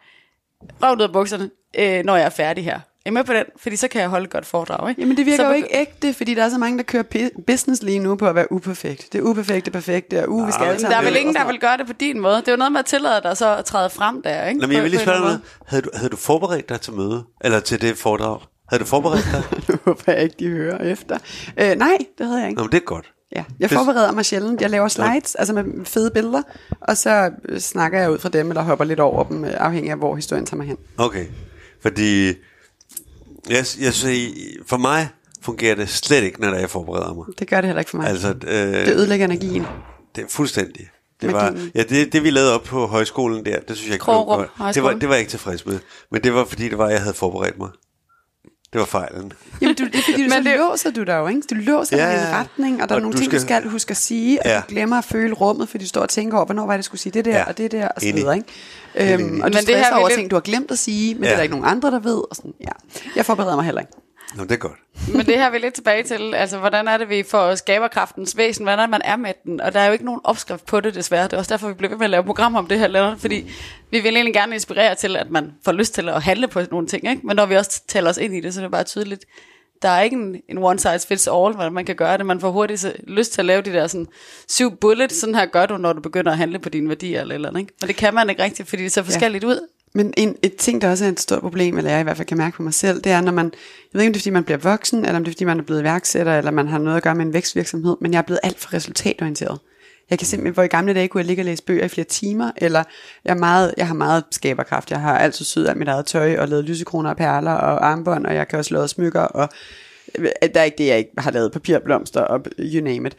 røven 0.82 0.99
ud 0.99 1.03
af 1.03 1.12
bukserne, 1.12 1.51
øh, 1.78 2.05
når 2.05 2.16
jeg 2.16 2.24
er 2.24 2.30
færdig 2.30 2.64
her. 2.64 2.80
Er 3.05 3.11
I 3.11 3.11
med 3.11 3.24
på 3.24 3.32
den? 3.32 3.45
Fordi 3.57 3.76
så 3.76 3.88
kan 3.88 4.01
jeg 4.01 4.09
holde 4.09 4.24
et 4.24 4.30
godt 4.30 4.47
foredrag, 4.47 4.88
ikke? 4.88 5.01
Jamen 5.01 5.16
det 5.16 5.26
virker 5.26 5.45
så 5.45 5.49
jo 5.49 5.53
ikke 5.53 5.68
ægte, 5.70 6.14
fordi 6.14 6.34
der 6.34 6.45
er 6.45 6.49
så 6.49 6.59
mange, 6.59 6.78
der 6.78 6.84
kører 6.84 7.28
business 7.47 7.82
lige 7.82 7.99
nu 7.99 8.16
på 8.16 8.26
at 8.26 8.34
være 8.34 8.53
uperfekt. 8.53 9.12
Det 9.12 9.18
er 9.18 9.22
uperfekt, 9.22 9.66
det 9.66 9.70
er 9.70 9.72
perfekt, 9.72 10.11
det 10.11 10.18
er 10.18 10.26
uh, 10.26 10.47
vi 10.47 10.53
skal 10.53 10.66
alle 10.66 10.80
sammen 10.80 10.92
der 10.92 10.99
er 10.99 11.11
vel 11.11 11.16
ingen, 11.16 11.36
og 11.36 11.40
der 11.40 11.47
vil 11.51 11.61
gøre 11.61 11.76
det 11.76 11.86
på 11.86 11.92
din 11.92 12.20
måde. 12.20 12.36
Det 12.36 12.49
er 12.49 12.53
jo 12.53 12.57
noget 12.57 12.72
med 12.72 12.78
at 12.78 12.86
tillade 12.86 13.22
dig 13.22 13.36
så 13.36 13.57
at 13.57 13.64
træde 13.64 13.90
frem 13.90 14.22
der, 14.22 14.47
ikke? 14.47 14.61
Nå, 14.61 14.66
men 14.66 14.76
jeg 14.76 14.82
vil 14.82 14.90
lige 14.90 15.01
spørge 15.01 15.18
dig, 15.18 15.24
noget. 15.24 15.40
havde 15.66 15.82
du, 15.82 15.90
havde 15.95 16.09
du 16.09 16.16
forberedt 16.16 16.68
dig 16.68 16.80
til 16.80 16.92
møde? 16.92 17.24
Eller 17.40 17.61
til 17.61 17.80
det 17.80 17.99
foredrag? 17.99 18.40
Havde 18.69 18.81
du 18.83 18.87
forberedt 18.89 19.25
dig? 19.33 19.43
Nu 19.69 19.75
håber 19.85 20.03
jeg 20.12 20.23
ikke, 20.23 20.37
de 20.39 20.49
hører 20.49 20.79
efter. 20.93 21.19
Øh, 21.61 21.77
nej, 21.77 21.99
det 22.19 22.27
havde 22.27 22.41
jeg 22.41 22.49
ikke. 22.49 22.59
Nå, 22.59 22.65
men 22.65 22.73
det 22.73 22.77
er 22.81 22.85
godt. 22.85 23.11
Ja, 23.37 23.45
jeg 23.61 23.71
Det- 23.71 23.79
forbereder 23.79 24.12
mig 24.12 24.25
sjældent. 24.25 24.61
Jeg 24.61 24.71
laver 24.71 24.89
slides, 24.89 25.35
altså 25.35 25.53
med 25.55 25.65
fede 25.85 26.11
billeder, 26.11 26.43
og 26.81 26.97
så 26.97 27.31
øh, 27.49 27.59
snakker 27.61 28.01
jeg 28.01 28.11
ud 28.11 28.19
fra 28.19 28.29
dem, 28.29 28.49
eller 28.49 28.62
hopper 28.62 28.85
lidt 28.85 29.01
over 29.01 29.25
dem, 29.25 29.45
øh, 29.45 29.51
afhængig 29.57 29.91
af, 29.91 29.97
hvor 29.99 30.17
historien 30.17 30.47
tager 30.47 30.57
mig 30.57 30.67
hen. 30.67 30.77
Okay, 30.99 31.27
fordi 31.83 32.27
jeg, 33.49 33.65
jeg 33.81 33.93
synes, 33.93 34.33
for 34.67 34.77
mig 34.77 35.09
fungerer 35.43 35.75
det 35.75 35.89
slet 35.89 36.23
ikke, 36.25 36.41
når 36.41 36.55
jeg 36.55 36.71
forbereder 36.71 37.15
mig. 37.15 37.25
Det 37.39 37.49
gør 37.49 37.57
det 37.61 37.65
heller 37.69 37.81
ikke 37.81 37.91
for 37.91 37.97
mig. 37.99 38.09
Altså, 38.09 38.29
øh, 38.47 38.57
det 38.87 38.95
ødelægger 38.97 39.27
energien. 39.27 39.67
det 40.17 40.25
er 40.25 40.29
fuldstændig. 40.29 40.89
Det 41.21 41.33
var, 41.33 41.57
ja, 41.75 41.83
det, 41.83 42.12
det 42.12 42.23
vi 42.23 42.31
lavede 42.31 42.55
op 42.55 42.62
på 42.62 42.87
højskolen 42.87 43.45
der, 43.45 43.61
det 43.61 43.77
synes 43.77 43.87
jeg 43.89 43.95
ikke 43.95 44.03
Krogerup. 44.03 44.39
Det 44.41 44.49
var, 44.59 44.65
Højskole. 44.65 45.01
det 45.01 45.09
var 45.09 45.15
jeg 45.15 45.21
ikke 45.21 45.31
tilfreds 45.31 45.67
med. 45.67 45.79
Men 46.11 46.23
det 46.25 46.35
var 46.35 46.45
fordi, 46.45 46.69
det 46.69 46.79
var, 46.79 46.89
jeg 46.89 47.01
havde 47.01 47.15
forberedt 47.15 47.59
mig. 47.59 47.69
Det 48.75 48.81
var 48.81 48.87
fejlen. 48.87 49.33
Jamen, 49.61 49.75
du, 49.77 49.85
det 49.85 49.95
er 49.95 50.03
fordi, 50.03 50.12
du, 50.16 50.22
Men 50.22 50.31
så 50.45 50.51
det- 50.51 50.59
låser 50.59 50.91
du 50.91 51.03
dig 51.03 51.12
jo, 51.14 51.27
ikke? 51.27 51.41
Du 51.51 51.55
låser 51.55 51.97
Ja, 51.97 52.07
dig 52.07 52.14
i 52.14 52.27
en 52.27 52.35
retning, 52.35 52.83
og 52.83 52.89
der 52.89 52.95
er 52.95 52.97
Og 52.97 53.03
nogle 53.03 53.12
du 53.12 53.18
ting, 53.18 53.33
du 53.33 53.39
skal- 53.41 53.61
skal 53.61 53.70
huske 53.70 53.91
at 53.91 53.97
sige, 53.97 54.41
og 54.43 54.47
Ja. 54.51 54.57
du 54.57 54.62
glemmer 54.68 54.99
at 54.99 55.05
føle 55.05 55.35
rummet, 55.35 55.68
fordi 55.68 55.85
du 55.85 55.89
står 55.89 56.01
og 56.01 56.09
tænker 56.09 56.37
over, 56.37 56.47
hvornår 56.47 56.66
var 56.66 56.72
det, 56.72 56.79
jeg 56.79 56.85
skulle 56.85 57.01
sige 57.01 57.12
det 57.12 57.25
der, 57.25 57.31
Ja. 57.39 57.45
og 57.45 57.59
det 57.59 57.72
der, 57.72 57.89
og 57.89 58.01
så 58.01 58.07
Enig. 58.07 58.20
videre, 58.20 58.37
ikke? 58.37 58.49
Helt 58.95 59.20
Øhm, 59.20 59.29
enig. 59.29 59.45
og 59.45 59.53
du 59.53 59.57
Men 59.59 59.66
det 59.66 59.75
her 59.75 59.83
stresser 59.83 59.97
over 59.97 60.09
vil 60.09 60.16
ting, 60.16 60.31
du 60.31 60.37
har 60.37 60.41
glemt 60.41 60.70
at 60.70 60.79
sige, 60.79 61.14
men 61.14 61.22
ja. 61.25 61.29
det 61.29 61.33
er 61.33 61.37
der 61.37 61.43
ikke 61.43 61.55
nogen 61.55 61.70
andre, 61.70 61.91
der 61.91 61.99
ved, 61.99 62.16
og 62.31 62.37
sådan, 62.37 62.53
ja. 62.61 62.72
Jeg 63.16 63.27
forbereder 63.27 63.57
mig 63.57 63.64
heller 63.64 63.81
ikke. 63.81 63.93
Nå, 64.37 64.43
det 64.43 64.53
er 64.53 64.57
godt. 64.57 64.78
Men 65.14 65.26
det 65.26 65.35
her 65.35 65.47
er 65.47 65.51
vi 65.51 65.59
lidt 65.59 65.74
tilbage 65.74 66.03
til, 66.03 66.35
altså 66.35 66.59
hvordan 66.59 66.89
er 66.89 66.97
det, 66.97 67.09
vi 67.09 67.22
får 67.22 67.55
skaberkraftens 67.55 68.37
væsen, 68.37 68.64
hvordan 68.64 68.91
man 68.91 69.01
er 69.05 69.16
med 69.16 69.32
den, 69.45 69.61
og 69.61 69.72
der 69.72 69.80
er 69.80 69.87
jo 69.87 69.93
ikke 69.93 70.05
nogen 70.05 70.20
opskrift 70.24 70.66
på 70.66 70.80
det 70.80 70.95
desværre, 70.95 71.24
det 71.24 71.32
er 71.32 71.37
også 71.37 71.55
derfor, 71.55 71.68
vi 71.68 71.74
bliver 71.74 71.91
ved 71.91 71.99
med 71.99 72.05
at 72.07 72.11
lave 72.11 72.24
program 72.24 72.55
om 72.57 72.66
det 72.66 72.78
her, 72.78 72.87
Leonard, 72.87 73.18
fordi 73.18 73.51
vi 73.91 74.01
vil 74.01 74.14
egentlig 74.14 74.35
gerne 74.35 74.55
inspirere 74.55 74.95
til, 74.95 75.16
at 75.16 75.30
man 75.30 75.53
får 75.64 75.72
lyst 75.72 75.95
til 75.95 76.09
at 76.09 76.22
handle 76.22 76.49
på 76.49 76.61
nogle 76.70 76.87
ting, 76.87 77.11
ikke? 77.11 77.26
men 77.26 77.37
når 77.37 77.47
vi 77.47 77.57
også 77.57 77.82
taler 77.89 78.11
os 78.11 78.16
ind 78.18 78.35
i 78.37 78.41
det, 78.41 78.55
så 78.55 78.61
er 78.61 78.64
det 78.64 78.72
bare 78.72 78.85
tydeligt, 78.85 79.24
der 79.82 79.89
er 79.89 80.03
ikke 80.03 80.16
en, 80.16 80.37
en 80.49 80.59
one 80.59 80.78
size 80.78 81.07
fits 81.09 81.28
all, 81.28 81.55
hvordan 81.55 81.72
man 81.72 81.85
kan 81.85 81.97
gøre 81.97 82.18
det, 82.18 82.26
man 82.26 82.41
får 82.41 82.51
hurtigt 82.51 82.80
så- 82.80 82.93
lyst 83.07 83.32
til 83.32 83.41
at 83.41 83.45
lave 83.47 83.62
de 83.62 83.72
der 83.72 83.87
sådan, 83.87 84.07
syv 84.49 84.76
bullets, 84.76 85.16
sådan 85.20 85.35
her 85.35 85.47
gør 85.47 85.66
du, 85.66 85.76
når 85.76 85.93
du 85.93 86.01
begynder 86.01 86.32
at 86.32 86.39
handle 86.39 86.59
på 86.59 86.68
dine 86.68 86.89
værdier 86.89 87.20
eller 87.20 87.35
eller 87.35 87.49
andet, 87.49 87.61
ikke? 87.61 87.72
men 87.80 87.89
det 87.89 87.97
kan 87.97 88.14
man 88.14 88.30
ikke 88.30 88.43
rigtigt, 88.43 88.68
fordi 88.68 88.82
det 88.82 88.93
ser 88.93 89.03
forskelligt 89.03 89.45
ud, 89.45 89.68
Men 89.95 90.14
en, 90.16 90.36
et 90.42 90.57
ting, 90.57 90.82
der 90.82 90.90
også 90.90 91.05
er 91.05 91.09
et 91.09 91.20
stort 91.20 91.40
problem, 91.40 91.78
eller 91.78 91.90
jeg 91.90 92.01
i 92.01 92.03
hvert 92.03 92.16
fald 92.16 92.28
kan 92.28 92.38
mærke 92.38 92.57
på 92.57 92.62
mig 92.62 92.74
selv, 92.74 93.01
det 93.01 93.12
er, 93.12 93.20
når 93.20 93.32
man, 93.32 93.45
jeg 93.45 93.53
ved 93.92 94.01
ikke, 94.01 94.09
om 94.09 94.12
det 94.12 94.18
er, 94.18 94.22
fordi 94.22 94.30
man 94.30 94.45
bliver 94.45 94.59
voksen, 94.59 94.99
eller 94.99 95.16
om 95.16 95.24
det 95.24 95.30
er, 95.30 95.34
fordi 95.34 95.45
man 95.45 95.59
er 95.59 95.62
blevet 95.62 95.80
iværksætter, 95.80 96.38
eller 96.38 96.51
man 96.51 96.68
har 96.68 96.78
noget 96.78 96.97
at 96.97 97.03
gøre 97.03 97.14
med 97.14 97.26
en 97.26 97.32
vækstvirksomhed, 97.32 97.97
men 98.01 98.12
jeg 98.12 98.18
er 98.18 98.22
blevet 98.22 98.40
alt 98.42 98.61
for 98.61 98.74
resultatorienteret. 98.74 99.59
Jeg 100.11 100.18
kan 100.18 100.26
simpelthen, 100.26 100.55
hvor 100.55 100.62
i 100.62 100.66
gamle 100.66 100.95
dage 100.95 101.09
kunne 101.09 101.18
jeg 101.18 101.26
ligge 101.26 101.40
og 101.40 101.45
læse 101.45 101.62
bøger 101.62 101.84
i 101.84 101.88
flere 101.88 102.05
timer, 102.05 102.51
eller 102.57 102.84
jeg, 103.24 103.30
er 103.30 103.38
meget, 103.38 103.74
jeg 103.76 103.86
har 103.86 103.95
meget 103.95 104.24
skaberkraft. 104.30 104.90
Jeg 104.90 105.01
har 105.01 105.18
altid 105.18 105.45
syet 105.45 105.68
alt 105.68 105.78
mit 105.78 105.88
eget 105.88 106.07
tøj, 106.07 106.36
og 106.38 106.49
lavet 106.49 106.64
lysekroner 106.64 107.11
og 107.11 107.16
perler, 107.16 107.53
og 107.53 107.86
armbånd, 107.86 108.26
og 108.26 108.34
jeg 108.34 108.49
kan 108.49 108.59
også 108.59 108.74
lave 108.74 108.88
smykker, 108.88 109.20
og 109.20 109.49
øh, 110.18 110.28
der 110.55 110.61
er 110.61 110.64
ikke 110.64 110.78
det, 110.78 110.86
jeg 110.86 110.99
ikke 110.99 111.11
har 111.18 111.30
lavet 111.30 111.53
papirblomster, 111.53 112.20
og 112.20 112.45
you 112.59 112.84
name 112.84 113.07
it. 113.07 113.16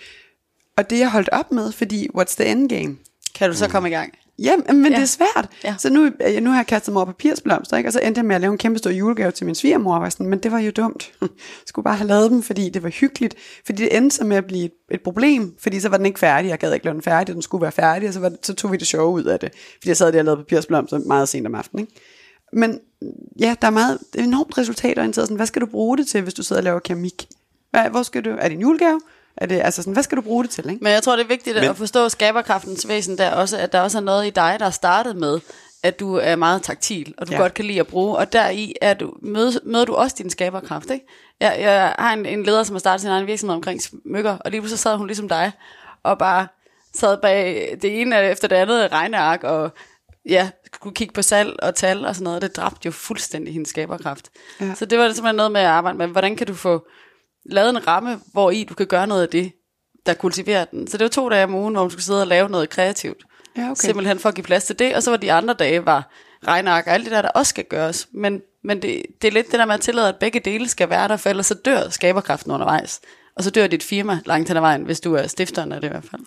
Og 0.77 0.89
det 0.89 0.95
er 0.95 0.99
jeg 0.99 1.11
holdt 1.11 1.29
op 1.31 1.51
med, 1.51 1.71
fordi 1.71 2.07
what's 2.17 2.35
the 2.35 2.45
end 2.45 2.69
game? 2.69 2.97
kan 3.35 3.49
du 3.49 3.55
så 3.55 3.69
komme 3.69 3.89
i 3.89 3.91
gang. 3.91 4.13
Ja, 4.39 4.55
men 4.67 4.85
ja. 4.85 4.89
Det 4.89 5.01
er 5.01 5.05
svært. 5.05 5.49
Ja. 5.63 5.75
Så 5.77 5.89
nu, 5.89 6.05
øh, 6.05 6.43
nu 6.43 6.49
har 6.49 6.57
jeg 6.57 6.67
kastet 6.67 6.93
mig 6.93 7.03
over 7.03 7.11
papirsblomster, 7.11 7.77
ikke? 7.77 7.89
og 7.89 7.93
så 7.93 7.99
endte 7.99 8.19
jeg 8.19 8.25
med 8.25 8.35
at 8.35 8.41
lave 8.41 8.51
en 8.51 8.57
kæmpe 8.57 8.77
stor 8.77 8.89
julegave 8.89 9.31
til 9.31 9.45
min 9.45 9.55
svigermor. 9.55 9.97
og 9.97 10.11
sådan, 10.11 10.27
men 10.27 10.39
det 10.39 10.51
var 10.51 10.59
jo 10.59 10.71
dumt. 10.71 11.11
Jeg 11.21 11.29
skulle 11.67 11.83
bare 11.83 11.95
have 11.95 12.07
lavet 12.07 12.31
dem, 12.31 12.43
fordi 12.43 12.69
det 12.69 12.83
var 12.83 12.89
hyggeligt. 12.89 13.35
Fordi 13.65 13.83
det 13.83 13.97
endte 13.97 14.15
så 14.15 14.23
med 14.23 14.37
at 14.37 14.45
blive 14.45 14.65
et, 14.65 14.71
et 14.91 15.01
problem, 15.01 15.55
fordi 15.59 15.79
så 15.79 15.89
var 15.89 15.97
den 15.97 16.05
ikke 16.05 16.19
færdig. 16.19 16.49
Jeg 16.49 16.59
gad 16.59 16.73
ikke 16.73 16.85
lave 16.85 16.93
den 16.93 17.01
færdig, 17.01 17.35
den 17.35 17.41
skulle 17.41 17.61
være 17.61 17.71
færdig, 17.71 18.07
og 18.07 18.13
så, 18.13 18.19
var 18.19 18.29
det, 18.29 18.45
så 18.45 18.53
tog 18.53 18.71
vi 18.71 18.77
det 18.77 18.87
sjove 18.87 19.09
ud 19.11 19.23
af 19.23 19.39
det. 19.39 19.51
Fordi 19.53 19.87
jeg 19.87 19.97
sad 19.97 20.11
der 20.11 20.19
og 20.19 20.25
lavede 20.25 20.43
papirsblomster 20.43 20.99
meget 20.99 21.29
sent 21.29 21.47
om 21.47 21.55
aftenen. 21.55 21.87
Ikke? 21.87 22.01
Men 22.53 22.79
ja, 23.39 23.55
der 23.61 23.67
er 23.67 23.71
meget 23.71 23.99
enormt 24.17 24.57
resultatorienteret. 24.57 25.27
Sådan, 25.27 25.35
hvad 25.35 25.45
skal 25.45 25.61
du 25.61 25.65
bruge 25.65 25.97
det 25.97 26.07
til, 26.07 26.21
hvis 26.21 26.33
du 26.33 26.43
sidder 26.43 26.59
og 26.59 26.63
laver 26.63 26.79
keramik? 26.79 27.27
Hvad, 27.71 27.89
hvor 27.89 28.03
skal 28.03 28.25
du, 28.25 28.29
er 28.29 28.47
det 28.47 28.55
en 28.55 28.61
julegave? 28.61 28.99
Er 29.37 29.45
det, 29.45 29.61
altså 29.61 29.81
sådan, 29.81 29.93
hvad 29.93 30.03
skal 30.03 30.15
du 30.17 30.21
bruge 30.21 30.43
det 30.43 30.51
til? 30.51 30.69
Ikke? 30.69 30.83
Men 30.83 30.93
jeg 30.93 31.03
tror, 31.03 31.15
det 31.15 31.23
er 31.23 31.27
vigtigt 31.27 31.55
Men- 31.55 31.63
at 31.69 31.77
forstå 31.77 32.09
skaberkraftens 32.09 32.87
væsen 32.87 33.17
der 33.17 33.31
også, 33.31 33.57
at 33.57 33.71
der 33.71 33.81
også 33.81 33.97
er 33.97 34.01
noget 34.01 34.27
i 34.27 34.29
dig, 34.29 34.55
der 34.59 34.65
er 34.65 34.69
startet 34.69 35.15
med, 35.15 35.39
at 35.83 35.99
du 35.99 36.15
er 36.15 36.35
meget 36.35 36.61
taktil, 36.63 37.13
og 37.17 37.27
du 37.27 37.31
Ja. 37.33 37.37
godt 37.37 37.53
kan 37.53 37.65
lide 37.65 37.79
at 37.79 37.87
bruge, 37.87 38.17
og 38.17 38.33
deri 38.33 38.73
er 38.81 38.93
du, 38.93 39.13
møder, 39.21 39.59
møder 39.63 39.85
du 39.85 39.93
også 39.95 40.15
din 40.19 40.29
skaberkraft, 40.29 40.89
ikke? 40.89 41.05
Jeg, 41.39 41.55
jeg 41.59 41.95
har 41.99 42.13
en, 42.13 42.25
en 42.25 42.43
leder, 42.43 42.63
som 42.63 42.73
har 42.75 42.79
startet 42.79 43.01
sin 43.01 43.09
egen 43.09 43.27
virksomhed 43.27 43.55
omkring 43.55 43.81
smykker, 43.81 44.37
og 44.37 44.51
lige 44.51 44.61
pludselig 44.61 44.79
sad 44.79 44.97
hun 44.97 45.07
ligesom 45.07 45.29
dig, 45.29 45.51
og 46.03 46.17
bare 46.17 46.47
sad 46.93 47.17
bag 47.21 47.77
det 47.81 48.01
ene 48.01 48.21
efter 48.23 48.47
det 48.47 48.55
andet 48.55 48.91
regneark, 48.91 49.43
og 49.43 49.69
ja, 50.29 50.49
skulle 50.73 50.95
kigge 50.95 51.13
på 51.13 51.21
salg 51.21 51.55
og 51.63 51.75
tal 51.75 52.05
og 52.05 52.15
sådan 52.15 52.23
noget, 52.23 52.41
det 52.41 52.55
dræbte 52.55 52.79
jo 52.85 52.91
fuldstændig 52.91 53.53
hendes 53.53 53.69
skaberkraft. 53.69 54.29
Ja. 54.61 54.73
Så 54.75 54.85
det 54.85 54.99
var 54.99 55.05
simpelthen 55.07 55.35
noget 55.35 55.51
med 55.51 55.61
at 55.61 55.67
arbejde 55.67 55.97
med, 55.97 56.07
hvordan 56.07 56.35
kan 56.35 56.47
du 56.47 56.53
få 56.53 56.87
lavet 57.45 57.69
en 57.69 57.87
ramme, 57.87 58.19
hvor 58.31 58.51
i 58.51 58.63
du 58.63 58.73
kan 58.73 58.87
gøre 58.87 59.07
noget 59.07 59.21
af 59.21 59.29
det, 59.29 59.51
der 60.05 60.13
kultiverer 60.13 60.65
den. 60.65 60.87
Så 60.87 60.97
det 60.97 61.03
var 61.03 61.09
to 61.09 61.29
dage 61.29 61.43
om 61.43 61.55
ugen, 61.55 61.73
hvor 61.73 61.83
man 61.83 61.91
skulle 61.91 62.03
sidde 62.03 62.21
og 62.21 62.27
lave 62.27 62.49
noget 62.49 62.69
kreativt. 62.69 63.23
Ja, 63.57 63.63
okay. 63.71 63.75
Simpelthen 63.75 64.19
for 64.19 64.29
at 64.29 64.35
give 64.35 64.43
plads 64.43 64.65
til 64.65 64.79
det, 64.79 64.95
og 64.95 65.03
så 65.03 65.09
var 65.09 65.17
de 65.17 65.31
andre 65.31 65.53
dage 65.53 65.85
var 65.85 66.11
regneark 66.47 66.87
og 66.87 66.93
alt 66.93 67.05
det 67.05 67.11
der, 67.11 67.21
der 67.21 67.29
også 67.29 67.49
skal 67.49 67.63
gøres. 67.63 68.07
Men, 68.13 68.41
men 68.63 68.81
det, 68.81 69.05
det 69.21 69.27
er 69.27 69.31
lidt 69.31 69.51
det 69.51 69.59
der 69.59 69.65
med 69.65 69.73
at 69.73 69.81
tillade, 69.81 70.09
at 70.09 70.15
begge 70.15 70.39
dele 70.39 70.67
skal 70.67 70.89
være 70.89 71.07
der, 71.07 71.17
for 71.17 71.29
ellers 71.29 71.45
så 71.45 71.53
dør 71.53 71.89
skaberkraften 71.89 72.51
undervejs. 72.51 73.01
Og 73.35 73.43
så 73.43 73.49
dør 73.49 73.67
dit 73.67 73.83
firma 73.83 74.19
langt 74.25 74.49
hen 74.49 74.57
ad 74.57 74.61
vejen, 74.61 74.83
hvis 74.83 74.99
du 74.99 75.13
er 75.13 75.27
stifteren 75.27 75.71
af 75.71 75.81
det 75.81 75.87
i 75.87 75.91
hvert 75.91 76.03
fald. 76.11 76.21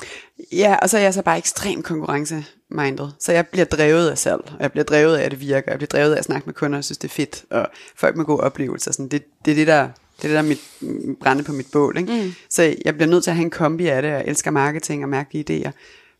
Ja, 0.52 0.76
og 0.82 0.90
så 0.90 0.98
er 0.98 1.02
jeg 1.02 1.14
så 1.14 1.22
bare 1.22 1.38
ekstremt 1.38 1.84
konkurrencemindet. 1.84 3.14
Så 3.20 3.32
jeg 3.32 3.46
bliver 3.46 3.64
drevet 3.64 4.10
af 4.10 4.18
salg, 4.18 4.40
og 4.44 4.60
jeg 4.60 4.72
bliver 4.72 4.84
drevet 4.84 5.16
af, 5.16 5.24
at 5.24 5.30
det 5.30 5.40
virker. 5.40 5.72
Jeg 5.72 5.78
bliver 5.78 5.88
drevet 5.88 6.14
af 6.14 6.18
at 6.18 6.24
snakke 6.24 6.46
med 6.46 6.54
kunder, 6.54 6.78
og 6.78 6.84
synes, 6.84 6.98
det 6.98 7.08
er 7.08 7.12
fedt, 7.12 7.44
og 7.50 7.68
folk 7.96 8.16
med 8.16 8.24
gode 8.24 8.40
oplevelser. 8.40 8.92
Sådan, 8.92 9.08
det, 9.08 9.24
det 9.44 9.50
er 9.50 9.54
det, 9.54 9.66
der, 9.66 9.88
det 10.22 10.24
er 10.24 10.28
det, 10.28 10.30
der 10.30 10.38
er 10.38 10.42
mit, 10.42 10.60
mm, 10.80 11.16
brænde 11.20 11.42
på 11.42 11.52
mit 11.52 11.66
bål. 11.72 11.98
Ikke? 11.98 12.12
Mm. 12.12 12.32
Så 12.50 12.74
jeg 12.84 12.94
bliver 12.94 13.08
nødt 13.08 13.24
til 13.24 13.30
at 13.30 13.36
have 13.36 13.44
en 13.44 13.50
kombi 13.50 13.86
af 13.86 14.02
det, 14.02 14.10
og 14.10 14.18
jeg 14.18 14.26
elsker 14.26 14.50
marketing 14.50 15.02
og 15.02 15.08
mærkelige 15.08 15.44
idéer. 15.66 15.70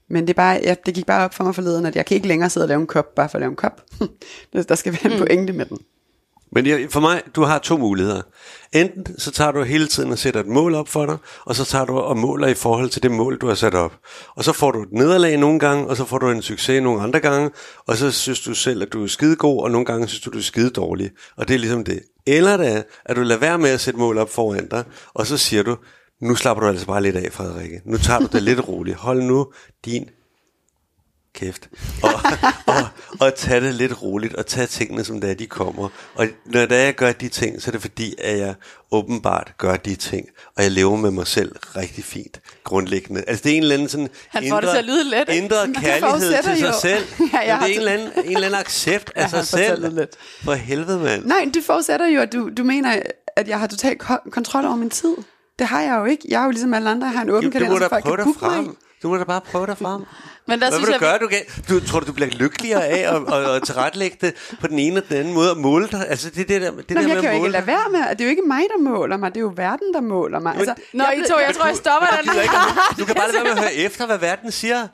Men 0.09 0.23
det, 0.23 0.31
er 0.31 0.35
bare, 0.35 0.61
ja, 0.63 0.75
det 0.87 0.95
gik 0.95 1.07
bare 1.07 1.25
op 1.25 1.35
for 1.35 1.45
mig 1.45 1.55
forleden, 1.55 1.87
at 1.87 1.97
jeg 1.97 2.07
kan 2.07 2.15
ikke 2.15 2.29
længere 2.29 2.51
sidde 2.51 2.65
og 2.65 2.69
lave 2.69 2.81
en 2.81 2.87
kop, 2.87 3.15
bare 3.15 3.29
for 3.29 3.37
at 3.37 3.41
lave 3.41 3.51
en 3.51 3.57
kop. 3.57 3.83
der 4.69 4.75
skal 4.75 4.93
være 4.93 5.13
en 5.13 5.19
pointe 5.19 5.53
med 5.53 5.67
den. 5.67 5.79
Men 6.53 6.67
jeg, 6.67 6.87
for 6.91 7.01
mig, 7.01 7.23
du 7.37 7.43
har 7.43 7.59
to 7.59 7.77
muligheder. 7.77 8.23
Enten 8.73 9.19
så 9.19 9.31
tager 9.31 9.53
du 9.53 9.63
hele 9.63 9.87
tiden 9.87 10.13
og 10.13 10.19
sætter 10.19 10.41
et 10.41 10.47
mål 10.47 10.75
op 10.75 10.89
for 10.89 11.07
dig, 11.07 11.17
og 11.45 11.57
så 11.57 11.65
tager 11.65 11.85
du 11.85 11.99
og 11.99 12.17
måler 12.17 12.49
i 12.49 12.55
forhold 12.55 12.91
til 12.91 13.03
det 13.03 13.11
mål, 13.11 13.39
du 13.39 13.47
har 13.47 13.55
sat 13.55 13.75
op. 13.75 13.93
Og 14.37 14.45
så 14.45 14.53
får 14.53 14.71
du 14.71 14.83
et 14.83 14.93
nederlag 14.93 15.37
nogle 15.37 15.59
gange, 15.59 15.87
og 15.87 15.97
så 15.97 16.05
får 16.05 16.19
du 16.19 16.31
en 16.31 16.43
succes 16.43 16.83
nogle 16.83 17.03
andre 17.03 17.21
gange, 17.21 17.51
og 17.87 17.97
så 17.97 18.11
synes 18.11 18.41
du 18.41 18.55
selv, 18.55 18.83
at 18.83 18.93
du 18.93 19.03
er 19.03 19.07
skide 19.07 19.37
god, 19.37 19.63
og 19.63 19.71
nogle 19.71 19.85
gange 19.85 20.09
synes 20.09 20.21
du, 20.21 20.31
du 20.31 20.39
er 20.39 20.43
skide 20.43 20.71
dårlig. 20.71 21.11
Og 21.37 21.49
det 21.49 21.55
er 21.55 21.59
ligesom 21.59 21.85
det. 21.85 22.01
Eller 22.27 22.57
det 22.57 22.73
er, 22.73 22.83
at 23.05 23.17
du 23.17 23.23
lader 23.23 23.41
være 23.41 23.59
med 23.59 23.71
at 23.71 23.81
sætte 23.81 24.01
mål 24.01 24.19
op 24.19 24.31
foran 24.31 24.69
dig, 24.69 24.85
og 25.15 25.27
så 25.27 25.37
siger 25.37 25.63
du, 25.63 25.77
nu 26.23 26.35
slapper 26.35 26.65
du 26.65 26.69
altså 26.71 26.87
bare 26.87 27.03
lidt 27.03 27.17
af, 27.17 27.33
Frederikke. 27.33 27.81
Nu 27.85 27.99
tager 27.99 28.21
du 28.21 28.29
det 28.33 28.43
lidt 28.43 28.69
roligt. 28.69 28.97
Hold 28.97 29.23
nu 29.23 29.47
din 29.85 30.09
kæft. 31.39 31.69
Og, 32.03 32.11
og, 32.75 32.89
og 33.21 33.35
tage 33.35 33.61
det 33.61 33.75
lidt 33.75 34.03
roligt, 34.03 34.35
og 34.35 34.47
tage 34.47 34.67
tingene, 34.67 35.05
som 35.05 35.21
det 35.21 35.31
er, 35.31 35.35
de 35.35 35.47
kommer. 35.47 35.89
Og 36.15 36.27
når 36.45 36.67
det 36.67 36.77
er, 36.79 36.83
jeg 36.85 36.95
gør 36.95 37.13
de 37.13 37.29
ting, 37.29 37.63
så 37.63 37.71
er 37.71 37.73
det 37.73 37.81
fordi, 37.81 38.15
at 38.19 38.39
jeg 38.39 38.55
åbenbart 38.93 39.53
gør 39.59 39.77
de 39.77 39.95
ting, 39.95 40.27
og 40.57 40.63
jeg 40.63 40.71
lever 40.71 40.97
med 40.97 41.11
mig 41.11 41.27
selv 41.27 41.57
rigtig 41.77 42.05
fint, 42.05 42.41
grundlæggende. 42.65 43.25
Altså 43.27 43.43
det 43.45 43.53
er 43.53 43.57
en 43.57 43.63
eller 43.63 43.75
anden 43.75 43.89
sådan 43.89 44.09
Han 44.29 44.49
får 44.51 44.61
det 44.61 44.71
til 44.71 44.79
at 44.79 44.85
lyde 44.85 45.05
let, 45.05 45.29
indre 45.29 45.57
kærlighed 45.75 46.43
til 46.43 46.57
sig 46.59 46.67
jo- 46.69 46.81
selv. 46.83 47.05
Ja, 47.33 47.39
jeg 47.39 47.47
Men 47.47 47.57
har 47.59 47.67
det 47.67 47.77
er 47.77 47.81
en 47.81 47.89
eller, 47.89 47.93
anden, 47.93 48.09
en 48.25 48.35
eller 48.35 48.47
anden 48.47 48.61
accept 48.61 49.13
af 49.15 49.31
sig 49.31 49.47
selv. 49.47 49.95
lidt. 49.95 50.11
For 50.45 50.53
helvede, 50.55 50.99
mand. 50.99 51.25
Nej, 51.25 51.51
det 51.55 51.65
forudsætter 51.65 52.07
jo, 52.07 52.21
at 52.21 52.33
du, 52.33 52.51
du 52.57 52.65
mener, 52.65 53.03
at 53.37 53.49
jeg 53.49 53.59
har 53.61 53.67
total 53.67 53.99
ko- 53.99 54.31
kontrol 54.31 54.65
over 54.65 54.77
min 54.77 54.91
tid. 54.91 55.15
Det 55.59 55.67
har 55.67 55.81
jeg 55.83 55.97
jo 56.01 56.05
ikke. 56.05 56.23
Jeg 56.29 56.41
er 56.41 56.45
jo 56.45 56.51
ligesom 56.51 56.75
alle 56.75 56.91
andre, 56.91 57.07
jeg 57.07 57.15
har 57.15 57.23
en 57.23 57.31
åben 57.31 57.45
Jo, 57.45 57.51
kalender, 57.51 57.79
så 57.79 57.89
folk 57.89 58.05
kan 58.05 58.13
booke 58.25 58.39
mig. 58.43 58.75
Du 59.03 59.09
må 59.09 59.17
da 59.17 59.25
bare 59.25 59.41
prøve 59.41 59.67
dig 59.67 59.79
frem. 59.79 60.03
Men 60.51 60.61
der 60.61 60.67
Hvad 60.71 60.79
synes 60.79 60.89
vil 60.89 61.01
du 61.01 61.05
jeg, 61.07 61.19
gøre? 61.19 61.19
Du, 61.19 61.27
kan, 61.29 61.39
du 61.69 61.87
tror 61.87 62.01
du, 62.01 62.13
bliver 62.13 62.31
lykkeligere 62.31 62.87
af 62.87 63.15
at, 63.17 63.35
at, 63.35 63.51
at 63.57 63.63
tilrettelægge 63.63 64.17
det 64.21 64.35
på 64.61 64.67
den 64.67 64.79
ene 64.79 64.97
og 65.01 65.09
den 65.09 65.17
anden 65.17 65.35
måde 65.35 65.51
og 65.51 65.57
måle 65.57 65.89
dig? 65.93 66.09
Altså, 66.09 66.31
det, 66.31 66.41
er 66.41 66.45
det 66.45 66.63
der, 66.63 66.71
det 66.71 66.91
Nå, 66.91 66.95
der 66.95 67.03
med 67.03 67.09
jeg 67.09 67.17
at 67.17 67.23
kan 67.23 67.31
jo 67.31 67.37
ikke 67.37 67.49
lade 67.49 67.67
være 67.67 67.85
med, 67.93 68.01
det 68.11 68.21
er 68.21 68.25
jo 68.25 68.31
ikke 68.31 68.43
mig, 68.47 68.63
der 68.77 68.83
måler 68.83 69.17
mig, 69.17 69.31
det 69.31 69.37
er 69.37 69.41
jo 69.41 69.53
verden, 69.57 69.95
der 69.95 70.01
måler 70.01 70.41
mig. 70.41 70.55
Altså, 70.57 70.75
Nå, 70.93 71.05
I 71.17 71.23
to, 71.31 71.39
jeg 71.39 71.55
tror, 71.55 71.67
jeg 71.67 71.77
stopper 71.77 72.09
Du, 72.09 72.33
den. 72.33 72.43
ikke, 72.43 72.55
du 72.99 73.05
kan 73.05 73.15
bare 73.15 73.27
lade 73.33 73.45
være 73.45 73.45
med 73.45 73.51
at 73.53 73.59
høre 73.59 73.75
efter, 73.75 74.07
hvad 74.07 74.19
verden 74.19 74.53
siger. 74.53 74.89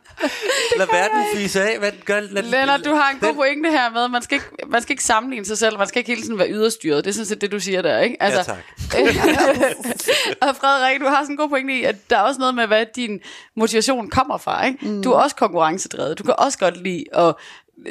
Lad 0.79 0.87
verden 0.93 1.25
fise 1.35 1.63
af, 1.63 1.79
hvad 1.79 1.93
den 1.93 2.01
gør. 2.05 2.21
Lad, 2.21 2.43
Lennart, 2.43 2.85
du 2.85 2.95
har 2.95 3.11
en 3.11 3.19
god 3.19 3.29
den- 3.29 3.37
pointe 3.37 3.71
her 3.71 3.91
med, 3.91 4.09
man 4.09 4.23
skal, 4.23 4.35
ikke, 4.35 4.47
man 4.69 4.83
skal 4.83 4.93
ikke 4.93 5.05
sammenligne 5.05 5.47
sig 5.47 5.59
selv, 5.59 5.79
man 5.79 5.87
skal 5.89 5.99
ikke 5.99 6.11
hele 6.11 6.23
tiden 6.23 6.39
være 6.39 6.51
yderstyret. 6.51 7.05
Det 7.05 7.11
er 7.11 7.15
sådan 7.15 7.27
set 7.27 7.41
det, 7.41 7.53
du 7.53 7.61
siger 7.61 7.83
der, 7.83 7.99
ikke? 8.01 8.17
Altså, 8.23 8.39
Ja, 8.39 8.55
tak. 8.55 8.65
og 10.49 10.57
Frederik, 10.57 11.01
du 11.01 11.07
har 11.07 11.23
sådan 11.23 11.31
en 11.33 11.37
god 11.37 11.49
pointe 11.49 11.75
i, 11.75 11.85
at 11.85 12.11
der 12.11 12.17
er 12.17 12.21
også 12.23 12.39
noget 12.41 12.55
med, 12.55 12.67
hvad 12.67 12.87
din 12.97 13.21
motivation 13.57 13.94
kommer 14.11 14.39
fra, 14.39 14.67
ikke? 14.67 14.87
Mm. 14.89 15.03
Du 15.03 15.13
er 15.13 15.17
også 15.17 15.37
konkurrencedrevet. 15.37 16.19
Du 16.19 16.23
kan 16.23 16.35
også 16.39 16.59
godt 16.59 16.77
lide, 16.83 17.05
og 17.13 17.39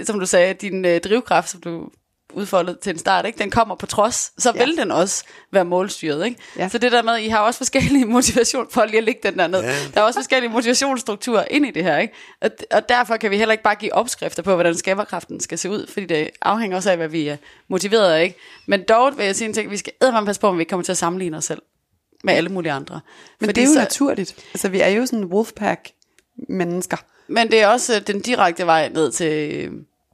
som 0.04 0.20
du 0.20 0.26
sagde, 0.26 0.54
din 0.54 0.86
øh, 0.86 1.02
drivkraft, 1.02 1.50
som 1.50 1.62
du 1.62 1.90
udfoldet 2.36 2.80
til 2.80 2.90
en 2.90 2.98
start, 2.98 3.26
ikke? 3.26 3.38
den 3.40 3.52
kommer 3.52 3.76
på 3.76 3.86
trods, 3.86 4.32
så 4.44 4.52
Ja. 4.56 4.66
vil 4.66 4.78
den 4.78 4.92
også 4.92 5.24
være 5.52 5.66
målstyret. 5.66 6.26
Ikke? 6.26 6.42
Ja. 6.58 6.70
Så 6.70 6.78
det 6.78 6.92
der 6.92 7.02
med, 7.04 7.18
I 7.18 7.28
har 7.28 7.40
også 7.40 7.58
forskellige 7.58 8.06
motivation, 8.18 8.68
for 8.72 8.86
lige 8.86 8.98
at 8.98 9.04
lægge 9.04 9.20
den 9.24 9.40
der 9.40 9.48
ned, 9.48 9.62
Ja. 9.62 9.74
der 9.94 10.02
er 10.02 10.06
også 10.06 10.20
forskellige 10.20 10.52
motivationsstrukturer 10.52 11.46
ind 11.52 11.66
i 11.66 11.72
det 11.72 11.84
her. 11.84 11.98
Ikke? 11.98 12.14
Og, 12.42 12.50
og 12.72 12.90
derfor 12.90 13.18
kan 13.18 13.32
vi 13.32 13.38
heller 13.38 13.52
ikke 13.52 13.64
bare 13.64 13.76
give 13.76 13.94
opskrifter 13.94 14.44
på, 14.44 14.54
hvordan 14.54 14.76
skaberkraften 14.76 15.40
skal 15.40 15.58
se 15.58 15.70
ud, 15.70 15.88
fordi 15.88 16.06
det 16.06 16.30
afhænger 16.42 16.78
også 16.78 16.92
af, 16.92 16.98
hvad 16.98 17.08
vi 17.08 17.28
er 17.28 17.38
motiveret 17.70 18.12
af. 18.12 18.24
Ikke? 18.24 18.38
Men 18.68 18.84
dog 18.90 19.18
vil 19.18 19.26
jeg 19.26 19.36
sige 19.36 19.48
en 19.48 19.54
ting, 19.54 19.72
vi 19.72 19.78
skal 19.78 19.94
eddermame 20.02 20.26
passe 20.26 20.42
på, 20.42 20.48
om 20.48 20.58
vi 20.58 20.62
ikke 20.62 20.70
kommer 20.70 20.84
til 20.84 20.92
at 20.92 20.98
sammenligne 20.98 21.38
os 21.38 21.46
selv 21.46 21.62
med 22.24 22.34
alle 22.34 22.50
mulige 22.50 22.72
andre. 22.72 23.02
Men 23.40 23.48
Fordi 23.48 23.62
det 23.62 23.68
er 23.68 23.70
jo 23.70 23.74
så- 23.74 23.80
naturligt. 23.80 24.36
Altså, 24.54 24.70
vi 24.70 24.80
er 24.82 24.88
jo 24.88 25.06
sådan 25.06 25.26
wolfpack 25.26 25.90
mennesker. 26.50 26.98
Men 27.28 27.52
det 27.52 27.62
er 27.62 27.68
også 27.68 27.96
øh, 27.96 28.02
den 28.08 28.22
direkte 28.22 28.66
vej 28.66 28.90
ned 28.90 29.12
til 29.12 29.52
øh, 29.56 29.72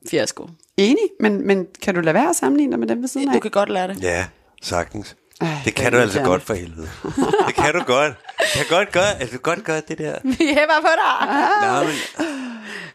fiasko. 0.10 0.48
Enig, 0.78 1.10
men, 1.20 1.48
men 1.48 1.68
kan 1.82 1.96
du 1.96 2.02
lade 2.02 2.14
være 2.14 2.30
at 2.30 2.36
sammenligne 2.36 2.72
dig 2.72 2.80
med 2.80 2.88
dem 2.88 3.02
ved 3.02 3.08
siden 3.08 3.28
af? 3.30 3.34
Du 3.34 3.40
kan 3.40 3.52
godt 3.52 3.70
lære 3.70 3.88
det. 3.88 4.04
Ja, 4.04 4.26
sagtens. 4.62 5.16
Ej, 5.42 5.48
det 5.66 5.76
kan 5.76 5.92
du 5.92 5.98
altså 5.98 6.22
godt 6.22 6.44
for 6.44 6.54
helvede. 6.54 6.90
Det 7.48 7.56
kan 7.56 7.74
du 7.74 7.84
godt. 7.84 8.14
Du 8.40 8.46
kan 8.58 8.66
godt 8.70 8.92
gøre, 8.92 9.12
altså, 9.20 9.38
du 9.38 9.42
kan 9.42 9.56
godt 9.56 9.66
gøre 9.66 9.82
det 9.88 9.98
der. 9.98 10.16
Vi 10.24 10.36
hæpper 10.40 10.80
på 10.82 10.88
dig. 10.88 11.28
Nej, 11.62 11.84
men, 11.84 11.94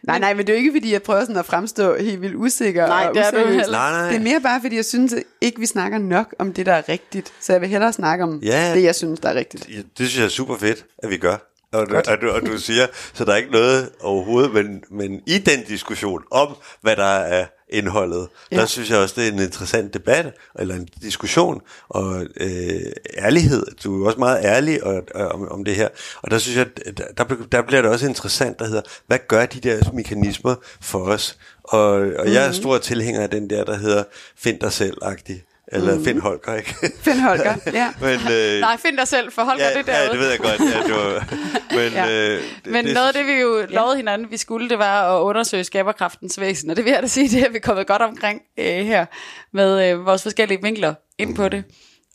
Nej, 0.07 0.19
nej, 0.19 0.33
men 0.33 0.47
det 0.47 0.53
er 0.53 0.57
jo 0.57 0.59
ikke, 0.59 0.71
fordi 0.71 0.93
jeg 0.93 1.01
prøver 1.03 1.21
sådan 1.21 1.37
at 1.37 1.45
fremstå 1.45 1.95
helt 1.97 2.21
vildt 2.21 2.35
usikker 2.35 2.87
Nej, 2.87 3.05
og 3.09 3.15
det 3.15 3.25
er 3.25 3.31
du 3.31 3.37
heller 3.37 3.71
nej, 3.71 3.91
nej. 3.91 4.09
Det 4.09 4.15
er 4.17 4.23
mere 4.23 4.39
bare, 4.41 4.61
fordi 4.61 4.75
jeg 4.75 4.85
synes 4.85 5.13
at 5.13 5.23
ikke, 5.41 5.59
vi 5.59 5.65
snakker 5.65 5.97
nok 5.97 6.35
om 6.39 6.53
det, 6.53 6.65
der 6.65 6.73
er 6.73 6.89
rigtigt. 6.89 7.33
Så 7.41 7.53
jeg 7.53 7.61
vil 7.61 7.69
hellere 7.69 7.93
snakke 7.93 8.23
om 8.23 8.39
Ja. 8.43 8.73
det, 8.75 8.83
jeg 8.83 8.95
synes, 8.95 9.19
der 9.19 9.29
er 9.29 9.33
rigtigt. 9.35 9.69
Ja, 9.69 9.75
det 9.77 9.85
synes 9.95 10.17
jeg 10.17 10.25
er 10.25 10.29
super 10.29 10.57
fedt, 10.57 10.85
at 10.97 11.09
vi 11.09 11.17
gør. 11.17 11.37
Og 11.73 11.89
du, 11.89 11.95
og, 11.95 12.21
du, 12.21 12.29
og 12.29 12.41
du 12.45 12.57
siger, 12.59 12.87
så 13.13 13.25
der 13.25 13.31
er 13.31 13.35
ikke 13.37 13.51
noget 13.51 13.89
overhovedet, 14.01 14.53
men, 14.53 14.83
men 14.91 15.21
i 15.27 15.37
den 15.37 15.63
diskussion 15.67 16.23
om, 16.31 16.55
hvad 16.81 16.95
der 16.95 17.03
er 17.05 17.45
indholdet, 17.69 18.27
ja. 18.51 18.57
Der 18.57 18.65
synes 18.65 18.89
jeg 18.89 18.97
også, 18.97 19.15
det 19.17 19.27
er 19.27 19.31
en 19.31 19.39
interessant 19.39 19.93
debat, 19.93 20.33
eller 20.59 20.75
en 20.75 20.87
diskussion, 21.01 21.61
og 21.89 22.25
øh, 22.37 22.91
ærlighed. 23.17 23.65
Du 23.83 24.03
er 24.03 24.07
også 24.07 24.19
meget 24.19 24.45
ærlig 24.45 24.83
og, 24.83 25.03
og, 25.15 25.27
om, 25.27 25.47
om 25.51 25.63
det 25.63 25.75
her. 25.75 25.89
Og 26.21 26.31
der 26.31 26.37
synes 26.37 26.57
jeg, 26.57 26.67
at 26.85 26.97
der, 26.97 27.23
der, 27.23 27.35
der 27.51 27.61
bliver 27.61 27.81
det 27.81 27.91
også 27.91 28.07
interessant, 28.07 28.59
der 28.59 28.65
hedder, 28.65 28.81
hvad 29.07 29.19
gør 29.27 29.45
de 29.45 29.59
der 29.59 29.91
mekanismer 29.93 30.55
for 30.81 30.99
os? 30.99 31.37
Og, 31.63 31.79
og 31.79 32.01
mm-hmm. 32.01 32.33
jeg 32.33 32.47
er 32.47 32.51
stor 32.51 32.77
tilhænger 32.77 33.21
af 33.21 33.29
den 33.29 33.49
der, 33.49 33.63
der 33.63 33.77
hedder, 33.77 34.03
find 34.37 34.59
dig 34.59 34.71
selv-agtig. 34.71 35.43
Eller 35.71 35.91
mm-hmm. 35.91 36.05
find 36.05 36.19
Holger, 36.19 36.55
ikke? 36.55 36.75
Finn 36.99 37.19
Holger, 37.19 37.55
ja. 37.73 37.87
men, 38.01 38.19
øh, 38.31 38.59
Nej, 38.59 38.77
find 38.77 38.97
dig 38.97 39.07
selv, 39.07 39.31
for 39.31 39.41
Holger, 39.43 39.65
ja, 39.65 39.77
det 39.77 39.85
derude. 39.87 40.01
Ja, 40.01 40.11
det 40.11 40.19
ved 40.19 40.29
jeg 40.29 40.39
godt. 40.39 40.59
Ja, 40.59 40.83
det 40.83 40.91
var, 40.91 41.33
men 41.77 41.91
Ja. 41.93 42.09
øh, 42.09 42.41
det, 42.65 42.71
Men 42.71 42.85
det, 42.85 42.93
noget 42.93 43.07
af 43.07 43.13
det, 43.13 43.25
vi 43.27 43.31
jo 43.31 43.65
lovede 43.69 43.95
hinanden, 43.97 44.31
vi 44.31 44.37
skulle, 44.37 44.69
det 44.69 44.79
var 44.79 45.17
at 45.17 45.21
undersøge 45.21 45.63
skaberkraftens 45.63 46.39
væsen. 46.39 46.69
Og 46.69 46.75
det 46.75 46.85
vil 46.85 46.91
jeg 46.91 47.01
da 47.01 47.07
sige, 47.07 47.29
det 47.37 47.45
er 47.47 47.49
vi 47.51 47.59
kommet 47.59 47.87
godt 47.87 48.01
omkring 48.01 48.41
øh, 48.59 48.65
her, 48.65 49.05
med 49.53 49.89
øh, 49.91 50.05
vores 50.05 50.23
forskellige 50.23 50.61
vinkler 50.61 50.93
ind 51.17 51.35
på 51.35 51.49
det. 51.49 51.63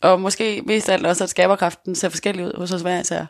Og 0.01 0.21
måske 0.21 0.61
mest 0.65 0.89
af 0.89 0.93
alt 0.93 1.05
også, 1.05 1.23
at 1.23 1.29
skaberkraften 1.29 1.95
ser 1.95 2.09
forskellig 2.09 2.45
ud 2.45 2.53
hos 2.57 2.71
os 2.71 2.81
hver 2.81 2.99
især 3.01 3.25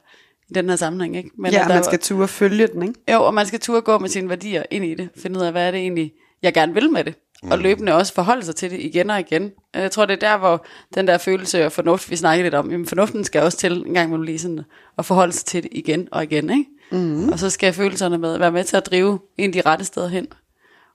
i 0.50 0.54
den 0.54 0.70
her 0.70 0.76
sammenhæng. 0.76 1.18
Ikke? 1.18 1.30
Men 1.38 1.52
ja, 1.52 1.60
der 1.60 1.68
man 1.68 1.84
skal 1.84 2.00
ture 2.00 2.28
følge 2.28 2.68
den, 2.68 2.82
ikke? 2.82 2.94
Jo, 3.14 3.24
og 3.24 3.34
man 3.34 3.46
skal 3.46 3.60
turde 3.60 3.82
gå 3.82 3.98
med 3.98 4.10
sine 4.10 4.30
værdier 4.30 4.64
ind 4.72 4.86
i 4.86 4.94
det. 4.96 5.10
Finde 5.22 5.40
ud 5.40 5.46
af, 5.46 5.52
hvad 5.52 5.68
er 5.68 5.72
det 5.72 5.80
egentlig, 5.80 6.12
jeg 6.42 6.54
gerne 6.54 6.74
vil 6.74 6.92
med 6.92 7.04
det. 7.04 7.16
Og 7.44 7.60
løbende 7.60 7.94
også 7.94 8.14
forholde 8.14 8.46
sig 8.46 8.56
til 8.56 8.72
det 8.72 8.80
igen 8.80 9.10
og 9.10 9.20
igen. 9.20 9.52
Jeg 9.74 9.92
tror, 9.92 10.06
det 10.06 10.14
er 10.14 10.30
der, 10.30 10.38
hvor 10.38 10.66
den 10.96 11.08
der 11.08 11.18
følelse 11.18 11.66
og 11.66 11.72
fornuft, 11.72 12.10
vi 12.10 12.16
snakkede 12.16 12.44
lidt 12.44 12.54
om, 12.54 12.72
jamen 12.72 12.86
fornuften 12.86 13.24
skal 13.24 13.42
også 13.42 13.58
til 13.58 13.72
en 13.88 13.94
gang 13.94 14.08
imellem 14.08 14.24
lige 14.24 14.40
sådan 14.40 14.62
at 14.98 15.06
forholde 15.06 15.34
sig 15.34 15.46
til 15.46 15.64
det 15.64 15.70
igen 15.72 16.08
og 16.12 16.24
igen. 16.24 16.50
Ikke? 16.50 16.66
Mm. 16.92 17.30
Og 17.30 17.40
så 17.40 17.50
skal 17.50 17.74
følelserne 17.74 18.18
med, 18.18 18.38
være 18.38 18.52
med 18.52 18.64
til 18.64 18.78
at 18.78 18.86
drive 18.86 19.20
en 19.38 19.54
de 19.54 19.62
rette 19.62 19.86
steder 19.86 20.08
hen 20.08 20.28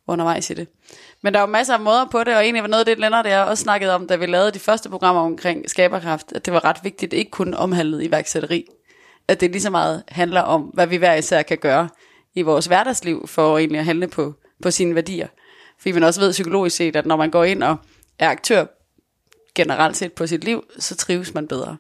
undervejs 0.07 0.51
i 0.51 0.55
det. 0.55 0.69
Men 1.23 1.35
der 1.35 1.41
er 1.41 1.43
jo 1.43 1.51
masser 1.51 1.75
af 1.75 1.81
måder 1.81 2.05
på 2.11 2.25
det, 2.25 2.37
og 2.37 2.43
egentlig 2.43 2.63
var 2.63 2.69
noget 2.69 2.81
af 2.81 2.87
det, 2.87 2.99
Lennart 2.99 3.27
og 3.27 3.33
jeg 3.33 3.45
også 3.45 3.63
snakkede 3.63 3.95
om, 3.95 4.07
da 4.07 4.17
vi 4.17 4.27
lavede 4.27 4.51
de 4.51 4.59
første 4.59 4.89
programmer 4.89 5.23
omkring 5.23 5.71
skaberkraft, 5.71 6.33
at 6.33 6.47
det 6.47 6.55
var 6.55 6.65
ret 6.65 6.77
vigtigt, 6.83 7.13
ikke 7.13 7.31
kun 7.31 7.55
omhandlet 7.55 8.03
iværksætteri. 8.03 8.65
At 9.29 9.41
det 9.41 9.51
lige 9.51 9.63
så 9.63 9.71
meget 9.71 10.03
handler 10.09 10.41
om, 10.41 10.63
hvad 10.63 10.87
vi 10.87 10.97
hver 10.97 11.15
især 11.15 11.43
kan 11.43 11.59
gøre 11.59 11.89
i 12.35 12.43
vores 12.43 12.67
hverdagsliv, 12.67 13.27
for 13.27 13.59
egentlig 13.59 13.79
at 13.79 13.85
handle 13.85 14.09
på, 14.09 14.35
på 14.63 14.71
sine 14.71 14.95
værdier. 14.95 15.29
Fordi 15.79 15.93
man 15.93 16.03
også 16.03 16.21
ved 16.21 16.33
psykologisk 16.33 16.77
set, 16.77 16.97
at 16.97 17.07
når 17.07 17.17
man 17.17 17.31
går 17.31 17.45
ind 17.45 17.63
og 17.63 17.77
er 18.19 18.31
aktør 18.31 18.67
generelt 19.55 19.97
set 19.97 20.13
på 20.13 20.27
sit 20.27 20.45
liv, 20.45 20.65
så 20.79 20.97
trives 20.97 21.35
man 21.35 21.49
bedre. 21.49 21.77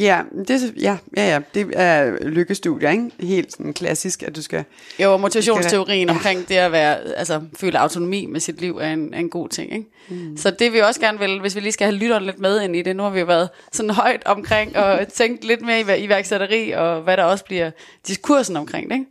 Ja, 0.00 0.22
det, 0.48 0.74
ja, 0.80 0.98
ja, 1.16 1.28
ja, 1.28 1.40
det 1.54 1.72
er 1.72 2.24
lykkestudier, 2.28 2.90
ikke? 2.90 3.10
Helt 3.20 3.52
sådan 3.52 3.72
klassisk, 3.72 4.22
at 4.22 4.36
du 4.36 4.42
skal... 4.42 4.64
Jo, 4.98 5.16
motivationsteorien 5.16 6.10
omkring 6.10 6.48
det 6.48 6.54
at 6.54 6.72
være, 6.72 6.98
altså, 6.98 7.42
føle 7.56 7.78
autonomi 7.78 8.26
med 8.26 8.40
sit 8.40 8.60
liv 8.60 8.76
er 8.76 8.92
en, 8.92 9.14
er 9.14 9.18
en 9.18 9.30
god 9.30 9.48
ting. 9.48 9.72
Ikke? 9.72 9.86
Mm. 10.08 10.36
Så 10.36 10.50
det 10.50 10.72
vi 10.72 10.80
også 10.80 11.00
gerne 11.00 11.18
vil, 11.18 11.40
hvis 11.40 11.54
vi 11.54 11.60
lige 11.60 11.72
skal 11.72 11.86
have 11.86 11.96
lytteren 11.96 12.24
lidt 12.24 12.38
med 12.38 12.62
ind 12.62 12.76
i 12.76 12.82
det, 12.82 12.96
nu 12.96 13.02
har 13.02 13.10
vi 13.10 13.20
jo 13.20 13.26
været 13.26 13.48
sådan 13.72 13.90
højt 13.90 14.22
omkring 14.24 14.76
og 14.76 15.08
tænkt 15.12 15.44
lidt 15.44 15.62
mere 15.62 16.00
i 16.00 16.04
iværksætteri 16.04 16.70
og 16.70 17.02
hvad 17.02 17.16
der 17.16 17.24
også 17.24 17.44
bliver 17.44 17.70
diskursen 18.06 18.56
omkring 18.56 18.90
det. 18.90 18.96
Ikke? 18.96 19.10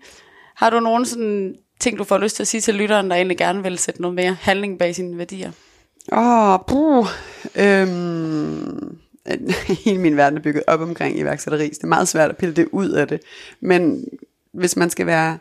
Har 0.55 0.69
du 0.69 0.79
nogle 0.79 1.05
sådan 1.05 1.55
ting, 1.79 1.97
du 1.97 2.03
får 2.03 2.17
lyst 2.17 2.35
til 2.35 2.43
at 2.43 2.47
sige 2.47 2.61
til 2.61 2.75
lytteren, 2.75 3.09
der 3.09 3.15
egentlig 3.15 3.37
gerne 3.37 3.63
vil 3.63 3.77
sætte 3.77 4.01
noget 4.01 4.15
mere 4.15 4.37
handling 4.41 4.79
bag 4.79 4.95
sine 4.95 5.17
værdier? 5.17 5.51
Åh, 6.11 6.53
oh, 6.53 6.59
puh. 6.67 7.07
Øhm, 7.55 8.97
hele 9.85 9.99
min 9.99 10.17
verden 10.17 10.37
er 10.37 10.41
bygget 10.41 10.63
op 10.67 10.81
omkring 10.81 11.19
iværksætteri, 11.19 11.67
så 11.67 11.77
det 11.77 11.83
er 11.83 11.87
meget 11.87 12.07
svært 12.07 12.29
at 12.29 12.37
pille 12.37 12.55
det 12.55 12.67
ud 12.71 12.89
af 12.89 13.07
det. 13.07 13.21
Men 13.59 14.05
hvis 14.51 14.75
man 14.75 14.89
skal 14.89 15.05
være, 15.05 15.37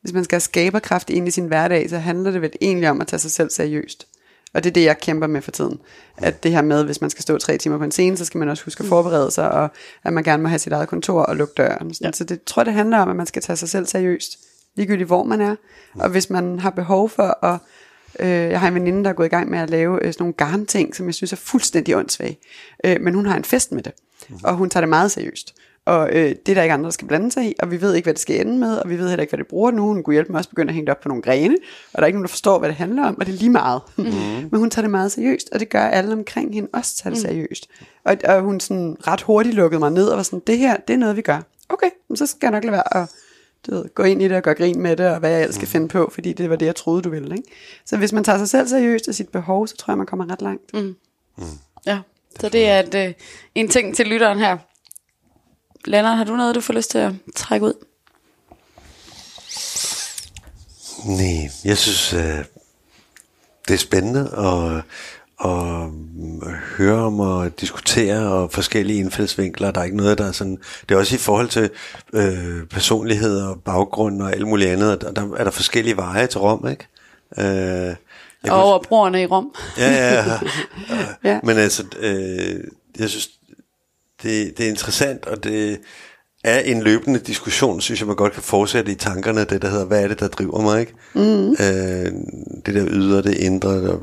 hvis 0.00 0.12
man 0.12 0.24
skal 0.24 0.36
have 0.36 0.40
skaberkraft 0.40 1.10
ind 1.10 1.28
i 1.28 1.30
sin 1.30 1.46
hverdag, 1.46 1.90
så 1.90 1.98
handler 1.98 2.30
det 2.30 2.42
vel 2.42 2.52
egentlig 2.60 2.90
om 2.90 3.00
at 3.00 3.06
tage 3.06 3.20
sig 3.20 3.30
selv 3.30 3.50
seriøst. 3.50 4.06
Og 4.54 4.64
det 4.64 4.70
er 4.70 4.74
det, 4.74 4.84
jeg 4.84 4.98
kæmper 4.98 5.26
med 5.26 5.42
for 5.42 5.50
tiden. 5.50 5.78
At 6.16 6.42
det 6.42 6.52
her 6.52 6.62
med, 6.62 6.84
hvis 6.84 7.00
man 7.00 7.10
skal 7.10 7.22
stå 7.22 7.38
tre 7.38 7.58
timer 7.58 7.78
på 7.78 7.84
en 7.84 7.90
scene, 7.90 8.16
så 8.16 8.24
skal 8.24 8.38
man 8.38 8.48
også 8.48 8.64
huske 8.64 8.82
at 8.82 8.88
forberede 8.88 9.30
sig, 9.30 9.50
og 9.50 9.68
at 10.04 10.12
man 10.12 10.24
gerne 10.24 10.42
må 10.42 10.48
have 10.48 10.58
sit 10.58 10.72
eget 10.72 10.88
kontor 10.88 11.22
og 11.22 11.36
lukke 11.36 11.54
døren. 11.56 11.94
Ja. 12.00 12.12
Så 12.12 12.24
det 12.24 12.44
tror 12.44 12.60
jeg, 12.62 12.66
det 12.66 12.74
handler 12.74 12.98
om, 12.98 13.08
at 13.08 13.16
man 13.16 13.26
skal 13.26 13.42
tage 13.42 13.56
sig 13.56 13.68
selv 13.68 13.86
seriøst. 13.86 14.38
Ligegyldigt 14.76 15.06
hvor 15.06 15.24
man 15.24 15.40
er. 15.40 15.56
Og 15.94 16.10
hvis 16.10 16.30
man 16.30 16.58
har 16.58 16.70
behov 16.70 17.08
for 17.08 17.44
at 17.44 17.58
Øh, 18.20 18.28
jeg 18.28 18.60
har 18.60 18.68
en 18.68 18.74
veninde, 18.74 19.04
der 19.04 19.10
er 19.10 19.14
gået 19.14 19.26
i 19.26 19.30
gang 19.30 19.50
med 19.50 19.58
at 19.58 19.70
lave 19.70 20.04
øh, 20.04 20.12
sådan 20.12 20.22
nogle 20.22 20.34
garnting, 20.34 20.96
som 20.96 21.06
jeg 21.06 21.14
synes 21.14 21.32
er 21.32 21.36
fuldstændig 21.36 21.96
åndssvage. 21.96 22.38
Øh, 22.84 23.00
men 23.00 23.14
hun 23.14 23.26
har 23.26 23.36
en 23.36 23.44
fest 23.44 23.72
med 23.72 23.82
det, 23.82 23.92
og 24.44 24.54
hun 24.54 24.70
tager 24.70 24.80
det 24.80 24.88
meget 24.88 25.10
seriøst. 25.10 25.54
Og 25.84 26.08
øh, 26.08 26.34
det 26.46 26.48
er 26.48 26.54
der 26.54 26.62
ikke 26.62 26.72
andre, 26.72 26.84
der 26.84 26.90
skal 26.90 27.08
blande 27.08 27.32
sig 27.32 27.44
i, 27.44 27.54
og 27.62 27.70
vi 27.70 27.80
ved 27.80 27.94
ikke, 27.94 28.06
hvad 28.06 28.14
det 28.14 28.20
skal 28.20 28.40
ende 28.40 28.58
med, 28.58 28.76
og 28.76 28.90
vi 28.90 28.98
ved 28.98 29.08
heller 29.08 29.20
ikke, 29.20 29.30
hvad 29.30 29.38
det 29.38 29.46
bruger 29.46 29.70
nu. 29.70 29.82
Hun 29.82 30.02
kunne 30.02 30.14
hjælpe 30.14 30.32
mig 30.32 30.38
også 30.38 30.50
begynde 30.50 30.68
at 30.68 30.74
hænge 30.74 30.86
det 30.86 30.94
op 30.94 31.00
på 31.00 31.08
nogle 31.08 31.22
grene, 31.22 31.56
og 31.92 31.98
der 31.98 32.02
er 32.02 32.06
ikke 32.06 32.16
nogen, 32.16 32.24
der 32.24 32.30
forstår, 32.30 32.58
hvad 32.58 32.68
det 32.68 32.76
handler 32.76 33.04
om, 33.04 33.16
og 33.20 33.26
det 33.26 33.32
er 33.32 33.38
lige 33.38 33.50
meget. 33.50 33.80
Mm-hmm. 33.96 34.48
Men 34.50 34.60
hun 34.60 34.70
tager 34.70 34.82
det 34.82 34.90
meget 34.90 35.12
seriøst, 35.12 35.48
og 35.52 35.60
det 35.60 35.68
gør 35.68 35.82
alle 35.82 36.12
omkring 36.12 36.54
hende 36.54 36.68
også 36.72 36.96
tager 36.96 37.14
det 37.14 37.22
seriøst. 37.22 37.68
Og, 38.04 38.16
og 38.24 38.40
hun 38.40 38.60
sådan 38.60 38.96
ret 39.06 39.22
hurtigt 39.22 39.54
lukkede 39.54 39.78
mig 39.80 39.90
ned 39.90 40.08
og 40.08 40.16
var 40.16 40.22
sådan, 40.22 40.42
det 40.46 40.58
her, 40.58 40.76
det 40.88 40.94
er 40.94 40.98
noget, 40.98 41.16
vi 41.16 41.22
gør. 41.22 41.42
Okay, 41.68 41.90
så 42.14 42.26
skal 42.26 42.38
jeg 42.42 42.50
nok 42.50 42.64
lade 42.64 42.72
være 42.72 42.96
at 42.96 43.10
du 43.66 43.74
ved, 43.74 43.94
gå 43.94 44.02
ind 44.02 44.22
i 44.22 44.28
det 44.28 44.36
og 44.36 44.42
gøre 44.42 44.54
grin 44.54 44.80
med 44.80 44.96
det, 44.96 45.06
og 45.06 45.18
hvad 45.18 45.30
jeg 45.30 45.40
ellers 45.40 45.54
skal 45.54 45.68
finde 45.68 45.88
på, 45.88 46.10
fordi 46.14 46.32
det 46.32 46.50
var 46.50 46.56
det, 46.56 46.66
jeg 46.66 46.76
troede, 46.76 47.02
du 47.02 47.10
ville. 47.10 47.36
Ikke? 47.36 47.48
Så 47.84 47.96
hvis 47.96 48.12
man 48.12 48.24
tager 48.24 48.38
sig 48.38 48.48
selv 48.48 48.68
seriøst 48.68 49.08
og 49.08 49.14
sit 49.14 49.28
behov, 49.28 49.66
så 49.66 49.76
tror 49.76 49.92
jeg, 49.92 49.98
man 49.98 50.06
kommer 50.06 50.30
ret 50.32 50.42
langt. 50.42 50.74
Mm. 50.74 50.94
Ja, 51.86 52.00
så 52.40 52.48
det 52.48 52.68
er 52.68 52.80
et, 52.80 52.94
øh, 52.94 53.14
en 53.54 53.68
ting 53.68 53.96
til 53.96 54.06
lytteren 54.06 54.38
her. 54.38 54.56
Lennart, 55.84 56.16
har 56.16 56.24
du 56.24 56.36
noget, 56.36 56.54
du 56.54 56.60
får 56.60 56.74
lyst 56.74 56.90
til 56.90 56.98
at 56.98 57.12
trække 57.36 57.66
ud? 57.66 57.86
Nej, 61.04 61.50
jeg 61.64 61.78
synes, 61.78 62.12
øh, 62.12 62.44
det 63.68 63.74
er 63.74 63.78
spændende 63.78 64.20
at, 64.20 64.82
at 65.44 65.90
høre 66.76 66.98
om 66.98 67.20
og 67.20 67.60
diskutere 67.60 68.32
og 68.32 68.52
forskellige 68.52 68.98
indfaldsvinkler. 68.98 69.70
Der 69.70 69.80
er 69.80 69.84
ikke 69.84 69.96
noget, 69.96 70.18
der 70.18 70.28
er 70.28 70.32
sådan... 70.32 70.58
Det 70.88 70.94
er 70.94 70.98
også 70.98 71.14
i 71.14 71.18
forhold 71.18 71.48
til 71.48 71.70
øh, 72.12 72.66
personlighed 72.70 73.40
og 73.40 73.60
baggrund 73.64 74.22
og 74.22 74.32
alt 74.32 74.48
muligt 74.48 74.70
andet. 74.70 75.04
og 75.04 75.16
Der 75.16 75.22
er 75.36 75.44
der 75.44 75.50
forskellige 75.50 75.96
veje 75.96 76.26
til 76.26 76.40
Rom, 76.40 76.68
ikke? 76.68 76.88
Øh, 77.38 77.96
Og 78.50 78.62
over 78.64 78.82
broerne 78.82 79.22
i 79.22 79.26
Rom. 79.26 79.54
Ja, 79.78 79.92
ja, 79.92 80.14
ja. 80.14 80.38
Ja. 81.30 81.40
Men 81.42 81.56
altså, 81.56 81.84
øh, 82.00 82.60
jeg 82.98 83.08
synes, 83.08 83.28
det, 84.22 84.58
det 84.58 84.66
er 84.66 84.70
interessant, 84.70 85.26
og 85.26 85.44
det, 85.44 85.78
er 86.46 86.60
en 86.60 86.82
løbende 86.82 87.18
diskussion, 87.20 87.80
synes 87.80 88.00
jeg, 88.00 88.06
man 88.06 88.16
godt 88.16 88.32
kan 88.32 88.42
fortsætte 88.42 88.92
i 88.92 88.94
tankerne, 88.94 89.44
det 89.44 89.62
der 89.62 89.68
hedder, 89.68 89.84
hvad 89.84 90.02
er 90.04 90.08
det, 90.08 90.20
der 90.20 90.28
driver 90.28 90.60
mig, 90.60 90.80
ikke? 90.80 90.92
Mm. 91.14 91.50
Øh, 91.50 92.12
det 92.66 92.74
der 92.74 92.86
ydre, 92.90 93.22
det 93.22 93.34
indre, 93.34 93.74
der, 93.74 93.98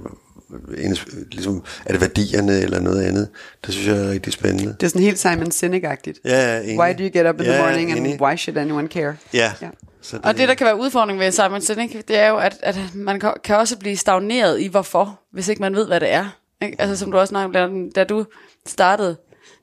ligesom, 1.32 1.64
er 1.86 1.92
det 1.92 2.02
værdierne 2.02 2.60
eller 2.60 2.80
noget 2.80 3.04
andet? 3.04 3.30
Det 3.66 3.74
synes 3.74 3.88
jeg 3.88 4.06
er 4.06 4.12
rigtig 4.12 4.34
spændende. 4.34 4.76
Det 4.80 4.84
er 4.84 4.88
sådan 4.88 5.02
helt 5.02 5.20
Simon 5.20 5.52
Sinek-agtigt. 5.52 6.20
Ja, 6.26 6.56
ja, 6.56 6.62
enig. 6.62 6.80
Why 6.80 6.94
do 6.98 7.04
you 7.04 7.10
get 7.14 7.28
up 7.28 7.40
in 7.40 7.46
ja, 7.46 7.52
the 7.52 7.62
morning, 7.62 7.92
and 7.92 8.00
enig. 8.00 8.22
why 8.22 8.36
should 8.36 8.58
anyone 8.58 8.88
care? 8.88 9.16
Ja. 9.34 9.54
Ja. 9.62 9.70
Så 10.02 10.20
Og 10.24 10.38
det, 10.38 10.48
der 10.48 10.54
kan 10.54 10.66
være 10.66 10.80
udfordring 10.80 11.20
ved 11.20 11.32
Simon 11.32 11.62
Sinek, 11.62 12.08
det 12.08 12.20
er 12.20 12.28
jo, 12.28 12.38
at, 12.38 12.56
at 12.62 12.80
man 12.94 13.20
kan 13.20 13.34
kan 13.44 13.56
også 13.56 13.78
blive 13.78 13.98
stagneret 13.98 14.62
i 14.62 14.68
hvorfor, 14.68 15.20
hvis 15.32 15.48
ikke 15.48 15.62
man 15.62 15.76
ved, 15.76 15.88
hvad 15.88 16.00
det 16.00 16.12
er. 16.12 16.38
Ikke? 16.62 16.82
Altså 16.82 16.96
som 16.96 17.12
du 17.12 17.18
også 17.18 17.30
snakkede 17.30 17.64
om, 17.64 17.92
da 17.92 18.04
du 18.04 18.26
startede 18.66 19.16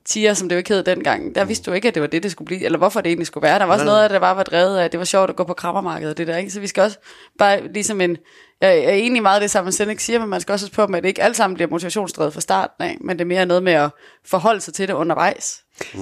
tiger, 0.05 0.33
som 0.33 0.49
det 0.49 0.55
jo 0.55 0.57
ikke 0.57 0.73
hed 0.73 0.83
dengang, 0.83 1.35
der 1.35 1.45
vidste 1.45 1.71
du 1.71 1.75
ikke, 1.75 1.87
at 1.87 1.93
det 1.95 2.01
var 2.01 2.07
det, 2.07 2.23
det 2.23 2.31
skulle 2.31 2.45
blive, 2.45 2.65
eller 2.65 2.77
hvorfor 2.77 3.01
det 3.01 3.09
egentlig 3.09 3.27
skulle 3.27 3.41
være. 3.41 3.59
Der 3.59 3.65
var 3.65 3.73
også 3.73 3.85
noget 3.85 4.03
af 4.03 4.09
det, 4.09 4.13
der 4.13 4.19
bare 4.19 4.35
var 4.35 4.43
drevet 4.43 4.77
af, 4.77 4.85
at 4.85 4.91
det 4.91 4.97
var 4.97 5.05
sjovt 5.05 5.29
at 5.29 5.35
gå 5.35 5.43
på 5.43 5.53
krammermarkedet, 5.53 6.17
det 6.17 6.27
der, 6.27 6.37
ikke? 6.37 6.51
Så 6.51 6.59
vi 6.59 6.67
skal 6.67 6.83
også 6.83 6.97
bare 7.39 7.73
ligesom 7.73 8.01
en, 8.01 8.17
jeg 8.61 8.77
er 8.83 8.91
egentlig 8.91 9.21
meget 9.21 9.41
det, 9.41 9.51
Simon 9.51 9.71
Sinek 9.71 9.99
siger, 9.99 10.19
men 10.19 10.29
man 10.29 10.41
skal 10.41 10.53
også 10.53 10.65
huske 10.65 10.75
på, 10.75 10.83
at 10.83 11.03
det 11.03 11.05
ikke 11.05 11.23
alt 11.23 11.35
sammen 11.37 11.55
bliver 11.55 11.69
motivationsdrevet 11.69 12.33
fra 12.33 12.41
starten 12.41 12.83
af, 12.85 12.97
men 13.01 13.17
det 13.17 13.21
er 13.21 13.27
mere 13.27 13.45
noget 13.45 13.63
med 13.63 13.73
at 13.73 13.89
forholde 14.25 14.61
sig 14.61 14.73
til 14.73 14.87
det 14.87 14.93
undervejs. 14.93 15.57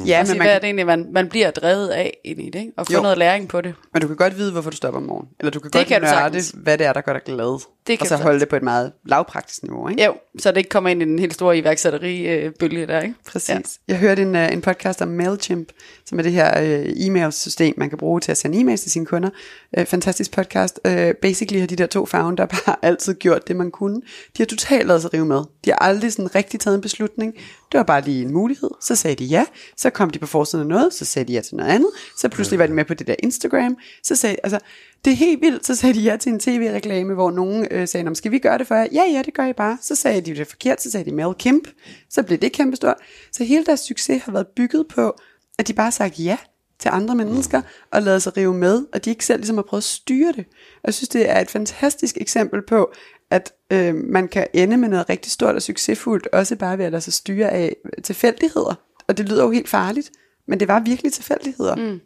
Ja, 0.06 0.20
og 0.20 0.28
sige, 0.28 0.34
men, 0.34 0.38
man 0.38 0.46
hvad 0.48 0.56
er 0.56 0.60
det 0.60 0.66
egentlig, 0.66 0.86
man, 0.86 1.06
man 1.14 1.30
bliver 1.30 1.52
drevet 1.52 1.88
af 1.88 2.18
ind 2.26 2.42
i 2.42 2.50
det, 2.50 2.60
ikke? 2.60 2.72
og 2.78 2.88
få 2.88 2.94
Jo. 2.94 3.02
noget 3.02 3.18
læring 3.18 3.48
på 3.48 3.62
det. 3.62 3.74
men 3.94 4.02
du 4.02 4.08
kan 4.08 4.16
godt 4.18 4.38
vide, 4.38 4.52
hvorfor 4.52 4.70
du 4.70 4.76
stopper 4.78 5.00
om 5.00 5.06
morgenen. 5.06 5.30
Eller 5.40 5.52
du 5.52 5.60
kan 5.60 5.66
Det 5.66 5.74
godt 5.74 5.88
kan 5.88 6.02
du 6.02 6.06
nørde, 6.06 6.18
sagtens. 6.18 6.54
hvad 6.58 6.78
det 6.78 6.88
er, 6.88 6.94
der 6.94 7.02
gør 7.02 7.14
dig 7.14 7.22
glad. 7.26 7.62
Det 7.88 8.00
kan 8.00 8.06
og 8.06 8.08
så 8.08 8.16
holde 8.18 8.40
det 8.40 8.50
på 8.50 8.56
et 8.56 8.64
meget 8.64 8.92
lavpraktisk 9.06 9.64
niveau. 9.64 9.90
Ikke? 9.90 10.06
Jo, 10.06 10.14
så 10.40 10.52
det 10.52 10.58
ikke 10.58 10.70
kommer 10.70 10.90
ind 10.90 11.02
i 11.02 11.06
den 11.06 11.20
helt 11.20 11.34
store 11.34 11.58
iværksætteri-bølge 11.58 12.88
der, 12.88 13.02
ikke? 13.02 13.16
Præcis. 13.32 13.50
Ja. 13.50 13.54
Ja. 13.56 13.62
Jeg 13.88 13.98
hørte 13.98 14.22
en, 14.22 14.36
uh, 14.36 14.54
en 14.54 14.62
podcast 14.62 15.02
om 15.02 15.08
MailChimp, 15.08 15.70
som 16.06 16.20
er 16.20 16.24
det 16.24 16.32
her 16.32 16.62
uh, 16.62 16.86
e-mailsystem, 17.08 17.74
man 17.78 17.90
kan 17.90 17.98
bruge 17.98 18.20
til 18.22 18.32
at 18.32 18.38
sende 18.38 18.62
e-mails 18.62 18.82
til 18.82 18.92
sine 18.92 19.06
kunder. 19.06 19.30
Uh, 19.78 19.86
fantastisk 19.86 20.32
podcast. 20.32 20.80
Uh, 20.88 20.92
basically 21.22 21.60
har 21.60 21.68
de 21.68 21.76
der 21.76 21.86
to 21.86 22.06
founder 22.06 22.46
bare 22.50 22.76
altid 22.82 23.14
gjort 23.14 23.48
det, 23.48 23.56
man 23.56 23.72
kunne. 23.72 23.96
De 24.38 24.38
har 24.38 24.46
totalt 24.46 24.88
lavet 24.88 25.02
sig 25.02 25.14
rive 25.14 25.26
med. 25.26 25.44
De 25.66 25.70
har 25.70 25.78
aldrig 25.78 26.14
sådan 26.14 26.36
rigtig 26.36 26.60
taget 26.60 26.76
en 26.76 26.82
beslutning. 26.82 27.34
Det 27.72 27.78
var 27.78 27.84
bare 27.84 28.02
lige 28.02 28.22
en 28.22 28.34
mulighed. 28.34 28.70
Så 28.82 28.96
sagde 28.96 29.16
de 29.16 29.26
ja. 29.26 29.46
Så 29.78 29.90
kom 29.90 30.10
de 30.10 30.20
på 30.20 30.28
forsiden 30.28 30.62
af 30.62 30.68
noget. 30.68 30.94
Så 30.94 31.06
sagde 31.06 31.28
de 31.28 31.34
ja 31.34 31.42
til 31.42 31.56
noget 31.56 31.72
andet. 31.72 31.90
Så 32.18 32.30
pludselig 32.30 32.60
var 32.60 32.68
de 32.68 32.74
med 32.74 32.86
på 32.86 32.94
det 32.94 33.08
der 33.08 33.16
Instagram. 33.20 33.78
Så 34.04 34.16
sagde 34.16 34.36
altså, 34.44 34.60
det 35.06 35.12
er 35.12 35.16
helt 35.16 35.42
vildt. 35.42 35.66
Så 35.66 35.76
sagde 35.76 35.94
de 35.94 36.02
ja 36.02 36.18
til 36.18 36.32
en 36.32 36.40
tv-reklame, 36.40 37.14
hvor 37.14 37.32
nogen 37.32 37.68
øh, 37.72 37.88
sagde, 37.88 38.16
skal 38.16 38.32
vi 38.32 38.40
gøre 38.40 38.58
det 38.58 38.68
for 38.68 38.76
jer? 38.76 38.88
Ja, 38.92 39.04
ja, 39.12 39.22
det 39.26 39.34
gør 39.34 39.46
I 39.46 39.54
bare. 39.54 39.78
Så 39.82 39.96
sagde 39.96 40.22
de 40.22 40.36
det 40.36 40.48
forkert. 40.48 40.82
Så 40.82 40.92
sagde 40.92 41.10
de 41.10 41.16
Mel 41.16 41.34
Kemp. 41.40 41.68
Så 42.10 42.24
blev 42.24 42.38
det 42.38 42.52
kæmpestort. 42.52 42.96
Så 43.32 43.44
hele 43.44 43.66
deres 43.66 43.80
succes 43.80 44.24
har 44.24 44.32
været 44.32 44.48
bygget 44.48 44.86
på, 44.88 45.16
at 45.60 45.68
de 45.68 45.74
bare 45.74 45.86
har 45.86 45.92
sagt 45.92 46.20
ja 46.20 46.38
til 46.80 46.90
andre 46.94 47.16
mennesker, 47.16 47.62
og 47.92 48.02
lavet 48.02 48.24
sig 48.24 48.38
rive 48.38 48.54
med, 48.54 48.86
og 48.94 49.06
de 49.06 49.10
ikke 49.10 49.26
selv 49.26 49.40
ligesom 49.40 49.58
har 49.58 49.64
prøvet 49.64 49.82
at 49.82 49.86
styre 49.86 50.32
det. 50.32 50.46
Og 50.76 50.86
jeg 50.86 50.94
synes, 50.94 51.10
det 51.10 51.30
er 51.30 51.40
et 51.40 51.50
fantastisk 51.50 52.18
eksempel 52.22 52.62
på, 52.68 52.92
at 53.32 53.54
øh, 53.72 53.96
man 53.96 54.28
kan 54.28 54.48
ende 54.54 54.78
med 54.78 54.90
noget 54.90 55.10
rigtig 55.10 55.32
stort 55.32 55.56
og 55.56 55.62
succesfuldt, 55.62 56.28
også 56.28 56.56
bare 56.56 56.78
ved 56.78 56.86
at 56.86 56.92
lade 56.92 57.02
sig 57.02 57.14
styre 57.14 57.50
af 57.50 57.76
tilfældigheder. 58.04 58.76
Og 59.08 59.18
det 59.18 59.30
lyder 59.30 59.44
jo 59.44 59.52
helt 59.52 59.70
farligt, 59.70 60.12
men 60.48 60.60
det 60.60 60.68
var 60.68 60.80
virkelig 60.80 61.14
tilfældigheder. 61.14 61.76
Mm. 61.76 62.02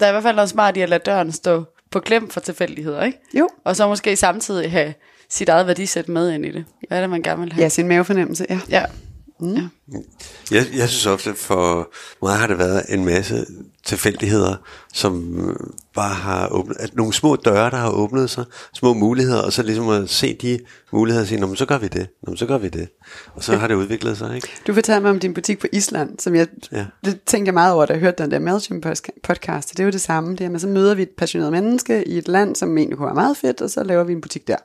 Der 0.00 0.06
er 0.06 0.08
i 0.08 0.12
hvert 0.12 0.22
fald 0.22 0.36
noget 0.36 0.50
smart 0.50 0.76
i 0.76 0.80
at 0.80 0.88
lade 0.88 1.02
døren 1.06 1.32
stå 1.32 1.64
på 1.90 2.00
klem 2.00 2.30
for 2.30 2.40
tilfældigheder, 2.40 3.04
ikke? 3.04 3.18
Jo. 3.34 3.48
Og 3.64 3.76
så 3.76 3.88
måske 3.88 4.16
samtidig 4.16 4.70
have 4.70 4.94
sit 5.28 5.48
eget 5.48 5.66
værdisæt 5.66 6.08
med 6.08 6.30
ind 6.30 6.46
i 6.46 6.50
det. 6.50 6.64
Hvad 6.88 6.98
er 6.98 7.02
det, 7.02 7.10
man 7.10 7.22
gerne 7.22 7.40
vil 7.42 7.52
have? 7.52 7.62
Ja, 7.62 7.68
sin 7.68 7.88
mavefornemmelse, 7.88 8.46
ja. 8.50 8.60
Ja. 8.70 8.84
Jeg, 10.50 10.66
jeg 10.76 10.88
synes 10.88 11.06
ofte, 11.06 11.34
for 11.34 11.90
mig 12.22 12.34
har 12.34 12.46
det 12.46 12.58
været 12.58 12.82
en 12.88 13.04
masse 13.04 13.46
tilfældigheder, 13.84 14.56
som 14.92 15.38
bare 15.94 16.14
har 16.14 16.48
åbnet, 16.48 16.76
at 16.80 16.96
nogle 16.96 17.12
små 17.12 17.36
døre, 17.36 17.70
der 17.70 17.76
har 17.76 17.90
åbnet 17.90 18.30
sig, 18.30 18.44
små 18.74 18.94
muligheder, 18.94 19.42
og 19.42 19.52
så 19.52 19.62
ligesom 19.62 19.88
at 19.88 20.10
se 20.10 20.34
de 20.34 20.58
muligheder 20.92 21.22
og 21.22 21.28
sige, 21.28 21.40
Nå, 21.40 21.46
men 21.46 21.56
så 21.56 21.66
gør 21.66 21.78
vi 21.78 21.88
det, 21.88 22.08
Nå, 22.22 22.30
men 22.30 22.36
så 22.36 22.46
gør 22.46 22.58
vi 22.58 22.68
det. 22.68 22.88
Og 23.34 23.44
så 23.44 23.56
har 23.56 23.68
det 23.68 23.74
udviklet 23.74 24.18
sig, 24.18 24.36
ikke? 24.36 24.48
Du 24.66 24.74
fortalte 24.74 25.02
mig 25.02 25.10
om 25.10 25.20
din 25.20 25.34
butik 25.34 25.58
på 25.58 25.66
Island, 25.72 26.18
som 26.18 26.34
jeg, 26.34 26.46
Ja. 26.72 26.78
ja. 26.78 26.86
det 27.04 27.20
tænkte 27.26 27.48
jeg 27.48 27.54
meget 27.54 27.74
over, 27.74 27.86
da 27.86 27.92
jeg 27.92 28.00
hørte 28.00 28.22
den 28.22 28.30
der 28.30 28.38
MailChimp 28.38 28.86
podcast. 29.22 29.70
Det 29.70 29.80
er 29.80 29.84
jo 29.84 29.90
det 29.90 30.00
samme, 30.00 30.36
det 30.36 30.46
er, 30.46 30.54
at 30.54 30.60
så 30.60 30.68
møder 30.68 30.94
vi 30.94 31.02
et 31.02 31.10
passioneret 31.18 31.52
menneske 31.52 32.08
i 32.08 32.18
et 32.18 32.28
land, 32.28 32.56
som 32.56 32.78
egentlig 32.78 32.96
kunne 32.96 33.06
være 33.06 33.14
meget 33.14 33.36
fedt, 33.36 33.60
og 33.60 33.70
så 33.70 33.82
laver 33.84 34.04
vi 34.04 34.12
en 34.12 34.20
butik 34.20 34.48
der. 34.48 34.56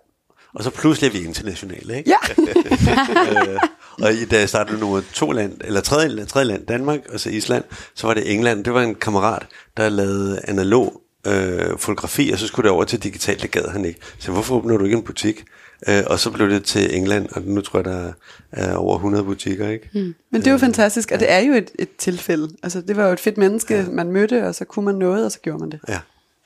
Og 0.54 0.64
så 0.64 0.70
pludselig 0.70 1.08
er 1.08 1.12
vi 1.12 1.26
internationale, 1.26 1.98
ikke? 1.98 2.10
Ja, 2.10 2.44
øh, 3.54 3.60
og 4.02 4.14
i- 4.14 4.26
da 4.26 4.40
jeg 4.40 4.50
startede 4.50 4.80
nummer 4.80 5.02
to 5.14 5.32
land, 5.32 5.54
eller 5.64 5.82
tredje, 5.82 6.26
tredje 6.26 6.48
land, 6.48 6.66
Danmark, 6.66 7.00
og 7.14 7.20
så 7.20 7.30
Island, 7.30 7.64
så 7.96 8.08
var 8.08 8.14
det 8.14 8.34
England. 8.34 8.64
Det 8.64 8.74
var 8.74 8.82
en 8.82 8.96
kammerat, 8.96 9.46
der 9.78 9.90
lavede 9.90 10.40
analog 10.48 11.02
øh, 11.28 11.78
fotografi, 11.78 12.30
og 12.34 12.40
så 12.40 12.48
skulle 12.48 12.64
det 12.64 12.72
over 12.72 12.84
til 12.84 13.04
digitalt, 13.04 13.42
det 13.42 13.52
gad 13.52 13.68
han 13.70 13.86
ikke. 13.86 14.00
Så 14.20 14.32
hvorfor 14.32 14.56
åbner 14.56 14.78
du 14.78 14.84
ikke 14.86 14.98
en 14.98 15.04
butik? 15.04 15.44
Øh, 15.90 16.04
og 16.08 16.20
så 16.20 16.32
blev 16.32 16.50
det 16.50 16.64
til 16.66 16.96
England, 16.98 17.30
og 17.32 17.42
nu 17.42 17.62
tror 17.62 17.80
jeg, 17.80 17.86
der 17.86 18.12
er 18.52 18.76
over 18.76 18.96
100 18.96 19.24
butikker, 19.24 19.70
ikke? 19.70 19.90
Mm. 19.94 20.16
men 20.32 20.42
det 20.42 20.48
er 20.48 20.52
jo 20.52 20.58
fantastisk, 20.58 21.12
og 21.12 21.20
det 21.20 21.32
er 21.32 21.40
jo 21.40 21.54
et, 21.54 21.72
et 21.80 21.90
tilfælde. 21.98 22.50
Altså, 22.64 22.82
det 22.82 22.98
var 22.98 23.06
jo 23.08 23.14
et 23.14 23.20
fedt 23.20 23.38
menneske, 23.38 23.76
ja. 23.76 23.86
man 23.92 24.12
mødte, 24.12 24.48
og 24.48 24.56
så 24.56 24.66
kunne 24.66 24.86
man 24.86 24.96
noget, 24.96 25.26
og 25.26 25.32
så 25.32 25.40
gjorde 25.40 25.60
man 25.60 25.72
det. 25.72 25.80
Ja. 25.88 26.00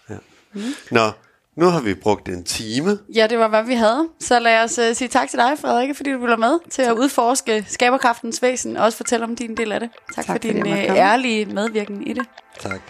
ja. 0.09 0.15
Nå, 0.91 1.11
nu 1.55 1.65
har 1.65 1.81
vi 1.81 1.93
brugt 1.93 2.29
en 2.29 2.43
time. 2.43 2.97
ja, 3.15 3.27
det 3.27 3.39
var, 3.39 3.47
hvad 3.47 3.63
vi 3.63 3.73
havde. 3.73 4.07
Så 4.19 4.39
lad 4.39 4.63
os 4.63 4.79
uh, 4.79 4.95
sige 4.95 5.07
tak 5.07 5.29
til 5.29 5.39
dig, 5.39 5.51
Frederikke, 5.61 5.95
fordi 5.95 6.11
du 6.11 6.17
ville 6.17 6.29
være 6.29 6.37
med 6.37 6.59
til 6.69 6.81
at 6.81 6.93
udforske 6.93 7.65
skaberkraftens 7.67 8.41
væsen, 8.41 8.77
og 8.77 8.85
også 8.85 8.97
fortælle 8.97 9.25
om 9.25 9.35
din 9.35 9.57
del 9.57 9.71
af 9.71 9.79
det. 9.79 9.89
Tak, 10.15 10.15
tak 10.15 10.25
for 10.25 10.33
fordi 10.33 10.47
din 10.47 10.57
uh, 10.57 10.63
komme. 10.63 10.97
ærlige 10.97 11.45
medvirken 11.45 12.07
i 12.07 12.13
det. 12.13 12.25
Tak. 12.59 12.81